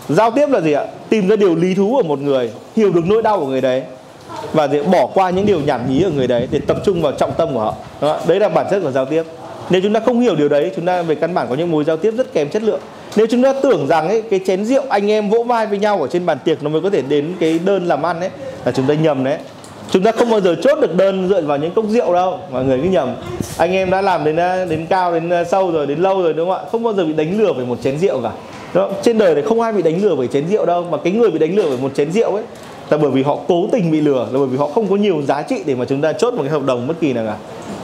Giao 0.10 0.32
tiếp 0.32 0.50
là 0.50 0.62
gì 0.62 0.72
ạ? 0.72 0.86
Tìm 1.10 1.30
ra 1.30 1.36
điều 1.36 1.56
lý 1.56 1.76
thú 1.76 1.98
ở 1.98 2.04
một 2.04 2.20
người 2.20 2.52
hiểu 2.76 2.92
được 2.92 3.06
nỗi 3.06 3.22
đau 3.22 3.40
của 3.40 3.48
người 3.48 3.62
đấy 3.62 3.84
và 4.54 4.68
để 4.68 4.84
bỏ 4.84 5.08
qua 5.14 5.30
những 5.30 5.46
điều 5.46 5.60
nhảm 5.60 5.90
nhí 5.90 6.04
ở 6.04 6.10
người 6.10 6.28
đấy 6.28 6.48
để 6.52 6.60
tập 6.68 6.78
trung 6.86 7.02
vào 7.02 7.12
trọng 7.12 7.34
tâm 7.38 7.54
của 7.54 7.60
họ. 7.60 7.76
Đó. 8.02 8.20
đấy 8.28 8.40
là 8.40 8.50
bản 8.50 8.68
chất 8.72 8.80
của 8.84 8.92
giao 8.92 9.06
tiếp. 9.06 9.24
Nếu 9.70 9.82
chúng 9.82 9.94
ta 9.94 10.00
không 10.00 10.20
hiểu 10.20 10.36
điều 10.36 10.50
đấy 10.50 10.72
chúng 10.76 10.86
ta 10.86 11.02
về 11.02 11.16
căn 11.16 11.34
bản 11.34 11.48
có 11.50 11.56
những 11.56 11.72
mối 11.72 11.84
giao 11.84 11.98
tiếp 11.98 12.14
rất 12.18 12.34
kém 12.34 12.50
chất 12.50 12.64
lượng. 12.64 12.80
Nếu 13.16 13.28
chúng 13.30 13.44
ta 13.44 13.54
tưởng 13.64 13.88
rằng 13.88 14.08
ấy, 14.08 14.22
cái 14.22 14.40
chén 14.46 14.66
rượu 14.66 14.84
anh 14.90 15.12
em 15.12 15.30
vỗ 15.30 15.44
vai 15.44 15.68
với 15.68 15.80
nhau 15.80 16.02
ở 16.02 16.08
trên 16.08 16.26
bàn 16.26 16.38
tiệc 16.44 16.64
nó 16.64 16.70
mới 16.70 16.82
có 16.82 16.90
thể 16.90 17.02
đến 17.02 17.34
cái 17.40 17.60
đơn 17.66 17.88
làm 17.88 18.06
ăn 18.06 18.20
ấy 18.20 18.30
là 18.66 18.72
chúng 18.72 18.88
ta 18.88 18.94
nhầm 18.94 19.24
đấy 19.24 19.38
chúng 19.92 20.04
ta 20.04 20.12
không 20.12 20.30
bao 20.30 20.42
giờ 20.42 20.56
chốt 20.64 20.80
được 20.82 20.96
đơn 20.96 21.30
dựa 21.30 21.42
vào 21.42 21.58
những 21.58 21.72
cốc 21.72 21.86
rượu 21.90 22.14
đâu, 22.14 22.40
mọi 22.52 22.66
người 22.66 22.80
cứ 22.84 22.90
nhầm. 22.90 23.16
Anh 23.58 23.72
em 23.72 23.90
đã 23.90 24.02
làm 24.02 24.24
đến 24.24 24.36
ờ, 24.36 24.66
đến 24.66 24.86
cao, 24.90 25.14
đến 25.14 25.30
ờ, 25.30 25.44
sâu 25.44 25.72
rồi, 25.72 25.88
đến 25.88 26.00
lâu 26.00 26.22
rồi 26.22 26.34
đúng 26.34 26.50
không 26.50 26.58
ạ? 26.58 26.70
Không 26.72 26.84
bao 26.84 26.94
giờ 26.94 27.06
bị 27.06 27.14
đánh 27.14 27.40
lừa 27.40 27.54
về 27.54 27.66
một 27.66 27.78
chén 27.84 27.98
rượu 27.98 28.22
cả. 28.22 28.32
Đó. 28.74 28.90
trên 29.04 29.18
đời 29.18 29.34
này 29.34 29.44
không 29.44 29.62
ai 29.62 29.74
bị 29.74 29.82
đánh 29.82 30.04
lừa 30.04 30.16
bởi 30.16 30.28
chén 30.28 30.48
rượu 30.48 30.66
đâu, 30.66 30.86
mà 30.92 30.98
cái 30.98 31.14
người 31.14 31.32
bị 31.32 31.40
đánh 31.40 31.56
lừa 31.56 31.70
bởi 31.70 31.78
một 31.82 31.92
chén 31.96 32.12
rượu 32.12 32.36
ấy 32.36 32.44
là 32.90 32.98
bởi 32.98 33.12
vì 33.12 33.24
họ 33.24 33.38
cố 33.48 33.68
tình 33.72 33.92
bị 33.92 34.02
lừa, 34.02 34.28
là 34.32 34.40
bởi 34.40 34.48
vì 34.48 34.58
họ 34.58 34.68
không 34.68 34.88
có 34.88 34.96
nhiều 34.96 35.22
giá 35.22 35.42
trị 35.42 35.56
để 35.66 35.76
mà 35.76 35.86
chúng 35.86 36.02
ta 36.02 36.14
chốt 36.14 36.34
một 36.34 36.42
cái 36.42 36.52
hợp 36.52 36.66
đồng 36.66 36.88
bất 36.88 36.94
kỳ 37.00 37.14
nào 37.14 37.26
cả. 37.26 37.36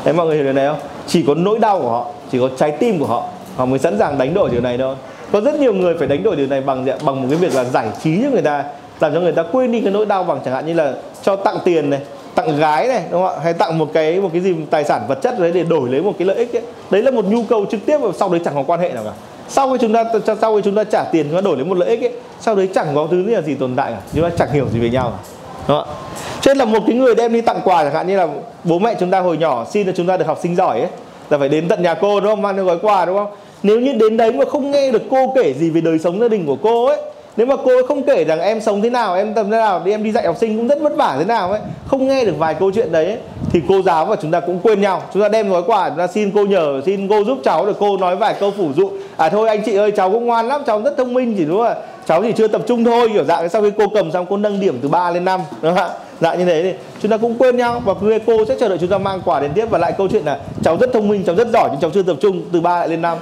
Đấy, 0.05 0.13
mọi 0.13 0.25
người 0.25 0.35
hiểu 0.35 0.43
điều 0.43 0.53
này 0.53 0.67
không? 0.67 0.79
Chỉ 1.07 1.23
có 1.27 1.35
nỗi 1.35 1.59
đau 1.59 1.79
của 1.79 1.89
họ, 1.89 2.07
chỉ 2.31 2.39
có 2.39 2.49
trái 2.57 2.71
tim 2.71 2.99
của 2.99 3.05
họ 3.05 3.23
họ 3.55 3.65
mới 3.65 3.79
sẵn 3.79 3.99
sàng 3.99 4.17
đánh 4.17 4.33
đổi 4.33 4.49
điều 4.49 4.61
này 4.61 4.77
thôi. 4.77 4.95
Có 5.31 5.41
rất 5.41 5.59
nhiều 5.59 5.73
người 5.73 5.95
phải 5.97 6.07
đánh 6.07 6.23
đổi 6.23 6.35
điều 6.35 6.47
này 6.47 6.61
bằng 6.61 6.85
bằng 6.85 7.21
một 7.21 7.27
cái 7.29 7.37
việc 7.37 7.55
là 7.55 7.63
giải 7.63 7.87
trí 8.03 8.23
cho 8.23 8.29
người 8.29 8.41
ta 8.41 8.63
làm 9.01 9.13
cho 9.13 9.19
người 9.19 9.31
ta 9.31 9.43
quên 9.51 9.71
đi 9.71 9.81
cái 9.81 9.91
nỗi 9.91 10.05
đau 10.05 10.23
bằng 10.23 10.39
chẳng 10.45 10.53
hạn 10.53 10.65
như 10.65 10.73
là 10.73 10.93
cho 11.23 11.35
tặng 11.35 11.57
tiền 11.65 11.89
này, 11.89 11.99
tặng 12.35 12.57
gái 12.57 12.87
này, 12.87 13.03
đúng 13.11 13.23
không 13.23 13.35
ạ? 13.35 13.41
Hay 13.43 13.53
tặng 13.53 13.77
một 13.77 13.89
cái 13.93 14.19
một 14.19 14.29
cái 14.33 14.41
gì 14.41 14.55
tài 14.69 14.83
sản 14.83 15.01
vật 15.07 15.19
chất 15.21 15.39
đấy 15.39 15.51
để 15.53 15.63
đổi 15.63 15.89
lấy 15.89 16.01
một 16.01 16.13
cái 16.19 16.27
lợi 16.27 16.37
ích 16.37 16.55
ấy. 16.55 16.63
đấy 16.89 17.01
là 17.01 17.11
một 17.11 17.25
nhu 17.25 17.43
cầu 17.43 17.65
trực 17.71 17.85
tiếp 17.85 17.97
và 17.97 18.09
sau 18.19 18.29
đấy 18.29 18.41
chẳng 18.45 18.55
có 18.55 18.63
quan 18.67 18.79
hệ 18.79 18.89
nào 18.89 19.03
cả. 19.03 19.11
Sau 19.47 19.71
khi 19.71 19.77
chúng 19.81 19.93
ta 19.93 20.03
sau 20.41 20.55
khi 20.55 20.61
chúng 20.63 20.75
ta 20.75 20.83
trả 20.83 21.03
tiền, 21.03 21.25
chúng 21.27 21.35
ta 21.35 21.41
đổi 21.41 21.55
lấy 21.55 21.65
một 21.65 21.77
lợi 21.77 21.89
ích 21.89 22.01
ấy, 22.01 22.11
sau 22.39 22.55
đấy 22.55 22.69
chẳng 22.75 22.87
có 22.95 23.07
thứ 23.11 23.23
gì 23.25 23.33
là 23.33 23.41
gì 23.41 23.55
tồn 23.55 23.75
tại 23.75 23.91
cả. 23.91 23.99
Chúng 24.13 24.23
ta 24.23 24.29
chẳng 24.37 24.51
hiểu 24.51 24.65
gì 24.73 24.79
về 24.79 24.89
nhau 24.89 25.13
cả. 25.17 25.23
Đúng 25.67 25.77
không 25.77 25.87
ạ? 25.87 25.95
Cho 26.41 26.53
nên 26.53 26.57
là 26.57 26.65
một 26.65 26.83
cái 26.87 26.95
người 26.95 27.15
đem 27.15 27.33
đi 27.33 27.41
tặng 27.41 27.61
quà 27.63 27.83
chẳng 27.83 27.93
hạn 27.93 28.07
như 28.07 28.17
là 28.17 28.27
bố 28.63 28.79
mẹ 28.79 28.95
chúng 28.99 29.11
ta 29.11 29.19
hồi 29.19 29.37
nhỏ 29.37 29.65
xin 29.71 29.85
cho 29.85 29.91
chúng 29.95 30.07
ta 30.07 30.17
được 30.17 30.27
học 30.27 30.39
sinh 30.41 30.55
giỏi 30.55 30.79
ấy, 30.79 30.89
là 31.29 31.37
phải 31.37 31.49
đến 31.49 31.67
tận 31.67 31.83
nhà 31.83 31.93
cô, 31.93 32.19
đúng 32.19 32.29
không? 32.29 32.41
Mang 32.41 32.55
theo 32.55 32.65
gói 32.65 32.77
quà, 32.81 33.05
đúng 33.05 33.17
không? 33.17 33.31
Nếu 33.63 33.79
như 33.79 33.93
đến 33.93 34.17
đấy 34.17 34.31
mà 34.31 34.45
không 34.45 34.71
nghe 34.71 34.91
được 34.91 35.01
cô 35.11 35.33
kể 35.35 35.53
gì 35.53 35.69
về 35.69 35.81
đời 35.81 35.99
sống 35.99 36.19
gia 36.19 36.27
đình 36.27 36.45
của 36.45 36.57
cô 36.63 36.85
ấy 36.85 36.97
nếu 37.37 37.47
mà 37.47 37.55
cô 37.55 37.71
ấy 37.71 37.83
không 37.87 38.03
kể 38.03 38.23
rằng 38.23 38.39
em 38.39 38.61
sống 38.61 38.81
thế 38.81 38.89
nào 38.89 39.15
em 39.15 39.33
tầm 39.33 39.51
thế 39.51 39.57
nào 39.57 39.81
thì 39.85 39.91
em 39.91 40.03
đi 40.03 40.11
dạy 40.11 40.25
học 40.25 40.37
sinh 40.39 40.57
cũng 40.57 40.67
rất 40.67 40.81
vất 40.81 40.95
vả 40.95 41.15
thế 41.19 41.25
nào 41.25 41.51
ấy 41.51 41.59
không 41.87 42.07
nghe 42.07 42.25
được 42.25 42.35
vài 42.37 42.53
câu 42.53 42.71
chuyện 42.71 42.91
đấy 42.91 43.05
ấy, 43.05 43.17
thì 43.51 43.61
cô 43.67 43.81
giáo 43.81 44.05
và 44.05 44.15
chúng 44.21 44.31
ta 44.31 44.39
cũng 44.39 44.59
quên 44.63 44.81
nhau. 44.81 45.01
Chúng 45.13 45.21
ta 45.21 45.29
đem 45.29 45.49
gói 45.49 45.61
quà 45.67 45.89
chúng 45.89 45.97
ta 45.97 46.07
xin 46.07 46.31
cô 46.35 46.45
nhờ 46.45 46.81
xin 46.85 47.07
cô 47.07 47.23
giúp 47.23 47.37
cháu 47.43 47.65
được 47.65 47.77
cô 47.79 47.97
nói 47.97 48.15
vài 48.15 48.35
câu 48.39 48.51
phủ 48.51 48.69
dụ. 48.75 48.91
À 49.17 49.29
thôi 49.29 49.47
anh 49.47 49.61
chị 49.65 49.75
ơi 49.75 49.91
cháu 49.91 50.11
cũng 50.11 50.25
ngoan 50.25 50.47
lắm 50.47 50.61
cháu 50.65 50.81
rất 50.81 50.97
thông 50.97 51.13
minh 51.13 51.35
chỉ 51.37 51.45
đúng 51.45 51.61
là 51.61 51.75
cháu 52.05 52.23
chỉ 52.23 52.31
chưa 52.31 52.47
tập 52.47 52.61
trung 52.67 52.83
thôi 52.83 53.09
kiểu 53.13 53.23
dạng 53.23 53.49
sau 53.49 53.61
khi 53.61 53.71
cô 53.77 53.87
cầm 53.93 54.11
xong 54.11 54.25
cô 54.29 54.37
nâng 54.37 54.59
điểm 54.59 54.79
từ 54.81 54.89
3 54.89 55.11
lên 55.11 55.25
5 55.25 55.41
đúng 55.61 55.75
không 55.75 55.83
ạ? 55.83 55.89
Dạng 56.19 56.39
như 56.39 56.45
thế 56.45 56.63
thì 56.63 56.73
chúng 57.01 57.11
ta 57.11 57.17
cũng 57.17 57.35
quên 57.37 57.57
nhau 57.57 57.81
và 57.85 57.93
cô 58.25 58.45
sẽ 58.45 58.55
chờ 58.59 58.69
đợi 58.69 58.77
chúng 58.77 58.89
ta 58.89 58.97
mang 58.97 59.21
quà 59.25 59.39
đến 59.39 59.51
tiếp. 59.55 59.65
Và 59.69 59.77
lại 59.77 59.93
câu 59.97 60.07
chuyện 60.07 60.25
là 60.25 60.39
cháu 60.63 60.77
rất 60.77 60.93
thông 60.93 61.07
minh 61.07 61.23
cháu 61.25 61.35
rất 61.35 61.47
giỏi 61.53 61.69
nhưng 61.71 61.81
cháu 61.81 61.91
chưa 61.93 62.03
tập 62.03 62.15
trung 62.21 62.41
từ 62.53 62.61
3 62.61 62.79
lại 62.79 62.87
lên 62.89 63.01
5 63.01 63.17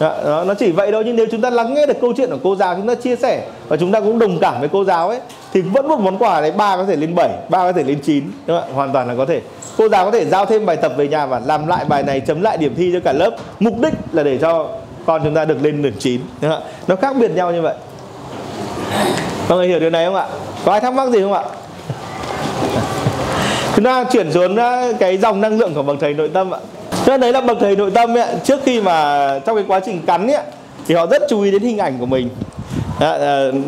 Dạ, 0.00 0.14
đó, 0.24 0.44
nó 0.44 0.54
chỉ 0.54 0.70
vậy 0.72 0.92
thôi 0.92 1.02
nhưng 1.06 1.16
nếu 1.16 1.26
chúng 1.30 1.40
ta 1.40 1.50
lắng 1.50 1.74
nghe 1.74 1.86
được 1.86 2.00
câu 2.00 2.12
chuyện 2.16 2.30
của 2.30 2.38
cô 2.42 2.56
giáo 2.56 2.74
chúng 2.74 2.86
ta 2.86 2.94
chia 2.94 3.16
sẻ 3.16 3.46
và 3.68 3.76
chúng 3.76 3.92
ta 3.92 4.00
cũng 4.00 4.18
đồng 4.18 4.38
cảm 4.40 4.60
với 4.60 4.68
cô 4.68 4.84
giáo 4.84 5.08
ấy 5.08 5.18
thì 5.52 5.60
vẫn 5.60 5.88
một 5.88 6.00
món 6.00 6.18
quà 6.18 6.40
đấy 6.40 6.52
ba 6.52 6.76
có 6.76 6.84
thể 6.84 6.96
lên 6.96 7.14
7 7.14 7.28
ba 7.48 7.58
có 7.58 7.72
thể 7.72 7.82
lên 7.82 7.98
9 8.02 8.24
đúng 8.46 8.60
không? 8.60 8.74
hoàn 8.74 8.92
toàn 8.92 9.08
là 9.08 9.14
có 9.14 9.24
thể. 9.26 9.40
Cô 9.78 9.88
giáo 9.88 10.04
có 10.04 10.10
thể 10.10 10.24
giao 10.24 10.46
thêm 10.46 10.66
bài 10.66 10.76
tập 10.76 10.92
về 10.96 11.08
nhà 11.08 11.26
và 11.26 11.40
làm 11.46 11.66
lại 11.66 11.84
bài 11.84 12.02
này 12.02 12.20
chấm 12.20 12.42
lại 12.42 12.56
điểm 12.56 12.74
thi 12.76 12.90
cho 12.92 13.00
cả 13.04 13.12
lớp. 13.12 13.36
Mục 13.60 13.74
đích 13.78 13.94
là 14.12 14.22
để 14.22 14.38
cho 14.38 14.68
con 15.06 15.20
chúng 15.24 15.34
ta 15.34 15.44
được 15.44 15.62
lên 15.62 15.82
điểm 15.82 15.94
9 15.98 16.20
đúng 16.40 16.50
không? 16.50 16.62
nó 16.86 16.96
khác 16.96 17.16
biệt 17.20 17.30
nhau 17.30 17.52
như 17.52 17.62
vậy. 17.62 17.74
Mọi 19.48 19.58
người 19.58 19.68
hiểu 19.68 19.80
điều 19.80 19.90
này 19.90 20.06
không 20.06 20.14
ạ? 20.14 20.26
Có 20.64 20.72
ai 20.72 20.80
thắc 20.80 20.94
mắc 20.94 21.08
gì 21.08 21.20
không 21.20 21.32
ạ? 21.32 21.42
Chúng 23.76 23.84
ta 23.84 24.04
chuyển 24.04 24.32
xuống 24.32 24.56
ờ, 24.56 24.92
cái 24.98 25.16
dòng 25.16 25.40
năng 25.40 25.58
lượng 25.58 25.74
của 25.74 25.82
bậc 25.82 25.96
thầy 26.00 26.14
nội 26.14 26.30
tâm 26.34 26.54
ạ 26.54 26.58
nên 27.06 27.20
đấy 27.20 27.32
là 27.32 27.40
bậc 27.40 27.56
thầy 27.60 27.76
nội 27.76 27.90
tâm 27.90 28.16
ấy, 28.16 28.26
trước 28.44 28.60
khi 28.64 28.80
mà 28.80 29.38
trong 29.46 29.56
cái 29.56 29.64
quá 29.68 29.80
trình 29.80 30.02
cắn 30.06 30.26
ấy, 30.26 30.42
thì 30.86 30.94
họ 30.94 31.06
rất 31.06 31.22
chú 31.28 31.42
ý 31.42 31.50
đến 31.50 31.62
hình 31.62 31.78
ảnh 31.78 31.96
của 32.00 32.06
mình. 32.06 32.28
À, 33.00 33.18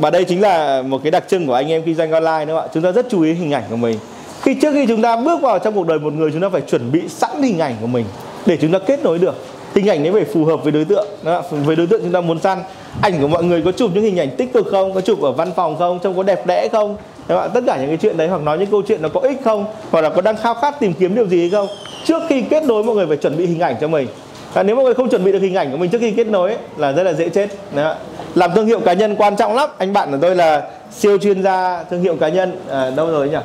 và 0.01 0.11
đây 0.11 0.24
chính 0.24 0.41
là 0.41 0.82
một 0.82 1.01
cái 1.03 1.11
đặc 1.11 1.24
trưng 1.28 1.47
của 1.47 1.55
anh 1.55 1.70
em 1.70 1.82
kinh 1.82 1.95
doanh 1.95 2.12
online 2.12 2.45
đúng 2.45 2.57
không 2.57 2.68
ạ? 2.68 2.70
Chúng 2.74 2.82
ta 2.82 2.93
rất 2.93 3.07
chú 3.11 3.22
ý 3.22 3.32
hình 3.32 3.53
ảnh 3.53 3.62
của 3.70 3.76
mình. 3.76 3.99
Khi 4.43 4.55
trước 4.55 4.72
khi 4.72 4.87
chúng 4.87 5.03
ta 5.03 5.16
bước 5.16 5.41
vào 5.41 5.59
trong 5.59 5.74
cuộc 5.74 5.87
đời 5.87 5.99
một 5.99 6.12
người 6.12 6.30
chúng 6.32 6.43
ta 6.43 6.49
phải 6.49 6.61
chuẩn 6.61 6.93
bị 6.93 7.01
sẵn 7.09 7.43
hình 7.43 7.59
ảnh 7.59 7.74
của 7.80 7.87
mình 7.87 8.05
để 8.47 8.59
chúng 8.61 8.72
ta 8.72 8.78
kết 8.78 9.05
nối 9.05 9.18
được. 9.18 9.34
Hình 9.74 9.87
ảnh 9.87 10.03
đấy 10.03 10.12
phải 10.12 10.24
phù 10.24 10.45
hợp 10.45 10.62
với 10.62 10.72
đối 10.72 10.84
tượng 10.84 11.07
với 11.51 11.76
đối 11.76 11.87
tượng 11.87 12.01
chúng 12.03 12.12
ta 12.12 12.20
muốn 12.20 12.41
săn. 12.41 12.59
Ảnh 13.03 13.20
của 13.20 13.28
mọi 13.28 13.45
người 13.45 13.62
có 13.62 13.72
chụp 13.72 13.91
những 13.95 14.05
hình 14.05 14.20
ảnh 14.20 14.30
tích 14.37 14.53
cực 14.53 14.66
không? 14.70 14.95
Có 14.95 15.01
chụp 15.01 15.22
ở 15.22 15.32
văn 15.32 15.51
phòng 15.57 15.76
không? 15.78 15.99
Trông 15.99 16.16
có 16.16 16.22
đẹp 16.22 16.47
đẽ 16.47 16.68
không? 16.72 16.97
Các 17.28 17.37
bạn 17.37 17.51
tất 17.55 17.61
cả 17.66 17.76
những 17.76 17.89
cái 17.89 17.97
chuyện 17.97 18.16
đấy 18.16 18.28
hoặc 18.28 18.43
nói 18.43 18.59
những 18.59 18.70
câu 18.70 18.82
chuyện 18.89 19.03
nó 19.03 19.09
có 19.09 19.20
ích 19.20 19.41
không? 19.45 19.64
Hoặc 19.91 20.01
là 20.01 20.09
có 20.09 20.20
đang 20.20 20.37
khao 20.37 20.55
khát 20.55 20.80
tìm 20.80 20.93
kiếm 20.93 21.14
điều 21.14 21.26
gì 21.26 21.41
hay 21.41 21.51
không? 21.51 21.68
Trước 22.07 22.23
khi 22.29 22.43
kết 22.51 22.65
nối 22.65 22.85
mọi 22.85 22.97
người 22.97 23.07
phải 23.07 23.17
chuẩn 23.17 23.37
bị 23.37 23.47
hình 23.47 23.61
ảnh 23.61 23.77
cho 23.81 23.89
mình. 23.89 24.09
À, 24.55 24.63
nếu 24.63 24.77
mọi 24.77 24.85
người 24.85 24.95
không 24.95 25.09
chuẩn 25.09 25.25
bị 25.25 25.33
được 25.33 25.43
hình 25.43 25.55
ảnh 25.55 25.71
của 25.71 25.77
mình 25.77 25.91
trước 25.91 25.99
khi 26.01 26.11
kết 26.11 26.27
nối 26.27 26.51
ấy, 26.51 26.59
là 26.77 26.93
rất 26.93 27.03
là 27.03 27.13
dễ 27.13 27.29
chết. 27.29 27.49
Đó. 27.77 27.95
làm 28.35 28.51
thương 28.55 28.67
hiệu 28.67 28.81
cá 28.81 28.93
nhân 28.93 29.17
quan 29.17 29.37
trọng 29.37 29.55
lắm. 29.55 29.71
Anh 29.79 29.93
bạn 29.93 30.11
của 30.11 30.19
tôi 30.21 30.37
là 30.37 30.63
siêu 30.93 31.19
chuyên 31.19 31.43
gia 31.43 31.85
thương 31.91 32.03
hiệu 32.03 32.17
cá 32.17 32.29
nhân. 32.29 32.57
À, 32.71 32.91
đâu 32.91 33.11
rồi 33.11 33.29
nhỉ? 33.29 33.37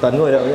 Tuấn 0.00 0.18
ngồi 0.18 0.32
đâu 0.32 0.40
nhỉ? 0.46 0.54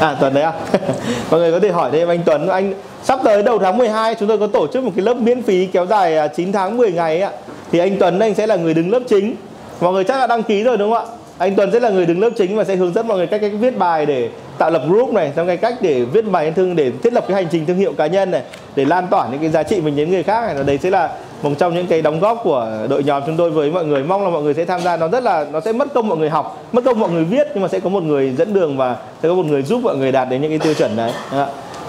À 0.00 0.16
Tuấn 0.20 0.34
đấy 0.34 0.42
à 0.42 0.52
mọi 1.30 1.40
người 1.40 1.52
có 1.52 1.60
thể 1.60 1.70
hỏi 1.70 1.90
thêm 1.92 2.08
anh 2.08 2.20
Tuấn. 2.24 2.48
Anh 2.48 2.74
sắp 3.02 3.20
tới 3.24 3.42
đầu 3.42 3.58
tháng 3.58 3.78
12 3.78 4.14
chúng 4.14 4.28
tôi 4.28 4.38
có 4.38 4.46
tổ 4.46 4.66
chức 4.66 4.84
một 4.84 4.90
cái 4.96 5.04
lớp 5.04 5.14
miễn 5.14 5.42
phí 5.42 5.66
kéo 5.66 5.86
dài 5.86 6.16
à, 6.16 6.26
9 6.26 6.52
tháng 6.52 6.76
10 6.76 6.92
ngày 6.92 7.20
ấy 7.20 7.22
ạ. 7.22 7.30
Thì 7.72 7.78
anh 7.78 7.96
Tuấn 7.98 8.18
anh 8.18 8.34
sẽ 8.34 8.46
là 8.46 8.56
người 8.56 8.74
đứng 8.74 8.90
lớp 8.90 9.00
chính. 9.08 9.36
Mọi 9.80 9.92
người 9.92 10.04
chắc 10.04 10.18
là 10.18 10.26
đăng 10.26 10.42
ký 10.42 10.62
rồi 10.62 10.76
đúng 10.76 10.92
không 10.92 11.04
ạ? 11.06 11.12
Anh 11.38 11.56
Tuấn 11.56 11.70
sẽ 11.72 11.80
là 11.80 11.90
người 11.90 12.06
đứng 12.06 12.20
lớp 12.20 12.30
chính 12.36 12.56
và 12.56 12.64
sẽ 12.64 12.76
hướng 12.76 12.92
dẫn 12.92 13.08
mọi 13.08 13.16
người 13.16 13.26
cách 13.26 13.40
cách 13.40 13.52
viết 13.60 13.78
bài 13.78 14.06
để 14.06 14.28
tạo 14.60 14.70
lập 14.70 14.82
group 14.88 15.12
này 15.12 15.32
trong 15.36 15.46
cái 15.46 15.56
cách 15.56 15.74
để 15.80 16.02
viết 16.02 16.30
bài 16.30 16.52
thương, 16.56 16.76
để 16.76 16.92
thiết 17.02 17.12
lập 17.12 17.24
cái 17.28 17.34
hành 17.34 17.46
trình 17.52 17.66
thương 17.66 17.76
hiệu 17.76 17.92
cá 17.98 18.06
nhân 18.06 18.30
này, 18.30 18.42
để 18.76 18.84
lan 18.84 19.06
tỏa 19.10 19.28
những 19.30 19.40
cái 19.40 19.50
giá 19.50 19.62
trị 19.62 19.80
mình 19.80 19.96
đến 19.96 20.10
người 20.10 20.22
khác 20.22 20.54
này. 20.54 20.64
Đấy 20.64 20.78
sẽ 20.82 20.90
là 20.90 21.10
một 21.42 21.50
trong 21.58 21.74
những 21.74 21.86
cái 21.86 22.02
đóng 22.02 22.20
góp 22.20 22.40
của 22.44 22.68
đội 22.88 23.04
nhóm 23.04 23.22
chúng 23.26 23.36
tôi 23.36 23.50
với 23.50 23.70
mọi 23.70 23.84
người. 23.84 24.02
Mong 24.02 24.24
là 24.24 24.30
mọi 24.30 24.42
người 24.42 24.54
sẽ 24.54 24.64
tham 24.64 24.80
gia. 24.80 24.96
Nó 24.96 25.08
rất 25.08 25.22
là, 25.22 25.46
nó 25.52 25.60
sẽ 25.60 25.72
mất 25.72 25.94
công 25.94 26.08
mọi 26.08 26.18
người 26.18 26.30
học, 26.30 26.64
mất 26.72 26.84
công 26.84 27.00
mọi 27.00 27.10
người 27.10 27.24
viết, 27.24 27.46
nhưng 27.54 27.62
mà 27.62 27.68
sẽ 27.68 27.80
có 27.80 27.90
một 27.90 28.02
người 28.02 28.30
dẫn 28.30 28.54
đường 28.54 28.76
và 28.76 28.96
sẽ 29.22 29.28
có 29.28 29.34
một 29.34 29.46
người 29.46 29.62
giúp 29.62 29.80
mọi 29.82 29.96
người 29.96 30.12
đạt 30.12 30.28
đến 30.28 30.42
những 30.42 30.50
cái 30.50 30.58
tiêu 30.58 30.74
chuẩn 30.74 30.96
đấy. 30.96 31.12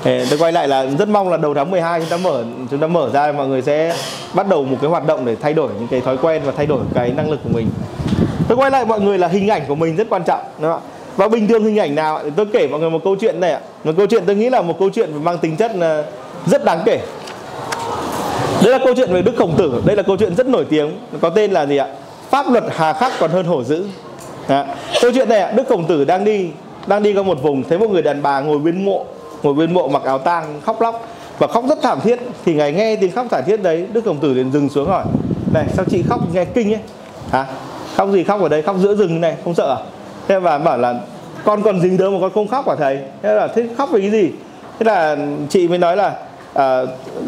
Tôi 0.03 0.39
quay 0.39 0.51
lại 0.51 0.67
là 0.67 0.85
rất 0.99 1.07
mong 1.07 1.29
là 1.29 1.37
đầu 1.37 1.53
tháng 1.53 1.71
12 1.71 1.99
chúng 1.99 2.09
ta 2.09 2.17
mở, 2.17 2.43
chúng 2.71 2.79
ta 2.79 2.87
mở 2.87 3.09
ra, 3.13 3.31
mọi 3.31 3.47
người 3.47 3.61
sẽ 3.61 3.95
bắt 4.33 4.47
đầu 4.49 4.63
một 4.63 4.77
cái 4.81 4.89
hoạt 4.89 5.07
động 5.07 5.25
để 5.25 5.35
thay 5.41 5.53
đổi 5.53 5.69
những 5.79 5.87
cái 5.87 6.01
thói 6.01 6.17
quen 6.17 6.41
và 6.45 6.53
thay 6.57 6.65
đổi 6.65 6.79
cái 6.93 7.11
năng 7.17 7.31
lực 7.31 7.39
của 7.43 7.49
mình. 7.53 7.69
Tôi 8.47 8.57
quay 8.57 8.71
lại 8.71 8.85
mọi 8.85 9.01
người 9.01 9.17
là 9.17 9.27
hình 9.27 9.47
ảnh 9.47 9.61
của 9.67 9.75
mình 9.75 9.95
rất 9.95 10.09
quan 10.09 10.23
trọng, 10.23 10.41
đúng 10.59 10.71
không? 10.71 10.81
Và 11.21 11.27
bình 11.27 11.47
thường 11.47 11.63
hình 11.63 11.79
ảnh 11.79 11.95
nào 11.95 12.19
tôi 12.35 12.45
kể 12.53 12.67
mọi 12.67 12.79
người 12.79 12.89
một 12.89 13.03
câu 13.03 13.15
chuyện 13.15 13.39
này 13.39 13.51
ạ. 13.51 13.59
Một 13.83 13.91
câu 13.97 14.07
chuyện 14.07 14.23
tôi 14.25 14.35
nghĩ 14.35 14.49
là 14.49 14.61
một 14.61 14.75
câu 14.79 14.89
chuyện 14.89 15.23
mang 15.23 15.37
tính 15.37 15.57
chất 15.57 15.71
rất 16.45 16.65
đáng 16.65 16.79
kể. 16.85 16.99
Đây 18.63 18.71
là 18.71 18.79
câu 18.85 18.93
chuyện 18.95 19.13
về 19.13 19.21
đức 19.21 19.31
khổng 19.37 19.57
tử. 19.57 19.81
Đây 19.85 19.95
là 19.95 20.03
câu 20.03 20.17
chuyện 20.17 20.35
rất 20.35 20.47
nổi 20.47 20.65
tiếng. 20.69 20.91
Có 21.21 21.29
tên 21.29 21.51
là 21.51 21.65
gì 21.65 21.77
ạ? 21.77 21.87
Pháp 22.29 22.51
luật 22.51 22.63
hà 22.69 22.93
khắc 22.93 23.11
còn 23.19 23.31
hơn 23.31 23.45
hổ 23.45 23.63
dữ. 23.63 23.85
À, 24.47 24.65
câu 25.01 25.11
chuyện 25.13 25.29
này 25.29 25.39
ạ 25.39 25.51
đức 25.51 25.67
khổng 25.69 25.87
tử 25.87 26.05
đang 26.05 26.23
đi 26.25 26.49
đang 26.87 27.03
đi 27.03 27.13
qua 27.13 27.23
một 27.23 27.41
vùng 27.41 27.63
thấy 27.63 27.79
một 27.79 27.89
người 27.89 28.01
đàn 28.01 28.21
bà 28.21 28.39
ngồi 28.39 28.59
bên 28.59 28.85
mộ 28.85 29.05
ngồi 29.43 29.53
bên 29.53 29.73
mộ 29.73 29.87
mặc 29.87 30.03
áo 30.03 30.17
tang 30.17 30.61
khóc 30.65 30.81
lóc 30.81 31.07
và 31.39 31.47
khóc 31.47 31.63
rất 31.69 31.81
thảm 31.81 31.99
thiết. 32.03 32.19
Thì 32.45 32.53
ngài 32.53 32.71
nghe 32.71 32.95
tiếng 32.95 33.11
khóc 33.11 33.25
thảm 33.31 33.43
thiết 33.45 33.63
đấy 33.63 33.87
đức 33.93 34.05
khổng 34.05 34.17
tử 34.17 34.33
liền 34.33 34.51
dừng 34.51 34.69
xuống 34.69 34.87
hỏi 34.87 35.05
này 35.53 35.65
sao 35.73 35.85
chị 35.89 36.03
khóc 36.09 36.19
nghe 36.33 36.45
kinh 36.45 36.73
ấy? 36.73 36.81
Hả? 37.31 37.45
Khóc 37.95 38.09
gì 38.09 38.23
khóc 38.23 38.41
ở 38.41 38.49
đây? 38.49 38.61
Khóc 38.61 38.75
giữa 38.79 38.95
rừng 38.95 39.21
này 39.21 39.35
không 39.43 39.55
sợ 39.55 39.75
à? 39.75 39.81
Thế 40.27 40.39
và 40.39 40.57
bảo 40.57 40.77
là 40.77 40.95
con 41.43 41.61
còn 41.63 41.81
gì 41.81 41.97
đâu 41.97 42.11
mà 42.11 42.17
con 42.21 42.31
không 42.33 42.47
khóc 42.47 42.69
hả 42.69 42.75
thầy? 42.75 42.99
Thế 43.21 43.33
là 43.33 43.47
thế 43.47 43.67
khóc 43.77 43.89
về 43.91 44.01
cái 44.01 44.11
gì? 44.11 44.31
Thế 44.79 44.83
là 44.85 45.17
chị 45.49 45.67
mới 45.67 45.77
nói 45.77 45.97
là 45.97 46.13
à, 46.53 46.81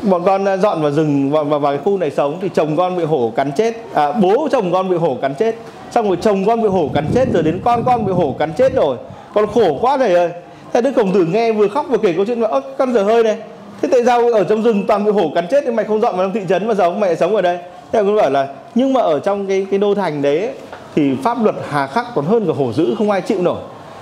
bọn 0.04 0.24
con 0.26 0.46
dọn 0.62 0.82
vào 0.82 0.92
rừng 0.92 1.32
vào, 1.32 1.44
vào, 1.44 1.60
vào 1.60 1.72
cái 1.72 1.82
khu 1.86 1.98
này 1.98 2.12
sống 2.12 2.38
thì 2.42 2.50
chồng 2.54 2.78
con 2.78 2.98
bị 2.98 3.04
hổ 3.04 3.32
cắn 3.36 3.52
chết. 3.52 3.74
À, 3.94 4.12
bố 4.12 4.48
chồng 4.52 4.72
con 4.72 4.90
bị 4.90 4.96
hổ 4.96 5.18
cắn 5.22 5.36
chết. 5.36 5.56
Xong 5.92 6.08
rồi 6.08 6.18
chồng 6.22 6.46
con 6.46 6.62
bị 6.62 6.68
hổ 6.68 6.90
cắn 6.94 7.06
chết 7.14 7.34
rồi 7.34 7.44
đến 7.44 7.62
con 7.66 7.84
con 7.86 8.06
bị 8.06 8.12
hổ 8.12 8.36
cắn 8.40 8.54
chết 8.54 8.76
rồi. 8.76 8.98
Con 9.34 9.48
khổ 9.48 9.78
quá 9.82 9.98
thầy 9.98 10.16
ơi. 10.16 10.30
Thế 10.74 10.82
đức 10.82 10.92
khổng 10.96 11.14
tử 11.14 11.26
nghe 11.26 11.52
vừa 11.52 11.68
khóc 11.68 11.86
vừa 11.90 11.98
kể 11.98 12.14
câu 12.14 12.26
chuyện 12.26 12.42
là 12.42 12.48
ơ 12.48 12.62
con 12.78 12.94
dở 12.94 13.04
hơi 13.04 13.24
này. 13.24 13.38
Thế 13.82 13.90
tại 13.92 14.02
sao 14.06 14.34
ở 14.34 14.44
trong 14.44 14.64
rừng 14.64 14.84
toàn 14.88 15.06
bị 15.06 15.12
hổ 15.12 15.32
cắn 15.36 15.48
chết 15.52 15.64
thì 15.66 15.72
mày 15.72 15.86
không 15.86 16.02
dọn 16.02 16.18
vào 16.18 16.26
trong 16.26 16.34
thị 16.34 16.42
trấn 16.50 16.68
mà 16.68 16.74
sống? 16.78 17.00
Mày 17.00 17.16
sống 17.16 17.36
ở 17.36 17.42
đây. 17.42 17.58
Thế 17.92 18.00
là 18.00 18.04
con 18.04 18.16
bảo 18.16 18.30
là 18.30 18.48
nhưng 18.76 18.94
mà 18.94 19.02
ở 19.02 19.20
trong 19.20 19.48
cái 19.48 19.66
cái 19.72 19.80
đô 19.80 19.96
thành 19.96 20.22
đấy 20.22 20.50
thì 20.96 21.16
pháp 21.24 21.44
luật 21.44 21.56
hà 21.70 21.88
khắc 21.88 22.06
còn 22.16 22.26
hơn 22.26 22.46
cả 22.48 22.54
hổ 22.58 22.74
dữ 22.74 22.96
không 22.98 23.12
ai 23.12 23.22
chịu 23.22 23.42
nổi 23.42 23.58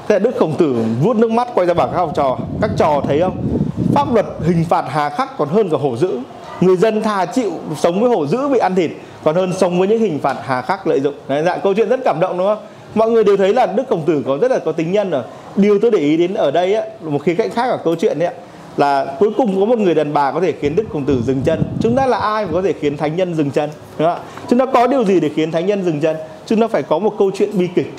thế 0.07 0.19
đức 0.19 0.35
khổng 0.37 0.55
tử 0.57 0.75
vuốt 1.01 1.15
nước 1.15 1.31
mắt 1.31 1.47
quay 1.55 1.67
ra 1.67 1.73
bảo 1.73 1.87
các 1.87 1.97
học 1.97 2.11
trò, 2.15 2.37
các 2.61 2.71
trò 2.77 3.01
thấy 3.07 3.19
không? 3.19 3.37
Pháp 3.93 4.13
luật 4.13 4.25
hình 4.45 4.65
phạt 4.69 4.85
hà 4.89 5.09
khắc 5.09 5.37
còn 5.37 5.47
hơn 5.47 5.69
cả 5.69 5.77
hổ 5.77 5.97
dữ. 5.97 6.19
Người 6.61 6.77
dân 6.77 7.01
thà 7.01 7.25
chịu 7.25 7.51
sống 7.77 8.01
với 8.01 8.09
hổ 8.09 8.27
dữ 8.27 8.47
bị 8.47 8.59
ăn 8.59 8.75
thịt, 8.75 8.91
còn 9.23 9.35
hơn 9.35 9.53
sống 9.57 9.79
với 9.79 9.87
những 9.87 9.99
hình 9.99 10.19
phạt 10.19 10.37
hà 10.43 10.61
khắc 10.61 10.87
lợi 10.87 10.99
dụng. 10.99 11.13
Đấy 11.27 11.43
dạ 11.45 11.57
câu 11.57 11.73
chuyện 11.73 11.89
rất 11.89 11.99
cảm 12.05 12.19
động, 12.19 12.37
đúng 12.37 12.47
không? 12.47 12.59
Mọi 12.95 13.11
người 13.11 13.23
đều 13.23 13.37
thấy 13.37 13.53
là 13.53 13.65
đức 13.65 13.83
khổng 13.89 14.03
tử 14.05 14.23
có 14.27 14.37
rất 14.41 14.51
là 14.51 14.59
có 14.59 14.71
tính 14.71 14.91
nhân 14.91 15.09
rồi. 15.09 15.23
Điều 15.55 15.79
tôi 15.79 15.91
để 15.91 15.99
ý 15.99 16.17
đến 16.17 16.33
ở 16.33 16.51
đây 16.51 16.73
á 16.73 16.83
một 17.01 17.23
khía 17.23 17.35
cạnh 17.35 17.49
khác 17.49 17.69
ở 17.69 17.77
câu 17.83 17.95
chuyện 17.95 18.19
đấy 18.19 18.29
là 18.77 19.15
cuối 19.19 19.29
cùng 19.37 19.59
có 19.59 19.65
một 19.65 19.77
người 19.77 19.95
đàn 19.95 20.13
bà 20.13 20.31
có 20.31 20.41
thể 20.41 20.53
khiến 20.61 20.75
đức 20.75 20.83
khổng 20.93 21.05
tử 21.05 21.21
dừng 21.25 21.41
chân. 21.41 21.63
Chúng 21.81 21.95
ta 21.95 22.05
là 22.05 22.17
ai 22.17 22.45
mà 22.45 22.51
có 22.53 22.61
thể 22.61 22.73
khiến 22.73 22.97
thánh 22.97 23.15
nhân 23.15 23.35
dừng 23.35 23.51
chân, 23.51 23.69
đúng 23.97 24.07
không? 24.07 24.19
chúng 24.49 24.59
ta 24.59 24.65
có 24.65 24.87
điều 24.87 25.03
gì 25.05 25.19
để 25.19 25.29
khiến 25.35 25.51
thánh 25.51 25.65
nhân 25.65 25.83
dừng 25.83 25.99
chân? 25.99 26.17
Chúng 26.45 26.61
ta 26.61 26.67
phải 26.67 26.83
có 26.83 26.99
một 26.99 27.13
câu 27.19 27.31
chuyện 27.35 27.57
bi 27.57 27.67
kịch 27.75 27.93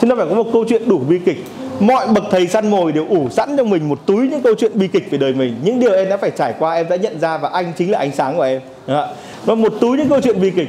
chúng 0.00 0.10
ta 0.10 0.16
phải 0.16 0.26
có 0.28 0.34
một 0.34 0.46
câu 0.52 0.64
chuyện 0.68 0.88
đủ 0.88 0.98
bi 0.98 1.18
kịch. 1.24 1.44
Mọi 1.80 2.06
bậc 2.06 2.24
thầy 2.30 2.46
săn 2.46 2.70
mồi 2.70 2.92
đều 2.92 3.06
ủ 3.08 3.28
sẵn 3.30 3.56
cho 3.56 3.64
mình 3.64 3.88
một 3.88 4.06
túi 4.06 4.28
những 4.28 4.42
câu 4.42 4.54
chuyện 4.54 4.72
bi 4.74 4.88
kịch 4.88 5.10
về 5.10 5.18
đời 5.18 5.32
mình. 5.32 5.54
Những 5.64 5.80
điều 5.80 5.92
em 5.92 6.08
đã 6.08 6.16
phải 6.16 6.30
trải 6.30 6.54
qua, 6.58 6.74
em 6.74 6.88
đã 6.88 6.96
nhận 6.96 7.20
ra 7.20 7.38
và 7.38 7.48
anh 7.48 7.72
chính 7.78 7.90
là 7.90 7.98
ánh 7.98 8.12
sáng 8.12 8.36
của 8.36 8.42
em. 8.42 8.60
Và 9.44 9.54
một 9.54 9.72
túi 9.80 9.96
những 9.98 10.08
câu 10.08 10.20
chuyện 10.20 10.40
bi 10.40 10.50
kịch. 10.50 10.68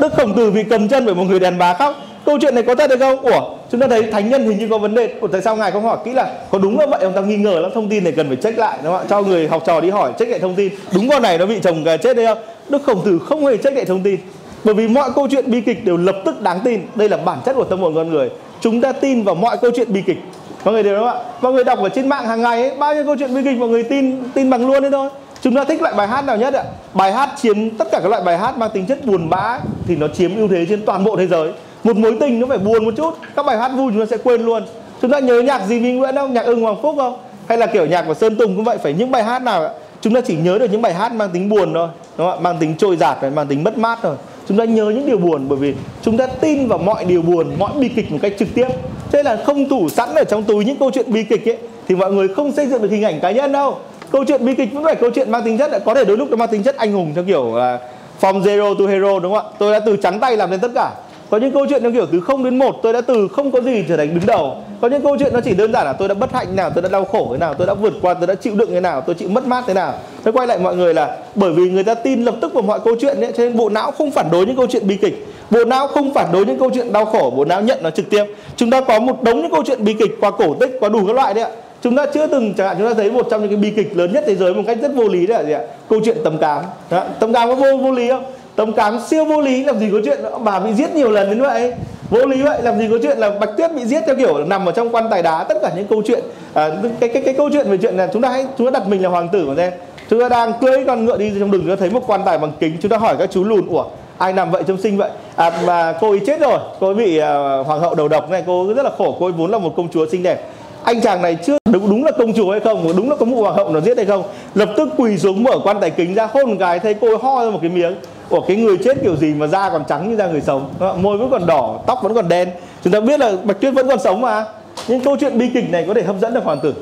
Đức 0.00 0.14
khổng 0.16 0.36
tử 0.36 0.50
vì 0.50 0.62
cầm 0.62 0.88
chân 0.88 1.06
bởi 1.06 1.14
một 1.14 1.24
người 1.24 1.40
đàn 1.40 1.58
bà 1.58 1.74
khóc 1.74 1.94
câu 2.26 2.38
chuyện 2.40 2.54
này 2.54 2.64
có 2.64 2.74
thật 2.74 2.90
hay 2.90 2.98
không? 2.98 3.20
Ủa, 3.20 3.50
chúng 3.70 3.80
ta 3.80 3.86
thấy 3.88 4.02
thánh 4.02 4.30
nhân 4.30 4.48
hình 4.48 4.58
như 4.58 4.68
có 4.68 4.78
vấn 4.78 4.94
đề. 4.94 5.14
Ủa, 5.20 5.26
tại 5.26 5.42
sao 5.42 5.56
ngài 5.56 5.70
không 5.70 5.82
hỏi 5.82 5.98
kỹ 6.04 6.12
là 6.12 6.30
có 6.50 6.58
đúng 6.58 6.78
là 6.78 6.86
vậy 6.86 7.00
ông 7.02 7.12
ta 7.12 7.20
nghi 7.20 7.36
ngờ 7.36 7.60
lắm, 7.60 7.70
thông 7.74 7.88
tin 7.88 8.04
này 8.04 8.12
cần 8.12 8.28
phải 8.28 8.36
check 8.36 8.58
lại, 8.58 8.78
đúng 8.82 8.92
không 8.92 9.02
ạ? 9.02 9.06
Cho 9.10 9.22
người 9.22 9.48
học 9.48 9.62
trò 9.66 9.80
đi 9.80 9.90
hỏi, 9.90 10.12
check 10.18 10.30
lại 10.30 10.40
thông 10.40 10.54
tin. 10.54 10.72
Đúng 10.94 11.08
con 11.08 11.22
này 11.22 11.38
nó 11.38 11.46
bị 11.46 11.58
chồng 11.62 11.84
chết 12.02 12.16
đấy 12.16 12.26
không? 12.26 12.38
Đức 12.68 12.82
khổng 12.82 13.04
tử 13.04 13.18
không 13.18 13.46
hề 13.46 13.56
check 13.56 13.76
lại 13.76 13.84
thông 13.84 14.02
tin 14.02 14.16
bởi 14.64 14.74
vì 14.74 14.88
mọi 14.88 15.10
câu 15.14 15.28
chuyện 15.30 15.50
bi 15.50 15.60
kịch 15.60 15.84
đều 15.84 15.96
lập 15.96 16.16
tức 16.24 16.42
đáng 16.42 16.60
tin. 16.64 16.80
Đây 16.94 17.08
là 17.08 17.16
bản 17.16 17.38
chất 17.44 17.56
của 17.56 17.64
tâm 17.64 17.80
hồn 17.80 17.94
con 17.94 18.10
người. 18.10 18.30
Chúng 18.60 18.80
ta 18.80 18.92
tin 18.92 19.22
vào 19.22 19.34
mọi 19.34 19.56
câu 19.56 19.70
chuyện 19.76 19.92
bi 19.92 20.02
kịch. 20.02 20.18
Mọi 20.64 20.74
người 20.74 20.82
đều 20.82 20.96
đúng 20.96 21.04
không 21.04 21.16
ạ 21.16 21.24
mọi 21.40 21.52
người 21.52 21.64
đọc 21.64 21.78
ở 21.78 21.88
trên 21.88 22.08
mạng 22.08 22.26
hàng 22.26 22.42
ngày 22.42 22.62
ấy, 22.62 22.76
bao 22.78 22.94
nhiêu 22.94 23.04
câu 23.04 23.16
chuyện 23.18 23.34
bi 23.34 23.40
kịch 23.44 23.58
mọi 23.58 23.68
người 23.68 23.82
tin 23.82 24.22
tin 24.34 24.50
bằng 24.50 24.66
luôn 24.66 24.82
đấy 24.82 24.90
thôi. 24.90 25.08
Chúng 25.42 25.54
ta 25.54 25.64
thích 25.64 25.82
loại 25.82 25.94
bài 25.94 26.08
hát 26.08 26.24
nào 26.24 26.36
nhất 26.36 26.54
ạ? 26.54 26.64
Bài 26.94 27.12
hát 27.12 27.30
chiếm 27.42 27.70
tất 27.70 27.88
cả 27.92 28.00
các 28.02 28.08
loại 28.08 28.22
bài 28.22 28.38
hát 28.38 28.58
mang 28.58 28.70
tính 28.74 28.86
chất 28.86 29.04
buồn 29.04 29.30
bã 29.30 29.58
thì 29.86 29.96
nó 29.96 30.08
chiếm 30.08 30.36
ưu 30.36 30.48
thế 30.48 30.66
trên 30.68 30.84
toàn 30.84 31.04
bộ 31.04 31.16
thế 31.16 31.26
giới. 31.26 31.52
Một 31.84 31.96
mối 31.96 32.16
tình 32.20 32.40
nó 32.40 32.46
phải 32.46 32.58
buồn 32.58 32.84
một 32.84 32.94
chút 32.96 33.14
các 33.36 33.46
bài 33.46 33.58
hát 33.58 33.68
vui 33.68 33.92
chúng 33.92 34.00
ta 34.00 34.06
sẽ 34.10 34.16
quên 34.24 34.42
luôn. 34.42 34.62
Chúng 35.02 35.10
ta 35.10 35.18
nhớ 35.18 35.40
nhạc 35.40 35.66
gì 35.66 35.80
Minh 35.80 35.98
Nguyễn 35.98 36.14
không? 36.14 36.32
Nhạc 36.32 36.46
ưng 36.46 36.62
Hoàng 36.62 36.76
Phúc 36.82 36.94
không? 36.98 37.16
Hay 37.48 37.58
là 37.58 37.66
kiểu 37.66 37.86
nhạc 37.86 38.02
của 38.02 38.14
Sơn 38.14 38.36
Tùng 38.36 38.56
cũng 38.56 38.64
vậy 38.64 38.78
phải 38.82 38.92
những 38.92 39.10
bài 39.10 39.22
hát 39.22 39.42
nào 39.42 39.70
chúng 40.00 40.14
ta 40.14 40.20
chỉ 40.20 40.36
nhớ 40.36 40.58
được 40.58 40.70
những 40.72 40.82
bài 40.82 40.94
hát 40.94 41.12
mang 41.12 41.30
tính 41.32 41.48
buồn 41.48 41.74
thôi 41.74 41.88
đúng 42.18 42.30
không 42.30 42.38
ạ? 42.38 42.40
Mang 42.40 42.56
tính 42.60 42.74
trôi 42.78 42.96
giạt 42.96 43.18
mang 43.34 43.46
tính 43.46 43.64
mất 43.64 43.78
mát 43.78 43.98
thôi 44.02 44.16
chúng 44.48 44.58
ta 44.58 44.64
nhớ 44.64 44.84
những 44.84 45.06
điều 45.06 45.18
buồn, 45.18 45.46
bởi 45.48 45.58
vì 45.58 45.74
chúng 46.02 46.16
ta 46.16 46.26
tin 46.26 46.68
vào 46.68 46.78
mọi 46.78 47.04
điều 47.04 47.22
buồn, 47.22 47.46
mọi 47.58 47.72
bi 47.78 47.88
kịch 47.88 48.12
một 48.12 48.18
cách 48.22 48.32
trực 48.38 48.48
tiếp. 48.54 48.66
Thế 49.12 49.22
là 49.22 49.36
không 49.46 49.68
tủ 49.68 49.88
sẵn 49.88 50.14
ở 50.14 50.24
trong 50.24 50.44
túi 50.44 50.64
những 50.64 50.76
câu 50.76 50.90
chuyện 50.90 51.12
bi 51.12 51.24
kịch 51.24 51.48
ấy, 51.48 51.58
thì 51.88 51.94
mọi 51.94 52.12
người 52.12 52.28
không 52.28 52.52
xây 52.52 52.66
dựng 52.66 52.82
được 52.82 52.90
hình 52.90 53.02
ảnh 53.02 53.20
cá 53.20 53.30
nhân 53.30 53.52
đâu. 53.52 53.78
Câu 54.10 54.24
chuyện 54.24 54.44
bi 54.44 54.54
kịch 54.54 54.72
vẫn 54.72 54.84
phải 54.84 54.94
câu 54.94 55.10
chuyện 55.14 55.30
mang 55.30 55.42
tính 55.44 55.58
chất 55.58 55.82
có 55.84 55.94
thể 55.94 56.04
đôi 56.04 56.16
lúc 56.16 56.30
nó 56.30 56.36
mang 56.36 56.48
tính 56.48 56.62
chất 56.62 56.76
anh 56.76 56.92
hùng 56.92 57.12
theo 57.14 57.24
kiểu 57.24 57.56
là 57.56 57.78
from 58.20 58.42
zero 58.42 58.74
to 58.74 58.86
hero, 58.86 59.18
đúng 59.18 59.34
không 59.34 59.46
ạ? 59.46 59.52
Tôi 59.58 59.72
đã 59.72 59.80
từ 59.80 59.96
trắng 59.96 60.20
tay 60.20 60.36
làm 60.36 60.50
nên 60.50 60.60
tất 60.60 60.70
cả 60.74 60.90
có 61.34 61.38
những 61.38 61.52
câu 61.52 61.66
chuyện 61.70 61.82
nó 61.82 61.90
kiểu 61.90 62.06
từ 62.12 62.20
0 62.20 62.44
đến 62.44 62.58
1 62.58 62.76
tôi 62.82 62.92
đã 62.92 63.00
từ 63.00 63.28
không 63.28 63.50
có 63.50 63.60
gì 63.60 63.84
trở 63.88 63.96
thành 63.96 64.14
đứng 64.14 64.26
đầu. 64.26 64.56
Có 64.80 64.88
những 64.88 65.02
câu 65.02 65.16
chuyện 65.18 65.32
nó 65.32 65.40
chỉ 65.40 65.54
đơn 65.54 65.72
giản 65.72 65.84
là 65.84 65.92
tôi 65.92 66.08
đã 66.08 66.14
bất 66.14 66.32
hạnh 66.32 66.56
nào 66.56 66.70
tôi 66.70 66.82
đã 66.82 66.88
đau 66.88 67.04
khổ 67.04 67.28
thế 67.32 67.38
nào 67.38 67.54
tôi 67.54 67.66
đã 67.66 67.74
vượt 67.74 67.92
qua 68.02 68.14
tôi 68.14 68.26
đã 68.26 68.34
chịu 68.34 68.54
đựng 68.54 68.70
thế 68.70 68.80
nào 68.80 69.00
tôi 69.00 69.14
chịu 69.14 69.28
mất 69.28 69.46
mát 69.46 69.64
thế 69.66 69.74
nào. 69.74 69.94
Tôi 70.22 70.32
quay 70.32 70.46
lại 70.46 70.58
mọi 70.58 70.76
người 70.76 70.94
là 70.94 71.16
bởi 71.34 71.52
vì 71.52 71.70
người 71.70 71.84
ta 71.84 71.94
tin 71.94 72.24
lập 72.24 72.34
tức 72.40 72.54
vào 72.54 72.62
mọi 72.62 72.80
câu 72.84 72.96
chuyện 73.00 73.20
ấy, 73.20 73.32
cho 73.36 73.44
nên 73.44 73.56
bộ 73.56 73.68
não 73.68 73.90
không 73.90 74.10
phản 74.10 74.30
đối 74.32 74.46
những 74.46 74.56
câu 74.56 74.66
chuyện 74.66 74.86
bi 74.86 74.96
kịch. 74.96 75.26
Bộ 75.50 75.64
não 75.64 75.86
không 75.86 76.14
phản 76.14 76.32
đối 76.32 76.46
những 76.46 76.58
câu 76.58 76.70
chuyện 76.74 76.92
đau 76.92 77.04
khổ 77.04 77.32
bộ 77.36 77.44
não 77.44 77.62
nhận 77.62 77.78
nó 77.82 77.90
trực 77.90 78.10
tiếp. 78.10 78.24
Chúng 78.56 78.70
ta 78.70 78.80
có 78.80 79.00
một 79.00 79.22
đống 79.22 79.42
những 79.42 79.50
câu 79.50 79.62
chuyện 79.66 79.84
bi 79.84 79.94
kịch 79.94 80.16
qua 80.20 80.30
cổ 80.30 80.54
tích 80.54 80.76
qua 80.80 80.88
đủ 80.88 81.06
các 81.06 81.16
loại 81.16 81.34
đấy 81.34 81.44
ạ. 81.44 81.50
Chúng 81.82 81.96
ta 81.96 82.06
chưa 82.06 82.26
từng 82.26 82.54
chẳng 82.54 82.66
hạn 82.66 82.76
chúng 82.78 82.88
ta 82.88 82.94
thấy 82.94 83.10
một 83.10 83.26
trong 83.30 83.40
những 83.40 83.50
cái 83.50 83.56
bi 83.56 83.70
kịch 83.70 83.96
lớn 83.96 84.12
nhất 84.12 84.24
thế 84.26 84.34
giới 84.34 84.54
một 84.54 84.62
cách 84.66 84.78
rất 84.82 84.94
vô 84.94 85.08
lý 85.08 85.26
đấy 85.26 85.38
là 85.38 85.44
gì 85.44 85.52
ạ? 85.52 85.60
Câu 85.88 86.00
chuyện 86.04 86.16
tầm 86.24 86.38
cám. 86.38 86.64
Đó. 86.90 87.04
tầm 87.20 87.32
cám 87.32 87.48
có 87.48 87.54
vô 87.54 87.76
vô 87.76 87.90
lý 87.90 88.08
không? 88.08 88.24
Tống 88.56 88.72
cám 88.72 88.98
siêu 89.08 89.24
vô 89.24 89.40
lý 89.40 89.64
làm 89.64 89.78
gì 89.78 89.88
có 89.92 89.98
chuyện 90.04 90.18
bà 90.44 90.60
bị 90.60 90.74
giết 90.74 90.94
nhiều 90.94 91.10
lần 91.10 91.30
đến 91.30 91.40
vậy. 91.40 91.72
Vô 92.10 92.26
lý 92.26 92.42
vậy 92.42 92.62
làm 92.62 92.78
gì 92.78 92.88
có 92.90 92.98
chuyện 93.02 93.18
là 93.18 93.30
bạch 93.30 93.50
tuyết 93.56 93.74
bị 93.74 93.84
giết 93.84 94.02
theo 94.06 94.16
kiểu 94.16 94.44
nằm 94.44 94.68
ở 94.68 94.72
trong 94.72 94.94
quan 94.94 95.06
tài 95.10 95.22
đá. 95.22 95.44
Tất 95.44 95.58
cả 95.62 95.70
những 95.76 95.86
câu 95.86 96.02
chuyện 96.06 96.24
à, 96.54 96.70
cái 97.00 97.08
cái 97.08 97.22
cái 97.22 97.34
câu 97.34 97.50
chuyện 97.52 97.70
về 97.70 97.76
chuyện 97.82 97.96
là 97.96 98.08
chúng 98.12 98.22
ta 98.22 98.28
hãy 98.28 98.46
chúng 98.58 98.66
ta 98.66 98.70
đặt 98.70 98.88
mình 98.88 99.02
là 99.02 99.08
hoàng 99.08 99.28
tử 99.28 99.46
mà 99.46 99.54
xem. 99.56 99.72
Chúng 100.10 100.20
ta 100.20 100.28
đang 100.28 100.52
cưỡi 100.60 100.84
con 100.86 101.04
ngựa 101.04 101.16
đi 101.16 101.32
trong 101.40 101.50
đường 101.50 101.60
chúng 101.60 101.70
ta 101.70 101.76
thấy 101.76 101.90
một 101.90 102.02
quan 102.06 102.20
tài 102.24 102.38
bằng 102.38 102.52
kính. 102.60 102.76
Chúng 102.82 102.90
ta 102.90 102.96
hỏi 102.96 103.16
các 103.18 103.28
chú 103.32 103.44
lùn 103.44 103.66
ủa 103.68 103.84
ai 104.18 104.32
nằm 104.32 104.50
vậy 104.50 104.62
trong 104.66 104.80
sinh 104.80 104.96
vậy? 104.96 105.10
À 105.36 105.50
mà 105.66 105.94
cô 106.00 106.10
ấy 106.10 106.20
chết 106.26 106.40
rồi. 106.40 106.58
Cô 106.80 106.86
ấy 106.86 106.94
bị 106.94 107.18
uh, 107.18 107.66
hoàng 107.66 107.80
hậu 107.80 107.94
đầu 107.94 108.08
độc 108.08 108.30
này. 108.30 108.44
Cô 108.46 108.66
ấy 108.66 108.74
rất 108.74 108.82
là 108.82 108.90
khổ. 108.98 109.16
Cô 109.20 109.26
ấy 109.26 109.32
vốn 109.32 109.50
là 109.50 109.58
một 109.58 109.72
công 109.76 109.88
chúa 109.88 110.06
xinh 110.06 110.22
đẹp. 110.22 110.48
Anh 110.84 111.00
chàng 111.00 111.22
này 111.22 111.38
chưa 111.46 111.58
đúng, 111.72 111.90
đúng 111.90 112.04
là 112.04 112.10
công 112.10 112.32
chúa 112.32 112.50
hay 112.50 112.60
không 112.60 112.92
đúng 112.96 113.10
là 113.10 113.16
có 113.16 113.26
một 113.26 113.36
hoàng 113.40 113.56
hậu 113.56 113.68
nó 113.68 113.80
giết 113.80 113.96
hay 113.96 114.06
không? 114.06 114.22
Lập 114.54 114.68
tức 114.76 114.88
quỳ 114.96 115.18
xuống 115.18 115.42
mở 115.42 115.58
quan 115.64 115.80
tài 115.80 115.90
kính 115.90 116.14
ra 116.14 116.28
hôn 116.32 116.50
một 116.50 116.56
cái 116.60 116.78
thấy 116.78 116.94
cô 116.94 117.08
ấy 117.08 117.16
ho 117.22 117.44
ra 117.44 117.50
một 117.50 117.58
cái 117.62 117.70
miếng 117.70 117.94
của 118.28 118.40
cái 118.40 118.56
người 118.56 118.76
chết 118.84 119.02
kiểu 119.02 119.16
gì 119.16 119.34
mà 119.34 119.46
da 119.46 119.70
còn 119.70 119.84
trắng 119.88 120.10
như 120.10 120.16
da 120.16 120.26
người 120.26 120.40
sống? 120.40 120.74
Ờ, 120.78 120.96
môi 121.00 121.18
vẫn 121.18 121.30
còn 121.30 121.46
đỏ 121.46 121.78
tóc 121.86 121.98
vẫn 122.02 122.14
còn 122.14 122.28
đen. 122.28 122.50
Chúng 122.84 122.92
ta 122.92 123.00
biết 123.00 123.20
là 123.20 123.32
bạch 123.44 123.60
tuyết 123.60 123.74
vẫn 123.74 123.88
còn 123.88 123.98
sống 123.98 124.20
mà. 124.20 124.44
Nhưng 124.88 125.00
câu 125.00 125.16
chuyện 125.20 125.38
bi 125.38 125.50
kịch 125.54 125.70
này 125.70 125.84
có 125.88 125.94
thể 125.94 126.02
hấp 126.02 126.16
dẫn 126.20 126.34
được 126.34 126.44
hoàng 126.44 126.60
tử. 126.62 126.74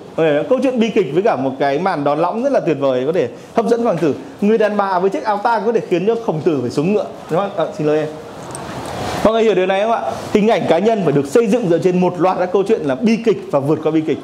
Câu 0.49 0.59
chuyện 0.63 0.81
bi 0.81 0.91
kịch 0.91 1.07
với 1.15 1.23
cả 1.23 1.37
một 1.37 1.51
cái 1.59 1.79
màn 1.79 2.05
đón 2.05 2.19
lõng 2.19 2.43
rất 2.43 2.53
là 2.53 2.61
tuyệt 2.61 2.77
vời 2.81 3.03
có 3.07 3.13
thể 3.13 3.29
hấp 3.55 3.67
dẫn 3.67 3.83
hoàng 3.83 3.99
tử. 3.99 4.15
Người 4.41 4.59
đàn 4.59 4.77
bà 4.77 4.99
với 4.99 5.11
chiếc 5.11 5.25
áo 5.25 5.41
tang 5.43 5.63
có 5.67 5.73
thể 5.73 5.81
khiến 5.89 6.07
cho 6.07 6.15
khổng 6.27 6.41
tử 6.41 6.59
phải 6.61 6.71
xuống 6.71 6.93
ngựa 6.93 7.05
đúng 7.31 7.41
không? 7.41 7.51
À, 7.57 7.65
xin 7.79 7.87
lỗi 7.87 7.99
em. 7.99 8.07
Mọi 9.25 9.33
người 9.33 9.43
hiểu 9.43 9.55
điều 9.55 9.67
này 9.67 9.83
không 9.83 9.93
ạ? 9.93 10.01
Hình 10.33 10.49
ảnh 10.49 10.63
cá 10.69 10.79
nhân 10.79 11.01
phải 11.05 11.13
được 11.13 11.27
xây 11.27 11.47
dựng 11.47 11.69
dựa 11.69 11.79
trên 11.79 12.01
một 12.01 12.15
loạt 12.21 12.39
các 12.39 12.53
câu 12.53 12.63
chuyện 12.69 12.81
là 12.83 12.95
bi 12.95 13.19
kịch 13.25 13.39
và 13.51 13.59
vượt 13.59 13.79
qua 13.83 13.93
bi 13.93 14.01
kịch. 14.01 14.19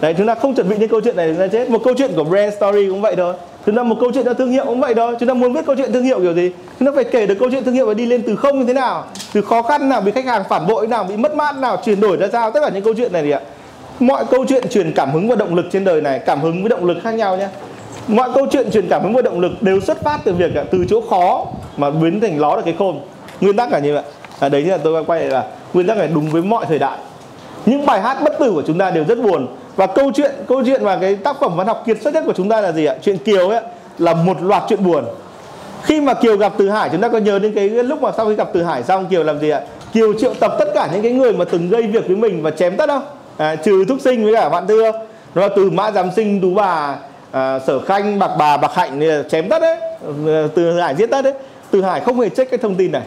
Đấy 0.00 0.14
chúng 0.18 0.26
ta 0.26 0.34
không 0.34 0.54
chuẩn 0.54 0.68
bị 0.68 0.76
những 0.78 0.88
câu 0.88 1.00
chuyện 1.00 1.16
này 1.16 1.34
ra 1.34 1.46
chết. 1.46 1.70
Một 1.70 1.80
câu 1.84 1.94
chuyện 1.98 2.12
của 2.16 2.24
brand 2.24 2.54
story 2.54 2.88
cũng 2.88 3.00
vậy 3.00 3.16
thôi 3.16 3.34
chúng 3.66 3.76
ta 3.76 3.82
một 3.82 3.96
câu 4.00 4.10
chuyện 4.14 4.24
cho 4.24 4.34
thương 4.34 4.50
hiệu 4.50 4.64
cũng 4.64 4.80
vậy 4.80 4.94
đó 4.94 5.12
chúng 5.20 5.28
ta 5.28 5.34
muốn 5.34 5.52
viết 5.52 5.66
câu 5.66 5.76
chuyện 5.76 5.92
thương 5.92 6.04
hiệu 6.04 6.20
kiểu 6.20 6.34
gì 6.34 6.50
chúng 6.78 6.86
ta 6.86 6.92
phải 6.94 7.04
kể 7.04 7.26
được 7.26 7.36
câu 7.40 7.50
chuyện 7.50 7.64
thương 7.64 7.74
hiệu 7.74 7.86
và 7.86 7.94
đi 7.94 8.06
lên 8.06 8.22
từ 8.26 8.36
không 8.36 8.58
như 8.58 8.66
thế 8.66 8.72
nào 8.72 9.04
từ 9.32 9.42
khó 9.42 9.62
khăn 9.62 9.88
nào 9.88 10.00
bị 10.00 10.12
khách 10.12 10.24
hàng 10.24 10.42
phản 10.48 10.66
bội 10.66 10.86
nào 10.86 11.04
bị 11.04 11.16
mất 11.16 11.34
mát 11.34 11.56
nào 11.58 11.78
chuyển 11.84 12.00
đổi 12.00 12.16
ra 12.16 12.28
sao. 12.32 12.50
Tất 12.50 12.60
cả 12.62 12.68
những 12.68 12.84
câu 12.84 12.94
chuyện 12.96 13.12
này 13.12 13.22
thì 13.22 13.30
ạ 13.30 13.40
mọi 14.00 14.24
câu 14.30 14.44
chuyện 14.48 14.68
truyền 14.68 14.92
cảm 14.92 15.10
hứng 15.10 15.28
và 15.28 15.36
động 15.36 15.54
lực 15.54 15.66
trên 15.72 15.84
đời 15.84 16.00
này 16.00 16.18
cảm 16.18 16.40
hứng 16.40 16.62
với 16.62 16.68
động 16.68 16.84
lực 16.84 16.98
khác 17.02 17.14
nhau 17.14 17.36
nhé. 17.36 17.48
Mọi 18.08 18.30
câu 18.34 18.46
chuyện 18.50 18.70
truyền 18.70 18.88
cảm 18.88 19.02
hứng 19.02 19.14
và 19.14 19.22
động 19.22 19.40
lực 19.40 19.62
đều 19.62 19.80
xuất 19.80 20.02
phát 20.02 20.20
từ 20.24 20.32
việc 20.32 20.50
từ 20.70 20.84
chỗ 20.88 21.00
khó 21.10 21.46
mà 21.76 21.90
biến 21.90 22.20
thành 22.20 22.40
ló 22.40 22.56
được 22.56 22.62
cái 22.64 22.74
khôn. 22.78 23.00
Nguyên 23.40 23.56
tắc 23.56 23.72
là 23.72 23.78
như 23.78 23.94
vậy. 23.94 24.02
À, 24.40 24.48
đấy 24.48 24.62
là 24.62 24.78
tôi 24.78 25.04
quay 25.04 25.20
lại 25.20 25.30
là 25.30 25.44
nguyên 25.74 25.86
tắc 25.86 25.96
này 25.96 26.08
đúng 26.14 26.30
với 26.30 26.42
mọi 26.42 26.66
thời 26.68 26.78
đại. 26.78 26.98
Những 27.66 27.86
bài 27.86 28.00
hát 28.00 28.18
bất 28.24 28.38
tử 28.38 28.52
của 28.52 28.62
chúng 28.66 28.78
ta 28.78 28.90
đều 28.90 29.04
rất 29.04 29.18
buồn 29.18 29.46
và 29.76 29.86
câu 29.86 30.10
chuyện 30.14 30.30
câu 30.48 30.62
chuyện 30.66 30.84
và 30.84 30.96
cái 30.96 31.14
tác 31.14 31.36
phẩm 31.40 31.56
văn 31.56 31.66
học 31.66 31.82
kiệt 31.86 32.02
xuất 32.02 32.14
nhất 32.14 32.22
của 32.26 32.32
chúng 32.32 32.48
ta 32.48 32.60
là 32.60 32.72
gì 32.72 32.84
ạ? 32.84 32.94
Chuyện 33.02 33.18
kiều 33.18 33.48
ấy 33.48 33.60
là 33.98 34.14
một 34.14 34.42
loạt 34.42 34.62
chuyện 34.68 34.84
buồn. 34.84 35.04
Khi 35.82 36.00
mà 36.00 36.14
kiều 36.14 36.36
gặp 36.36 36.52
từ 36.58 36.70
hải 36.70 36.88
chúng 36.92 37.00
ta 37.00 37.08
có 37.08 37.18
nhớ 37.18 37.38
đến 37.38 37.52
cái 37.54 37.68
lúc 37.68 38.02
mà 38.02 38.10
sau 38.16 38.26
khi 38.26 38.34
gặp 38.34 38.48
từ 38.52 38.62
hải 38.62 38.82
xong 38.82 39.06
kiều 39.06 39.22
làm 39.22 39.40
gì 39.40 39.50
ạ? 39.50 39.60
Kiều 39.92 40.14
triệu 40.18 40.34
tập 40.34 40.52
tất 40.58 40.68
cả 40.74 40.88
những 40.92 41.02
cái 41.02 41.12
người 41.12 41.32
mà 41.32 41.44
từng 41.44 41.70
gây 41.70 41.82
việc 41.82 42.06
với 42.06 42.16
mình 42.16 42.42
và 42.42 42.50
chém 42.50 42.76
tất 42.76 42.88
không? 42.88 43.02
À, 43.36 43.56
trừ 43.56 43.84
thúc 43.88 43.98
sinh 44.00 44.24
với 44.24 44.34
cả 44.34 44.48
bạn 44.48 44.66
thưa 44.66 44.92
nó 45.34 45.48
từ 45.48 45.70
mã 45.70 45.90
giám 45.90 46.10
sinh 46.16 46.40
tú 46.40 46.54
bà 46.54 46.96
à, 47.30 47.58
sở 47.58 47.80
khanh 47.80 48.18
bạc 48.18 48.30
bà 48.38 48.56
bạc 48.56 48.74
hạnh 48.74 49.24
chém 49.30 49.48
tất 49.48 49.62
đấy. 49.62 49.76
Ờ, 50.26 50.48
từ 50.54 50.80
hải 50.80 50.94
giết 50.94 51.06
tất 51.06 51.22
đấy. 51.22 51.32
Từ 51.70 51.82
hải 51.82 52.00
không 52.00 52.20
hề 52.20 52.28
check 52.28 52.50
cái 52.50 52.58
thông 52.58 52.74
tin 52.74 52.92
này. 52.92 53.02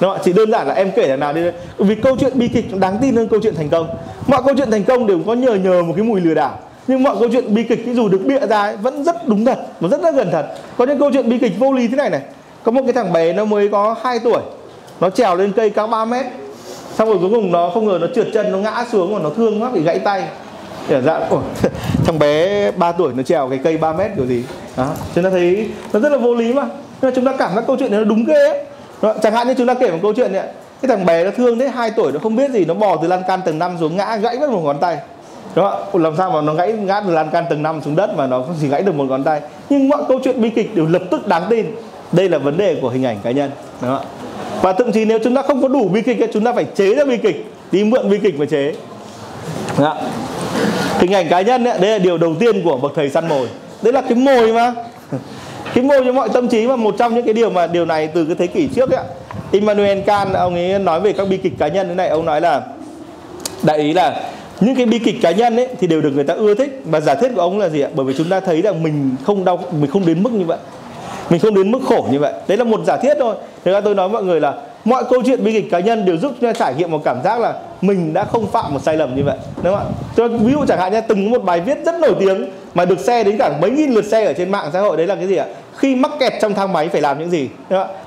Đúng 0.00 0.10
không? 0.10 0.20
Chỉ 0.24 0.32
đơn 0.32 0.50
giản 0.50 0.66
là 0.68 0.74
em 0.74 0.90
kể 0.96 1.08
là 1.08 1.16
nào 1.16 1.32
đi. 1.32 1.40
Vì 1.78 1.94
câu 1.94 2.16
chuyện 2.20 2.38
bi 2.38 2.48
kịch 2.48 2.78
đáng 2.80 2.98
tin 3.02 3.16
hơn 3.16 3.28
câu 3.28 3.40
chuyện 3.42 3.54
thành 3.54 3.68
công. 3.68 3.88
Mọi 4.26 4.42
câu 4.46 4.54
chuyện 4.56 4.70
thành 4.70 4.84
công 4.84 5.06
đều 5.06 5.18
có 5.26 5.34
nhờ 5.34 5.54
nhờ 5.54 5.82
một 5.82 5.92
cái 5.96 6.04
mùi 6.04 6.20
lừa 6.20 6.34
đảo. 6.34 6.58
Nhưng 6.86 7.02
mọi 7.02 7.16
câu 7.20 7.28
chuyện 7.32 7.54
bi 7.54 7.62
kịch 7.62 7.84
dù 7.94 8.08
được 8.08 8.20
bịa 8.26 8.46
ra 8.46 8.62
ấy, 8.62 8.76
vẫn 8.76 9.04
rất 9.04 9.28
đúng 9.28 9.44
thật 9.44 9.58
và 9.80 9.88
rất 9.88 10.02
rất 10.02 10.14
gần 10.14 10.28
thật. 10.32 10.46
Có 10.76 10.86
những 10.86 10.98
câu 10.98 11.10
chuyện 11.12 11.28
bi 11.28 11.38
kịch 11.38 11.52
vô 11.58 11.72
lý 11.72 11.88
thế 11.88 11.96
này 11.96 12.10
này. 12.10 12.20
Có 12.62 12.72
một 12.72 12.82
cái 12.84 12.92
thằng 12.92 13.12
bé 13.12 13.32
nó 13.32 13.44
mới 13.44 13.68
có 13.68 13.96
2 14.02 14.18
tuổi. 14.18 14.40
Nó 15.00 15.10
trèo 15.10 15.36
lên 15.36 15.52
cây 15.52 15.70
cao 15.70 15.86
3 15.86 16.04
mét. 16.04 16.26
Xong 16.94 17.08
rồi 17.08 17.18
cuối 17.20 17.30
cùng 17.30 17.52
nó 17.52 17.70
không 17.74 17.86
ngờ 17.86 17.98
nó 18.00 18.06
trượt 18.14 18.26
chân 18.34 18.52
nó 18.52 18.58
ngã 18.58 18.84
xuống 18.92 19.14
và 19.14 19.20
nó 19.20 19.30
thương 19.30 19.62
quá 19.62 19.70
bị 19.70 19.80
gãy 19.80 19.98
tay. 19.98 20.24
Để 20.88 21.02
dạ 21.02 21.20
ủa, 21.30 21.40
thằng 22.04 22.18
bé 22.18 22.70
3 22.70 22.92
tuổi 22.92 23.12
nó 23.16 23.22
trèo 23.22 23.48
cái 23.48 23.58
cây 23.64 23.76
3 23.76 23.92
mét 23.92 24.10
kiểu 24.16 24.26
gì. 24.26 24.44
Đó. 24.76 24.88
Chúng 25.14 25.24
ta 25.24 25.30
thấy 25.30 25.68
nó 25.92 26.00
rất 26.00 26.12
là 26.12 26.18
vô 26.18 26.34
lý 26.34 26.52
mà. 26.52 26.62
Nhưng 27.02 27.10
mà 27.10 27.14
chúng 27.14 27.24
ta 27.24 27.32
cảm 27.38 27.54
giác 27.54 27.64
câu 27.66 27.76
chuyện 27.76 27.90
này 27.90 28.00
nó 28.00 28.04
đúng 28.04 28.24
ghê 28.24 28.48
ấy. 28.48 28.64
Đó, 29.02 29.14
chẳng 29.22 29.32
hạn 29.32 29.48
như 29.48 29.54
chúng 29.58 29.66
ta 29.66 29.74
kể 29.74 29.90
một 29.90 29.98
câu 30.02 30.12
chuyện 30.12 30.32
này 30.32 30.42
cái 30.82 30.88
thằng 30.96 31.06
bé 31.06 31.24
nó 31.24 31.30
thương 31.36 31.58
thế 31.58 31.68
2 31.68 31.90
tuổi 31.90 32.12
nó 32.12 32.18
không 32.18 32.36
biết 32.36 32.50
gì 32.50 32.64
nó 32.64 32.74
bò 32.74 32.96
từ 32.96 33.08
lan 33.08 33.22
can 33.28 33.40
tầng 33.44 33.58
5 33.58 33.76
xuống 33.80 33.96
ngã 33.96 34.16
gãy 34.16 34.38
mất 34.38 34.50
một 34.50 34.60
ngón 34.64 34.78
tay. 34.78 34.98
Đó 35.54 35.86
làm 35.92 36.16
sao 36.16 36.30
mà 36.30 36.40
nó 36.40 36.54
gãy 36.54 36.72
ngã 36.72 37.00
từ 37.00 37.12
lan 37.12 37.30
can 37.30 37.44
tầng 37.50 37.62
5 37.62 37.80
xuống 37.84 37.96
đất 37.96 38.16
mà 38.16 38.26
nó 38.26 38.42
không 38.42 38.56
chỉ 38.60 38.68
gãy 38.68 38.82
được 38.82 38.94
một 38.94 39.04
ngón 39.08 39.24
tay? 39.24 39.40
Nhưng 39.70 39.88
mọi 39.88 40.02
câu 40.08 40.20
chuyện 40.24 40.42
bi 40.42 40.50
kịch 40.50 40.74
đều 40.74 40.86
lập 40.86 41.02
tức 41.10 41.26
đáng 41.26 41.42
tin. 41.50 41.66
Đây 42.12 42.28
là 42.28 42.38
vấn 42.38 42.56
đề 42.56 42.78
của 42.82 42.88
hình 42.88 43.04
ảnh 43.04 43.18
cá 43.22 43.30
nhân. 43.30 43.50
Đó 43.82 44.00
và 44.62 44.72
thậm 44.72 44.92
chí 44.92 45.04
nếu 45.04 45.18
chúng 45.24 45.34
ta 45.34 45.42
không 45.42 45.62
có 45.62 45.68
đủ 45.68 45.88
bi 45.88 46.02
kịch 46.02 46.30
chúng 46.32 46.44
ta 46.44 46.52
phải 46.52 46.64
chế 46.64 46.94
ra 46.94 47.04
bi 47.04 47.16
kịch. 47.16 47.52
Đi 47.72 47.84
mượn 47.84 48.10
bi 48.10 48.18
kịch 48.22 48.34
và 48.38 48.46
chế. 48.46 48.72
Đó. 49.78 49.96
hình 50.98 51.14
ảnh 51.14 51.28
cá 51.28 51.40
nhân 51.40 51.64
ấy, 51.64 51.78
đây 51.78 51.90
là 51.90 51.98
điều 51.98 52.18
đầu 52.18 52.34
tiên 52.40 52.62
của 52.64 52.76
bậc 52.76 52.92
thầy 52.94 53.10
săn 53.10 53.28
mồi. 53.28 53.48
Đấy 53.82 53.92
là 53.92 54.00
cái 54.00 54.14
mồi 54.14 54.52
mà 54.52 54.74
cái 55.76 55.84
mô 55.84 55.94
cho 56.04 56.12
mọi 56.12 56.28
tâm 56.28 56.48
trí 56.48 56.66
mà 56.66 56.76
một 56.76 56.94
trong 56.98 57.14
những 57.14 57.24
cái 57.24 57.34
điều 57.34 57.50
mà 57.50 57.66
điều 57.66 57.84
này 57.84 58.06
từ 58.06 58.24
cái 58.24 58.34
thế 58.38 58.46
kỷ 58.46 58.68
trước 58.74 58.90
ấy 58.90 59.04
Immanuel 59.52 60.00
Kant, 60.00 60.34
ông 60.34 60.54
ấy 60.54 60.78
nói 60.78 61.00
về 61.00 61.12
các 61.12 61.28
bi 61.28 61.36
kịch 61.36 61.52
cá 61.58 61.68
nhân 61.68 61.88
thế 61.88 61.94
này, 61.94 62.08
ông 62.08 62.24
nói 62.24 62.40
là, 62.40 62.62
đại 63.62 63.78
ý 63.78 63.92
là 63.92 64.20
những 64.60 64.76
cái 64.76 64.86
bi 64.86 64.98
kịch 64.98 65.16
cá 65.22 65.30
nhân 65.30 65.56
ấy 65.56 65.68
thì 65.80 65.86
đều 65.86 66.00
được 66.00 66.10
người 66.14 66.24
ta 66.24 66.34
ưa 66.34 66.54
thích. 66.54 66.82
Và 66.84 67.00
giả 67.00 67.14
thiết 67.14 67.28
của 67.34 67.40
ông 67.40 67.58
là 67.58 67.68
gì 67.68 67.80
ạ? 67.80 67.88
Bởi 67.94 68.06
vì 68.06 68.14
chúng 68.18 68.28
ta 68.28 68.40
thấy 68.40 68.62
rằng 68.62 68.82
mình 68.82 69.16
không 69.24 69.44
đau, 69.44 69.58
mình 69.80 69.90
không 69.90 70.06
đến 70.06 70.22
mức 70.22 70.32
như 70.32 70.44
vậy. 70.44 70.58
Mình 71.30 71.40
không 71.40 71.54
đến 71.54 71.70
mức 71.70 71.78
khổ 71.88 72.06
như 72.10 72.18
vậy. 72.18 72.32
Đấy 72.48 72.58
là 72.58 72.64
một 72.64 72.80
giả 72.86 72.96
thiết 72.96 73.14
thôi. 73.20 73.34
Thế 73.64 73.72
ra 73.72 73.80
tôi 73.80 73.94
nói 73.94 74.08
mọi 74.08 74.24
người 74.24 74.40
là 74.40 74.54
mọi 74.84 75.04
câu 75.10 75.22
chuyện 75.26 75.44
bi 75.44 75.52
kịch 75.52 75.70
cá 75.70 75.80
nhân 75.80 76.04
đều 76.04 76.16
giúp 76.16 76.32
chúng 76.40 76.52
ta 76.52 76.58
trải 76.58 76.74
nghiệm 76.74 76.90
một 76.90 77.00
cảm 77.04 77.16
giác 77.24 77.40
là 77.40 77.54
mình 77.80 78.12
đã 78.12 78.24
không 78.24 78.46
phạm 78.46 78.74
một 78.74 78.80
sai 78.82 78.96
lầm 78.96 79.16
như 79.16 79.24
vậy. 79.24 79.36
Đúng 79.62 79.74
không 79.74 79.86
ạ? 79.88 79.94
Tôi, 80.16 80.28
ví 80.28 80.52
dụ 80.52 80.64
chẳng 80.68 80.78
hạn 80.78 80.92
như 80.92 81.00
từng 81.08 81.30
một 81.30 81.44
bài 81.44 81.60
viết 81.60 81.78
rất 81.86 81.94
nổi 82.00 82.14
tiếng 82.18 82.46
mà 82.74 82.84
được 82.84 82.98
xe 83.00 83.24
đến 83.24 83.38
cả 83.38 83.52
mấy 83.60 83.70
nghìn 83.70 83.90
lượt 83.90 84.04
xe 84.04 84.24
ở 84.24 84.32
trên 84.32 84.50
mạng 84.50 84.70
xã 84.72 84.80
hội, 84.80 84.96
đấy 84.96 85.06
là 85.06 85.14
cái 85.14 85.26
gì 85.26 85.36
ạ? 85.36 85.46
Khi 85.76 85.94
mắc 85.94 86.10
kẹt 86.20 86.32
trong 86.40 86.54
thang 86.54 86.72
máy 86.72 86.88
phải 86.88 87.00
làm 87.00 87.18
những 87.18 87.30
gì? 87.30 87.48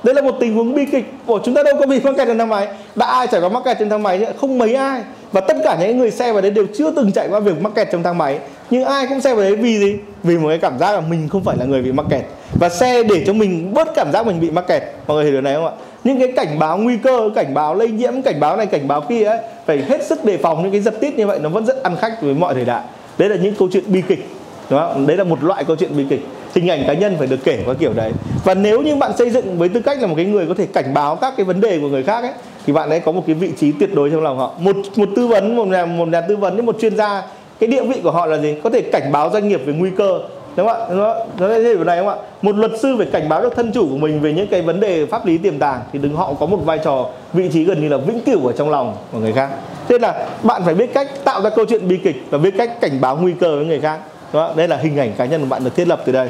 Đấy 0.02 0.14
là 0.14 0.22
một 0.22 0.36
tình 0.40 0.54
huống 0.54 0.74
bi 0.74 0.84
kịch. 0.92 1.04
Của 1.26 1.40
chúng 1.44 1.54
ta 1.54 1.62
đâu 1.62 1.74
có 1.80 1.86
bị 1.86 2.00
mắc 2.00 2.14
kẹt 2.16 2.28
trong 2.28 2.38
thang 2.38 2.48
máy. 2.48 2.68
Đã 2.94 3.06
ai 3.06 3.26
trải 3.26 3.40
qua 3.40 3.48
mắc 3.48 3.62
kẹt 3.64 3.76
trên 3.78 3.88
thang 3.88 4.02
máy 4.02 4.26
không 4.40 4.58
mấy 4.58 4.74
ai. 4.74 5.02
Và 5.32 5.40
tất 5.40 5.56
cả 5.64 5.76
những 5.80 5.98
người 5.98 6.10
xe 6.10 6.32
vào 6.32 6.42
đấy 6.42 6.50
đều 6.50 6.66
chưa 6.74 6.90
từng 6.90 7.12
chạy 7.12 7.28
qua 7.28 7.40
việc 7.40 7.60
mắc 7.60 7.72
kẹt 7.74 7.88
trong 7.92 8.02
thang 8.02 8.18
máy. 8.18 8.38
Nhưng 8.70 8.84
ai 8.84 9.06
cũng 9.06 9.20
xe 9.20 9.34
vào 9.34 9.44
đấy 9.44 9.56
vì 9.56 9.78
gì? 9.78 9.96
Vì 10.22 10.38
một 10.38 10.48
cái 10.48 10.58
cảm 10.58 10.78
giác 10.78 10.92
là 10.92 11.00
mình 11.00 11.28
không 11.28 11.44
phải 11.44 11.56
là 11.56 11.64
người 11.64 11.82
bị 11.82 11.92
mắc 11.92 12.06
kẹt. 12.10 12.22
Và 12.60 12.68
xe 12.68 13.02
để 13.02 13.24
cho 13.26 13.32
mình 13.32 13.74
bớt 13.74 13.88
cảm 13.94 14.12
giác 14.12 14.26
mình 14.26 14.40
bị 14.40 14.50
mắc 14.50 14.66
kẹt. 14.66 14.82
Mọi 15.06 15.14
người 15.14 15.24
hiểu 15.24 15.32
điều 15.32 15.40
này 15.40 15.54
không 15.54 15.66
ạ? 15.66 15.72
Những 16.04 16.18
cái 16.18 16.32
cảnh 16.36 16.58
báo 16.58 16.78
nguy 16.78 16.96
cơ, 16.96 17.30
cảnh 17.34 17.54
báo 17.54 17.74
lây 17.74 17.88
nhiễm, 17.88 18.22
cảnh 18.22 18.40
báo 18.40 18.56
này, 18.56 18.66
cảnh 18.66 18.88
báo 18.88 19.00
kia 19.00 19.24
ấy, 19.24 19.38
phải 19.66 19.84
hết 19.88 20.06
sức 20.06 20.24
đề 20.24 20.36
phòng 20.36 20.62
những 20.62 20.72
cái 20.72 20.80
giật 20.80 20.94
tít 21.00 21.14
như 21.14 21.26
vậy. 21.26 21.38
Nó 21.42 21.48
vẫn 21.48 21.66
rất 21.66 21.82
ăn 21.82 21.96
khách 22.00 22.22
với 22.22 22.34
mọi 22.34 22.54
thời 22.54 22.64
đại. 22.64 22.82
Đấy 23.18 23.28
là 23.28 23.36
những 23.36 23.54
câu 23.58 23.68
chuyện 23.72 23.84
bi 23.86 24.02
kịch. 24.08 24.28
Đúng 24.70 24.80
không? 24.80 25.06
Đấy 25.06 25.16
là 25.16 25.24
một 25.24 25.44
loại 25.44 25.64
câu 25.64 25.76
chuyện 25.76 25.96
bi 25.96 26.04
kịch 26.10 26.20
hình 26.54 26.70
ảnh 26.70 26.84
cá 26.86 26.92
nhân 26.92 27.16
phải 27.18 27.26
được 27.26 27.44
kể 27.44 27.62
qua 27.66 27.74
kiểu 27.74 27.92
đấy. 27.92 28.12
Và 28.44 28.54
nếu 28.54 28.82
như 28.82 28.96
bạn 28.96 29.16
xây 29.16 29.30
dựng 29.30 29.58
với 29.58 29.68
tư 29.68 29.80
cách 29.80 30.00
là 30.00 30.06
một 30.06 30.14
cái 30.16 30.24
người 30.24 30.46
có 30.46 30.54
thể 30.54 30.66
cảnh 30.66 30.94
báo 30.94 31.16
các 31.16 31.34
cái 31.36 31.44
vấn 31.44 31.60
đề 31.60 31.78
của 31.78 31.88
người 31.88 32.02
khác 32.02 32.24
ấy, 32.24 32.32
thì 32.66 32.72
bạn 32.72 32.90
ấy 32.90 33.00
có 33.00 33.12
một 33.12 33.22
cái 33.26 33.34
vị 33.34 33.50
trí 33.58 33.72
tuyệt 33.72 33.94
đối 33.94 34.10
trong 34.10 34.22
lòng 34.22 34.38
họ. 34.38 34.54
Một 34.58 34.76
một 34.96 35.08
tư 35.16 35.26
vấn, 35.26 35.56
một 35.56 35.68
nhà 35.68 35.86
một 35.86 36.08
nhà 36.08 36.20
tư 36.20 36.36
vấn 36.36 36.54
với 36.54 36.62
một 36.62 36.76
chuyên 36.80 36.96
gia, 36.96 37.22
cái 37.60 37.68
địa 37.68 37.82
vị 37.82 38.00
của 38.02 38.10
họ 38.10 38.26
là 38.26 38.38
gì? 38.38 38.54
Có 38.64 38.70
thể 38.70 38.80
cảnh 38.80 39.12
báo 39.12 39.30
doanh 39.32 39.48
nghiệp 39.48 39.60
về 39.66 39.72
nguy 39.72 39.90
cơ. 39.90 40.20
Đúng 40.56 40.68
không 40.68 40.80
ạ? 40.80 40.86
Nó 40.90 41.14
nó 41.38 41.48
là 41.48 41.58
điều 41.58 41.84
này 41.84 41.98
không 41.98 42.08
ạ? 42.08 42.16
Một 42.42 42.56
luật 42.56 42.72
sư 42.80 42.94
phải 42.98 43.06
cảnh 43.06 43.28
báo 43.28 43.42
được 43.42 43.56
thân 43.56 43.72
chủ 43.72 43.88
của 43.90 43.96
mình 43.96 44.20
về 44.20 44.32
những 44.32 44.46
cái 44.46 44.62
vấn 44.62 44.80
đề 44.80 45.06
pháp 45.06 45.26
lý 45.26 45.38
tiềm 45.38 45.58
tàng, 45.58 45.80
thì 45.92 45.98
đừng 45.98 46.16
họ 46.16 46.34
có 46.40 46.46
một 46.46 46.58
vai 46.64 46.78
trò, 46.84 47.06
vị 47.32 47.48
trí 47.52 47.64
gần 47.64 47.80
như 47.80 47.88
là 47.88 47.96
vĩnh 47.96 48.20
cửu 48.20 48.46
ở 48.46 48.52
trong 48.52 48.70
lòng 48.70 48.96
của 49.12 49.18
người 49.18 49.32
khác. 49.32 49.48
Thế 49.88 49.98
là 49.98 50.26
bạn 50.42 50.62
phải 50.64 50.74
biết 50.74 50.94
cách 50.94 51.08
tạo 51.24 51.42
ra 51.42 51.50
câu 51.50 51.64
chuyện 51.64 51.88
bi 51.88 51.96
kịch 51.96 52.16
và 52.30 52.38
biết 52.38 52.54
cách 52.58 52.80
cảnh 52.80 53.00
báo 53.00 53.16
nguy 53.16 53.32
cơ 53.40 53.56
với 53.56 53.64
người 53.64 53.80
khác 53.80 53.98
đó 54.32 54.52
đây 54.56 54.68
là 54.68 54.76
hình 54.76 54.96
ảnh 54.96 55.12
cá 55.18 55.24
nhân 55.24 55.40
của 55.40 55.46
bạn 55.46 55.64
được 55.64 55.76
thiết 55.76 55.88
lập 55.88 56.02
từ 56.06 56.12
đây. 56.12 56.28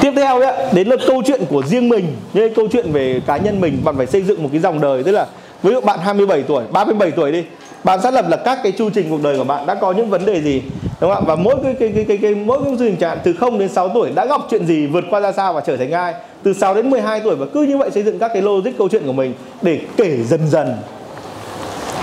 Tiếp 0.00 0.12
theo 0.16 0.40
ấy, 0.40 0.52
đến 0.72 0.88
là 0.88 0.96
câu 1.06 1.22
chuyện 1.26 1.40
của 1.48 1.62
riêng 1.62 1.88
mình. 1.88 2.16
Như 2.34 2.48
câu 2.56 2.68
chuyện 2.72 2.92
về 2.92 3.20
cá 3.26 3.36
nhân 3.36 3.60
mình 3.60 3.78
bạn 3.84 3.96
phải 3.96 4.06
xây 4.06 4.22
dựng 4.22 4.42
một 4.42 4.48
cái 4.52 4.60
dòng 4.60 4.80
đời. 4.80 5.02
Tức 5.02 5.12
là 5.12 5.26
ví 5.62 5.72
dụ 5.72 5.80
bạn 5.80 5.98
27 5.98 6.42
tuổi 6.42 6.64
37 6.72 7.10
tuổi 7.10 7.32
đi. 7.32 7.44
Bạn 7.84 8.02
xác 8.02 8.14
lập 8.14 8.24
là 8.28 8.36
các 8.36 8.58
cái 8.62 8.72
chu 8.72 8.90
trình 8.90 9.06
cuộc 9.10 9.22
đời 9.22 9.38
của 9.38 9.44
bạn 9.44 9.66
đã 9.66 9.74
có 9.74 9.92
những 9.92 10.10
vấn 10.10 10.26
đề 10.26 10.40
gì 10.40 10.62
đúng 11.00 11.14
không 11.14 11.24
ạ? 11.24 11.26
Và 11.26 11.36
mỗi 11.36 11.54
cái 11.62 11.74
cái 11.80 11.92
cái 11.94 12.04
cái, 12.04 12.18
cái 12.22 12.34
mỗi 12.34 12.58
cái 12.64 12.74
tình 12.78 12.96
trạng 12.96 13.18
từ 13.24 13.32
0 13.32 13.58
đến 13.58 13.68
6 13.68 13.88
tuổi 13.88 14.10
đã 14.14 14.26
gặp 14.26 14.40
chuyện 14.50 14.66
gì 14.66 14.86
vượt 14.86 15.04
qua 15.10 15.20
ra 15.20 15.32
sao 15.32 15.52
và 15.52 15.60
trở 15.60 15.76
thành 15.76 15.92
ai? 15.92 16.14
Từ 16.42 16.52
6 16.52 16.74
đến 16.74 16.90
12 16.90 17.20
tuổi 17.20 17.36
và 17.36 17.46
cứ 17.54 17.62
như 17.62 17.78
vậy 17.78 17.90
xây 17.90 18.02
dựng 18.02 18.18
các 18.18 18.30
cái 18.34 18.42
logic 18.42 18.70
câu 18.78 18.88
chuyện 18.88 19.06
của 19.06 19.12
mình 19.12 19.34
để 19.62 19.80
kể 19.96 20.16
dần 20.22 20.48
dần. 20.48 20.76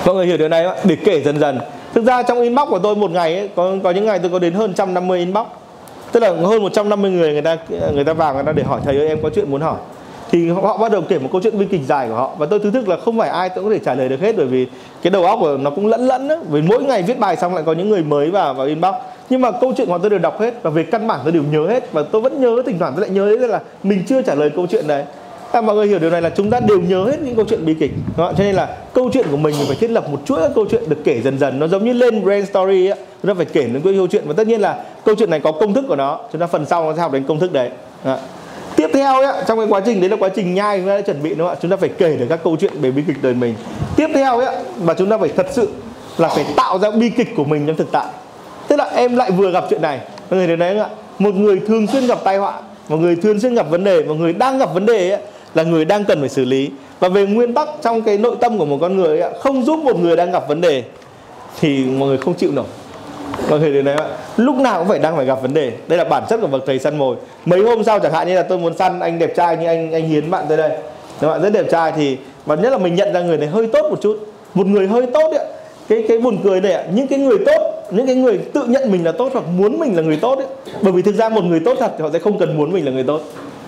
Mọi 0.06 0.16
người 0.16 0.26
hiểu 0.26 0.38
điều 0.38 0.50
này 0.50 0.64
không 0.64 0.76
ạ? 0.76 0.82
Để 0.84 0.96
kể 1.06 1.22
dần 1.22 1.40
dần 1.40 1.60
thực 1.98 2.06
ra 2.06 2.24
trong 2.24 2.42
inbox 2.42 2.70
của 2.70 2.80
tôi 2.80 2.96
một 2.96 3.12
ngày 3.12 3.38
ấy, 3.38 3.50
có 3.56 3.76
có 3.84 3.92
những 3.92 4.06
ngày 4.06 4.20
tôi 4.20 4.32
có 4.32 4.40
đến 4.40 4.54
hơn 4.54 4.70
150 4.70 5.20
inbox. 5.20 5.46
Tức 6.12 6.20
là 6.20 6.30
hơn 6.30 6.62
150 6.62 7.12
người 7.12 7.34
người 7.34 7.42
ta 7.42 7.58
người 7.94 8.04
ta 8.04 8.14
vào 8.14 8.34
người 8.34 8.44
ta 8.44 8.52
để 8.52 8.64
hỏi 8.64 8.82
thầy 8.84 8.98
ơi 8.98 9.08
em 9.08 9.22
có 9.24 9.30
chuyện 9.36 9.52
muốn 9.52 9.62
hỏi. 9.62 9.78
Thì 10.32 10.50
họ 10.50 10.78
bắt 10.78 10.92
đầu 10.92 11.02
kể 11.02 11.20
một 11.20 11.30
câu 11.32 11.42
chuyện 11.42 11.60
bi 11.60 11.66
kịch 11.72 11.82
dài 11.88 12.08
của 12.08 12.16
họ. 12.16 12.32
Và 12.38 12.46
tôi 12.46 12.60
thứ 12.60 12.72
thức 12.72 12.88
là 12.88 12.98
không 13.06 13.18
phải 13.18 13.30
ai 13.30 13.50
cũng 13.50 13.64
có 13.64 13.70
thể 13.70 13.80
trả 13.80 13.94
lời 13.94 14.10
được 14.10 14.22
hết 14.22 14.38
bởi 14.38 14.46
vì 14.46 14.68
cái 15.02 15.12
đầu 15.12 15.26
óc 15.26 15.40
của 15.42 15.58
nó 15.58 15.70
cũng 15.70 15.88
lẫn 15.88 16.08
lẫn 16.08 16.28
đó. 16.28 16.36
vì 16.50 16.62
mỗi 16.62 16.84
ngày 16.84 17.04
viết 17.04 17.20
bài 17.20 17.36
xong 17.36 17.56
lại 17.56 17.64
có 17.66 17.74
những 17.74 17.90
người 17.90 18.04
mới 18.04 18.32
vào 18.32 18.54
vào 18.54 18.68
inbox. 18.68 18.94
Nhưng 19.30 19.42
mà 19.42 19.52
câu 19.52 19.74
chuyện 19.78 19.88
của 19.88 19.98
tôi 19.98 20.10
đều 20.10 20.20
đọc 20.20 20.40
hết 20.40 20.54
và 20.64 20.70
về 20.70 20.84
căn 20.84 21.08
bản 21.08 21.20
tôi 21.24 21.32
đều 21.32 21.44
nhớ 21.52 21.68
hết. 21.68 21.92
Và 21.92 22.04
tôi 22.04 22.22
vẫn 22.22 22.42
nhớ 22.42 22.62
thỉnh 22.66 22.80
thoảng 22.80 22.94
tôi 22.96 23.02
lại 23.02 23.10
nhớ 23.10 23.36
đấy 23.40 23.48
là 23.48 23.60
mình 23.84 24.04
chưa 24.08 24.22
trả 24.22 24.36
lời 24.36 24.52
câu 24.56 24.68
chuyện 24.68 24.88
đấy 24.88 25.04
à, 25.58 25.62
mọi 25.62 25.76
người 25.76 25.88
hiểu 25.88 26.00
điều 26.00 26.10
này 26.10 26.22
là 26.22 26.30
chúng 26.30 26.50
ta 26.50 26.60
đều 26.60 26.80
nhớ 26.80 27.04
hết 27.04 27.18
những 27.22 27.36
câu 27.36 27.46
chuyện 27.50 27.66
bi 27.66 27.74
kịch. 27.74 27.92
Đúng 28.08 28.28
không? 28.28 28.36
cho 28.38 28.44
nên 28.44 28.56
là 28.56 28.78
câu 28.94 29.10
chuyện 29.14 29.26
của 29.32 29.38
mình 29.38 29.56
phải 29.68 29.76
thiết 29.76 29.90
lập 29.90 30.10
một 30.10 30.20
chuỗi 30.26 30.40
các 30.42 30.52
câu 30.56 30.66
chuyện 30.72 30.84
được 30.90 30.98
kể 31.04 31.22
dần 31.22 31.40
dần. 31.40 31.60
Nó 31.60 31.68
giống 31.68 31.86
như 31.86 31.94
lên 31.94 32.24
brand 32.24 32.50
story 32.50 32.88
ấy. 32.88 33.00
chúng 33.24 33.30
ta 33.30 33.34
phải 33.34 33.46
kể 33.46 33.70
những 33.74 33.82
câu 33.82 34.08
chuyện. 34.08 34.24
Và 34.28 34.34
tất 34.38 34.48
nhiên 34.48 34.62
là 34.62 34.84
câu 35.06 35.16
chuyện 35.16 35.30
này 35.30 35.40
có 35.40 35.52
công 35.52 35.74
thức 35.74 35.86
của 35.88 35.96
nó. 35.96 36.20
Chúng 36.32 36.42
ta 36.42 36.48
phần 36.48 36.66
sau 36.66 36.84
nó 36.84 36.96
sẽ 36.96 37.02
học 37.02 37.12
đến 37.12 37.24
công 37.28 37.40
thức 37.40 37.54
đấy. 37.54 37.70
Đó 38.06 38.18
tiếp 38.76 38.90
theo 38.94 39.22
ấy, 39.22 39.44
trong 39.48 39.58
cái 39.58 39.68
quá 39.70 39.82
trình 39.86 40.02
đấy 40.02 40.10
là 40.10 40.18
quá 40.20 40.30
trình 40.36 40.54
nhai 40.54 40.80
chúng 40.80 40.88
ta 40.88 40.96
đã 40.96 41.02
chuẩn 41.02 41.24
bị 41.24 41.30
đúng 41.30 41.48
không 41.48 41.56
ạ? 41.56 41.60
Chúng 41.62 41.72
ta 41.72 41.78
phải 41.78 41.90
kể 41.90 42.16
được 42.18 42.26
các 42.30 42.40
câu 42.44 42.58
chuyện 42.60 42.74
về 42.82 42.92
bi 42.92 43.04
kịch 43.08 43.18
đời 43.22 43.34
mình. 43.34 43.56
Tiếp 43.96 44.08
theo 44.14 44.40
ấy 44.40 44.56
mà 44.82 44.94
chúng 44.94 45.10
ta 45.10 45.18
phải 45.18 45.30
thật 45.36 45.48
sự 45.52 45.70
là 46.18 46.28
phải 46.28 46.46
tạo 46.56 46.80
ra 46.80 46.92
bi 46.92 47.10
kịch 47.10 47.36
của 47.36 47.44
mình 47.44 47.68
trong 47.68 47.76
thực 47.76 47.92
tại. 47.92 48.06
Tức 48.68 48.76
là 48.76 48.86
em 48.86 49.16
lại 49.16 49.32
vừa 49.32 49.52
gặp 49.52 49.66
chuyện 49.70 49.82
này. 49.82 50.00
Mọi 50.30 50.38
người 50.38 50.48
đến 50.48 50.60
đấy 50.60 50.74
không 50.74 50.84
ạ? 50.84 50.90
Một 51.20 51.36
người 51.36 51.62
thường 51.68 51.88
xuyên 51.88 52.08
gặp 52.08 52.20
tai 52.24 52.38
họa 52.38 52.54
một 52.90 52.98
người 52.98 53.16
thường 53.16 53.40
xuyên 53.40 53.56
gặp 53.56 53.70
vấn 53.70 53.84
đề 53.84 54.04
một 54.04 54.14
người 54.14 54.34
đang 54.34 54.58
gặp 54.58 54.74
vấn 54.74 54.86
đề 54.86 55.10
ấy, 55.12 55.22
là 55.56 55.64
người 55.64 55.86
đang 55.86 56.06
cần 56.06 56.20
phải 56.20 56.30
xử 56.30 56.46
lý. 56.46 56.70
Và 57.00 57.10
về 57.10 57.26
nguyên 57.26 57.54
tắc 57.54 57.70
trong 57.82 58.02
cái 58.02 58.18
nội 58.18 58.36
tâm 58.42 58.58
của 58.58 58.66
một 58.66 58.78
con 58.82 58.98
người 58.98 59.20
ấy, 59.20 59.34
không 59.40 59.64
giúp 59.64 59.80
một 59.80 60.00
người 60.00 60.16
đang 60.16 60.32
gặp 60.32 60.48
vấn 60.48 60.62
đề 60.62 60.84
thì 61.60 61.86
mọi 61.86 62.10
người 62.10 62.18
không 62.18 62.34
chịu 62.34 62.52
nổi. 62.52 62.66
Mọi 63.50 63.60
người 63.60 63.74
đến 63.74 63.86
đấy 63.86 63.96
ạ? 63.96 64.08
Lúc 64.38 64.56
nào 64.56 64.80
cũng 64.80 64.88
phải 64.88 65.00
đang 65.00 65.16
phải 65.16 65.26
gặp 65.26 65.42
vấn 65.42 65.54
đề. 65.54 65.72
Đây 65.88 65.98
là 65.98 66.04
bản 66.04 66.24
chất 66.30 66.42
của 66.42 66.48
bậc 66.48 66.64
thầy 66.66 66.80
săn 66.80 66.98
mồi. 66.98 67.16
Mấy 67.46 67.64
hôm 67.64 67.84
sau 67.84 68.00
chẳng 68.00 68.14
hạn 68.14 68.28
như 68.28 68.36
là 68.36 68.44
tôi 68.44 68.58
muốn 68.58 68.78
săn 68.78 69.00
anh 69.00 69.20
đẹp 69.20 69.36
trai 69.36 69.58
như 69.58 69.68
anh 69.68 69.92
anh 69.92 70.10
hiến 70.10 70.32
bạn 70.32 70.46
tới 70.50 70.58
đây. 70.58 70.70
Các 71.20 71.28
bạn 71.28 71.42
rất 71.42 71.54
đẹp 71.54 71.66
trai 71.72 71.92
thì 71.96 72.18
và 72.46 72.56
nhất 72.56 72.72
là 72.72 72.78
mình 72.78 72.96
nhận 72.96 73.14
ra 73.14 73.22
người 73.22 73.38
này 73.38 73.48
hơi 73.48 73.68
tốt 73.68 73.90
một 73.90 74.02
chút. 74.02 74.28
Một 74.54 74.68
người 74.68 74.88
hơi 74.88 75.06
tốt 75.14 75.32
ấy, 75.32 75.46
cái 75.90 76.06
cái 76.08 76.18
buồn 76.18 76.38
cười 76.44 76.62
này 76.62 76.74
ạ 76.74 76.84
những 76.94 77.08
cái 77.08 77.20
người 77.20 77.38
tốt 77.46 77.74
những 77.92 78.06
cái 78.06 78.16
người 78.16 78.38
tự 78.38 78.64
nhận 78.68 78.92
mình 78.92 79.06
là 79.06 79.12
tốt 79.12 79.30
hoặc 79.34 79.46
muốn 79.58 79.80
mình 79.80 79.96
là 79.96 80.02
người 80.02 80.18
tốt 80.22 80.38
ấy. 80.38 80.48
Bởi 80.82 80.94
vì 80.94 81.02
thực 81.02 81.16
ra 81.16 81.30
một 81.30 81.44
người 81.44 81.60
tốt 81.66 81.78
thật 81.80 81.92
thì 81.98 82.04
họ 82.04 82.10
sẽ 82.14 82.20
không 82.20 82.40
cần 82.40 82.58
muốn 82.58 82.74
mình 82.74 82.86
là 82.86 82.92
người 82.92 83.04
tốt 83.04 83.22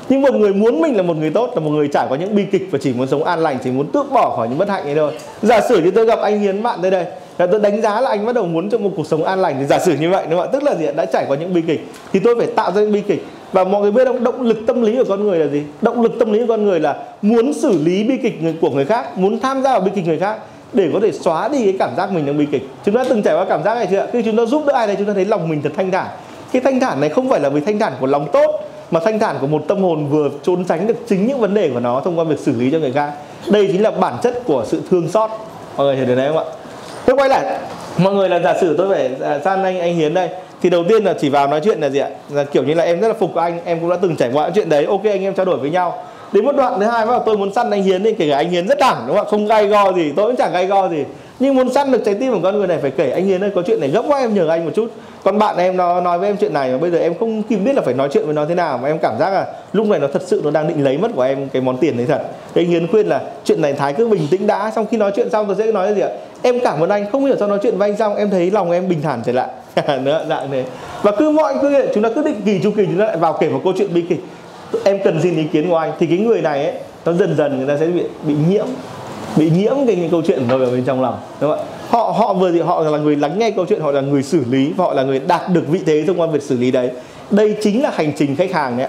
nhưng 0.09 0.21
một 0.21 0.33
người 0.33 0.53
muốn 0.53 0.81
mình 0.81 0.97
là 0.97 1.03
một 1.03 1.17
người 1.17 1.29
tốt, 1.29 1.51
là 1.55 1.59
một 1.59 1.69
người 1.69 1.87
trải 1.87 2.05
qua 2.09 2.17
những 2.17 2.35
bi 2.35 2.45
kịch 2.51 2.67
và 2.71 2.79
chỉ 2.81 2.93
muốn 2.93 3.07
sống 3.07 3.23
an 3.23 3.39
lành, 3.39 3.57
chỉ 3.63 3.71
muốn 3.71 3.87
tước 3.87 4.11
bỏ 4.11 4.35
khỏi 4.35 4.49
những 4.49 4.57
bất 4.57 4.69
hạnh 4.69 4.83
ấy 4.83 4.95
thôi. 4.95 5.11
Giả 5.41 5.61
sử 5.69 5.81
như 5.81 5.91
tôi 5.91 6.05
gặp 6.05 6.19
anh 6.19 6.39
hiến 6.39 6.63
bạn 6.63 6.79
tới 6.81 6.91
đây 6.91 7.05
là 7.37 7.47
tôi 7.47 7.59
đánh 7.59 7.81
giá 7.81 8.01
là 8.01 8.09
anh 8.09 8.25
bắt 8.25 8.35
đầu 8.35 8.45
muốn 8.45 8.69
cho 8.69 8.77
một 8.77 8.89
cuộc 8.95 9.07
sống 9.07 9.23
an 9.23 9.41
lành 9.41 9.55
thì 9.59 9.65
giả 9.65 9.79
sử 9.79 9.93
như 9.99 10.09
vậy, 10.09 10.25
đúng 10.29 10.39
không 10.39 10.49
ạ? 10.49 10.51
Tức 10.53 10.63
là 10.63 10.75
gì 10.75 10.85
đã 10.95 11.05
trải 11.05 11.25
qua 11.27 11.37
những 11.37 11.53
bi 11.53 11.61
kịch 11.67 11.87
thì 12.13 12.19
tôi 12.19 12.35
phải 12.37 12.47
tạo 12.47 12.71
ra 12.71 12.81
những 12.81 12.91
bi 12.91 13.01
kịch. 13.01 13.25
Và 13.51 13.63
mọi 13.63 13.81
người 13.81 13.91
biết 13.91 14.05
không? 14.05 14.23
Động 14.23 14.41
lực 14.41 14.57
tâm 14.67 14.81
lý 14.81 14.97
của 14.97 15.03
con 15.09 15.23
người 15.23 15.39
là 15.39 15.47
gì? 15.47 15.63
Động 15.81 16.01
lực 16.01 16.11
tâm 16.19 16.33
lý 16.33 16.39
của 16.39 16.45
con 16.47 16.65
người 16.65 16.79
là 16.79 16.95
muốn 17.21 17.53
xử 17.53 17.79
lý 17.83 18.03
bi 18.03 18.17
kịch 18.17 18.39
của 18.61 18.69
người 18.69 18.85
khác, 18.85 19.17
muốn 19.17 19.39
tham 19.39 19.61
gia 19.61 19.71
vào 19.71 19.81
bi 19.81 19.91
kịch 19.95 20.05
người 20.05 20.19
khác 20.19 20.37
để 20.73 20.89
có 20.93 20.99
thể 20.99 21.11
xóa 21.11 21.47
đi 21.47 21.63
cái 21.63 21.75
cảm 21.79 21.89
giác 21.97 22.11
mình 22.11 22.25
đang 22.25 22.37
bi 22.37 22.45
kịch. 22.51 22.67
Chúng 22.85 22.95
ta 22.95 23.03
từng 23.09 23.21
trải 23.21 23.35
qua 23.35 23.45
cảm 23.45 23.63
giác 23.63 23.75
này 23.75 23.87
chưa 23.91 24.07
khi 24.13 24.21
chúng 24.21 24.37
ta 24.37 24.45
giúp 24.45 24.63
đỡ 24.67 24.73
ai 24.73 24.87
đây 24.87 24.95
chúng 24.95 25.07
ta 25.07 25.13
thấy 25.13 25.25
lòng 25.25 25.49
mình 25.49 25.61
thật 25.61 25.71
thanh 25.75 25.91
thản. 25.91 26.07
Cái 26.51 26.61
thanh 26.61 26.79
thản 26.79 26.99
này 27.01 27.09
không 27.09 27.29
phải 27.29 27.39
là 27.39 27.49
vì 27.49 27.61
thanh 27.61 27.79
thản 27.79 27.93
của 27.99 28.07
lòng 28.07 28.27
tốt 28.31 28.68
mà 28.91 28.99
thanh 28.99 29.19
thản 29.19 29.35
của 29.41 29.47
một 29.47 29.63
tâm 29.67 29.83
hồn 29.83 30.07
vừa 30.09 30.29
trốn 30.43 30.65
tránh 30.65 30.87
được 30.87 30.95
chính 31.07 31.27
những 31.27 31.39
vấn 31.39 31.53
đề 31.53 31.69
của 31.73 31.79
nó 31.79 32.01
thông 32.01 32.19
qua 32.19 32.23
việc 32.23 32.39
xử 32.39 32.51
lý 32.59 32.71
cho 32.71 32.79
người 32.79 32.91
khác. 32.91 33.11
Đây 33.47 33.67
chính 33.71 33.83
là 33.83 33.91
bản 33.91 34.13
chất 34.23 34.41
của 34.45 34.65
sự 34.67 34.81
thương 34.89 35.07
xót. 35.09 35.29
Mọi 35.77 35.87
người 35.87 35.95
hiểu 35.95 36.05
điều 36.05 36.15
này 36.15 36.27
không 36.27 36.37
ạ? 36.37 36.43
Tôi 37.05 37.15
quay 37.15 37.29
lại. 37.29 37.57
Mọi 37.97 38.13
người 38.13 38.29
là 38.29 38.39
giả 38.39 38.53
sử 38.61 38.77
tôi 38.77 38.89
phải 38.89 39.11
à, 39.21 39.39
san 39.45 39.63
anh 39.63 39.79
anh 39.79 39.95
hiến 39.95 40.13
đây. 40.13 40.29
Thì 40.61 40.69
đầu 40.69 40.83
tiên 40.89 41.03
là 41.03 41.13
chỉ 41.21 41.29
vào 41.29 41.47
nói 41.47 41.61
chuyện 41.63 41.79
là 41.79 41.89
gì 41.89 41.99
ạ? 41.99 42.09
Là 42.29 42.43
kiểu 42.43 42.63
như 42.63 42.73
là 42.73 42.83
em 42.83 42.99
rất 42.99 43.07
là 43.07 43.13
phục 43.13 43.35
anh, 43.35 43.59
em 43.65 43.79
cũng 43.79 43.89
đã 43.89 43.97
từng 44.01 44.15
trải 44.15 44.29
qua 44.33 44.49
chuyện 44.55 44.69
đấy. 44.69 44.85
Ok, 44.85 45.03
anh 45.03 45.23
em 45.23 45.33
trao 45.33 45.45
đổi 45.45 45.57
với 45.57 45.69
nhau. 45.69 46.03
Đến 46.31 46.45
một 46.45 46.55
đoạn 46.55 46.79
thứ 46.79 46.85
hai 46.85 47.05
là 47.05 47.19
tôi 47.25 47.37
muốn 47.37 47.53
săn 47.53 47.71
anh 47.71 47.83
hiến 47.83 48.03
thì 48.03 48.13
kể 48.13 48.29
cả 48.29 48.37
anh 48.37 48.49
hiến 48.49 48.67
rất 48.67 48.77
thẳng 48.79 49.03
đúng 49.07 49.17
không 49.17 49.25
ạ? 49.25 49.29
Không 49.29 49.47
gay 49.47 49.67
go 49.67 49.91
gì, 49.91 50.13
tôi 50.15 50.25
cũng 50.25 50.35
chẳng 50.35 50.51
gay 50.53 50.65
go 50.65 50.89
gì 50.89 51.03
nhưng 51.39 51.55
muốn 51.55 51.73
săn 51.73 51.91
được 51.91 52.01
trái 52.05 52.15
tim 52.15 52.33
của 52.33 52.39
con 52.43 52.57
người 52.57 52.67
này 52.67 52.77
phải 52.81 52.91
kể 52.91 53.11
anh 53.11 53.25
Hiền 53.25 53.43
ơi, 53.43 53.51
có 53.55 53.63
chuyện 53.67 53.79
này 53.79 53.89
gấp 53.89 54.03
quá, 54.07 54.19
em 54.19 54.33
nhờ 54.33 54.47
anh 54.47 54.65
một 54.65 54.71
chút. 54.75 54.91
Còn 55.23 55.37
bạn 55.37 55.57
em 55.57 55.77
nó 55.77 56.01
nói 56.01 56.19
với 56.19 56.29
em 56.29 56.37
chuyện 56.37 56.53
này 56.53 56.71
mà 56.71 56.77
bây 56.77 56.91
giờ 56.91 56.97
em 56.97 57.13
không 57.19 57.43
kịp 57.43 57.55
biết 57.57 57.75
là 57.75 57.81
phải 57.81 57.93
nói 57.93 58.09
chuyện 58.11 58.25
với 58.25 58.33
nó 58.33 58.45
thế 58.45 58.55
nào. 58.55 58.77
Mà 58.77 58.87
em 58.87 58.99
cảm 58.99 59.19
giác 59.19 59.29
là 59.29 59.45
lúc 59.73 59.87
này 59.87 59.99
nó 59.99 60.07
thật 60.13 60.21
sự 60.25 60.41
nó 60.43 60.51
đang 60.51 60.67
định 60.67 60.83
lấy 60.83 60.97
mất 60.97 61.11
của 61.15 61.21
em 61.21 61.49
cái 61.49 61.61
món 61.61 61.77
tiền 61.77 61.97
đấy 61.97 62.05
thật. 62.05 62.21
Thì 62.53 62.61
anh 62.61 62.67
Hiền 62.67 62.87
khuyên 62.87 63.07
là 63.07 63.21
chuyện 63.43 63.61
này 63.61 63.73
thái 63.73 63.93
cứ 63.93 64.07
bình 64.07 64.27
tĩnh 64.31 64.47
đã, 64.47 64.71
xong 64.75 64.85
khi 64.91 64.97
nói 64.97 65.11
chuyện 65.15 65.29
xong 65.29 65.47
tôi 65.47 65.55
sẽ 65.55 65.71
nói 65.71 65.93
gì 65.93 66.01
ạ? 66.01 66.09
Em 66.41 66.59
cảm 66.59 66.83
ơn 66.83 66.89
anh, 66.89 67.05
không 67.11 67.25
hiểu 67.25 67.35
sao 67.39 67.47
nói 67.47 67.59
chuyện 67.63 67.77
với 67.77 67.89
anh 67.89 67.97
xong 67.97 68.15
em 68.15 68.29
thấy 68.29 68.51
lòng 68.51 68.71
em 68.71 68.89
bình 68.89 69.01
thản 69.01 69.21
trở 69.25 69.31
lại. 69.31 69.47
Nữa 70.03 70.25
dạng 70.29 70.51
thế. 70.51 70.63
Và 71.01 71.11
cứ 71.11 71.31
mọi 71.31 71.53
cứ 71.61 71.85
chúng 71.93 72.03
ta 72.03 72.09
cứ 72.15 72.23
định 72.23 72.41
kỳ 72.45 72.59
chu 72.63 72.71
kỳ 72.71 72.85
chúng 72.85 72.99
ta 72.99 73.05
lại 73.05 73.17
vào 73.17 73.37
kể 73.41 73.49
một 73.49 73.61
câu 73.63 73.73
chuyện 73.77 73.93
bi 73.93 74.01
kịch. 74.09 74.19
Em 74.83 74.99
cần 75.03 75.19
xin 75.23 75.35
ý 75.35 75.43
kiến 75.43 75.69
của 75.69 75.77
anh. 75.77 75.91
Thì 75.99 76.07
cái 76.07 76.17
người 76.17 76.41
này 76.41 76.63
ấy, 76.65 76.73
nó 77.05 77.13
dần 77.13 77.35
dần 77.37 77.57
người 77.57 77.67
ta 77.67 77.77
sẽ 77.79 77.85
bị 77.85 78.03
bị 78.23 78.35
nhiễm 78.49 78.65
bị 79.35 79.49
nhiễm 79.49 79.75
cái 79.87 79.95
những 79.95 80.09
câu 80.09 80.21
chuyện 80.27 80.47
rồi 80.47 80.65
ở 80.65 80.71
bên 80.71 80.83
trong 80.83 81.01
lòng, 81.01 81.19
đúng 81.41 81.51
không 81.51 81.59
ạ? 81.59 81.65
Họ 81.89 82.15
họ 82.17 82.33
vừa 82.33 82.51
thì 82.51 82.59
họ 82.59 82.81
là 82.81 82.97
người 82.97 83.15
lắng 83.15 83.39
nghe 83.39 83.51
câu 83.51 83.65
chuyện, 83.69 83.81
họ 83.81 83.91
là 83.91 84.01
người 84.01 84.23
xử 84.23 84.43
lý 84.49 84.71
và 84.77 84.85
họ 84.85 84.93
là 84.93 85.03
người 85.03 85.19
đạt 85.19 85.41
được 85.53 85.63
vị 85.67 85.79
thế 85.85 86.03
thông 86.07 86.19
qua 86.19 86.27
việc 86.27 86.43
xử 86.43 86.57
lý 86.57 86.71
đấy. 86.71 86.89
Đây 87.31 87.55
chính 87.61 87.83
là 87.83 87.91
hành 87.93 88.11
trình 88.17 88.35
khách 88.35 88.51
hàng 88.51 88.77
đấy 88.77 88.87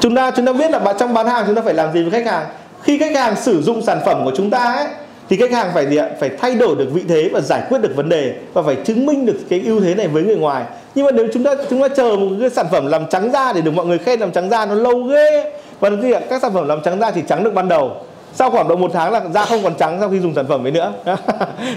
chúng 0.00 0.14
ta 0.14 0.30
chúng 0.36 0.46
ta 0.46 0.52
biết 0.52 0.70
là 0.70 0.94
trong 0.98 1.14
bán 1.14 1.26
hàng 1.26 1.44
chúng 1.46 1.54
ta 1.54 1.62
phải 1.62 1.74
làm 1.74 1.92
gì 1.92 2.02
với 2.02 2.10
khách 2.10 2.32
hàng? 2.32 2.46
Khi 2.82 2.98
khách 2.98 3.16
hàng 3.16 3.36
sử 3.36 3.62
dụng 3.62 3.82
sản 3.82 4.00
phẩm 4.06 4.24
của 4.24 4.32
chúng 4.36 4.50
ta 4.50 4.58
ấy, 4.58 4.86
thì 5.28 5.36
khách 5.36 5.52
hàng 5.52 5.70
phải 5.74 5.86
gì 5.86 5.96
ạ? 5.96 6.08
Phải 6.20 6.30
thay 6.40 6.54
đổi 6.54 6.76
được 6.76 6.88
vị 6.92 7.02
thế 7.08 7.30
và 7.32 7.40
giải 7.40 7.62
quyết 7.68 7.78
được 7.82 7.96
vấn 7.96 8.08
đề 8.08 8.34
và 8.52 8.62
phải 8.62 8.76
chứng 8.84 9.06
minh 9.06 9.26
được 9.26 9.36
cái 9.50 9.62
ưu 9.64 9.80
thế 9.80 9.94
này 9.94 10.08
với 10.08 10.22
người 10.22 10.36
ngoài. 10.36 10.64
Nhưng 10.94 11.06
mà 11.06 11.10
nếu 11.12 11.26
chúng 11.34 11.44
ta 11.44 11.54
chúng 11.70 11.80
ta 11.80 11.88
chờ 11.88 12.16
một 12.16 12.26
cái 12.40 12.50
sản 12.50 12.66
phẩm 12.70 12.86
làm 12.86 13.06
trắng 13.06 13.30
da 13.32 13.52
để 13.52 13.60
được 13.60 13.74
mọi 13.74 13.86
người 13.86 13.98
khen 13.98 14.20
làm 14.20 14.32
trắng 14.32 14.50
da 14.50 14.66
nó 14.66 14.74
lâu 14.74 15.02
ghê 15.02 15.52
và 15.80 15.90
gì 15.90 16.12
ạ? 16.12 16.20
Các 16.30 16.42
sản 16.42 16.52
phẩm 16.54 16.68
làm 16.68 16.82
trắng 16.82 17.00
da 17.00 17.10
chỉ 17.10 17.20
trắng 17.28 17.44
được 17.44 17.54
ban 17.54 17.68
đầu 17.68 17.92
sau 18.34 18.50
khoảng 18.50 18.68
độ 18.68 18.76
một 18.76 18.90
tháng 18.94 19.12
là 19.12 19.22
da 19.34 19.44
không 19.44 19.62
còn 19.62 19.74
trắng 19.74 19.96
sau 20.00 20.10
khi 20.10 20.20
dùng 20.20 20.34
sản 20.34 20.46
phẩm 20.48 20.66
ấy 20.66 20.72
nữa. 20.72 20.92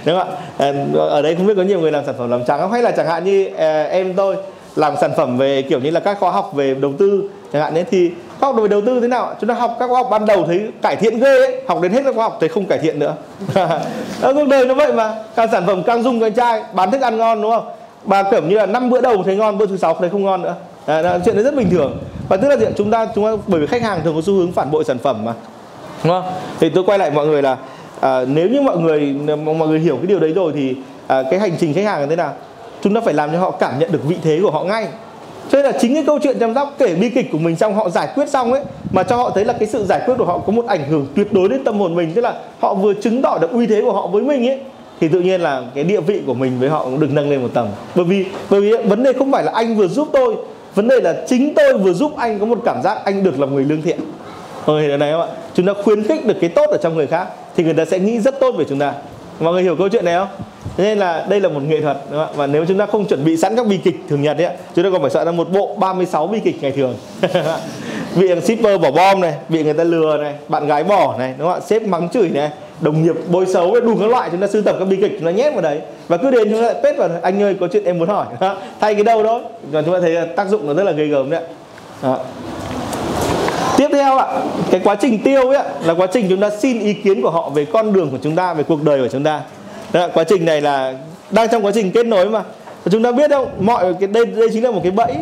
Đúng 0.06 0.20
không 0.20 0.30
ạ? 0.30 0.38
Ờ, 0.58 1.08
ở 1.10 1.22
đây 1.22 1.36
không 1.36 1.48
biết 1.48 1.54
có 1.58 1.64
nhiều 1.64 1.80
người 1.80 1.92
làm 1.92 2.06
sản 2.06 2.16
phẩm 2.18 2.30
làm 2.30 2.46
trắng 2.46 2.60
không? 2.60 2.72
Hay 2.72 2.82
là 2.82 2.92
chẳng 2.92 3.08
hạn 3.08 3.24
như 3.24 3.50
ờ, 3.58 3.84
em 3.84 4.14
tôi 4.14 4.36
làm 4.76 4.94
sản 5.02 5.12
phẩm 5.18 5.38
về 5.38 5.62
kiểu 5.62 5.80
như 5.80 5.92
là 5.92 6.00
các 6.00 6.18
khóa 6.20 6.32
học 6.32 6.52
về 6.54 6.76
đầu 6.76 6.94
tư 7.00 7.30
chẳng 7.54 7.62
hạn 7.62 7.74
đấy 7.74 7.86
thì 7.92 8.12
khóa 8.40 8.50
học 8.50 8.62
về 8.62 8.68
đầu 8.68 8.82
tư 8.82 9.00
thế 9.00 9.08
nào 9.08 9.36
chúng 9.42 9.48
ta 9.48 9.54
học 9.54 9.76
các 9.80 9.88
khóa 9.88 9.98
học 9.98 10.08
ban 10.12 10.26
đầu 10.26 10.44
thấy 10.46 10.62
cải 10.82 10.96
thiện 10.96 11.20
ghê 11.20 11.38
ấy 11.38 11.62
học 11.68 11.82
đến 11.82 11.92
hết 11.92 12.02
các 12.06 12.16
khóa 12.16 12.24
học 12.24 12.38
thấy 12.40 12.50
không 12.50 12.66
cải 12.66 12.80
thiện 12.80 13.00
nữa. 13.00 13.16
Cuộc 14.22 14.48
đời 14.50 14.66
nó 14.66 14.74
vậy 14.74 14.94
mà 14.94 15.16
càng 15.36 15.48
sản 15.52 15.64
phẩm 15.68 15.84
càng 15.84 16.04
dùng 16.04 16.20
càng 16.20 16.34
chai, 16.34 16.64
bán 16.74 16.92
thức 16.92 17.02
ăn 17.02 17.18
ngon 17.18 17.42
đúng 17.42 17.52
không? 17.52 17.66
Bà 18.06 18.24
kiểu 18.24 18.42
như 18.42 18.56
là 18.56 18.66
năm 18.66 18.90
bữa 18.90 19.02
đầu 19.02 19.24
thấy 19.24 19.36
ngon 19.36 19.58
bữa 19.58 19.66
thứ 19.66 19.78
sáu 19.78 19.94
thấy 19.94 20.10
không 20.10 20.24
ngon 20.24 20.42
nữa. 20.42 20.56
À, 20.86 21.20
chuyện 21.26 21.36
đấy 21.36 21.44
rất 21.44 21.56
bình 21.56 21.70
thường. 21.70 21.98
Và 22.30 22.38
tức 22.38 22.48
là 22.48 22.56
chuyện 22.60 22.74
chúng 22.78 22.92
ta 22.92 23.08
chúng 23.16 23.26
ta 23.26 23.32
bởi 23.48 23.62
vì 23.62 23.68
khách 23.68 23.82
hàng 23.82 24.02
thường 24.04 24.16
có 24.16 24.22
xu 24.22 24.34
hướng 24.34 24.52
phản 24.52 24.72
bội 24.72 24.84
sản 24.84 24.98
phẩm 24.98 25.26
mà 25.26 25.34
đúng 26.04 26.14
không? 26.14 26.34
Thì 26.60 26.70
tôi 26.70 26.84
quay 26.84 27.00
lại 27.00 27.12
mọi 27.12 27.28
người 27.28 27.42
là 27.42 27.58
à, 28.00 28.26
nếu 28.28 28.50
như 28.50 28.62
mọi 28.62 28.78
người 28.78 29.16
mọi 29.58 29.68
người 29.68 29.80
hiểu 29.80 29.96
cái 29.98 30.08
điều 30.08 30.20
đấy 30.20 30.34
rồi 30.34 30.52
thì 30.56 30.76
à, 31.08 31.24
cái 31.32 31.40
hành 31.40 31.52
trình 31.60 31.74
khách 31.74 31.86
hàng 31.86 32.02
là 32.02 32.08
thế 32.08 32.16
nào? 32.16 32.34
Chúng 32.82 32.94
ta 32.94 33.02
phải 33.02 33.14
làm 33.14 33.32
cho 33.32 33.40
họ 33.40 33.52
cảm 33.52 33.80
nhận 33.80 33.92
được 33.92 34.04
vị 34.04 34.16
thế 34.24 34.40
của 34.42 34.52
họ 34.52 34.64
ngay. 34.64 34.88
Cho 35.50 35.58
nên 35.58 35.72
là 35.72 35.80
chính 35.80 35.94
cái 35.94 36.04
câu 36.08 36.20
chuyện 36.24 36.40
chăm 36.40 36.56
sóc 36.56 36.76
kể 36.78 36.96
bi 36.96 37.10
kịch 37.10 37.32
của 37.32 37.38
mình 37.38 37.56
xong 37.56 37.76
họ 37.76 37.90
giải 37.90 38.08
quyết 38.16 38.30
xong 38.30 38.54
ấy 38.54 38.62
mà 38.92 39.04
cho 39.04 39.16
họ 39.16 39.30
thấy 39.36 39.46
là 39.46 39.54
cái 39.54 39.68
sự 39.68 39.86
giải 39.86 40.02
quyết 40.06 40.16
của 40.18 40.26
họ 40.26 40.38
có 40.38 40.54
một 40.54 40.66
ảnh 40.68 40.90
hưởng 40.90 41.08
tuyệt 41.16 41.34
đối 41.34 41.50
đến 41.50 41.64
tâm 41.64 41.80
hồn 41.80 41.96
mình 41.96 42.12
tức 42.14 42.22
là 42.22 42.34
họ 42.60 42.74
vừa 42.74 42.94
chứng 42.94 43.22
tỏ 43.22 43.38
được 43.42 43.52
uy 43.52 43.68
thế 43.68 43.82
của 43.82 43.94
họ 43.94 44.08
với 44.08 44.24
mình 44.24 44.48
ấy 44.48 44.60
thì 45.00 45.08
tự 45.08 45.20
nhiên 45.20 45.42
là 45.42 45.62
cái 45.76 45.84
địa 45.84 46.02
vị 46.02 46.22
của 46.28 46.34
mình 46.34 46.60
với 46.60 46.70
họ 46.70 46.84
cũng 46.84 47.00
được 47.00 47.10
nâng 47.12 47.30
lên 47.30 47.42
một 47.42 47.50
tầm. 47.54 47.68
Bởi 47.96 48.06
vì 48.06 48.26
bởi 48.50 48.62
vì 48.62 48.74
vấn 48.74 49.04
đề 49.04 49.14
không 49.14 49.32
phải 49.32 49.44
là 49.44 49.52
anh 49.56 49.76
vừa 49.76 49.88
giúp 49.88 50.08
tôi 50.14 50.36
vấn 50.76 50.88
đề 50.88 51.02
là 51.02 51.16
chính 51.28 51.54
tôi 51.54 51.78
vừa 51.78 51.94
giúp 51.94 52.12
anh 52.18 52.40
có 52.40 52.46
một 52.46 52.60
cảm 52.66 52.82
giác 52.82 52.98
anh 53.06 53.24
được 53.24 53.40
làm 53.40 53.56
người 53.56 53.64
lương 53.64 53.82
thiện 53.82 54.00
người 54.68 54.84
hiểu 54.84 54.98
này 54.98 55.12
không 55.12 55.22
ạ 55.22 55.28
chúng 55.54 55.66
ta 55.66 55.74
khuyến 55.84 56.04
khích 56.04 56.26
được 56.26 56.38
cái 56.42 56.50
tốt 56.50 56.70
ở 56.70 56.78
trong 56.78 56.96
người 56.96 57.08
khác 57.08 57.28
thì 57.56 57.64
người 57.64 57.74
ta 57.74 57.86
sẽ 57.86 58.00
nghĩ 58.00 58.20
rất 58.20 58.40
tốt 58.40 58.52
về 58.52 58.66
chúng 58.70 58.80
ta. 58.80 58.94
Mọi 59.40 59.54
người 59.54 59.64
hiểu 59.64 59.76
câu 59.76 59.90
chuyện 59.90 60.06
này 60.06 60.16
không? 60.16 60.28
Thế 60.78 60.84
nên 60.84 60.98
là 60.98 61.26
đây 61.30 61.40
là 61.40 61.50
một 61.50 61.64
nghệ 61.64 61.82
thuật 61.82 61.98
đúng 62.12 62.20
không? 62.20 62.36
và 62.36 62.48
nếu 62.48 62.66
chúng 62.66 62.78
ta 62.78 62.86
không 62.86 63.06
chuẩn 63.06 63.26
bị 63.26 63.38
sẵn 63.38 63.56
các 63.56 63.68
bi 63.68 63.78
kịch 63.78 63.96
thường 64.10 64.22
nhật 64.22 64.38
ấy, 64.38 64.50
chúng 64.76 64.84
ta 64.84 64.90
còn 64.92 65.02
phải 65.02 65.10
soạn 65.10 65.26
ra 65.26 65.32
một 65.32 65.50
bộ 65.52 65.76
36 65.80 66.28
bi 66.28 66.40
kịch 66.40 66.56
ngày 66.62 66.72
thường. 66.72 66.96
Bị 68.16 68.28
shipper 68.44 68.82
bỏ 68.82 68.92
bom 68.92 69.22
này 69.22 69.34
bị 69.50 69.64
người 69.64 69.74
ta 69.74 69.84
lừa 69.84 70.18
này 70.18 70.34
bạn 70.48 70.68
gái 70.68 70.84
bỏ 70.84 71.16
này 71.18 71.34
đúng 71.38 71.48
không 71.48 71.62
ạ? 71.62 71.66
Sếp 71.66 71.82
mắng 71.82 72.10
chửi 72.10 72.30
này 72.30 72.50
đồng 72.82 73.04
nghiệp 73.04 73.16
bôi 73.28 73.46
xấu 73.46 73.80
đủ 73.80 73.96
các 74.00 74.10
loại 74.10 74.30
chúng 74.32 74.42
ta 74.42 74.48
sưu 74.48 74.62
tập 74.62 74.76
các 74.80 74.86
bi 74.86 74.98
kịch 75.02 75.12
chúng 75.18 75.26
ta 75.26 75.32
nhét 75.32 75.54
vào 75.54 75.62
đấy. 75.62 75.80
Và 76.08 76.18
cứ 76.18 76.32
đến 76.32 76.52
chúng 76.52 76.62
ta 76.62 76.74
pết 76.74 76.98
vào 76.98 77.10
anh 77.22 77.44
ơi 77.44 77.56
có 77.60 77.68
chuyện 77.72 77.84
em 77.84 78.00
muốn 78.00 78.10
hỏi. 78.10 78.26
Thay 78.80 78.96
cái 78.96 79.04
đâu 79.04 79.24
đó. 79.24 79.42
Và 79.72 79.82
chúng 79.82 79.94
ta 79.94 80.00
thấy 80.00 80.18
tác 80.36 80.48
dụng 80.48 80.68
nó 80.68 80.74
rất 80.74 80.84
là 80.84 80.92
ghê 80.92 81.06
gớm 81.06 81.30
đấy 81.30 81.42
tiếp 83.84 83.90
theo 83.92 84.18
ạ 84.18 84.26
cái 84.72 84.82
quá 84.84 84.96
trình 84.96 85.20
tiêu 85.20 85.50
ấy 85.50 85.64
là 85.86 85.94
quá 85.94 86.08
trình 86.14 86.26
chúng 86.30 86.40
ta 86.40 86.50
xin 86.50 86.80
ý 86.80 86.94
kiến 86.94 87.22
của 87.22 87.30
họ 87.30 87.50
về 87.50 87.66
con 87.66 87.94
đường 87.94 88.10
của 88.12 88.18
chúng 88.24 88.36
ta 88.36 88.54
về 88.54 88.64
cuộc 88.64 88.84
đời 88.84 89.02
của 89.02 89.08
chúng 89.08 89.24
ta. 89.24 89.42
Đó, 89.94 90.08
quá 90.14 90.24
trình 90.24 90.46
này 90.46 90.62
là 90.62 90.94
đang 91.32 91.48
trong 91.52 91.66
quá 91.66 91.72
trình 91.76 91.92
kết 91.92 92.06
nối 92.06 92.30
mà. 92.30 92.44
Và 92.84 92.90
chúng 92.92 93.04
ta 93.04 93.12
biết 93.12 93.32
không 93.32 93.50
mọi 93.60 93.94
cái 94.00 94.08
đây 94.08 94.26
đây 94.26 94.50
chính 94.54 94.64
là 94.64 94.72
một 94.72 94.80
cái 94.84 94.92
bẫy 94.92 95.14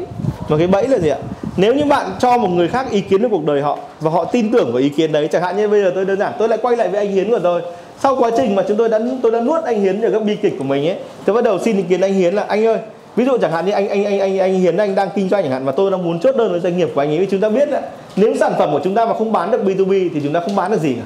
Mà 0.49 0.57
cái 0.57 0.67
bẫy 0.67 0.87
là 0.87 0.97
gì 0.97 1.09
ạ? 1.09 1.17
Nếu 1.57 1.73
như 1.73 1.85
bạn 1.85 2.05
cho 2.19 2.37
một 2.37 2.47
người 2.47 2.67
khác 2.67 2.91
ý 2.91 3.01
kiến 3.01 3.21
về 3.21 3.27
cuộc 3.31 3.45
đời 3.45 3.61
họ 3.61 3.77
và 3.99 4.11
họ 4.11 4.25
tin 4.25 4.51
tưởng 4.51 4.71
vào 4.71 4.81
ý 4.81 4.89
kiến 4.89 5.11
đấy 5.11 5.27
chẳng 5.31 5.41
hạn 5.41 5.57
như 5.57 5.67
bây 5.67 5.83
giờ 5.83 5.91
tôi 5.95 6.05
đơn 6.05 6.19
giản 6.19 6.33
tôi 6.39 6.47
lại 6.47 6.59
quay 6.61 6.77
lại 6.77 6.87
với 6.87 6.99
anh 6.99 7.11
hiến 7.11 7.31
của 7.31 7.39
tôi. 7.39 7.61
Sau 7.99 8.15
quá 8.15 8.31
trình 8.37 8.55
mà 8.55 8.63
chúng 8.67 8.77
tôi 8.77 8.89
đã 8.89 8.99
tôi 9.23 9.31
đã 9.31 9.41
nuốt 9.41 9.63
anh 9.63 9.81
hiến 9.81 10.01
ở 10.01 10.09
các 10.11 10.23
bi 10.23 10.35
kịch 10.35 10.53
của 10.57 10.63
mình 10.63 10.87
ấy 10.87 10.97
tôi 11.25 11.35
bắt 11.35 11.43
đầu 11.43 11.59
xin 11.59 11.77
ý 11.77 11.83
kiến 11.83 12.01
anh 12.01 12.13
hiến 12.13 12.33
là 12.33 12.45
anh 12.47 12.65
ơi 12.65 12.77
ví 13.15 13.25
dụ 13.25 13.37
chẳng 13.37 13.51
hạn 13.51 13.65
như 13.65 13.71
anh 13.71 13.89
anh 13.89 14.05
anh 14.05 14.19
anh 14.19 14.39
anh 14.39 14.53
hiến 14.53 14.77
anh 14.77 14.95
đang 14.95 15.09
kinh 15.15 15.29
doanh 15.29 15.43
chẳng 15.43 15.51
hạn 15.51 15.65
và 15.65 15.71
tôi 15.71 15.91
đang 15.91 16.03
muốn 16.03 16.19
chốt 16.19 16.35
đơn 16.35 16.51
với 16.51 16.59
doanh 16.59 16.77
nghiệp 16.77 16.89
của 16.95 17.01
anh 17.01 17.17
ấy 17.17 17.27
chúng 17.31 17.41
ta 17.41 17.49
biết 17.49 17.71
đấy. 17.71 17.81
Nếu 18.15 18.33
sản 18.39 18.53
phẩm 18.57 18.69
của 18.71 18.79
chúng 18.83 18.95
ta 18.95 19.05
mà 19.05 19.13
không 19.13 19.31
bán 19.31 19.51
được 19.51 19.63
B2B 19.63 20.09
thì 20.13 20.21
chúng 20.23 20.33
ta 20.33 20.39
không 20.39 20.55
bán 20.55 20.71
được 20.71 20.79
gì 20.79 20.93
cả. 20.93 21.03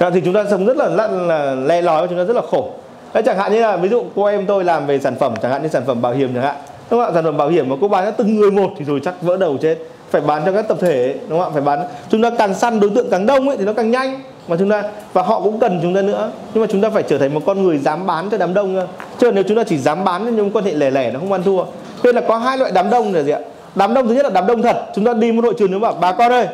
Dạ, 0.00 0.10
thì 0.10 0.20
chúng 0.24 0.34
ta 0.34 0.44
sống 0.50 0.66
rất 0.66 0.76
là, 0.76 0.88
là, 0.88 1.08
là 1.08 1.54
le 1.54 1.82
lói 1.82 2.02
và 2.02 2.06
chúng 2.06 2.18
ta 2.18 2.24
rất 2.24 2.36
là 2.36 2.42
khổ. 2.50 2.70
Đấy, 3.14 3.22
chẳng 3.26 3.38
hạn 3.38 3.52
như 3.52 3.60
là 3.60 3.76
ví 3.76 3.88
dụ 3.88 4.04
cô 4.16 4.24
em 4.24 4.46
tôi 4.46 4.64
làm 4.64 4.86
về 4.86 4.98
sản 4.98 5.14
phẩm 5.20 5.34
chẳng 5.42 5.52
hạn 5.52 5.62
như 5.62 5.68
sản 5.68 5.82
phẩm 5.86 6.02
bảo 6.02 6.12
hiểm 6.12 6.34
chẳng 6.34 6.42
hạn 6.42 6.56
đúng 6.90 7.00
không 7.00 7.08
ạ? 7.08 7.14
Sản 7.14 7.24
phẩm 7.24 7.36
bảo 7.36 7.48
hiểm 7.48 7.68
mà 7.68 7.76
cô 7.80 7.88
bán 7.88 8.04
cho 8.04 8.10
từng 8.10 8.36
người 8.36 8.50
một 8.50 8.70
thì 8.78 8.84
rồi 8.84 9.00
chắc 9.04 9.22
vỡ 9.22 9.36
đầu 9.36 9.56
chết. 9.62 9.78
Phải 10.10 10.20
bán 10.20 10.42
cho 10.46 10.52
các 10.52 10.68
tập 10.68 10.76
thể 10.80 11.14
đúng 11.28 11.40
không 11.40 11.48
ạ? 11.48 11.52
Phải 11.52 11.62
bán. 11.62 11.86
Chúng 12.10 12.22
ta 12.22 12.30
càng 12.38 12.54
săn 12.54 12.80
đối 12.80 12.90
tượng 12.90 13.10
càng 13.10 13.26
đông 13.26 13.48
ấy 13.48 13.56
thì 13.56 13.64
nó 13.64 13.72
càng 13.72 13.90
nhanh 13.90 14.20
mà 14.48 14.56
chúng 14.56 14.70
ta 14.70 14.82
và 15.12 15.22
họ 15.22 15.40
cũng 15.40 15.60
cần 15.60 15.78
chúng 15.82 15.94
ta 15.94 16.02
nữa. 16.02 16.30
Nhưng 16.54 16.60
mà 16.60 16.66
chúng 16.72 16.80
ta 16.80 16.90
phải 16.90 17.02
trở 17.02 17.18
thành 17.18 17.34
một 17.34 17.40
con 17.46 17.62
người 17.62 17.78
dám 17.78 18.06
bán 18.06 18.30
cho 18.30 18.38
đám 18.38 18.54
đông 18.54 18.86
chứ 19.18 19.32
nếu 19.32 19.44
chúng 19.48 19.56
ta 19.56 19.64
chỉ 19.64 19.78
dám 19.78 20.04
bán 20.04 20.24
cho 20.24 20.30
những 20.30 20.50
quan 20.50 20.64
hệ 20.64 20.74
lẻ 20.74 20.90
lẻ 20.90 21.10
nó 21.10 21.18
không 21.18 21.32
ăn 21.32 21.42
thua. 21.42 21.64
Nên 22.02 22.14
là 22.14 22.20
có 22.20 22.36
hai 22.36 22.58
loại 22.58 22.72
đám 22.74 22.90
đông 22.90 23.14
là 23.14 23.22
gì 23.22 23.32
ạ? 23.32 23.38
Đám 23.74 23.94
đông 23.94 24.08
thứ 24.08 24.14
nhất 24.14 24.24
là 24.24 24.30
đám 24.30 24.46
đông 24.46 24.62
thật. 24.62 24.86
Chúng 24.94 25.04
ta 25.04 25.14
đi 25.14 25.32
một 25.32 25.44
hội 25.44 25.54
trường 25.58 25.70
nếu 25.70 25.80
bảo 25.80 25.94
bà 26.00 26.12
con 26.12 26.32
ơi 26.32 26.46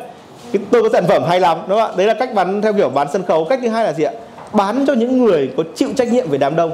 cái, 0.53 0.61
tôi 0.71 0.83
có 0.83 0.89
sản 0.93 1.05
phẩm 1.07 1.23
hay 1.27 1.39
lắm. 1.39 1.57
Đúng 1.67 1.79
không 1.79 1.91
ạ? 1.91 1.93
Đấy 1.97 2.07
là 2.07 2.13
cách 2.13 2.33
bán 2.33 2.61
theo 2.61 2.73
kiểu 2.73 2.89
bán 2.89 3.07
sân 3.13 3.23
khấu. 3.23 3.45
Cách 3.45 3.59
thứ 3.61 3.69
hai 3.69 3.83
là 3.83 3.93
gì 3.93 4.03
ạ? 4.03 4.11
Bán 4.53 4.85
cho 4.87 4.93
những 4.93 5.25
người 5.25 5.49
có 5.57 5.63
chịu 5.75 5.89
trách 5.95 6.13
nhiệm 6.13 6.29
về 6.29 6.37
đám 6.37 6.55
đông. 6.55 6.71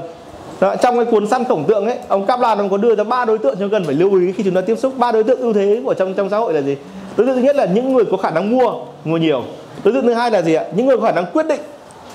Đó, 0.60 0.76
trong 0.76 0.96
cái 0.96 1.06
cuốn 1.06 1.28
săn 1.28 1.44
khổng 1.44 1.64
tượng 1.64 1.86
ấy 1.86 1.98
ông 2.08 2.26
Kaplan 2.26 2.58
ông 2.58 2.70
có 2.70 2.78
đưa 2.78 2.96
ra 2.96 3.04
ba 3.04 3.26
đối 3.26 3.38
tượng 3.38 3.56
chúng 3.60 3.70
cần 3.70 3.86
phải 3.86 3.96
lưu 3.96 4.20
ý 4.20 4.32
khi 4.32 4.44
chúng 4.44 4.54
ta 4.54 4.62
tiếp 4.62 4.76
xúc. 4.76 4.94
Ba 4.98 5.12
đối 5.12 5.24
tượng 5.24 5.40
ưu 5.40 5.54
thế 5.54 5.82
của 5.86 5.94
trong 5.94 6.14
trong 6.14 6.30
xã 6.30 6.38
hội 6.38 6.54
là 6.54 6.62
gì? 6.62 6.76
Đối 7.18 7.28
tượng 7.28 7.36
thứ 7.36 7.42
nhất 7.42 7.56
là 7.56 7.66
những 7.66 7.94
người 7.94 8.06
có 8.12 8.18
khả 8.18 8.30
năng 8.30 8.58
mua 8.58 8.72
mua 9.06 9.18
nhiều 9.18 9.44
đối 9.86 9.94
tượng 9.94 10.06
thứ 10.06 10.14
hai 10.14 10.32
là 10.32 10.42
gì 10.42 10.54
ạ? 10.54 10.64
Những 10.76 10.86
người 10.86 10.98
có 10.98 11.04
khả 11.04 11.12
năng 11.12 11.26
quyết 11.34 11.48
định. 11.48 11.60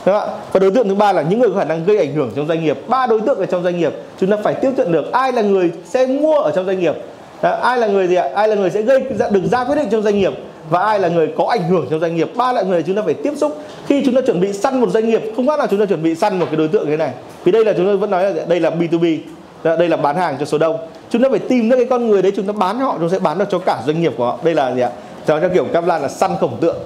Đúng 0.07 0.15
không? 0.21 0.29
và 0.53 0.61
đối 0.61 0.71
tượng 0.71 0.89
thứ 0.89 0.95
ba 0.95 1.13
là 1.13 1.23
những 1.23 1.39
người 1.39 1.49
có 1.49 1.59
khả 1.59 1.65
năng 1.65 1.85
gây 1.85 1.99
ảnh 1.99 2.15
hưởng 2.15 2.31
trong 2.37 2.47
doanh 2.47 2.65
nghiệp. 2.65 2.79
Ba 2.89 3.07
đối 3.07 3.21
tượng 3.21 3.39
ở 3.39 3.47
trong 3.47 3.63
doanh 3.63 3.79
nghiệp 3.79 3.93
chúng 4.21 4.31
ta 4.31 4.37
phải 4.45 4.55
tiếp 4.55 4.71
cận 4.77 4.93
được 4.93 5.13
ai 5.13 5.33
là 5.33 5.43
người 5.43 5.71
sẽ 5.85 6.07
mua 6.07 6.39
ở 6.39 6.53
trong 6.55 6.67
doanh 6.67 6.81
nghiệp. 6.81 6.95
Đó, 7.43 7.51
ai 7.51 7.79
là 7.79 7.87
người 7.87 8.09
gì 8.09 8.15
ạ? 8.15 8.29
Ai 8.35 8.49
là 8.49 8.55
người 8.55 8.71
sẽ 8.71 8.83
gây 8.83 9.01
được 9.31 9.45
ra 9.53 9.65
quyết 9.65 9.75
định 9.75 9.89
trong 9.91 10.03
doanh 10.03 10.19
nghiệp 10.19 10.33
và 10.71 10.81
ai 10.81 11.01
là 11.01 11.09
người 11.09 11.33
có 11.37 11.45
ảnh 11.45 11.69
hưởng 11.69 11.87
trong 11.91 12.01
doanh 12.01 12.17
nghiệp. 12.17 12.31
Ba 12.37 12.53
loại 12.53 12.65
người 12.65 12.83
chúng 12.83 12.97
ta 12.97 13.03
phải 13.05 13.15
tiếp 13.15 13.33
xúc. 13.37 13.59
Khi 13.87 14.03
chúng 14.05 14.15
ta 14.15 14.21
chuẩn 14.21 14.41
bị 14.41 14.53
săn 14.53 14.81
một 14.81 14.91
doanh 14.91 15.09
nghiệp 15.09 15.23
không 15.37 15.47
khác 15.47 15.59
là 15.59 15.67
chúng 15.67 15.81
ta 15.81 15.87
chuẩn 15.87 16.03
bị 16.03 16.15
săn 16.15 16.39
một 16.39 16.47
cái 16.47 16.57
đối 16.57 16.69
tượng 16.69 16.85
như 16.85 16.91
thế 16.91 16.97
này. 16.97 17.11
Vì 17.45 17.53
đây 17.53 17.65
là 17.65 17.73
chúng 17.77 17.87
ta 17.87 17.93
vẫn 17.95 18.11
nói 18.11 18.35
là 18.35 18.45
đây 18.49 18.61
là 18.61 18.71
B2B 18.71 19.19
đây 19.65 19.89
là 19.89 19.97
bán 19.97 20.17
hàng 20.17 20.37
cho 20.41 20.45
số 20.45 20.59
đông. 20.59 20.77
Chúng 21.11 21.23
ta 21.23 21.29
phải 21.31 21.39
tìm 21.39 21.71
ra 21.71 21.77
cái 21.77 21.87
con 21.91 22.09
người 22.09 22.23
đấy 22.23 22.33
chúng 22.37 22.47
ta 22.47 22.53
bán 22.53 22.79
họ 22.79 22.97
chúng 22.99 23.09
ta 23.09 23.13
sẽ 23.13 23.19
bán 23.19 23.39
được 23.39 23.45
cho 23.51 23.59
cả 23.59 23.83
doanh 23.87 24.03
nghiệp 24.03 24.13
của 24.17 24.27
họ. 24.27 24.39
Đây 24.43 24.55
là 24.55 24.75
gì 24.75 24.81
ạ? 24.81 24.91
Cho 25.27 25.41
theo 25.41 25.51
kiểu 25.51 25.65
Kaplan 25.73 26.03
là 26.03 26.09
săn 26.09 26.31
khổng 26.41 26.57
tượng 26.61 26.77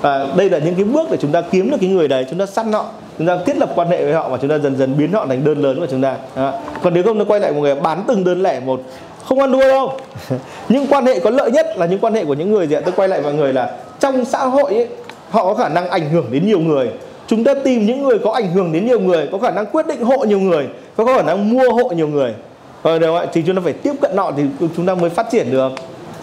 và 0.00 0.26
đây 0.36 0.50
là 0.50 0.58
những 0.58 0.74
cái 0.74 0.84
bước 0.84 1.10
để 1.10 1.16
chúng 1.20 1.32
ta 1.32 1.40
kiếm 1.40 1.70
được 1.70 1.76
cái 1.80 1.90
người 1.90 2.08
đấy 2.08 2.26
chúng 2.30 2.38
ta 2.38 2.46
săn 2.46 2.72
họ 2.72 2.86
chúng 3.18 3.26
ta 3.26 3.38
thiết 3.46 3.58
lập 3.58 3.70
quan 3.74 3.88
hệ 3.88 4.04
với 4.04 4.12
họ 4.12 4.28
và 4.28 4.38
chúng 4.40 4.50
ta 4.50 4.58
dần 4.58 4.76
dần 4.76 4.98
biến 4.98 5.12
họ 5.12 5.26
thành 5.26 5.44
đơn 5.44 5.58
lớn 5.58 5.80
của 5.80 5.86
chúng 5.90 6.02
ta. 6.02 6.16
À. 6.34 6.52
còn 6.82 6.94
nếu 6.94 7.02
không 7.02 7.18
nó 7.18 7.24
quay 7.24 7.40
lại 7.40 7.52
một 7.52 7.60
người 7.60 7.74
bán 7.74 8.04
từng 8.06 8.24
đơn 8.24 8.42
lẻ 8.42 8.60
một 8.60 8.80
không 9.24 9.40
ăn 9.40 9.52
đua 9.52 9.60
đâu. 9.60 9.92
Những 10.68 10.86
quan 10.86 11.06
hệ 11.06 11.20
có 11.20 11.30
lợi 11.30 11.50
nhất 11.50 11.66
là 11.76 11.86
những 11.86 11.98
quan 11.98 12.14
hệ 12.14 12.24
của 12.24 12.34
những 12.34 12.50
người 12.50 12.66
gì 12.66 12.76
ạ? 12.76 12.80
Tôi 12.84 12.92
quay 12.96 13.08
lại 13.08 13.22
mọi 13.22 13.34
người 13.34 13.52
là 13.52 13.76
trong 14.00 14.24
xã 14.24 14.38
hội 14.38 14.74
ấy, 14.74 14.88
họ 15.30 15.44
có 15.44 15.54
khả 15.54 15.68
năng 15.68 15.88
ảnh 15.88 16.10
hưởng 16.10 16.26
đến 16.30 16.46
nhiều 16.46 16.60
người. 16.60 16.90
Chúng 17.26 17.44
ta 17.44 17.54
tìm 17.64 17.86
những 17.86 18.02
người 18.02 18.18
có 18.18 18.30
ảnh 18.32 18.52
hưởng 18.52 18.72
đến 18.72 18.86
nhiều 18.86 19.00
người 19.00 19.28
có 19.32 19.38
khả 19.38 19.50
năng 19.50 19.66
quyết 19.66 19.86
định 19.86 20.02
hộ 20.02 20.24
nhiều 20.24 20.40
người 20.40 20.68
có 20.96 21.04
khả 21.04 21.22
năng 21.22 21.50
mua 21.50 21.72
hộ 21.72 21.88
nhiều 21.88 22.08
người. 22.08 22.34
Ờ, 22.82 22.98
đều 22.98 23.14
ạ 23.14 23.26
thì 23.32 23.42
chúng 23.46 23.56
ta 23.56 23.62
phải 23.64 23.72
tiếp 23.72 23.92
cận 24.00 24.16
họ 24.16 24.32
thì 24.36 24.42
chúng 24.76 24.86
ta 24.86 24.94
mới 24.94 25.10
phát 25.10 25.26
triển 25.30 25.50
được 25.50 25.72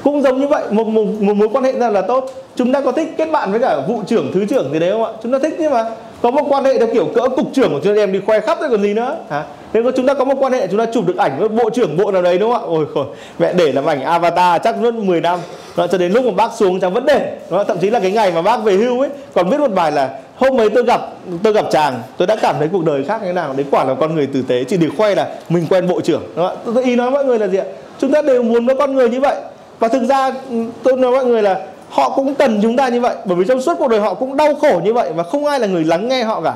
cũng 0.07 0.21
giống 0.21 0.41
như 0.41 0.47
vậy 0.47 0.63
một, 0.71 0.87
một, 0.87 1.03
một 1.19 1.33
mối 1.33 1.49
quan 1.53 1.63
hệ 1.63 1.71
ra 1.71 1.89
là 1.89 2.01
tốt. 2.01 2.31
Chúng 2.55 2.73
ta 2.73 2.81
có 2.81 2.91
thích 2.91 3.13
kết 3.17 3.31
bạn 3.31 3.51
với 3.51 3.59
cả 3.59 3.79
vụ 3.87 4.01
trưởng 4.07 4.31
thứ 4.33 4.45
trưởng 4.45 4.73
gì 4.73 4.79
đấy 4.79 4.91
không 4.91 5.03
ạ? 5.03 5.11
Chúng 5.23 5.31
ta 5.31 5.39
thích 5.39 5.55
nhưng 5.59 5.71
mà 5.71 5.85
có 6.21 6.31
một 6.31 6.45
quan 6.49 6.63
hệ 6.63 6.77
theo 6.77 6.87
kiểu 6.93 7.07
cỡ 7.15 7.29
cục 7.29 7.47
trưởng 7.53 7.71
của 7.71 7.79
chúng 7.83 7.95
em 7.95 8.11
đi 8.11 8.19
khoe 8.25 8.39
khắp 8.39 8.57
rồi 8.61 8.69
còn 8.69 8.81
gì 8.81 8.93
nữa. 8.93 9.17
Hả? 9.29 9.43
Nếu 9.73 9.83
có 9.83 9.91
chúng 9.91 10.07
ta 10.07 10.13
có 10.13 10.25
một 10.25 10.35
quan 10.39 10.53
hệ 10.53 10.67
chúng 10.67 10.79
ta 10.79 10.85
chụp 10.93 11.07
được 11.07 11.17
ảnh 11.17 11.39
với 11.39 11.49
bộ 11.49 11.69
trưởng 11.69 11.97
bộ 11.97 12.11
nào 12.11 12.21
đấy 12.21 12.37
đúng 12.37 12.53
không 12.53 12.61
ạ? 12.61 12.67
Ôi 12.67 12.85
khổ 12.93 13.05
mẹ 13.39 13.53
để 13.53 13.71
làm 13.71 13.85
ảnh 13.85 14.01
avatar 14.01 14.61
chắc 14.63 14.83
luôn 14.83 15.07
10 15.07 15.21
năm. 15.21 15.39
Đó, 15.77 15.87
cho 15.87 15.97
đến 15.97 16.11
lúc 16.11 16.25
mà 16.25 16.31
bác 16.31 16.51
xuống 16.53 16.79
chẳng 16.79 16.93
vẫn 16.93 17.05
để 17.05 17.37
đó, 17.49 17.63
thậm 17.63 17.77
chí 17.81 17.89
là 17.89 17.99
cái 17.99 18.11
ngày 18.11 18.31
mà 18.31 18.41
bác 18.41 18.63
về 18.63 18.73
hưu 18.73 18.99
ấy 18.99 19.09
còn 19.33 19.49
viết 19.49 19.59
một 19.59 19.71
bài 19.71 19.91
là 19.91 20.09
hôm 20.35 20.59
ấy 20.59 20.69
tôi 20.69 20.83
gặp 20.83 21.01
tôi 21.43 21.53
gặp 21.53 21.65
chàng 21.71 22.01
tôi 22.17 22.27
đã 22.27 22.35
cảm 22.41 22.55
thấy 22.59 22.69
cuộc 22.71 22.85
đời 22.85 23.03
khác 23.03 23.21
như 23.21 23.27
thế 23.27 23.33
nào 23.33 23.53
đấy 23.57 23.65
quả 23.71 23.83
là 23.83 23.93
con 23.99 24.15
người 24.15 24.27
tử 24.27 24.43
tế. 24.47 24.63
Chỉ 24.63 24.77
để 24.77 24.87
khoe 24.97 25.15
là 25.15 25.27
mình 25.49 25.65
quen 25.69 25.87
bộ 25.87 26.01
trưởng. 26.01 26.23
Đó 26.35 26.55
tôi 26.65 26.83
ý 26.83 26.95
nói 26.95 27.11
mọi 27.11 27.25
người 27.25 27.39
là 27.39 27.47
gì 27.47 27.57
ạ? 27.57 27.65
Chúng 27.99 28.11
ta 28.11 28.21
đều 28.21 28.43
muốn 28.43 28.67
có 28.67 28.75
con 28.75 28.95
người 28.95 29.09
như 29.09 29.19
vậy 29.19 29.35
và 29.79 29.87
thực 29.87 30.03
ra 30.03 30.31
ừ, 30.49 30.55
tôi 30.83 30.97
nói 30.97 31.11
mọi 31.11 31.25
người 31.25 31.41
là 31.41 31.61
họ 31.89 32.09
cũng 32.09 32.35
cần 32.35 32.59
chúng 32.61 32.77
ta 32.77 32.87
như 32.87 33.01
vậy 33.01 33.15
bởi 33.25 33.35
vì 33.35 33.45
trong 33.47 33.61
suốt 33.61 33.75
cuộc 33.79 33.87
đời 33.87 33.99
họ 33.99 34.13
cũng 34.13 34.37
đau 34.37 34.55
khổ 34.55 34.81
như 34.83 34.93
vậy 34.93 35.11
và 35.15 35.23
không 35.23 35.45
ai 35.45 35.59
là 35.59 35.67
người 35.67 35.83
lắng 35.83 36.07
nghe 36.07 36.23
họ 36.23 36.41
cả. 36.41 36.53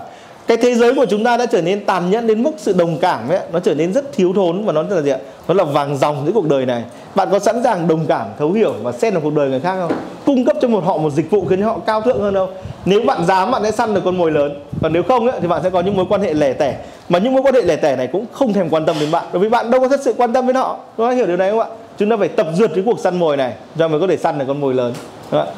Cái 0.48 0.58
thế 0.58 0.76
giới 0.76 0.94
của 0.96 1.06
chúng 1.06 1.24
ta 1.24 1.38
đã 1.38 1.46
trở 1.46 1.62
nên 1.62 1.86
tàn 1.86 2.12
nhẫn 2.12 2.28
đến 2.28 2.44
mức 2.44 2.52
sự 2.58 2.74
đồng 2.74 2.98
cảm 2.98 3.30
ấy 3.30 3.40
nó 3.54 3.60
trở 3.60 3.74
nên 3.74 3.94
rất 3.94 4.14
thiếu 4.14 4.34
thốn 4.36 4.66
và 4.66 4.74
nó 4.74 4.84
là 4.90 5.02
gì 5.02 5.12
ạ? 5.12 5.18
Nó 5.48 5.54
là 5.54 5.64
vàng 5.64 5.98
dòng 5.98 6.24
giữa 6.26 6.32
cuộc 6.32 6.48
đời 6.48 6.66
này. 6.66 6.84
Bạn 7.16 7.28
có 7.32 7.40
sẵn 7.40 7.64
sàng 7.64 7.88
đồng 7.88 8.06
cảm 8.08 8.28
thấu 8.40 8.52
hiểu 8.52 8.74
và 8.84 8.92
xen 8.92 9.14
vào 9.14 9.22
cuộc 9.22 9.34
đời 9.34 9.50
người 9.50 9.60
khác 9.60 9.76
không? 9.80 9.92
Cung 10.26 10.46
cấp 10.46 10.58
cho 10.62 10.68
một 10.68 10.86
họ 10.86 10.98
một 10.98 11.10
dịch 11.10 11.32
vụ 11.32 11.46
khiến 11.50 11.62
họ 11.62 11.80
cao 11.86 12.02
thượng 12.02 12.22
hơn 12.22 12.34
đâu 12.34 12.50
nếu 12.86 13.02
bạn 13.02 13.26
dám 13.26 13.52
bạn 13.52 13.64
sẽ 13.64 13.72
săn 13.72 13.94
được 13.94 14.02
con 14.06 14.18
mồi 14.18 14.32
lớn. 14.32 14.60
Còn 14.82 14.94
nếu 14.94 15.04
không 15.04 15.28
ấy, 15.30 15.40
thì 15.42 15.48
bạn 15.48 15.64
sẽ 15.64 15.70
có 15.70 15.82
những 15.82 15.96
mối 15.96 16.06
quan 16.10 16.22
hệ 16.22 16.34
lẻ 16.34 16.54
tẻ. 16.54 16.78
Mà 17.10 17.20
những 17.20 17.34
mối 17.34 17.42
quan 17.44 17.56
hệ 17.56 17.62
lẻ 17.62 17.76
tẻ 17.76 17.96
này 17.96 18.08
cũng 18.08 18.26
không 18.32 18.54
thèm 18.54 18.70
quan 18.70 18.86
tâm 18.86 18.96
đến 19.00 19.12
bạn 19.12 19.26
bởi 19.32 19.42
vì 19.42 19.50
bạn 19.50 19.72
đâu 19.72 19.82
có 19.82 19.88
thật 19.88 20.00
sự 20.04 20.14
quan 20.18 20.34
tâm 20.34 20.48
đến 20.48 20.56
họ. 20.56 20.78
Các 20.98 21.04
bạn 21.04 21.16
hiểu 21.16 21.28
điều 21.28 21.38
này 21.38 21.50
không 21.50 21.60
ạ? 21.60 21.68
Chúng 22.02 22.10
ta 22.10 22.18
phải 22.18 22.28
tập 22.28 22.48
dượt 22.54 22.72
cái 22.76 22.84
cuộc 22.86 23.00
săn 23.00 23.20
mồi 23.20 23.38
này 23.38 23.54
cho 23.78 23.88
mới 23.88 24.00
có 24.00 24.08
thể 24.08 24.18
săn 24.18 24.40
được 24.40 24.46
con 24.48 24.62
mồi 24.62 24.74
lớn. 24.74 24.94
Đúng 25.32 25.42
không? 25.42 25.54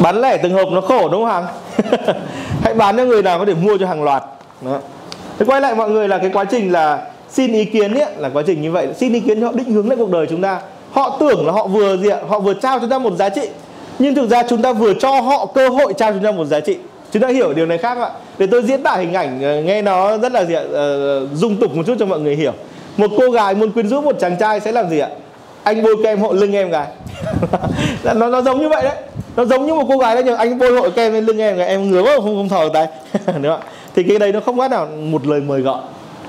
bán 0.00 0.20
lẻ 0.20 0.36
từng 0.36 0.52
hộp 0.52 0.68
nó 0.72 0.80
khổ 0.80 1.08
đúng 1.08 1.24
không 1.24 1.30
hàng 1.30 1.46
hãy 2.62 2.74
bán 2.74 2.96
cho 2.96 3.04
người 3.04 3.22
nào 3.22 3.38
có 3.38 3.44
thể 3.44 3.54
mua 3.54 3.78
cho 3.78 3.86
hàng 3.86 4.02
loạt. 4.02 4.22
Đó. 4.60 4.78
thế 5.38 5.46
quay 5.46 5.60
lại 5.60 5.74
mọi 5.74 5.90
người 5.90 6.08
là 6.08 6.18
cái 6.18 6.30
quá 6.32 6.44
trình 6.44 6.72
là 6.72 7.06
xin 7.30 7.52
ý 7.52 7.64
kiến 7.64 7.94
ấy, 7.94 8.06
là 8.16 8.28
quá 8.28 8.42
trình 8.46 8.62
như 8.62 8.72
vậy. 8.72 8.88
Xin 8.96 9.12
ý 9.12 9.20
kiến 9.20 9.42
họ 9.42 9.52
định 9.52 9.72
hướng 9.72 9.88
lại 9.88 9.96
cuộc 9.96 10.10
đời 10.10 10.26
chúng 10.30 10.42
ta. 10.42 10.60
Họ 10.92 11.16
tưởng 11.20 11.46
là 11.46 11.52
họ 11.52 11.66
vừa 11.66 11.96
gì 11.96 12.08
ạ? 12.08 12.18
Họ 12.28 12.38
vừa 12.38 12.54
trao 12.54 12.80
chúng 12.80 12.90
ta 12.90 12.98
một 12.98 13.16
giá 13.16 13.28
trị. 13.28 13.48
Nhưng 13.98 14.14
thực 14.14 14.30
ra 14.30 14.42
chúng 14.48 14.62
ta 14.62 14.72
vừa 14.72 14.94
cho 14.94 15.20
họ 15.20 15.46
cơ 15.46 15.68
hội 15.68 15.92
trao 15.96 16.12
chúng 16.12 16.22
ta 16.22 16.32
một 16.32 16.44
giá 16.44 16.60
trị. 16.60 16.78
Chúng 17.12 17.22
ta 17.22 17.28
hiểu 17.28 17.52
điều 17.52 17.66
này 17.66 17.78
khác 17.78 17.98
ạ? 17.98 18.10
Để 18.38 18.46
tôi 18.46 18.62
diễn 18.62 18.82
tả 18.82 18.96
hình 18.96 19.14
ảnh 19.14 19.42
ờ, 19.42 19.62
nghe 19.62 19.82
nó 19.82 20.18
rất 20.18 20.32
là 20.32 20.44
gì 20.44 20.54
ạ? 20.54 20.62
Uh, 20.62 21.28
dung 21.34 21.56
tục 21.56 21.76
một 21.76 21.82
chút 21.86 21.94
cho 21.98 22.06
mọi 22.06 22.20
người 22.20 22.36
hiểu 22.36 22.52
một 23.00 23.10
cô 23.18 23.30
gái 23.30 23.54
muốn 23.54 23.72
quyến 23.72 23.88
rũ 23.88 24.00
một 24.00 24.16
chàng 24.20 24.36
trai 24.38 24.60
sẽ 24.60 24.72
làm 24.72 24.90
gì 24.90 24.98
ạ? 24.98 25.08
Anh 25.62 25.82
bôi 25.82 25.96
kem 26.04 26.20
hộ 26.20 26.32
lưng 26.32 26.52
em 26.52 26.70
gái. 26.70 26.86
Nó 28.14 28.28
nó 28.28 28.42
giống 28.42 28.60
như 28.60 28.68
vậy 28.68 28.82
đấy. 28.82 28.96
Nó 29.36 29.44
giống 29.44 29.66
như 29.66 29.74
một 29.74 29.84
cô 29.88 29.98
gái 29.98 30.14
đấy 30.14 30.24
nhưng 30.26 30.36
anh 30.36 30.58
bôi 30.58 30.80
hộ 30.80 30.90
kem 30.90 31.12
lên 31.12 31.24
lưng 31.24 31.38
em 31.38 31.56
gái, 31.56 31.68
em 31.68 31.90
ngứa 31.90 32.02
quá, 32.02 32.12
không 32.16 32.36
không 32.36 32.48
thở 32.48 32.68
tay. 32.72 32.88
Đúng 33.26 33.52
không 33.52 33.60
thì 33.94 34.02
cái 34.02 34.18
đấy 34.18 34.32
nó 34.32 34.40
không 34.40 34.58
khác 34.58 34.70
nào 34.70 34.86
một 34.86 35.26
lời 35.26 35.40
mời 35.40 35.60
gọi. 35.60 35.80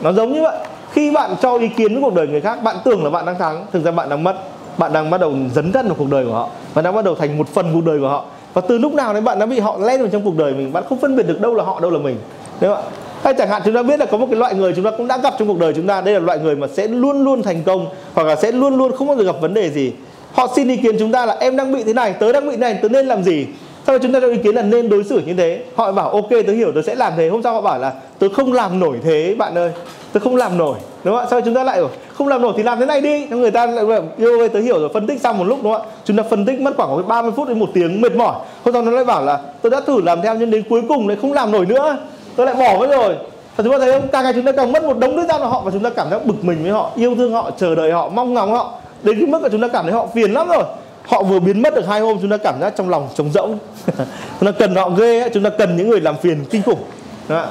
Nó 0.02 0.14
giống 0.14 0.34
như 0.34 0.42
vậy. 0.42 0.58
Khi 0.92 1.12
bạn 1.12 1.36
cho 1.42 1.58
ý 1.58 1.68
kiến 1.68 1.94
với 1.94 2.02
cuộc 2.02 2.14
đời 2.14 2.28
người 2.28 2.42
khác, 2.42 2.64
bạn 2.64 2.76
tưởng 2.86 3.04
là 3.04 3.10
bạn 3.10 3.26
đang 3.26 3.40
thắng, 3.40 3.66
thực 3.74 3.84
ra 3.84 3.92
bạn 3.92 4.10
đang 4.10 4.24
mất. 4.24 4.36
Bạn 4.78 4.94
đang 4.94 5.10
bắt 5.10 5.22
đầu 5.22 5.34
dấn 5.54 5.72
thân 5.72 5.88
vào 5.88 5.96
cuộc 6.00 6.10
đời 6.10 6.26
của 6.26 6.34
họ. 6.34 6.50
Và 6.74 6.82
đang 6.82 6.96
bắt 6.96 7.06
đầu 7.06 7.16
thành 7.16 7.38
một 7.38 7.48
phần 7.48 7.74
cuộc 7.74 7.86
đời 7.86 8.00
của 8.00 8.10
họ. 8.10 8.26
Và 8.54 8.62
từ 8.62 8.78
lúc 8.78 8.94
nào 8.94 9.14
đấy 9.14 9.22
bạn 9.22 9.40
đã 9.40 9.46
bị 9.46 9.60
họ 9.60 9.78
len 9.78 10.00
vào 10.00 10.10
trong 10.10 10.24
cuộc 10.24 10.36
đời 10.38 10.54
mình, 10.54 10.74
bạn 10.74 10.84
không 10.90 11.00
phân 11.00 11.16
biệt 11.16 11.28
được 11.28 11.42
đâu 11.42 11.54
là 11.54 11.64
họ, 11.64 11.80
đâu 11.80 11.92
là 11.92 12.00
mình. 12.00 12.18
Đúng 12.62 12.76
không 12.76 12.84
ạ? 12.84 12.90
Hay 13.24 13.34
chẳng 13.34 13.50
hạn 13.50 13.62
chúng 13.66 13.74
ta 13.74 13.84
biết 13.84 14.00
là 14.00 14.06
có 14.06 14.18
một 14.18 14.28
cái 14.30 14.40
loại 14.40 14.56
người 14.56 14.74
chúng 14.76 14.86
ta 14.86 14.92
cũng 14.98 15.08
đã 15.08 15.18
gặp 15.18 15.34
trong 15.40 15.48
cuộc 15.48 15.60
đời 15.60 15.74
chúng 15.76 15.88
ta. 15.88 16.02
Đây 16.02 16.14
là 16.14 16.20
loại 16.20 16.40
người 16.40 16.56
mà 16.56 16.68
sẽ 16.68 16.88
luôn 16.88 17.24
luôn 17.24 17.44
thành 17.44 17.64
công 17.66 17.88
hoặc 18.14 18.24
là 18.28 18.36
sẽ 18.36 18.52
luôn 18.52 18.78
luôn 18.78 18.92
không 18.96 19.08
bao 19.08 19.18
giờ 19.18 19.24
gặp 19.24 19.36
vấn 19.42 19.54
đề 19.54 19.70
gì. 19.70 19.92
Họ 20.34 20.48
xin 20.56 20.68
ý 20.68 20.78
kiến 20.78 20.96
chúng 21.00 21.12
ta 21.12 21.26
là 21.26 21.38
em 21.40 21.58
đang 21.58 21.74
bị 21.74 21.84
thế 21.84 21.94
này, 21.94 22.14
tớ 22.14 22.32
đang 22.32 22.46
bị 22.46 22.52
thế 22.52 22.58
này, 22.58 22.80
tớ 22.82 22.90
nên 22.90 23.08
làm 23.08 23.24
gì? 23.24 23.46
Sau 23.88 23.98
đó 23.98 24.04
chúng 24.04 24.14
ta 24.14 24.20
cho 24.20 24.28
ý 24.28 24.38
kiến 24.38 24.56
là 24.56 24.62
nên 24.62 24.90
đối 24.90 25.04
xử 25.04 25.22
như 25.26 25.34
thế. 25.34 25.60
Họ 25.76 25.92
bảo, 25.92 26.10
ok, 26.10 26.30
tớ 26.30 26.54
hiểu, 26.54 26.72
tớ 26.76 26.82
sẽ 26.82 26.96
làm 26.96 27.14
thế. 27.18 27.30
Hôm 27.30 27.44
sau 27.44 27.54
họ 27.54 27.62
bảo 27.62 27.80
là, 27.80 27.94
tớ 28.20 28.28
không 28.34 28.54
làm 28.54 28.80
nổi 28.80 28.98
thế, 29.04 29.36
bạn 29.38 29.58
ơi. 29.58 29.72
Tớ 30.14 30.20
không 30.20 30.36
làm 30.36 30.58
nổi. 30.58 30.78
Đúng 31.04 31.14
không 31.14 31.24
ạ? 31.24 31.28
Sau 31.30 31.40
đó 31.40 31.46
chúng 31.46 31.56
ta 31.56 31.64
lại 31.64 31.82
không 32.14 32.28
làm 32.28 32.42
nổi 32.42 32.54
thì 32.58 32.64
làm 32.64 32.80
thế 32.80 32.86
này 32.86 33.02
đi. 33.02 33.26
Người 33.26 33.52
ta 33.52 33.66
lại 33.66 33.86
yêu 34.18 34.40
ơi, 34.40 34.50
tớ 34.50 34.60
hiểu 34.60 34.80
rồi, 34.80 34.90
phân 34.94 35.08
tích 35.08 35.22
xong 35.22 35.38
một 35.38 35.44
lúc, 35.44 35.60
đúng 35.64 35.74
không 35.74 35.82
ạ? 35.82 35.88
Chúng 36.06 36.18
ta 36.18 36.24
phân 36.30 36.46
tích 36.46 36.60
mất 36.60 36.74
khoảng 36.78 37.08
30 37.08 37.32
phút 37.36 37.48
đến 37.48 37.60
một 37.60 37.70
tiếng, 37.74 38.02
mệt 38.02 38.16
mỏi. 38.16 38.36
Hôm 38.64 38.74
sau 38.74 38.82
nó 38.82 38.92
lại 38.92 39.06
bảo 39.06 39.26
là, 39.26 39.40
tớ 39.62 39.70
đã 39.70 39.82
thử 39.82 40.02
làm 40.02 40.22
theo 40.22 40.36
nhưng 40.36 40.52
đến 40.52 40.64
cuối 40.70 40.82
cùng 40.88 41.08
lại 41.08 41.18
không 41.22 41.34
làm 41.34 41.52
nổi 41.52 41.66
nữa 41.66 41.98
tôi 42.36 42.46
lại 42.46 42.56
bỏ 42.56 42.78
mất 42.80 42.90
rồi. 42.90 43.16
Và 43.56 43.64
chúng 43.64 43.72
ta 43.72 43.80
thấy 43.80 43.92
không 43.92 44.08
càng 44.12 44.24
ngày 44.24 44.34
chúng 44.34 44.46
ta 44.46 44.52
càng 44.52 44.72
mất 44.72 44.84
một 44.84 44.98
đống 44.98 45.18
thời 45.18 45.26
gian 45.28 45.42
của 45.42 45.48
họ 45.48 45.62
và 45.62 45.72
chúng 45.72 45.84
ta 45.84 45.90
cảm 45.90 46.10
giác 46.10 46.26
bực 46.26 46.44
mình 46.44 46.64
với 46.64 46.72
họ 46.72 46.92
yêu 46.96 47.16
thương 47.16 47.34
họ 47.34 47.52
chờ 47.58 47.76
đợi 47.76 47.92
họ 47.92 48.10
mong 48.10 48.34
ngóng 48.34 48.54
họ. 48.54 48.74
Đến 49.04 49.20
cái 49.20 49.28
mức 49.28 49.44
là 49.44 49.50
chúng 49.50 49.62
ta 49.62 49.68
cảm 49.68 49.86
thấy 49.86 49.94
họ 49.94 50.08
phiền 50.14 50.32
lắm 50.34 50.48
rồi. 50.48 50.64
Họ 51.08 51.24
vừa 51.24 51.40
biến 51.40 51.62
mất 51.62 51.76
được 51.76 51.88
hai 51.88 52.00
hôm 52.00 52.18
chúng 52.22 52.30
ta 52.30 52.38
cảm 52.38 52.56
giác 52.62 52.74
trong 52.78 52.90
lòng 52.90 53.10
trống 53.16 53.32
rỗng. 53.32 53.58
Chúng 54.40 54.52
ta 54.54 54.60
cần 54.60 54.76
họ 54.76 54.90
ghê 54.90 55.20
ấy, 55.20 55.30
chúng 55.34 55.44
ta 55.44 55.50
cần 55.50 55.78
những 55.78 55.90
người 55.90 56.02
làm 56.02 56.18
phiền 56.18 56.46
kinh 56.50 56.64
khủng. 56.64 56.80
Đó. 57.28 57.46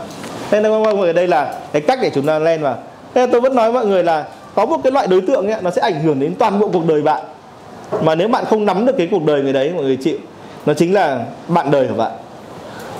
nên 0.50 0.62
là 0.62 0.68
mọi 0.68 0.96
người 0.96 1.12
đây 1.12 1.28
là 1.28 1.54
cái 1.72 1.82
cách 1.82 1.98
để 2.02 2.10
chúng 2.14 2.26
ta 2.26 2.38
lên 2.38 2.62
vào 2.62 2.76
thế 3.14 3.26
tôi 3.32 3.40
vẫn 3.40 3.54
nói 3.54 3.72
với 3.72 3.82
mọi 3.82 3.90
người 3.90 4.04
là 4.04 4.24
có 4.54 4.66
một 4.66 4.76
cái 4.84 4.92
loại 4.92 5.06
đối 5.06 5.20
tượng 5.20 5.50
ấy, 5.50 5.62
nó 5.62 5.70
sẽ 5.70 5.82
ảnh 5.82 6.02
hưởng 6.02 6.20
đến 6.20 6.34
toàn 6.38 6.58
bộ 6.58 6.70
cuộc 6.72 6.86
đời 6.86 7.02
bạn. 7.02 7.22
Mà 8.02 8.14
nếu 8.14 8.28
bạn 8.28 8.44
không 8.44 8.66
nắm 8.66 8.86
được 8.86 8.92
cái 8.98 9.08
cuộc 9.10 9.24
đời 9.24 9.42
người 9.42 9.52
đấy 9.52 9.72
mọi 9.74 9.84
người 9.84 9.96
chịu. 9.96 10.18
Nó 10.66 10.74
chính 10.74 10.94
là 10.94 11.24
bạn 11.48 11.70
đời 11.70 11.86
của 11.88 11.94
bạn 11.94 12.10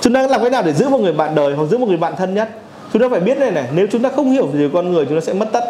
chúng 0.01 0.12
ta 0.12 0.27
làm 0.27 0.40
cái 0.40 0.51
nào 0.51 0.62
để 0.62 0.72
giữ 0.72 0.89
một 0.89 0.98
người 0.98 1.12
bạn 1.12 1.35
đời 1.35 1.55
hoặc 1.55 1.64
giữ 1.64 1.78
một 1.78 1.89
người 1.89 1.97
bạn 1.97 2.12
thân 2.18 2.35
nhất? 2.35 2.48
Chúng 2.93 3.02
ta 3.02 3.09
phải 3.10 3.20
biết 3.20 3.39
này 3.39 3.51
này, 3.51 3.64
nếu 3.74 3.86
chúng 3.93 4.02
ta 4.02 4.09
không 4.16 4.31
hiểu 4.31 4.47
về 4.47 4.68
con 4.74 4.93
người, 4.93 5.05
chúng 5.05 5.20
ta 5.20 5.20
sẽ 5.20 5.32
mất 5.32 5.48
tất. 5.52 5.64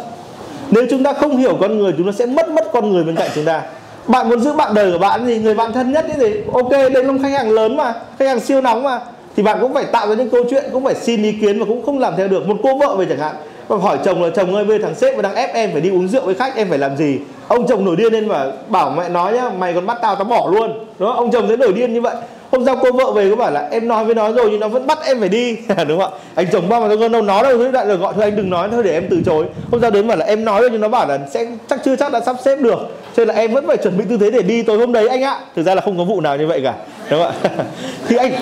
Nếu 0.71 0.87
chúng 0.91 1.05
ta 1.05 1.13
không 1.13 1.37
hiểu 1.37 1.57
con 1.61 1.79
người, 1.79 1.95
chúng 1.97 2.07
ta 2.07 2.13
sẽ 2.13 2.27
mất 2.27 2.49
mất 2.49 2.65
con 2.73 2.93
người 2.93 3.05
bên 3.05 3.17
cạnh 3.17 3.31
chúng 3.35 3.45
ta. 3.45 3.63
Bạn 4.07 4.29
muốn 4.29 4.41
giữ 4.41 4.53
bạn 4.53 4.75
đời 4.75 4.93
của 4.93 4.99
bạn 4.99 5.27
gì 5.27 5.39
người 5.39 5.55
bạn 5.55 5.73
thân 5.73 5.93
nhất 5.93 6.07
thì 6.17 6.41
ok, 6.53 6.71
đây 6.71 7.05
là 7.05 7.15
khách 7.23 7.33
hàng 7.33 7.51
lớn 7.51 7.77
mà, 7.77 7.95
khách 8.19 8.29
hàng 8.29 8.41
siêu 8.41 8.61
nóng 8.61 8.83
mà. 8.83 9.01
Thì 9.37 9.43
bạn 9.43 9.59
cũng 9.61 9.75
phải 9.75 9.85
tạo 9.85 10.09
ra 10.09 10.15
những 10.15 10.31
câu 10.31 10.45
chuyện, 10.51 10.65
cũng 10.73 10.85
phải 10.85 10.95
xin 10.95 11.23
ý 11.23 11.33
kiến 11.33 11.59
và 11.59 11.65
cũng 11.65 11.87
không 11.87 11.99
làm 11.99 12.17
theo 12.17 12.29
được. 12.29 12.49
Một 12.49 12.57
cô 12.63 12.79
vợ 12.79 12.97
về 12.97 13.07
chẳng 13.09 13.19
hạn 13.19 13.35
và 13.69 13.77
hỏi 13.77 13.99
chồng 14.05 14.23
là, 14.23 14.31
chồng 14.31 14.55
ơi, 14.55 14.65
bây 14.65 14.79
thằng 14.79 14.95
sếp 14.95 15.23
đang 15.23 15.35
ép 15.35 15.55
em 15.55 15.73
phải 15.73 15.81
đi 15.81 15.91
uống 15.91 16.09
rượu 16.09 16.23
với 16.23 16.35
khách, 16.35 16.57
em 16.57 16.69
phải 16.69 16.79
làm 16.79 16.97
gì? 16.97 17.19
Ông 17.49 17.67
chồng 17.67 17.85
nổi 17.85 17.97
điên 17.97 18.13
lên 18.13 18.29
và 18.29 18.53
bảo 18.69 18.91
mẹ 18.91 19.09
nói 19.09 19.33
nhá, 19.33 19.51
mày 19.59 19.73
còn 19.73 19.87
bắt 19.87 19.99
tao 20.03 20.15
tao 20.15 20.25
bỏ 20.25 20.51
luôn. 20.53 20.85
Đó 20.99 21.13
ông 21.13 21.31
chồng 21.31 21.47
sẽ 21.49 21.57
nổi 21.57 21.73
điên 21.73 21.95
như 21.95 22.01
vậy 22.01 22.15
hôm 22.51 22.65
sau 22.67 22.77
cô 22.83 22.93
vợ 22.93 23.13
về 23.13 23.31
có 23.31 23.37
bảo 23.37 23.51
là, 23.51 23.69
em 23.71 23.89
nói 23.89 24.05
với 24.05 24.15
nó 24.15 24.33
rồi 24.33 24.49
nhưng 24.51 24.61
nó 24.61 24.69
vẫn 24.69 24.87
bắt 24.87 24.99
em 25.05 25.21
phải 25.21 25.29
đi. 25.29 25.57
Đúng 25.89 26.01
không 26.01 26.13
ạ? 26.13 26.19
Anh 26.35 26.47
chồng 26.53 26.69
bao 26.69 26.81
mà 26.81 26.89
tôi 26.89 27.09
đâu 27.09 27.23
nói 27.23 27.43
đâu 27.43 27.59
thế 27.59 27.73
lại 27.73 27.87
rồi 27.87 27.97
gọi 27.97 28.13
thôi, 28.15 28.25
anh 28.25 28.37
đừng 28.37 28.51
nói, 28.51 28.69
thôi 28.73 28.83
để 28.83 28.93
em 28.93 29.07
từ 29.11 29.23
chối. 29.27 29.47
Hôm 29.71 29.81
sau 29.81 29.91
đến 29.91 30.09
bảo 30.09 30.17
là, 30.17 30.27
em 30.27 30.45
nói 30.45 30.61
rồi 30.61 30.71
nhưng 30.71 30.81
nó 30.81 30.89
bảo 30.89 31.09
là 31.09 31.19
sẽ, 31.31 31.47
chắc 31.71 31.81
chưa 31.85 31.97
chắc 31.97 32.13
đã 32.13 32.21
sắp 32.21 32.37
xếp 32.45 32.57
được. 32.57 32.79
Cho 33.17 33.25
nên 33.25 33.29
là 33.29 33.35
em 33.35 33.53
vẫn 33.55 33.67
phải 33.67 33.77
chuẩn 33.77 33.99
bị 33.99 34.05
tư 34.09 34.19
thế 34.21 34.31
để 34.31 34.43
đi 34.43 34.63
tối 34.63 34.79
hôm 34.79 34.93
đấy 34.93 35.09
anh 35.09 35.23
ạ. 35.23 35.39
Thực 35.57 35.63
ra 35.63 35.75
là 35.75 35.81
không 35.81 35.99
có 35.99 36.05
vụ 36.05 36.21
nào 36.21 36.37
như 36.37 36.47
vậy 36.47 36.61
cả. 36.65 36.75
Đúng 37.11 37.23
không 37.23 37.33
ạ? 37.33 37.65
Thì 38.09 38.17
anh 38.17 38.33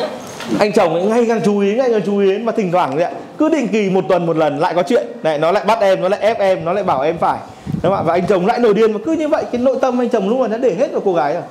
anh 0.59 0.73
chồng 0.73 0.95
ấy 0.95 1.03
ngay 1.03 1.25
càng 1.29 1.41
chú 1.45 1.59
ý, 1.59 1.75
ngay 1.75 1.91
càng 1.91 2.03
chú 2.07 2.19
ý 2.19 2.31
đến 2.31 2.45
mà 2.45 2.53
thỉnh 2.53 2.73
thoảng 2.73 2.97
vậy 2.97 3.13
cứ 3.39 3.49
định 3.49 3.69
kỳ 3.69 3.91
một 3.91 4.05
tuần 4.09 4.27
một 4.27 4.37
lần 4.37 4.59
lại 4.59 4.75
có 4.75 4.83
chuyện. 4.83 5.07
Này, 5.23 5.39
nó 5.39 5.53
lại 5.53 5.65
bắt 5.65 5.79
em, 5.81 6.01
nó 6.03 6.09
lại 6.09 6.21
ép 6.21 6.39
em, 6.39 6.65
nó 6.65 6.73
lại 6.73 6.85
bảo 6.85 7.03
em 7.03 7.19
phải. 7.19 7.39
Đúng 7.83 7.93
không 7.93 7.95
ạ? 7.95 8.03
Và 8.03 8.13
anh 8.13 8.27
chồng 8.27 8.47
lại 8.47 8.59
nổi 8.59 8.75
điên 8.75 8.93
mà 8.93 8.99
cứ 9.05 9.13
như 9.13 9.29
vậy, 9.29 9.45
cái 9.53 9.61
nội 9.61 9.77
tâm 9.81 10.01
anh 10.01 10.09
chồng 10.09 10.29
lúc 10.29 10.39
nào 10.39 10.49
đã 10.49 10.57
để 10.57 10.75
hết 10.79 10.93
vào 10.93 11.03
cô 11.05 11.15
gái 11.15 11.35
rồi 11.35 11.43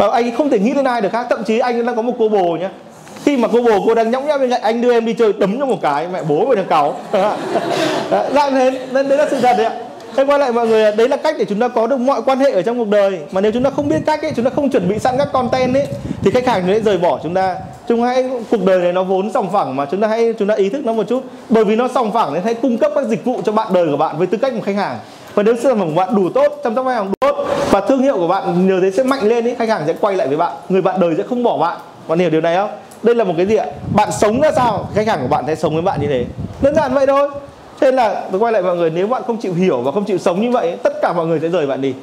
và 0.00 0.08
anh 0.12 0.36
không 0.36 0.50
thể 0.50 0.58
nghĩ 0.58 0.74
đến 0.74 0.84
ai 0.84 1.00
được 1.00 1.08
khác 1.12 1.26
thậm 1.30 1.44
chí 1.44 1.58
anh 1.58 1.86
đang 1.86 1.96
có 1.96 2.02
một 2.02 2.12
cô 2.18 2.28
bồ 2.28 2.56
nhá. 2.56 2.70
Khi 3.24 3.36
mà 3.36 3.48
cô 3.52 3.62
bồ 3.62 3.84
cô 3.86 3.94
đang 3.94 4.10
nhõng 4.10 4.26
nhẽo 4.26 4.38
bên 4.38 4.50
cạnh 4.50 4.62
anh 4.62 4.80
đưa 4.80 4.92
em 4.92 5.04
đi 5.06 5.12
chơi 5.12 5.32
đấm 5.32 5.58
cho 5.58 5.66
một 5.66 5.78
cái 5.82 6.08
mẹ 6.12 6.22
bố 6.28 6.46
mày 6.46 6.56
đang 6.56 6.66
cáu. 6.66 6.96
Dạng 8.34 8.52
thế 8.52 8.70
nên 8.92 9.08
đấy 9.08 9.18
là 9.18 9.26
sự 9.30 9.40
thật 9.40 9.54
đấy 9.56 9.66
ạ. 9.66 9.72
Thế 10.16 10.24
quay 10.24 10.38
lại 10.38 10.52
mọi 10.52 10.68
người, 10.68 10.92
đấy 10.92 11.08
là 11.08 11.16
cách 11.16 11.34
để 11.38 11.44
chúng 11.44 11.60
ta 11.60 11.68
có 11.68 11.86
được 11.86 11.96
mọi 11.96 12.22
quan 12.22 12.38
hệ 12.38 12.50
ở 12.50 12.62
trong 12.62 12.78
cuộc 12.78 12.88
đời. 12.88 13.18
Mà 13.32 13.40
nếu 13.40 13.52
chúng 13.52 13.62
ta 13.62 13.70
không 13.70 13.88
biết 13.88 13.98
cách 14.06 14.22
ấy, 14.22 14.32
chúng 14.36 14.44
ta 14.44 14.50
không 14.50 14.70
chuẩn 14.70 14.88
bị 14.88 14.98
sẵn 14.98 15.14
các 15.18 15.28
content 15.32 15.74
ấy 15.74 15.86
Thì 16.22 16.30
khách 16.30 16.46
hàng 16.46 16.62
sẽ 16.66 16.80
rời 16.80 16.98
bỏ 16.98 17.20
chúng 17.22 17.34
ta. 17.34 17.56
Chúng 17.88 18.02
hãy, 18.02 18.30
cuộc 18.50 18.64
đời 18.64 18.78
này 18.78 18.92
nó 18.92 19.02
vốn 19.02 19.30
sòng 19.34 19.52
phẳng 19.52 19.76
mà 19.76 19.86
chúng 19.90 20.00
ta 20.00 20.08
hãy 20.08 20.34
chúng 20.38 20.48
ta 20.48 20.54
ý 20.54 20.68
thức 20.68 20.84
nó 20.84 20.92
một 20.92 21.08
chút. 21.08 21.22
Bởi 21.48 21.64
vì 21.64 21.76
nó 21.76 21.88
sòng 21.94 22.12
phẳng 22.12 22.34
nên 22.34 22.42
hãy 22.42 22.54
cung 22.54 22.78
cấp 22.78 22.92
các 22.94 23.04
dịch 23.04 23.24
vụ 23.24 23.40
cho 23.44 23.52
bạn 23.52 23.72
đời 23.72 23.86
của 23.90 23.96
bạn 23.96 24.18
với 24.18 24.26
tư 24.26 24.38
cách 24.38 24.54
một 24.54 24.62
khách 24.64 24.76
hàng. 24.76 24.98
Và 25.34 25.42
nếu 25.42 25.56
sản 25.56 25.78
phẩm 25.78 25.88
của 25.88 25.94
bạn 25.94 26.14
đủ 26.14 26.28
tốt, 26.28 26.60
chăm 26.64 26.74
sóc 26.74 26.86
khách 26.86 26.94
hàng 26.94 27.12
tốt 27.20 27.46
Và 27.70 27.80
thương 27.80 28.02
hiệu 28.02 28.16
của 28.16 28.28
bạn 28.28 28.68
nhờ 28.68 28.80
thế 28.82 28.90
sẽ 28.90 29.02
mạnh 29.02 29.22
lên 29.22 29.44
ý, 29.44 29.54
khách 29.54 29.68
hàng 29.68 29.82
sẽ 29.86 29.94
quay 30.00 30.16
lại 30.16 30.28
với 30.28 30.36
bạn 30.36 30.52
Người 30.68 30.82
bạn 30.82 31.00
đời 31.00 31.14
sẽ 31.16 31.22
không 31.22 31.42
bỏ 31.42 31.58
bạn 31.58 31.78
Bạn 32.08 32.18
hiểu 32.18 32.30
điều 32.30 32.40
này 32.40 32.56
không? 32.56 32.70
Đây 33.02 33.14
là 33.14 33.24
một 33.24 33.34
cái 33.36 33.46
gì 33.46 33.56
ạ? 33.56 33.66
Bạn 33.94 34.08
sống 34.20 34.40
ra 34.40 34.52
sao, 34.52 34.88
khách 34.94 35.06
hàng 35.06 35.18
của 35.22 35.28
bạn 35.28 35.44
sẽ 35.46 35.54
sống 35.54 35.72
với 35.72 35.82
bạn 35.82 36.00
như 36.00 36.06
thế 36.06 36.24
Đơn 36.62 36.74
giản 36.74 36.94
vậy 36.94 37.06
thôi 37.06 37.28
Thế 37.80 37.92
là 37.92 38.22
tôi 38.30 38.40
quay 38.40 38.52
lại 38.52 38.62
mọi 38.62 38.76
người 38.76 38.90
nếu 38.90 39.06
bạn 39.06 39.22
không 39.26 39.36
chịu 39.36 39.54
hiểu 39.54 39.80
và 39.80 39.92
không 39.92 40.04
chịu 40.04 40.18
sống 40.18 40.40
như 40.40 40.50
vậy 40.50 40.76
tất 40.82 40.92
cả 41.02 41.12
mọi 41.12 41.26
người 41.26 41.40
sẽ 41.40 41.48
rời 41.48 41.66
bạn 41.66 41.80
đi. 41.80 41.94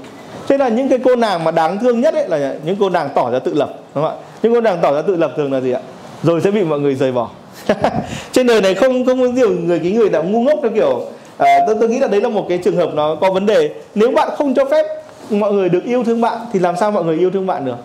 Thế 0.48 0.58
là 0.58 0.68
những 0.68 0.90
cái 0.90 1.00
cô 1.04 1.16
nàng 1.16 1.44
mà 1.44 1.52
đáng 1.52 1.80
thương 1.80 2.02
nhất 2.02 2.14
ấy 2.14 2.28
là 2.28 2.56
những 2.64 2.76
cô 2.80 2.90
nàng 2.90 3.10
tỏ 3.16 3.32
ra 3.32 3.40
tự 3.40 3.54
lập 3.54 3.70
đúng 3.96 4.04
không 4.04 4.14
ạ? 4.14 4.24
Những 4.44 4.54
cô 4.54 4.62
nàng 4.62 4.80
tỏ 4.82 4.94
ra 4.94 5.02
tự 5.02 5.16
lập 5.16 5.34
thường 5.38 5.54
là 5.54 5.62
gì 5.62 5.72
ạ? 5.72 5.80
Rồi 6.24 6.42
sẽ 6.42 6.52
bị 6.52 6.64
mọi 6.64 6.80
người 6.80 6.96
rời 6.96 7.12
bỏ. 7.12 7.30
Trên 8.32 8.48
đời 8.48 8.62
này 8.62 8.76
không 8.76 9.06
không 9.06 9.22
có 9.22 9.28
nhiều 9.28 9.50
người 9.50 9.80
cái 9.80 9.92
người 9.92 10.10
nào 10.10 10.24
ngu 10.24 10.42
ngốc 10.42 10.60
theo 10.62 10.72
kiểu 10.72 11.06
à, 11.38 11.60
tôi, 11.68 11.76
tôi 11.80 11.90
nghĩ 11.90 12.00
là 12.00 12.08
đấy 12.08 12.22
là 12.22 12.30
một 12.30 12.46
cái 12.50 12.58
trường 12.58 12.76
hợp 12.76 12.90
nó 12.94 13.16
có 13.16 13.32
vấn 13.32 13.46
đề. 13.46 13.70
Nếu 13.96 14.12
bạn 14.12 14.30
không 14.38 14.54
cho 14.54 14.66
phép 14.66 14.86
mọi 15.30 15.54
người 15.54 15.70
được 15.70 15.84
yêu 15.86 16.04
thương 16.04 16.22
bạn 16.22 16.38
thì 16.54 16.60
làm 16.60 16.76
sao 16.80 16.92
mọi 16.92 17.04
người 17.04 17.18
yêu 17.18 17.32
thương 17.32 17.48
bạn 17.48 17.66
được? 17.66 17.78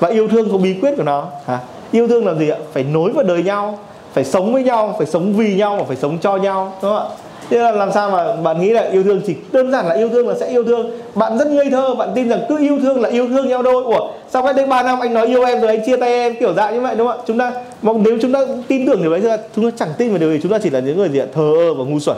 Và 0.00 0.08
yêu 0.08 0.28
thương 0.28 0.50
có 0.50 0.58
bí 0.58 0.74
quyết 0.80 0.94
của 0.96 1.02
nó 1.02 1.26
hả? 1.46 1.58
Yêu 1.92 2.08
thương 2.08 2.26
là 2.26 2.34
gì 2.34 2.48
ạ? 2.48 2.56
Phải 2.72 2.84
nối 2.84 3.12
vào 3.12 3.24
đời 3.24 3.42
nhau, 3.42 3.78
phải 4.12 4.24
sống 4.24 4.52
với 4.52 4.62
nhau, 4.62 4.94
phải 4.98 5.06
sống 5.06 5.32
vì 5.32 5.54
nhau 5.54 5.76
và 5.76 5.84
phải 5.84 5.96
sống 5.96 6.18
cho 6.18 6.36
nhau, 6.36 6.72
đúng 6.82 6.90
không 6.90 7.08
ạ? 7.10 7.16
Thế 7.50 7.58
là 7.58 7.72
làm 7.72 7.92
sao 7.92 8.10
mà 8.10 8.36
bạn 8.36 8.60
nghĩ 8.60 8.70
là 8.70 8.82
yêu 8.82 9.02
thương 9.02 9.20
chỉ 9.26 9.34
đơn 9.52 9.72
giản 9.72 9.86
là 9.86 9.94
yêu 9.94 10.08
thương 10.08 10.28
là 10.28 10.34
sẽ 10.40 10.48
yêu 10.48 10.64
thương 10.64 10.90
Bạn 11.14 11.38
rất 11.38 11.46
ngây 11.46 11.70
thơ, 11.70 11.94
bạn 11.94 12.08
tin 12.14 12.28
rằng 12.28 12.40
cứ 12.48 12.58
yêu 12.58 12.78
thương 12.82 13.00
là 13.00 13.08
yêu 13.08 13.28
thương 13.28 13.48
nhau 13.48 13.62
đôi 13.62 13.84
Ủa 13.84 14.08
sao 14.28 14.42
cách 14.42 14.56
đây 14.56 14.66
3 14.66 14.82
năm 14.82 15.00
anh 15.00 15.14
nói 15.14 15.26
yêu 15.26 15.44
em 15.44 15.60
rồi 15.60 15.70
anh 15.70 15.86
chia 15.86 15.96
tay 15.96 16.12
em 16.12 16.34
kiểu 16.40 16.54
dạng 16.54 16.74
như 16.74 16.80
vậy 16.80 16.94
đúng 16.98 17.08
không 17.08 17.18
ạ 17.18 17.22
Chúng 17.26 17.38
ta 17.38 17.52
nếu 17.82 18.18
chúng 18.22 18.32
ta 18.32 18.40
tin 18.68 18.86
tưởng 18.86 19.02
điều 19.02 19.10
đấy 19.10 19.38
chúng 19.56 19.70
ta 19.70 19.76
chẳng 19.76 19.88
tin 19.98 20.08
vào 20.08 20.18
điều 20.18 20.32
gì 20.32 20.38
Chúng 20.42 20.52
ta 20.52 20.58
chỉ 20.62 20.70
là 20.70 20.80
những 20.80 20.96
người 20.98 21.08
gì 21.08 21.18
ạ 21.18 21.26
thờ 21.34 21.52
ơ 21.56 21.74
và 21.74 21.84
ngu 21.84 21.98
xuẩn 21.98 22.16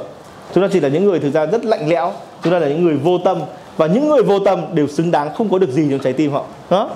Chúng 0.54 0.64
ta 0.64 0.68
chỉ 0.72 0.80
là 0.80 0.88
những 0.88 1.04
người 1.04 1.20
thực 1.20 1.30
ra 1.34 1.46
rất 1.46 1.64
lạnh 1.64 1.88
lẽo 1.88 2.12
Chúng 2.44 2.52
ta 2.52 2.58
là 2.58 2.68
những 2.68 2.84
người 2.84 2.94
vô 2.94 3.18
tâm 3.18 3.38
Và 3.76 3.86
những 3.86 4.08
người 4.08 4.22
vô 4.22 4.38
tâm 4.38 4.60
đều 4.74 4.88
xứng 4.88 5.10
đáng 5.10 5.34
không 5.34 5.48
có 5.48 5.58
được 5.58 5.70
gì 5.70 5.86
trong 5.90 6.00
trái 6.00 6.12
tim 6.12 6.30
họ. 6.30 6.44
Đó. 6.70 6.90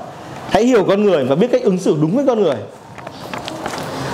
Hãy 0.50 0.64
hiểu 0.64 0.84
con 0.88 1.04
người 1.04 1.24
và 1.24 1.34
biết 1.34 1.48
cách 1.52 1.62
ứng 1.62 1.78
xử 1.78 1.96
đúng 2.00 2.16
với 2.16 2.24
con 2.26 2.42
người. 2.42 2.56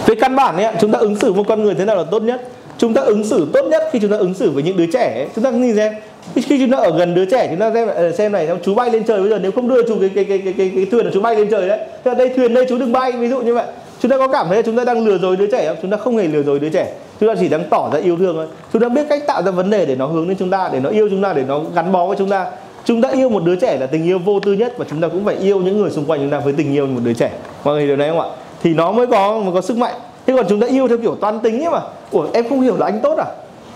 Về 0.06 0.14
căn 0.14 0.36
bản 0.36 0.56
ấy, 0.56 0.74
chúng 0.80 0.92
ta 0.92 0.98
ứng 0.98 1.16
xử 1.16 1.32
với 1.32 1.44
con 1.44 1.62
người 1.62 1.74
thế 1.74 1.84
nào 1.84 1.96
là 1.96 2.04
tốt 2.10 2.22
nhất? 2.22 2.48
Chúng 2.78 2.94
ta 2.94 3.02
ứng 3.02 3.24
xử 3.24 3.46
tốt 3.52 3.64
nhất 3.70 3.82
khi 3.92 3.98
chúng 3.98 4.10
ta 4.10 4.16
ứng 4.16 4.34
xử 4.34 4.50
với 4.50 4.62
những 4.62 4.76
đứa 4.76 4.86
trẻ 4.86 5.14
ấy. 5.14 5.28
chúng 5.34 5.44
ta 5.44 5.50
nhìn 5.50 5.76
xem 5.76 5.92
khi 6.34 6.58
chúng 6.58 6.70
ta 6.70 6.78
ở 6.78 6.98
gần 6.98 7.14
đứa 7.14 7.24
trẻ 7.24 7.46
chúng 7.50 7.58
ta 7.58 7.70
xem 7.74 7.88
ờ, 7.88 8.12
xem 8.12 8.32
này 8.32 8.48
chú 8.64 8.74
bay 8.74 8.90
lên 8.90 9.04
trời 9.04 9.20
bây 9.20 9.30
giờ 9.30 9.38
nếu 9.42 9.52
không 9.52 9.68
đưa 9.68 9.88
chú 9.88 9.96
cái 10.00 10.10
cái 10.14 10.24
cái 10.24 10.38
cái 10.38 10.54
cái, 10.58 10.72
cái 10.74 10.86
thuyền 10.90 11.04
là 11.04 11.10
chú 11.14 11.20
bay 11.20 11.36
lên 11.36 11.48
trời 11.50 11.68
đấy. 11.68 11.78
Thì 12.04 12.10
đây 12.18 12.28
thuyền 12.36 12.54
đây 12.54 12.66
chú 12.68 12.78
đừng 12.78 12.92
bay 12.92 13.12
ví 13.12 13.28
dụ 13.28 13.40
như 13.40 13.54
vậy 13.54 13.66
chúng 14.02 14.10
ta 14.10 14.18
có 14.18 14.28
cảm 14.28 14.48
thấy 14.48 14.56
là 14.56 14.62
chúng 14.62 14.76
ta 14.76 14.84
đang 14.84 15.04
lừa 15.06 15.18
dối 15.18 15.36
đứa 15.36 15.46
trẻ 15.46 15.68
không? 15.68 15.76
Chúng 15.82 15.90
ta 15.90 15.96
không 15.96 16.16
hề 16.16 16.26
lừa 16.26 16.42
dối 16.42 16.58
đứa 16.58 16.68
trẻ. 16.68 16.92
Chúng 17.20 17.28
ta 17.28 17.34
chỉ 17.40 17.48
đang 17.48 17.64
tỏ 17.70 17.90
ra 17.92 17.98
yêu 17.98 18.16
thương 18.16 18.36
thôi. 18.36 18.46
Chúng 18.72 18.82
ta 18.82 18.88
biết 18.88 19.06
cách 19.08 19.26
tạo 19.26 19.42
ra 19.42 19.50
vấn 19.50 19.70
đề 19.70 19.86
để 19.86 19.96
nó 19.96 20.06
hướng 20.06 20.28
đến 20.28 20.36
chúng 20.38 20.50
ta 20.50 20.70
để 20.72 20.80
nó 20.80 20.90
yêu 20.90 21.08
chúng 21.10 21.22
ta 21.22 21.32
để 21.32 21.44
nó 21.48 21.60
gắn 21.74 21.92
bó 21.92 22.06
với 22.06 22.16
chúng 22.16 22.30
ta. 22.30 22.46
Chúng 22.84 23.02
ta 23.02 23.08
yêu 23.08 23.28
một 23.28 23.42
đứa 23.44 23.56
trẻ 23.56 23.76
là 23.80 23.86
tình 23.86 24.04
yêu 24.04 24.18
vô 24.18 24.40
tư 24.40 24.52
nhất 24.52 24.74
và 24.78 24.84
chúng 24.90 25.00
ta 25.00 25.08
cũng 25.08 25.24
phải 25.24 25.36
yêu 25.36 25.58
những 25.58 25.78
người 25.78 25.90
xung 25.90 26.04
quanh 26.04 26.20
chúng 26.20 26.30
ta 26.30 26.38
với 26.38 26.52
tình 26.52 26.72
yêu 26.72 26.86
một 26.86 27.00
đứa 27.04 27.12
trẻ. 27.12 27.30
Mọi 27.64 27.74
người 27.74 27.86
điều 27.86 27.96
này 27.96 28.08
không 28.08 28.20
ạ? 28.20 28.26
Thì 28.62 28.74
nó 28.74 28.92
mới 28.92 29.06
có 29.06 29.38
mới 29.38 29.54
có 29.54 29.60
sức 29.60 29.76
mạnh. 29.76 29.94
Thế 30.26 30.34
còn 30.36 30.46
chúng 30.48 30.60
ta 30.60 30.66
yêu 30.66 30.88
theo 30.88 30.98
kiểu 30.98 31.14
toan 31.14 31.40
tính 31.40 31.64
ấy 31.64 31.70
mà. 31.70 31.80
Ủa 32.10 32.26
em 32.32 32.48
không 32.48 32.60
hiểu 32.60 32.76
là 32.76 32.86
anh 32.86 33.00
tốt 33.00 33.18
à? 33.18 33.26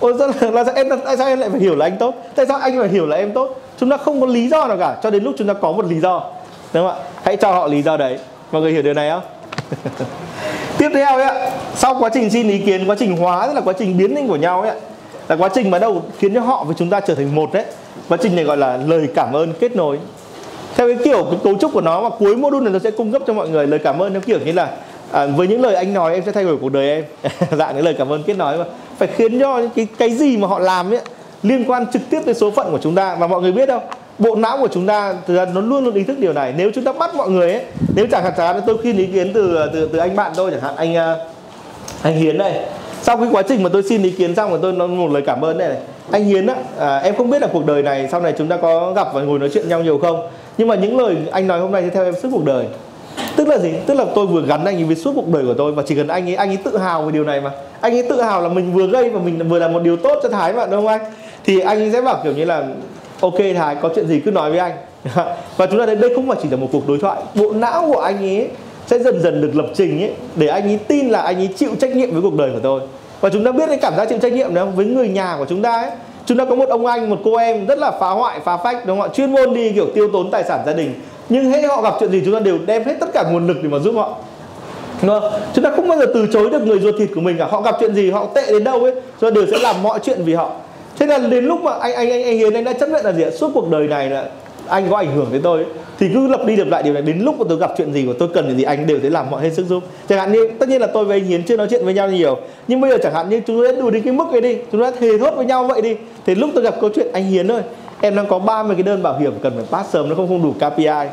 Ủa 0.01 0.12
là, 0.40 0.51
là, 0.51 0.73
em 0.74 0.89
tại 1.05 1.16
sao 1.16 1.27
em 1.27 1.40
lại 1.40 1.51
phải 1.51 1.61
hiểu 1.61 1.77
là 1.77 1.86
anh 1.86 1.97
tốt? 1.98 2.15
Tại 2.35 2.47
sao 2.47 2.59
anh 2.59 2.78
phải 2.78 2.89
hiểu 2.89 3.07
là 3.07 3.16
em 3.16 3.32
tốt? 3.32 3.61
Chúng 3.81 3.90
ta 3.90 3.97
không 3.97 4.20
có 4.20 4.27
lý 4.27 4.48
do 4.48 4.66
nào 4.66 4.77
cả. 4.77 4.97
Cho 5.03 5.11
đến 5.11 5.24
lúc 5.24 5.35
chúng 5.39 5.48
ta 5.48 5.55
có 5.55 5.73
một 5.73 5.85
lý 5.86 6.01
do. 6.01 6.23
Đúng 6.73 6.89
không 6.89 6.98
ạ? 6.98 7.05
Hãy 7.23 7.36
cho 7.36 7.53
họ 7.53 7.66
lý 7.66 7.82
do 7.82 7.97
đấy. 7.97 8.19
Mọi 8.53 8.62
người 8.62 8.73
hiểu 8.73 8.82
điều 8.82 8.94
này 8.94 9.11
không? 9.11 9.23
tiếp 10.79 10.89
theo 10.95 11.17
ấy 11.17 11.51
sau 11.75 11.97
quá 12.01 12.11
trình 12.15 12.31
xin 12.31 12.49
ý 12.49 12.59
kiến 12.59 12.87
quá 12.87 12.97
trình 12.99 13.17
hóa 13.17 13.47
tức 13.47 13.53
là 13.53 13.61
quá 13.61 13.75
trình 13.79 13.99
biến 13.99 14.17
hình 14.17 14.29
của 14.29 14.37
nhau 14.37 14.63
ấy 14.63 14.77
là 15.29 15.37
quá 15.37 15.49
trình 15.55 15.71
mà 15.71 15.79
đâu 15.79 16.03
khiến 16.19 16.35
cho 16.35 16.41
họ 16.41 16.65
với 16.65 16.75
chúng 16.79 16.91
ta 16.91 17.01
trở 17.01 17.15
thành 17.15 17.35
một 17.35 17.53
đấy. 17.53 17.65
Quá 18.09 18.19
trình 18.23 18.37
này 18.37 18.45
gọi 18.45 18.57
là 18.57 18.77
lời 18.77 19.09
cảm 19.15 19.33
ơn 19.33 19.53
kết 19.61 19.77
nối. 19.77 19.99
Theo 20.77 20.89
cái 20.89 20.97
kiểu 21.05 21.25
cái 21.31 21.41
cấu 21.45 21.55
trúc 21.59 21.73
của 21.73 21.81
nó 21.81 22.01
mà 22.01 22.09
cuối 22.19 22.37
module 22.37 22.65
này 22.65 22.73
nó 22.73 22.79
sẽ 22.79 22.91
cung 22.91 23.13
cấp 23.13 23.23
cho 23.27 23.33
mọi 23.33 23.49
người 23.49 23.67
lời 23.67 23.81
cảm 23.85 24.03
ơn 24.03 24.13
theo 24.13 24.21
kiểu 24.21 24.39
như 24.45 24.53
là 24.53 24.71
à, 25.13 25.27
với 25.27 25.49
những 25.49 25.61
lời 25.61 25.75
anh 25.75 25.95
nói 25.95 26.15
em 26.15 26.23
sẽ 26.27 26.33
thay 26.33 26.45
đổi 26.45 26.57
cuộc 26.61 26.73
đời 26.73 26.91
em. 26.91 27.05
Dạng 27.59 27.75
cái 27.75 27.83
lời 27.83 27.95
cảm 27.99 28.13
ơn 28.13 28.23
kết 28.23 28.37
nối 28.37 28.59
mà. 28.59 28.65
Phải 28.99 29.09
khiến 29.17 29.41
cho 29.41 29.61
cái 29.77 29.87
cái 29.99 30.11
gì 30.11 30.37
mà 30.37 30.49
họ 30.49 30.59
làm 30.59 30.91
ấy 30.91 31.01
liên 31.43 31.65
quan 31.71 31.87
trực 31.93 32.03
tiếp 32.11 32.21
tới 32.25 32.35
số 32.35 32.51
phận 32.51 32.71
của 32.71 32.79
chúng 32.83 32.95
ta 32.95 33.15
và 33.15 33.27
mọi 33.27 33.43
người 33.43 33.53
biết 33.53 33.67
đâu 33.67 33.81
bộ 34.19 34.35
não 34.35 34.59
của 34.61 34.69
chúng 34.73 34.87
ta 34.87 35.15
thực 35.27 35.37
ra 35.37 35.47
nó 35.55 35.61
luôn 35.61 35.85
luôn 35.85 35.95
ý 35.95 36.05
thức 36.05 36.19
điều 36.19 36.33
này. 36.33 36.55
Nếu 36.57 36.71
chúng 36.75 36.85
ta 36.85 36.93
bắt 36.93 37.15
mọi 37.15 37.31
người 37.31 37.53
ấy 37.53 37.63
nếu 37.95 38.07
chẳng 38.11 38.25
hạn 38.25 38.33
chẳng 38.37 38.55
hạn 38.55 38.63
tôi 38.67 38.77
xin 38.83 38.97
ý 38.97 39.07
kiến 39.07 39.33
từ 39.35 39.69
từ 39.73 39.89
từ 39.93 39.99
anh 39.99 40.17
bạn 40.17 40.33
tôi 40.37 40.51
chẳng 40.51 40.61
hạn 40.61 40.77
anh 40.77 40.97
à, 40.97 41.17
anh 42.03 42.17
Hiến 42.17 42.39
đây. 42.39 42.53
Sau 43.03 43.17
cái 43.17 43.29
quá 43.33 43.43
trình 43.49 43.63
mà 43.63 43.69
tôi 43.73 43.83
xin 43.83 44.03
ý 44.03 44.11
kiến 44.11 44.35
xong 44.35 44.51
rồi 44.51 44.59
tôi 44.63 44.73
nói 44.73 44.89
một 44.89 45.11
lời 45.13 45.23
cảm 45.27 45.45
ơn 45.45 45.59
này, 45.59 45.69
này. 45.69 45.79
anh 46.11 46.25
Hiến 46.25 46.47
á 46.47 46.55
à, 46.79 46.97
em 46.97 47.17
không 47.17 47.31
biết 47.31 47.43
là 47.43 47.49
cuộc 47.53 47.67
đời 47.67 47.83
này 47.83 48.09
sau 48.11 48.21
này 48.21 48.35
chúng 48.39 48.49
ta 48.49 48.57
có 48.57 48.93
gặp 48.93 49.09
và 49.15 49.23
ngồi 49.23 49.39
nói 49.39 49.51
chuyện 49.55 49.69
nhau 49.69 49.81
nhiều 49.81 49.99
không. 49.99 50.29
Nhưng 50.59 50.69
mà 50.69 50.75
những 50.75 50.99
lời 50.99 51.17
anh 51.31 51.47
nói 51.47 51.61
hôm 51.61 51.73
nay 51.73 51.83
sẽ 51.83 51.91
theo 51.91 52.05
em 52.05 52.15
suốt 52.23 52.29
cuộc 52.33 52.45
đời. 52.45 52.67
Tức 53.37 53.49
là 53.49 53.59
gì? 53.59 53.73
Tức 53.87 53.95
là 53.95 54.05
tôi 54.15 54.27
vừa 54.27 54.43
gắn 54.43 54.65
anh 54.65 54.77
ấy 54.77 54.85
với 54.85 54.97
suốt 54.97 55.13
cuộc 55.15 55.29
đời 55.29 55.45
của 55.47 55.55
tôi 55.55 55.73
và 55.73 55.83
chỉ 55.87 55.95
cần 55.95 56.09
anh 56.09 56.29
ấy 56.29 56.35
anh 56.35 56.49
ấy 56.49 56.57
tự 56.57 56.79
hào 56.79 57.03
về 57.03 57.13
điều 57.13 57.25
này 57.25 57.41
mà. 57.41 57.51
Anh 57.81 57.93
ấy 57.93 58.03
tự 58.09 58.23
hào 58.23 58.43
là 58.43 58.49
mình 58.49 58.73
vừa 58.73 58.87
gây 58.87 59.11
và 59.11 59.21
mình 59.21 59.49
vừa 59.49 59.59
làm 59.59 59.73
một 59.73 59.83
điều 59.83 59.97
tốt 59.97 60.19
cho 60.23 60.29
thái 60.29 60.53
mà 60.53 60.67
đúng 60.67 60.77
không 60.77 60.87
anh? 60.87 61.01
Thì 61.45 61.61
anh 61.61 61.79
ấy 61.79 61.93
sẽ 61.93 62.01
bảo 62.01 62.21
kiểu 62.25 62.33
như 62.33 62.45
là 62.45 62.65
ok 63.21 63.39
thái 63.57 63.77
có 63.83 63.91
chuyện 63.95 64.07
gì 64.07 64.21
cứ 64.21 64.31
nói 64.31 64.51
với 64.51 64.59
anh. 64.59 64.73
Và 65.57 65.67
chúng 65.67 65.79
ta 65.79 65.87
thấy 65.87 65.97
đây 65.97 66.13
không 66.15 66.29
phải 66.29 66.37
chỉ 66.43 66.49
là 66.49 66.57
một 66.57 66.69
cuộc 66.73 66.89
đối 66.89 66.99
thoại. 66.99 67.23
Bộ 67.35 67.53
não 67.53 67.91
của 67.93 68.01
anh 68.01 68.19
ấy 68.19 68.49
sẽ 68.87 68.99
dần 68.99 69.21
dần 69.21 69.41
được 69.41 69.51
lập 69.55 69.67
trình 69.75 70.03
ấy, 70.03 70.13
để 70.37 70.47
anh 70.47 70.63
ấy 70.63 70.79
tin 70.89 71.09
là 71.09 71.21
anh 71.21 71.37
ấy 71.37 71.49
chịu 71.57 71.71
trách 71.81 71.97
nhiệm 71.97 72.13
với 72.13 72.23
cuộc 72.23 72.35
đời 72.35 72.51
của 72.53 72.61
tôi. 72.63 72.81
Và 73.21 73.29
chúng 73.29 73.45
ta 73.45 73.53
biết 73.53 73.67
cái 73.67 73.79
cảm 73.79 73.97
giác 73.97 74.09
chịu 74.09 74.19
trách 74.19 74.33
nhiệm 74.33 74.55
đó 74.55 74.65
với 74.65 74.87
người 74.87 75.09
nhà 75.09 75.35
của 75.39 75.47
chúng 75.49 75.63
ta 75.63 75.73
ấy. 75.73 75.91
Chúng 76.27 76.39
ta 76.39 76.45
có 76.45 76.55
một 76.55 76.69
ông 76.69 76.87
anh, 76.87 77.11
một 77.11 77.19
cô 77.25 77.37
em 77.37 77.67
rất 77.67 77.79
là 77.79 77.91
phá 77.91 78.11
hoại, 78.11 78.41
phá 78.45 78.57
phách, 78.57 78.87
đúng 78.87 79.01
không 79.01 79.11
ạ? 79.11 79.15
Chuyên 79.15 79.33
môn 79.33 79.55
đi, 79.55 79.73
kiểu, 79.73 79.87
tiêu 79.95 80.09
tốn 80.13 80.31
tài 80.31 80.45
sản 80.45 80.61
gia 80.67 80.73
đình. 80.73 80.95
Nhưng 81.29 81.51
hết 81.51 81.63
họ 81.69 81.83
gặp 81.83 81.95
chuyện 82.01 82.11
gì 82.11 82.23
chúng 82.25 82.35
ta 82.35 82.41
đều 82.41 82.59
đem 82.67 82.85
hết 82.85 82.95
tất 83.01 83.09
cả 83.15 83.25
nguồn 83.31 83.47
lực 83.47 83.57
để 83.63 83.69
mà 83.69 83.79
giúp 83.79 83.95
họ. 83.95 84.17
Đúng 85.03 85.21
không? 85.21 85.33
chúng 85.55 85.65
ta 85.65 85.71
không 85.77 85.89
bao 85.89 85.99
giờ 85.99 86.07
từ 86.15 86.27
chối 86.33 86.51
được 86.51 86.63
người 86.63 86.79
ruột 86.79 86.95
thịt 86.99 87.09
của 87.15 87.21
mình 87.21 87.39
cả. 87.39 87.47
Họ 87.51 87.61
gặp 87.61 87.77
chuyện 87.81 87.95
gì, 87.95 88.11
họ 88.11 88.27
tệ 88.35 88.53
đến 88.53 88.65
đâu 88.65 88.81
ấy, 88.81 88.93
chúng 88.93 89.31
ta 89.31 89.35
đều 89.35 89.47
sẽ 89.51 89.59
làm 89.59 89.83
mọi 89.83 89.99
chuyện 90.03 90.25
vì 90.25 90.35
họ 90.35 90.51
thế 90.98 91.06
là 91.06 91.18
đến 91.18 91.44
lúc 91.44 91.62
mà 91.62 91.73
anh 91.73 91.94
anh 91.94 92.10
anh, 92.10 92.24
anh 92.24 92.39
hiền 92.39 92.55
anh 92.55 92.64
đã 92.64 92.73
chấp 92.73 92.89
nhận 92.89 93.05
là 93.05 93.12
gì 93.12 93.23
ạ? 93.23 93.31
Suốt 93.31 93.51
cuộc 93.55 93.70
đời 93.70 93.89
này 93.89 94.10
là 94.10 94.28
anh 94.68 94.90
có 94.90 94.97
ảnh 94.97 95.16
hưởng 95.16 95.27
tới 95.31 95.40
tôi 95.43 95.59
ấy, 95.59 95.66
thì 95.98 96.09
cứ 96.14 96.27
lặp 96.27 96.47
đi 96.47 96.56
lặp 96.56 96.68
lại 96.68 96.82
điều 96.82 96.94
này. 96.94 97.02
Đến 97.02 97.18
lúc 97.20 97.39
mà 97.39 97.44
tôi 97.48 97.59
gặp 97.59 97.70
chuyện 97.77 97.93
gì 97.93 98.06
của 98.06 98.12
tôi 98.12 98.28
cần 98.35 98.56
gì 98.56 98.62
anh 98.62 98.86
đều 98.86 98.98
sẽ 99.02 99.10
làm 99.10 99.31
mọi 99.31 99.43
hết 99.43 99.51
sức 99.52 99.66
giúp. 99.66 99.82
Chẳng 100.09 100.18
hạn 100.18 100.32
như 100.32 100.51
tất 100.59 100.68
nhiên 100.68 100.81
là 100.81 100.86
tôi 100.86 101.05
với 101.05 101.20
anh 101.20 101.28
hiến 101.28 101.43
chưa 101.43 101.56
nói 101.56 101.66
chuyện 101.70 101.85
với 101.85 101.94
nhau 101.94 102.10
nhiều 102.10 102.39
nhưng 102.68 102.81
bây 102.81 102.90
giờ 102.90 102.98
chẳng 103.02 103.14
hạn 103.14 103.31
như 103.31 103.40
chúng 103.47 103.64
ta 103.64 103.73
đủ 103.81 103.90
đến 103.90 104.02
cái 104.02 104.12
mức 104.12 104.24
ấy 104.31 104.40
đi 104.40 104.56
chúng 104.73 104.82
ta 104.82 104.90
thề 105.01 105.18
thốt 105.18 105.35
với 105.36 105.47
nhau 105.47 105.64
vậy 105.64 105.82
đi 105.82 105.97
thì 106.27 106.35
lúc 106.35 106.51
tôi 106.55 106.64
gặp 106.64 106.74
câu 106.81 106.90
chuyện 106.94 107.06
anh 107.12 107.24
hiến 107.24 107.51
ơi 107.51 107.62
em 108.01 108.16
đang 108.16 108.27
có 108.27 108.39
30 108.39 108.77
cái 108.77 108.82
đơn 108.82 109.02
bảo 109.02 109.18
hiểm 109.18 109.32
cần 109.43 109.52
phải 109.56 109.64
pass 109.70 109.93
sớm 109.93 110.09
nó 110.09 110.14
không 110.14 110.28
không 110.28 110.43
đủ 110.43 110.52
KPI 110.52 111.09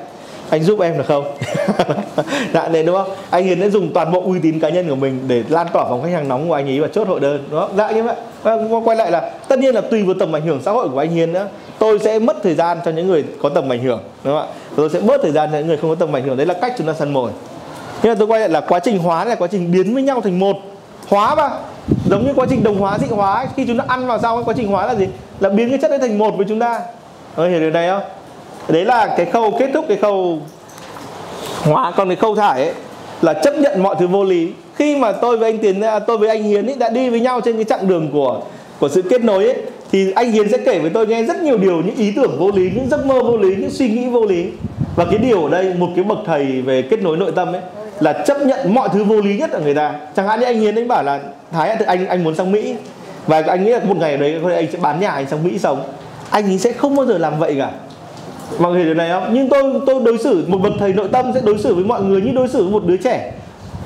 anh 0.53 0.63
giúp 0.63 0.79
em 0.79 0.97
được 0.97 1.07
không? 1.07 1.25
Dạ 2.53 2.67
này 2.67 2.83
đúng 2.83 2.95
không? 2.95 3.09
Anh 3.29 3.45
hiền 3.45 3.61
sẽ 3.61 3.69
dùng 3.69 3.93
toàn 3.93 4.11
bộ 4.11 4.23
uy 4.25 4.39
tín 4.39 4.59
cá 4.59 4.69
nhân 4.69 4.89
của 4.89 4.95
mình 4.95 5.19
để 5.27 5.43
lan 5.49 5.67
tỏa 5.73 5.83
vòng 5.83 6.01
khách 6.03 6.11
hàng 6.11 6.27
nóng 6.27 6.47
của 6.47 6.53
anh 6.53 6.67
ấy 6.67 6.79
và 6.79 6.87
chốt 6.87 7.07
hội 7.07 7.19
đơn 7.19 7.43
đúng 7.51 7.59
không? 7.59 7.71
Dạ 7.77 7.91
như 7.91 8.03
vậy 8.03 8.15
quay 8.85 8.97
lại 8.97 9.11
là 9.11 9.31
tất 9.47 9.59
nhiên 9.59 9.75
là 9.75 9.81
tùy 9.81 10.03
vào 10.03 10.15
tầm 10.19 10.35
ảnh 10.35 10.41
hưởng 10.41 10.61
xã 10.65 10.71
hội 10.71 10.89
của 10.89 10.99
anh 10.99 11.11
hiền 11.11 11.33
nữa. 11.33 11.47
Tôi 11.79 11.99
sẽ 11.99 12.19
mất 12.19 12.37
thời 12.43 12.55
gian 12.55 12.77
cho 12.85 12.91
những 12.91 13.07
người 13.07 13.23
có 13.41 13.49
tầm 13.49 13.71
ảnh 13.71 13.83
hưởng 13.83 13.99
đúng 14.23 14.33
không 14.33 14.47
ạ? 14.47 14.53
Tôi 14.75 14.89
sẽ 14.89 14.99
bớt 14.99 15.21
thời 15.21 15.31
gian 15.31 15.49
cho 15.51 15.57
những 15.57 15.67
người 15.67 15.77
không 15.77 15.89
có 15.89 15.95
tầm 15.95 16.15
ảnh 16.15 16.23
hưởng. 16.23 16.37
Đấy 16.37 16.45
là 16.45 16.53
cách 16.53 16.73
chúng 16.77 16.87
ta 16.87 16.93
săn 16.93 17.13
mồi. 17.13 17.31
Nhưng 18.03 18.11
mà 18.11 18.15
tôi 18.19 18.27
quay 18.27 18.39
lại 18.39 18.49
là 18.49 18.61
quá 18.61 18.79
trình 18.79 18.97
hóa 18.97 19.25
là 19.25 19.35
quá 19.35 19.47
trình 19.51 19.71
biến 19.71 19.93
với 19.93 20.03
nhau 20.03 20.21
thành 20.21 20.39
một. 20.39 20.57
Hóa 21.07 21.35
mà. 21.35 21.49
Giống 22.09 22.25
như 22.25 22.33
quá 22.35 22.45
trình 22.49 22.63
đồng 22.63 22.79
hóa 22.79 22.99
dị 22.99 23.07
hóa 23.09 23.33
ấy. 23.33 23.47
khi 23.55 23.65
chúng 23.67 23.77
ta 23.77 23.83
ăn 23.87 24.07
vào 24.07 24.19
sau 24.19 24.43
quá 24.43 24.53
trình 24.57 24.67
hóa 24.67 24.85
là 24.85 24.95
gì? 24.95 25.07
Là 25.39 25.49
biến 25.49 25.69
cái 25.69 25.79
chất 25.81 25.91
đấy 25.91 25.99
thành 25.99 26.17
một 26.17 26.37
với 26.37 26.45
chúng 26.49 26.59
ta. 26.59 26.79
Ơi, 27.35 27.49
hiểu 27.49 27.59
điều 27.59 27.71
này 27.71 27.89
không 27.89 28.01
đấy 28.67 28.85
là 28.85 29.13
cái 29.17 29.25
khâu 29.25 29.51
kết 29.59 29.69
thúc, 29.73 29.85
cái 29.87 29.97
khâu 29.97 30.39
hóa, 31.63 31.91
còn 31.97 32.07
cái 32.07 32.15
khâu 32.15 32.35
thải 32.35 32.61
ấy, 32.61 32.73
là 33.21 33.33
chấp 33.33 33.55
nhận 33.55 33.83
mọi 33.83 33.95
thứ 33.99 34.07
vô 34.07 34.23
lý. 34.23 34.51
Khi 34.75 34.95
mà 34.95 35.11
tôi 35.11 35.37
với 35.37 35.51
anh 35.51 35.59
tiến 35.59 35.81
à, 35.81 35.99
tôi 35.99 36.17
với 36.17 36.29
anh 36.29 36.43
hiến 36.43 36.65
ấy 36.65 36.75
đã 36.75 36.89
đi 36.89 37.09
với 37.09 37.19
nhau 37.19 37.41
trên 37.41 37.55
cái 37.55 37.63
chặng 37.63 37.87
đường 37.87 38.09
của 38.13 38.41
của 38.79 38.89
sự 38.89 39.01
kết 39.01 39.23
nối 39.23 39.43
ấy, 39.43 39.55
thì 39.91 40.11
anh 40.11 40.31
hiến 40.31 40.49
sẽ 40.51 40.57
kể 40.57 40.79
với 40.79 40.89
tôi 40.89 41.07
nghe 41.07 41.23
rất 41.23 41.41
nhiều 41.41 41.57
điều, 41.57 41.81
những 41.81 41.95
ý 41.95 42.11
tưởng 42.15 42.39
vô 42.39 42.51
lý, 42.51 42.71
những 42.75 42.89
giấc 42.89 43.05
mơ 43.05 43.23
vô 43.23 43.37
lý, 43.37 43.55
những 43.55 43.71
suy 43.71 43.89
nghĩ 43.89 44.07
vô 44.07 44.25
lý. 44.25 44.45
Và 44.95 45.05
cái 45.05 45.17
điều 45.17 45.43
ở 45.43 45.49
đây, 45.49 45.73
một 45.77 45.89
cái 45.95 46.03
bậc 46.03 46.17
thầy 46.25 46.45
về 46.61 46.81
kết 46.81 47.01
nối 47.01 47.17
nội 47.17 47.31
tâm 47.35 47.53
ấy, 47.53 47.61
là 47.99 48.13
chấp 48.13 48.41
nhận 48.41 48.73
mọi 48.73 48.89
thứ 48.93 49.03
vô 49.03 49.21
lý 49.21 49.37
nhất 49.37 49.51
ở 49.51 49.59
người 49.59 49.75
ta. 49.75 49.93
Chẳng 50.15 50.27
hạn 50.27 50.39
như 50.39 50.45
anh 50.45 50.59
hiến 50.59 50.75
anh 50.75 50.87
bảo 50.87 51.03
là, 51.03 51.19
thái, 51.51 51.69
anh 51.69 52.07
anh 52.07 52.23
muốn 52.23 52.35
sang 52.35 52.51
mỹ. 52.51 52.75
Và 53.27 53.43
anh 53.47 53.63
nghĩ 53.63 53.71
là 53.71 53.79
một 53.83 53.97
ngày 53.97 54.11
ở 54.11 54.17
đấy 54.17 54.55
anh 54.55 54.67
sẽ 54.71 54.77
bán 54.81 54.99
nhà, 54.99 55.09
anh 55.09 55.25
sang 55.29 55.43
mỹ 55.43 55.59
sống. 55.59 55.83
Anh 56.29 56.45
ấy 56.45 56.57
sẽ 56.57 56.71
không 56.71 56.95
bao 56.95 57.05
giờ 57.05 57.17
làm 57.17 57.39
vậy 57.39 57.55
cả 57.57 57.71
mọi 58.59 58.71
người 58.71 58.79
hiểu 58.79 58.85
điều 58.85 58.95
này 58.95 59.09
không 59.09 59.29
nhưng 59.33 59.49
tôi 59.49 59.63
tôi 59.85 60.01
đối 60.03 60.17
xử 60.17 60.45
một 60.47 60.57
bậc 60.57 60.73
thầy 60.79 60.93
nội 60.93 61.07
tâm 61.11 61.31
sẽ 61.33 61.41
đối 61.45 61.57
xử 61.57 61.75
với 61.75 61.83
mọi 61.83 62.01
người 62.01 62.21
như 62.21 62.31
đối 62.31 62.47
xử 62.47 62.63
với 62.63 62.71
một 62.71 62.85
đứa 62.85 62.97
trẻ. 62.97 63.33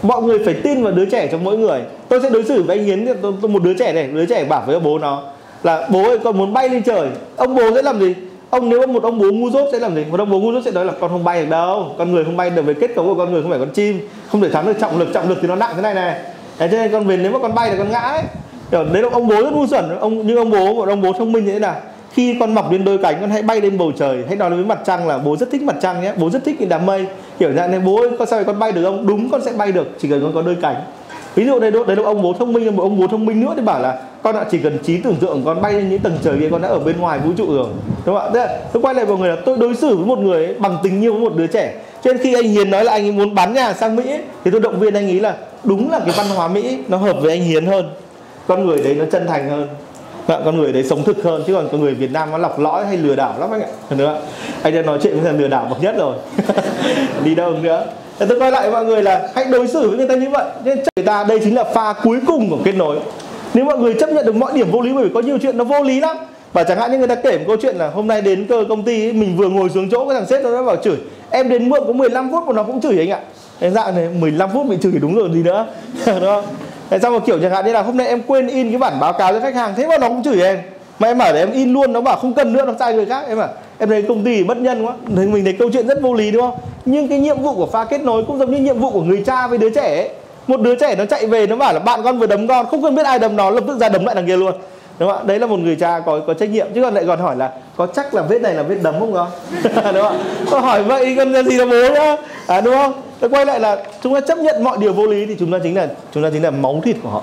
Mọi 0.02 0.22
người 0.22 0.40
phải 0.46 0.54
tin 0.54 0.84
vào 0.84 0.92
đứa 0.92 1.06
trẻ 1.06 1.28
trong 1.32 1.44
mỗi 1.44 1.58
người. 1.58 1.82
Tôi 2.10 2.20
sẽ 2.24 2.30
đối 2.30 2.44
xử 2.44 2.64
với 2.64 2.78
anh 2.78 2.86
hiến 2.86 3.06
tôi, 3.22 3.34
tôi, 3.42 3.50
một 3.50 3.64
đứa 3.64 3.74
trẻ 3.74 3.94
này 3.94 4.08
đứa 4.08 4.26
trẻ 4.26 4.44
bảo 4.44 4.64
với 4.68 4.80
bố 4.80 5.00
nó 5.00 5.24
là 5.64 5.88
bố 5.92 6.04
ơi 6.04 6.20
con 6.24 6.38
muốn 6.38 6.54
bay 6.54 6.70
lên 6.70 6.84
trời. 6.84 7.10
Ông 7.36 7.56
bố 7.56 7.76
sẽ 7.76 7.82
làm 7.82 8.00
gì? 8.00 8.16
Ông 8.50 8.70
nếu 8.70 8.88
một 8.88 9.04
ông 9.04 9.20
bố 9.20 9.32
ngu 9.32 9.50
dốt 9.50 9.70
sẽ 9.72 9.80
làm 9.80 9.96
gì? 9.96 10.06
Một 10.12 10.20
ông 10.20 10.30
bố 10.30 10.40
ngu 10.40 10.52
dốt 10.52 10.62
sẽ 10.66 10.72
nói 10.72 10.86
là 10.86 10.94
con 11.00 11.10
không 11.10 11.24
bay 11.24 11.42
được 11.42 11.50
đâu. 11.50 11.92
Con 11.98 12.12
người 12.12 12.26
không 12.26 12.38
bay 12.38 12.50
được 12.50 12.62
với 12.66 12.76
kết 12.76 12.96
cấu 12.96 13.06
của 13.06 13.16
con 13.16 13.32
người 13.32 13.42
không 13.42 13.52
phải 13.52 13.60
con 13.60 13.70
chim. 13.70 14.00
Không 14.32 14.42
thể 14.42 14.50
thắng 14.50 14.66
được 14.66 14.80
trọng 14.80 15.00
lực 15.00 15.08
trọng 15.14 15.30
lực 15.30 15.38
thì 15.42 15.48
nó 15.48 15.56
nặng 15.56 15.72
thế 15.76 15.82
này 15.82 15.94
này. 15.94 16.20
Thế 16.58 16.68
cho 16.72 16.78
nên 16.78 16.92
con 16.92 17.08
về 17.08 17.18
nếu 17.18 17.32
mà 17.32 17.40
con 17.40 17.56
bay 17.56 17.70
là 17.70 17.76
con 17.78 17.92
ngã 17.92 18.00
ấy. 18.00 18.24
Đấy 18.72 19.04
là 19.04 19.10
ông 19.12 19.28
bố 19.28 19.36
rất 19.36 19.54
ngu 19.54 19.68
xuẩn. 19.68 20.00
Ông 20.00 20.28
nhưng 20.28 20.38
ông 20.38 20.52
bố 20.52 20.74
một 20.74 20.88
ông 20.88 21.02
bố 21.02 21.14
thông 21.14 21.32
minh 21.32 21.46
như 21.46 21.52
thế 21.52 21.60
nào? 21.60 21.76
Khi 22.18 22.36
con 22.40 22.56
mọc 22.56 22.72
lên 22.72 22.84
đôi 22.84 22.98
cánh 22.98 23.18
con 23.22 23.30
hãy 23.30 23.42
bay 23.42 23.62
lên 23.62 23.78
bầu 23.78 23.92
trời. 23.98 24.24
Hãy 24.28 24.36
nói 24.36 24.50
với 24.50 24.66
mặt 24.66 24.80
trăng 24.86 25.08
là 25.08 25.18
bố 25.18 25.38
rất 25.38 25.52
thích 25.52 25.62
mặt 25.62 25.76
trăng 25.82 26.02
nhé 26.02 26.14
bố 26.18 26.30
rất 26.30 26.46
thích 26.46 26.56
những 26.60 26.70
đám 26.70 26.86
mây. 26.86 27.06
Kiểu 27.40 27.54
dạng 27.54 27.72
này 27.72 27.80
bố 27.80 28.02
ơi 28.02 28.10
con 28.20 28.28
sao 28.28 28.44
con 28.44 28.60
bay 28.60 28.72
được 28.72 28.84
không? 28.84 29.08
Đúng 29.08 29.30
con 29.30 29.42
sẽ 29.46 29.52
bay 29.58 29.72
được 29.72 29.88
chỉ 30.00 30.10
cần 30.10 30.22
con 30.22 30.34
có 30.34 30.42
đôi 30.42 30.56
cánh. 30.62 30.76
Ví 31.36 31.46
dụ 31.46 31.60
đây 31.60 31.72
đấy 31.72 31.96
là 31.96 32.04
ông 32.04 32.22
bố 32.22 32.34
thông 32.34 32.54
minh 32.54 32.76
một 32.76 32.84
ông 32.84 33.00
bố 33.00 33.08
thông 33.08 33.26
minh 33.26 33.42
nữa 33.42 33.54
thì 33.56 33.62
bảo 33.62 33.82
là 33.82 34.02
con 34.24 34.36
đã 34.36 34.46
chỉ 34.52 34.58
cần 34.58 34.78
trí 34.84 34.98
tưởng 34.98 35.16
tượng 35.16 35.42
con 35.46 35.62
bay 35.62 35.74
lên 35.74 35.90
những 35.90 36.00
tầng 36.00 36.18
trời 36.24 36.38
kia 36.40 36.48
con 36.52 36.62
đã 36.62 36.68
ở 36.68 36.80
bên 36.80 37.00
ngoài 37.00 37.20
vũ 37.20 37.32
trụ 37.38 37.56
rồi. 37.56 37.68
Đúng 38.06 38.16
không 38.16 38.26
ạ? 38.26 38.30
Thế 38.34 38.40
là 38.40 38.60
tôi 38.74 38.82
quay 38.82 38.96
lại 38.96 39.06
mọi 39.06 39.18
người 39.18 39.30
là 39.30 39.38
tôi 39.46 39.58
đối 39.58 39.76
xử 39.76 39.96
với 39.96 40.06
một 40.06 40.20
người 40.20 40.46
ấy 40.46 40.54
bằng 40.54 40.78
tình 40.84 41.02
yêu 41.02 41.14
với 41.14 41.22
một 41.22 41.36
đứa 41.36 41.48
trẻ. 41.48 41.74
Cho 42.04 42.14
nên 42.14 42.24
khi 42.24 42.34
anh 42.34 42.48
Hiền 42.48 42.72
nói 42.72 42.84
là 42.84 42.92
anh 42.92 43.06
ấy 43.06 43.12
muốn 43.12 43.36
bán 43.36 43.54
nhà 43.54 43.74
sang 43.74 43.96
Mỹ 43.96 44.04
ấy, 44.10 44.22
thì 44.46 44.52
tôi 44.52 44.62
động 44.62 44.80
viên 44.80 44.94
anh 44.94 45.06
ấy 45.06 45.20
là 45.20 45.36
đúng 45.64 45.92
là 45.92 46.00
cái 46.00 46.14
văn 46.18 46.28
hóa 46.36 46.48
Mỹ 46.48 46.78
nó 46.88 46.98
hợp 46.98 47.18
với 47.22 47.32
anh 47.32 47.44
Hiền 47.44 47.66
hơn. 47.66 47.90
Con 48.48 48.66
người 48.66 48.84
đấy 48.84 48.96
nó 48.96 49.06
chân 49.12 49.28
thành 49.28 49.50
hơn. 49.50 49.68
Vâng, 50.28 50.42
con 50.46 50.58
người 50.58 50.74
đấy 50.74 50.84
sống 50.84 51.04
thực 51.04 51.24
hơn 51.24 51.44
chứ 51.48 51.54
còn 51.54 51.70
con 51.72 51.82
người 51.82 51.94
Việt 51.94 52.12
Nam 52.12 52.32
nó 52.32 52.38
lọc 52.38 52.60
lõi 52.60 52.86
hay 52.86 52.98
lừa 52.98 53.16
đảo 53.16 53.36
lắm 53.40 53.52
anh 53.52 53.62
ạ. 53.62 53.68
Nữa. 53.90 54.20
Anh 54.64 54.76
đã 54.76 54.82
nói 54.82 55.00
chuyện 55.04 55.14
với 55.14 55.24
thằng 55.24 55.40
lừa 55.40 55.48
đảo 55.48 55.68
bậc 55.70 55.82
nhất 55.82 55.96
rồi. 55.98 56.16
Đi 57.24 57.36
đâu 57.36 57.52
nữa. 57.62 57.86
Thế 58.20 58.26
tôi 58.30 58.40
quay 58.40 58.52
lại 58.52 58.72
mọi 58.72 58.86
người 58.86 59.04
là 59.04 59.30
hãy 59.36 59.46
đối 59.46 59.68
xử 59.68 59.90
với 59.90 59.98
người 59.98 60.08
ta 60.08 60.16
như 60.16 60.30
vậy. 60.30 60.46
Nên 60.64 60.78
người 60.78 61.06
ta 61.06 61.24
đây 61.24 61.40
chính 61.44 61.56
là 61.56 61.64
pha 61.64 61.94
cuối 62.04 62.20
cùng 62.28 62.50
của 62.50 62.58
kết 62.64 62.72
nối. 62.72 63.00
Nếu 63.54 63.66
mọi 63.66 63.78
người 63.78 63.94
chấp 63.94 64.10
nhận 64.10 64.26
được 64.26 64.36
mọi 64.36 64.52
điểm 64.54 64.72
vô 64.72 64.82
lý 64.82 64.94
bởi 64.94 65.04
vì 65.04 65.10
có 65.14 65.20
nhiều 65.20 65.38
chuyện 65.42 65.58
nó 65.58 65.64
vô 65.64 65.84
lý 65.84 66.00
lắm. 66.00 66.18
Và 66.54 66.64
chẳng 66.64 66.80
hạn 66.80 66.92
như 66.92 66.98
người 66.98 67.08
ta 67.08 67.16
kể 67.16 67.38
một 67.38 67.44
câu 67.48 67.58
chuyện 67.62 67.76
là 67.76 67.90
hôm 67.90 68.08
nay 68.08 68.22
đến 68.22 68.46
cơ 68.50 68.64
công 68.70 68.84
ty 68.84 69.06
ấy, 69.06 69.14
mình 69.14 69.38
vừa 69.38 69.50
ngồi 69.50 69.70
xuống 69.70 69.90
chỗ 69.90 70.06
cái 70.10 70.20
thằng 70.20 70.28
sếp 70.30 70.44
nó 70.44 70.52
đã 70.52 70.62
bảo 70.62 70.76
chửi 70.76 70.98
em 71.30 71.50
đến 71.50 71.70
muộn 71.70 71.84
có 71.88 71.94
15 71.94 72.32
phút 72.32 72.44
mà 72.48 72.54
nó 72.54 72.64
cũng 72.64 72.82
chửi 72.82 73.00
anh 73.00 73.10
ạ. 73.10 73.20
Cái 73.60 73.70
dạng 73.70 73.96
này 73.96 74.10
15 74.20 74.50
phút 74.54 74.66
bị 74.70 74.78
chửi 74.82 74.94
đúng 75.02 75.16
rồi 75.16 75.30
gì 75.34 75.44
nữa. 75.44 75.66
đúng 76.06 76.20
không? 76.20 76.44
Tại 76.90 77.00
sao 77.00 77.12
một 77.12 77.26
kiểu 77.26 77.40
chẳng 77.42 77.52
hạn 77.52 77.66
như 77.66 77.74
là 77.74 77.82
hôm 77.82 77.98
nay 77.98 78.08
em 78.08 78.22
quên 78.28 78.48
in 78.48 78.70
cái 78.70 78.78
bản 78.78 79.00
báo 79.00 79.14
cáo 79.14 79.34
cho 79.34 79.40
khách 79.40 79.56
hàng 79.56 79.74
thế 79.78 79.88
mà 79.88 79.98
nó 79.98 80.10
cũng 80.10 80.24
chửi 80.24 80.42
em? 80.42 80.60
Mà 81.00 81.08
em 81.08 81.18
bảo 81.18 81.34
để 81.34 81.40
em 81.40 81.52
in 81.52 81.74
luôn 81.74 81.94
nó 81.94 82.02
bảo 82.02 82.16
không 82.16 82.34
cần 82.34 82.54
nữa 82.54 82.66
nó 82.66 82.74
sai 82.80 82.94
người 82.94 83.06
khác. 83.06 83.26
Em 83.28 83.38
bảo 83.38 83.50
em 83.78 83.90
thấy 83.90 84.02
công 84.02 84.24
ty 84.24 84.44
bất 84.44 84.58
nhân 84.58 84.86
quá. 84.86 84.94
Thì 85.16 85.26
mình 85.26 85.44
thấy 85.44 85.54
câu 85.60 85.70
chuyện 85.74 85.88
rất 85.88 86.02
vô 86.02 86.14
lý 86.14 86.32
đúng 86.32 86.42
không? 86.42 86.60
Nhưng 86.86 87.08
cái 87.08 87.20
nhiệm 87.20 87.42
vụ 87.42 87.56
của 87.56 87.66
pha 87.66 87.84
kết 87.84 88.02
nối 88.04 88.24
cũng 88.28 88.40
giống 88.40 88.52
như 88.52 88.58
nhiệm 88.58 88.80
vụ 88.80 88.90
của 88.90 89.02
người 89.02 89.24
cha 89.26 89.48
với 89.48 89.58
đứa 89.58 89.70
trẻ 89.70 89.96
ấy. 89.96 90.10
một 90.48 90.62
đứa 90.62 90.76
trẻ 90.76 90.96
nó 90.96 91.06
chạy 91.06 91.26
về 91.26 91.48
nó 91.48 91.56
bảo 91.56 91.74
là 91.74 91.80
bạn 91.80 92.04
con 92.04 92.20
vừa 92.20 92.28
đấm 92.28 92.48
con 92.48 92.66
không 92.66 92.84
cần 92.84 92.96
biết 92.96 93.06
ai 93.06 93.20
đấm 93.20 93.36
nó 93.36 93.50
lập 93.50 93.64
tức 93.68 93.78
ra 93.78 93.90
đấm 93.90 94.06
lại 94.06 94.16
đằng 94.16 94.28
kia 94.28 94.38
luôn. 94.38 94.54
Đúng 95.00 95.10
không 95.10 95.18
ạ? 95.18 95.24
Đấy 95.26 95.40
là 95.40 95.48
một 95.48 95.60
người 95.60 95.76
cha 95.76 96.00
có 96.06 96.20
có 96.28 96.34
trách 96.34 96.50
nhiệm. 96.50 96.68
Chứ 96.76 96.82
còn 96.82 96.94
lại 96.94 97.04
còn 97.08 97.20
hỏi 97.20 97.36
là 97.36 97.52
có 97.78 97.88
chắc 97.88 98.14
là 98.14 98.22
vết 98.22 98.42
này 98.42 98.54
là 98.54 98.64
vết 98.64 98.76
đấm 98.84 99.00
không 99.00 99.14
con? 99.14 99.28
Đúng 99.94 100.04
không 100.04 100.18
ạ? 100.52 100.60
Hỏi 100.60 100.84
vậy 100.84 101.14
còn 101.18 101.46
gì 101.46 101.58
là 101.58 101.66
bố 101.66 101.72
nữa 101.72 102.18
à, 102.48 102.62
đúng 102.62 102.74
không? 102.74 102.94
Để 103.22 103.28
quay 103.28 103.46
lại 103.46 103.60
là 103.60 103.84
chúng 104.04 104.14
ta 104.14 104.22
chấp 104.22 104.38
nhận 104.38 104.64
mọi 104.64 104.78
điều 104.78 104.94
vô 104.94 105.08
lý 105.08 105.26
thì 105.26 105.36
chúng 105.40 105.52
ta 105.52 105.60
chính 105.64 105.76
là 105.76 105.88
chúng 106.14 106.24
ta 106.24 106.30
chính 106.34 106.44
là 106.44 106.52
máu 106.52 106.82
thịt 106.86 106.98
của 107.04 107.10
họ. 107.10 107.22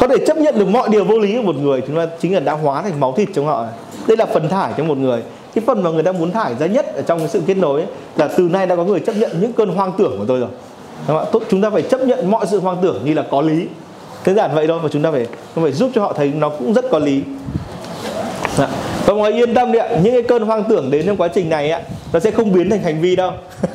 Có 0.00 0.08
thể 0.08 0.16
chấp 0.26 0.36
nhận 0.36 0.58
được 0.58 0.68
mọi 0.68 0.88
điều 0.88 1.04
vô 1.04 1.18
lý 1.18 1.36
của 1.36 1.42
một 1.42 1.56
người 1.56 1.82
chúng 1.86 1.96
ta 1.96 2.06
chính 2.20 2.34
là 2.34 2.40
đã 2.40 2.52
hóa 2.52 2.82
thành 2.82 3.00
máu 3.00 3.12
thịt 3.16 3.28
trong 3.34 3.46
họ. 3.46 3.64
Đây 4.06 4.16
là 4.16 4.26
phần 4.26 4.48
thải 4.48 4.72
trong 4.76 4.88
một 4.88 4.98
người. 4.98 5.22
Cái 5.54 5.64
phần 5.66 5.82
mà 5.82 5.90
người 5.90 6.02
ta 6.02 6.12
muốn 6.12 6.32
thải 6.32 6.54
ra 6.54 6.66
nhất 6.66 6.86
ở 6.94 7.02
trong 7.02 7.18
cái 7.18 7.28
sự 7.28 7.42
kết 7.46 7.56
nối 7.56 7.80
ấy, 7.80 7.90
là 8.16 8.28
từ 8.36 8.48
nay 8.48 8.66
đã 8.66 8.76
có 8.76 8.84
người 8.84 9.00
chấp 9.00 9.16
nhận 9.16 9.30
những 9.40 9.52
cơn 9.52 9.68
hoang 9.68 9.92
tưởng 9.98 10.18
của 10.18 10.24
tôi 10.28 10.40
rồi. 10.40 10.48
Đúng 11.08 11.18
không? 11.32 11.42
Chúng 11.50 11.62
ta 11.62 11.70
phải 11.70 11.82
chấp 11.82 12.00
nhận 12.00 12.30
mọi 12.30 12.46
sự 12.46 12.60
hoang 12.60 12.76
tưởng 12.82 13.04
như 13.04 13.14
là 13.14 13.24
có 13.30 13.40
lý. 13.40 13.66
Đơn 14.26 14.36
giản 14.36 14.54
vậy 14.54 14.66
thôi 14.66 14.78
và 14.82 14.88
chúng 14.92 15.02
ta 15.02 15.10
phải 15.10 15.26
chúng 15.54 15.64
phải 15.64 15.72
giúp 15.72 15.90
cho 15.94 16.00
họ 16.00 16.12
thấy 16.12 16.32
nó 16.36 16.48
cũng 16.48 16.72
rất 16.72 16.84
có 16.90 16.98
lý. 16.98 17.22
Dạ. 18.58 18.68
và 19.06 19.14
mọi 19.14 19.32
người 19.32 19.40
yên 19.40 19.54
tâm 19.54 19.72
đi 19.72 19.78
ạ. 19.78 19.88
Những 20.02 20.12
cái 20.12 20.22
cơn 20.22 20.42
hoang 20.42 20.64
tưởng 20.64 20.90
đến 20.90 21.06
trong 21.06 21.16
quá 21.16 21.28
trình 21.28 21.48
này 21.48 21.70
ạ 21.70 21.80
nó 22.12 22.20
sẽ 22.20 22.30
không 22.30 22.52
biến 22.52 22.70
thành 22.70 22.82
hành 22.82 23.00
vi 23.00 23.16
đâu. 23.16 23.32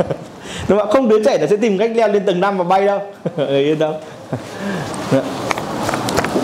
đúng 0.67 0.79
không 0.79 0.89
không 0.91 1.09
đứa 1.09 1.23
trẻ 1.23 1.37
nó 1.41 1.47
sẽ 1.47 1.57
tìm 1.57 1.77
cách 1.77 1.91
leo 1.95 2.07
lên 2.07 2.25
tầng 2.25 2.39
5 2.39 2.57
và 2.57 2.63
bay 2.63 2.85
đâu. 2.85 2.99
Ừ, 3.37 3.57
yên 3.57 3.79
tâm. 3.79 3.93
Dạ. 5.11 5.21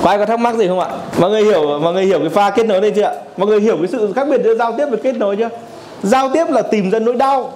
Có 0.04 0.10
ai 0.10 0.18
có 0.18 0.26
thắc 0.26 0.40
mắc 0.40 0.56
gì 0.56 0.68
không 0.68 0.80
ạ? 0.80 0.88
Mọi 1.20 1.30
người 1.30 1.44
hiểu, 1.44 1.80
mọi 1.80 1.94
người 1.94 2.06
hiểu 2.06 2.20
cái 2.20 2.30
pha 2.30 2.50
kết 2.50 2.66
nối 2.66 2.82
đây 2.82 2.92
chưa 2.96 3.04
ạ? 3.04 3.14
Mọi 3.38 3.48
người 3.48 3.62
hiểu 3.62 3.78
cái 3.78 3.88
sự 3.88 4.14
khác 4.16 4.28
biệt 4.30 4.42
giữa 4.44 4.56
giao 4.56 4.76
tiếp 4.78 4.86
và 4.92 4.98
kết 5.04 5.16
nối 5.16 5.36
chưa? 5.38 5.50
Giao 6.04 6.30
tiếp 6.34 6.46
là 6.50 6.62
tìm 6.62 6.92
ra 6.92 7.00
nỗi 7.00 7.16
đau, 7.16 7.54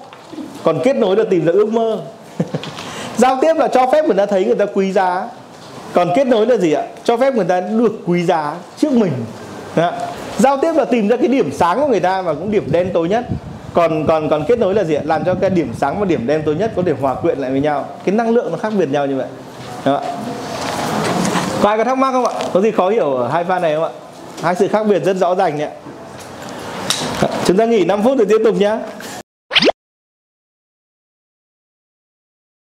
còn 0.63 0.79
kết 0.83 0.95
nối 0.95 1.15
là 1.15 1.23
tìm 1.29 1.45
ra 1.45 1.51
ước 1.51 1.69
mơ. 1.69 1.97
Giao 3.17 3.37
tiếp 3.41 3.53
là 3.57 3.67
cho 3.67 3.87
phép 3.91 4.05
người 4.05 4.17
ta 4.17 4.25
thấy 4.25 4.45
người 4.45 4.55
ta 4.55 4.65
quý 4.65 4.91
giá. 4.91 5.29
Còn 5.93 6.09
kết 6.15 6.27
nối 6.27 6.47
là 6.47 6.57
gì 6.57 6.73
ạ? 6.73 6.83
Cho 7.03 7.17
phép 7.17 7.35
người 7.35 7.45
ta 7.45 7.61
được 7.61 7.99
quý 8.05 8.23
giá 8.23 8.55
trước 8.77 8.91
mình. 8.91 9.11
Đó. 9.75 9.91
giao 10.37 10.57
tiếp 10.57 10.73
là 10.75 10.85
tìm 10.85 11.07
ra 11.07 11.17
cái 11.17 11.27
điểm 11.27 11.51
sáng 11.51 11.79
của 11.79 11.87
người 11.87 11.99
ta 11.99 12.21
và 12.21 12.33
cũng 12.33 12.51
điểm 12.51 12.67
đen 12.71 12.89
tối 12.93 13.09
nhất 13.09 13.25
còn 13.73 14.07
còn 14.07 14.29
còn 14.29 14.45
kết 14.47 14.59
nối 14.59 14.75
là 14.75 14.83
gì 14.83 14.93
ạ? 14.93 15.01
Làm 15.05 15.25
cho 15.25 15.35
cái 15.35 15.49
điểm 15.49 15.73
sáng 15.77 15.99
và 15.99 16.05
điểm 16.05 16.27
đen 16.27 16.41
tối 16.45 16.55
nhất 16.55 16.71
có 16.75 16.83
thể 16.85 16.93
hòa 17.01 17.15
quyện 17.15 17.37
lại 17.37 17.51
với 17.51 17.61
nhau. 17.61 17.85
Cái 18.05 18.15
năng 18.15 18.29
lượng 18.29 18.51
nó 18.51 18.57
khác 18.57 18.73
biệt 18.77 18.89
nhau 18.91 19.05
như 19.05 19.15
vậy. 19.15 19.27
Đó. 19.85 20.01
có 21.61 21.69
ai 21.69 21.77
có 21.77 21.83
thắc 21.83 21.97
mắc 21.97 22.11
không 22.11 22.25
ạ? 22.25 22.33
Có 22.53 22.61
gì 22.61 22.71
khó 22.71 22.89
hiểu 22.89 23.13
ở 23.13 23.27
hai 23.27 23.43
pha 23.43 23.59
này 23.59 23.75
không 23.75 23.83
ạ? 23.83 23.89
Hai 24.41 24.55
sự 24.55 24.67
khác 24.67 24.83
biệt 24.87 24.99
rất 24.99 25.17
rõ 25.17 25.35
ràng 25.35 25.57
nhé 25.57 25.69
chúng 27.45 27.57
ta 27.57 27.65
nghỉ 27.65 27.85
5 27.85 28.03
phút 28.03 28.17
rồi 28.17 28.25
tiếp 28.29 28.41
tục 28.43 28.55
nhé 28.55 28.77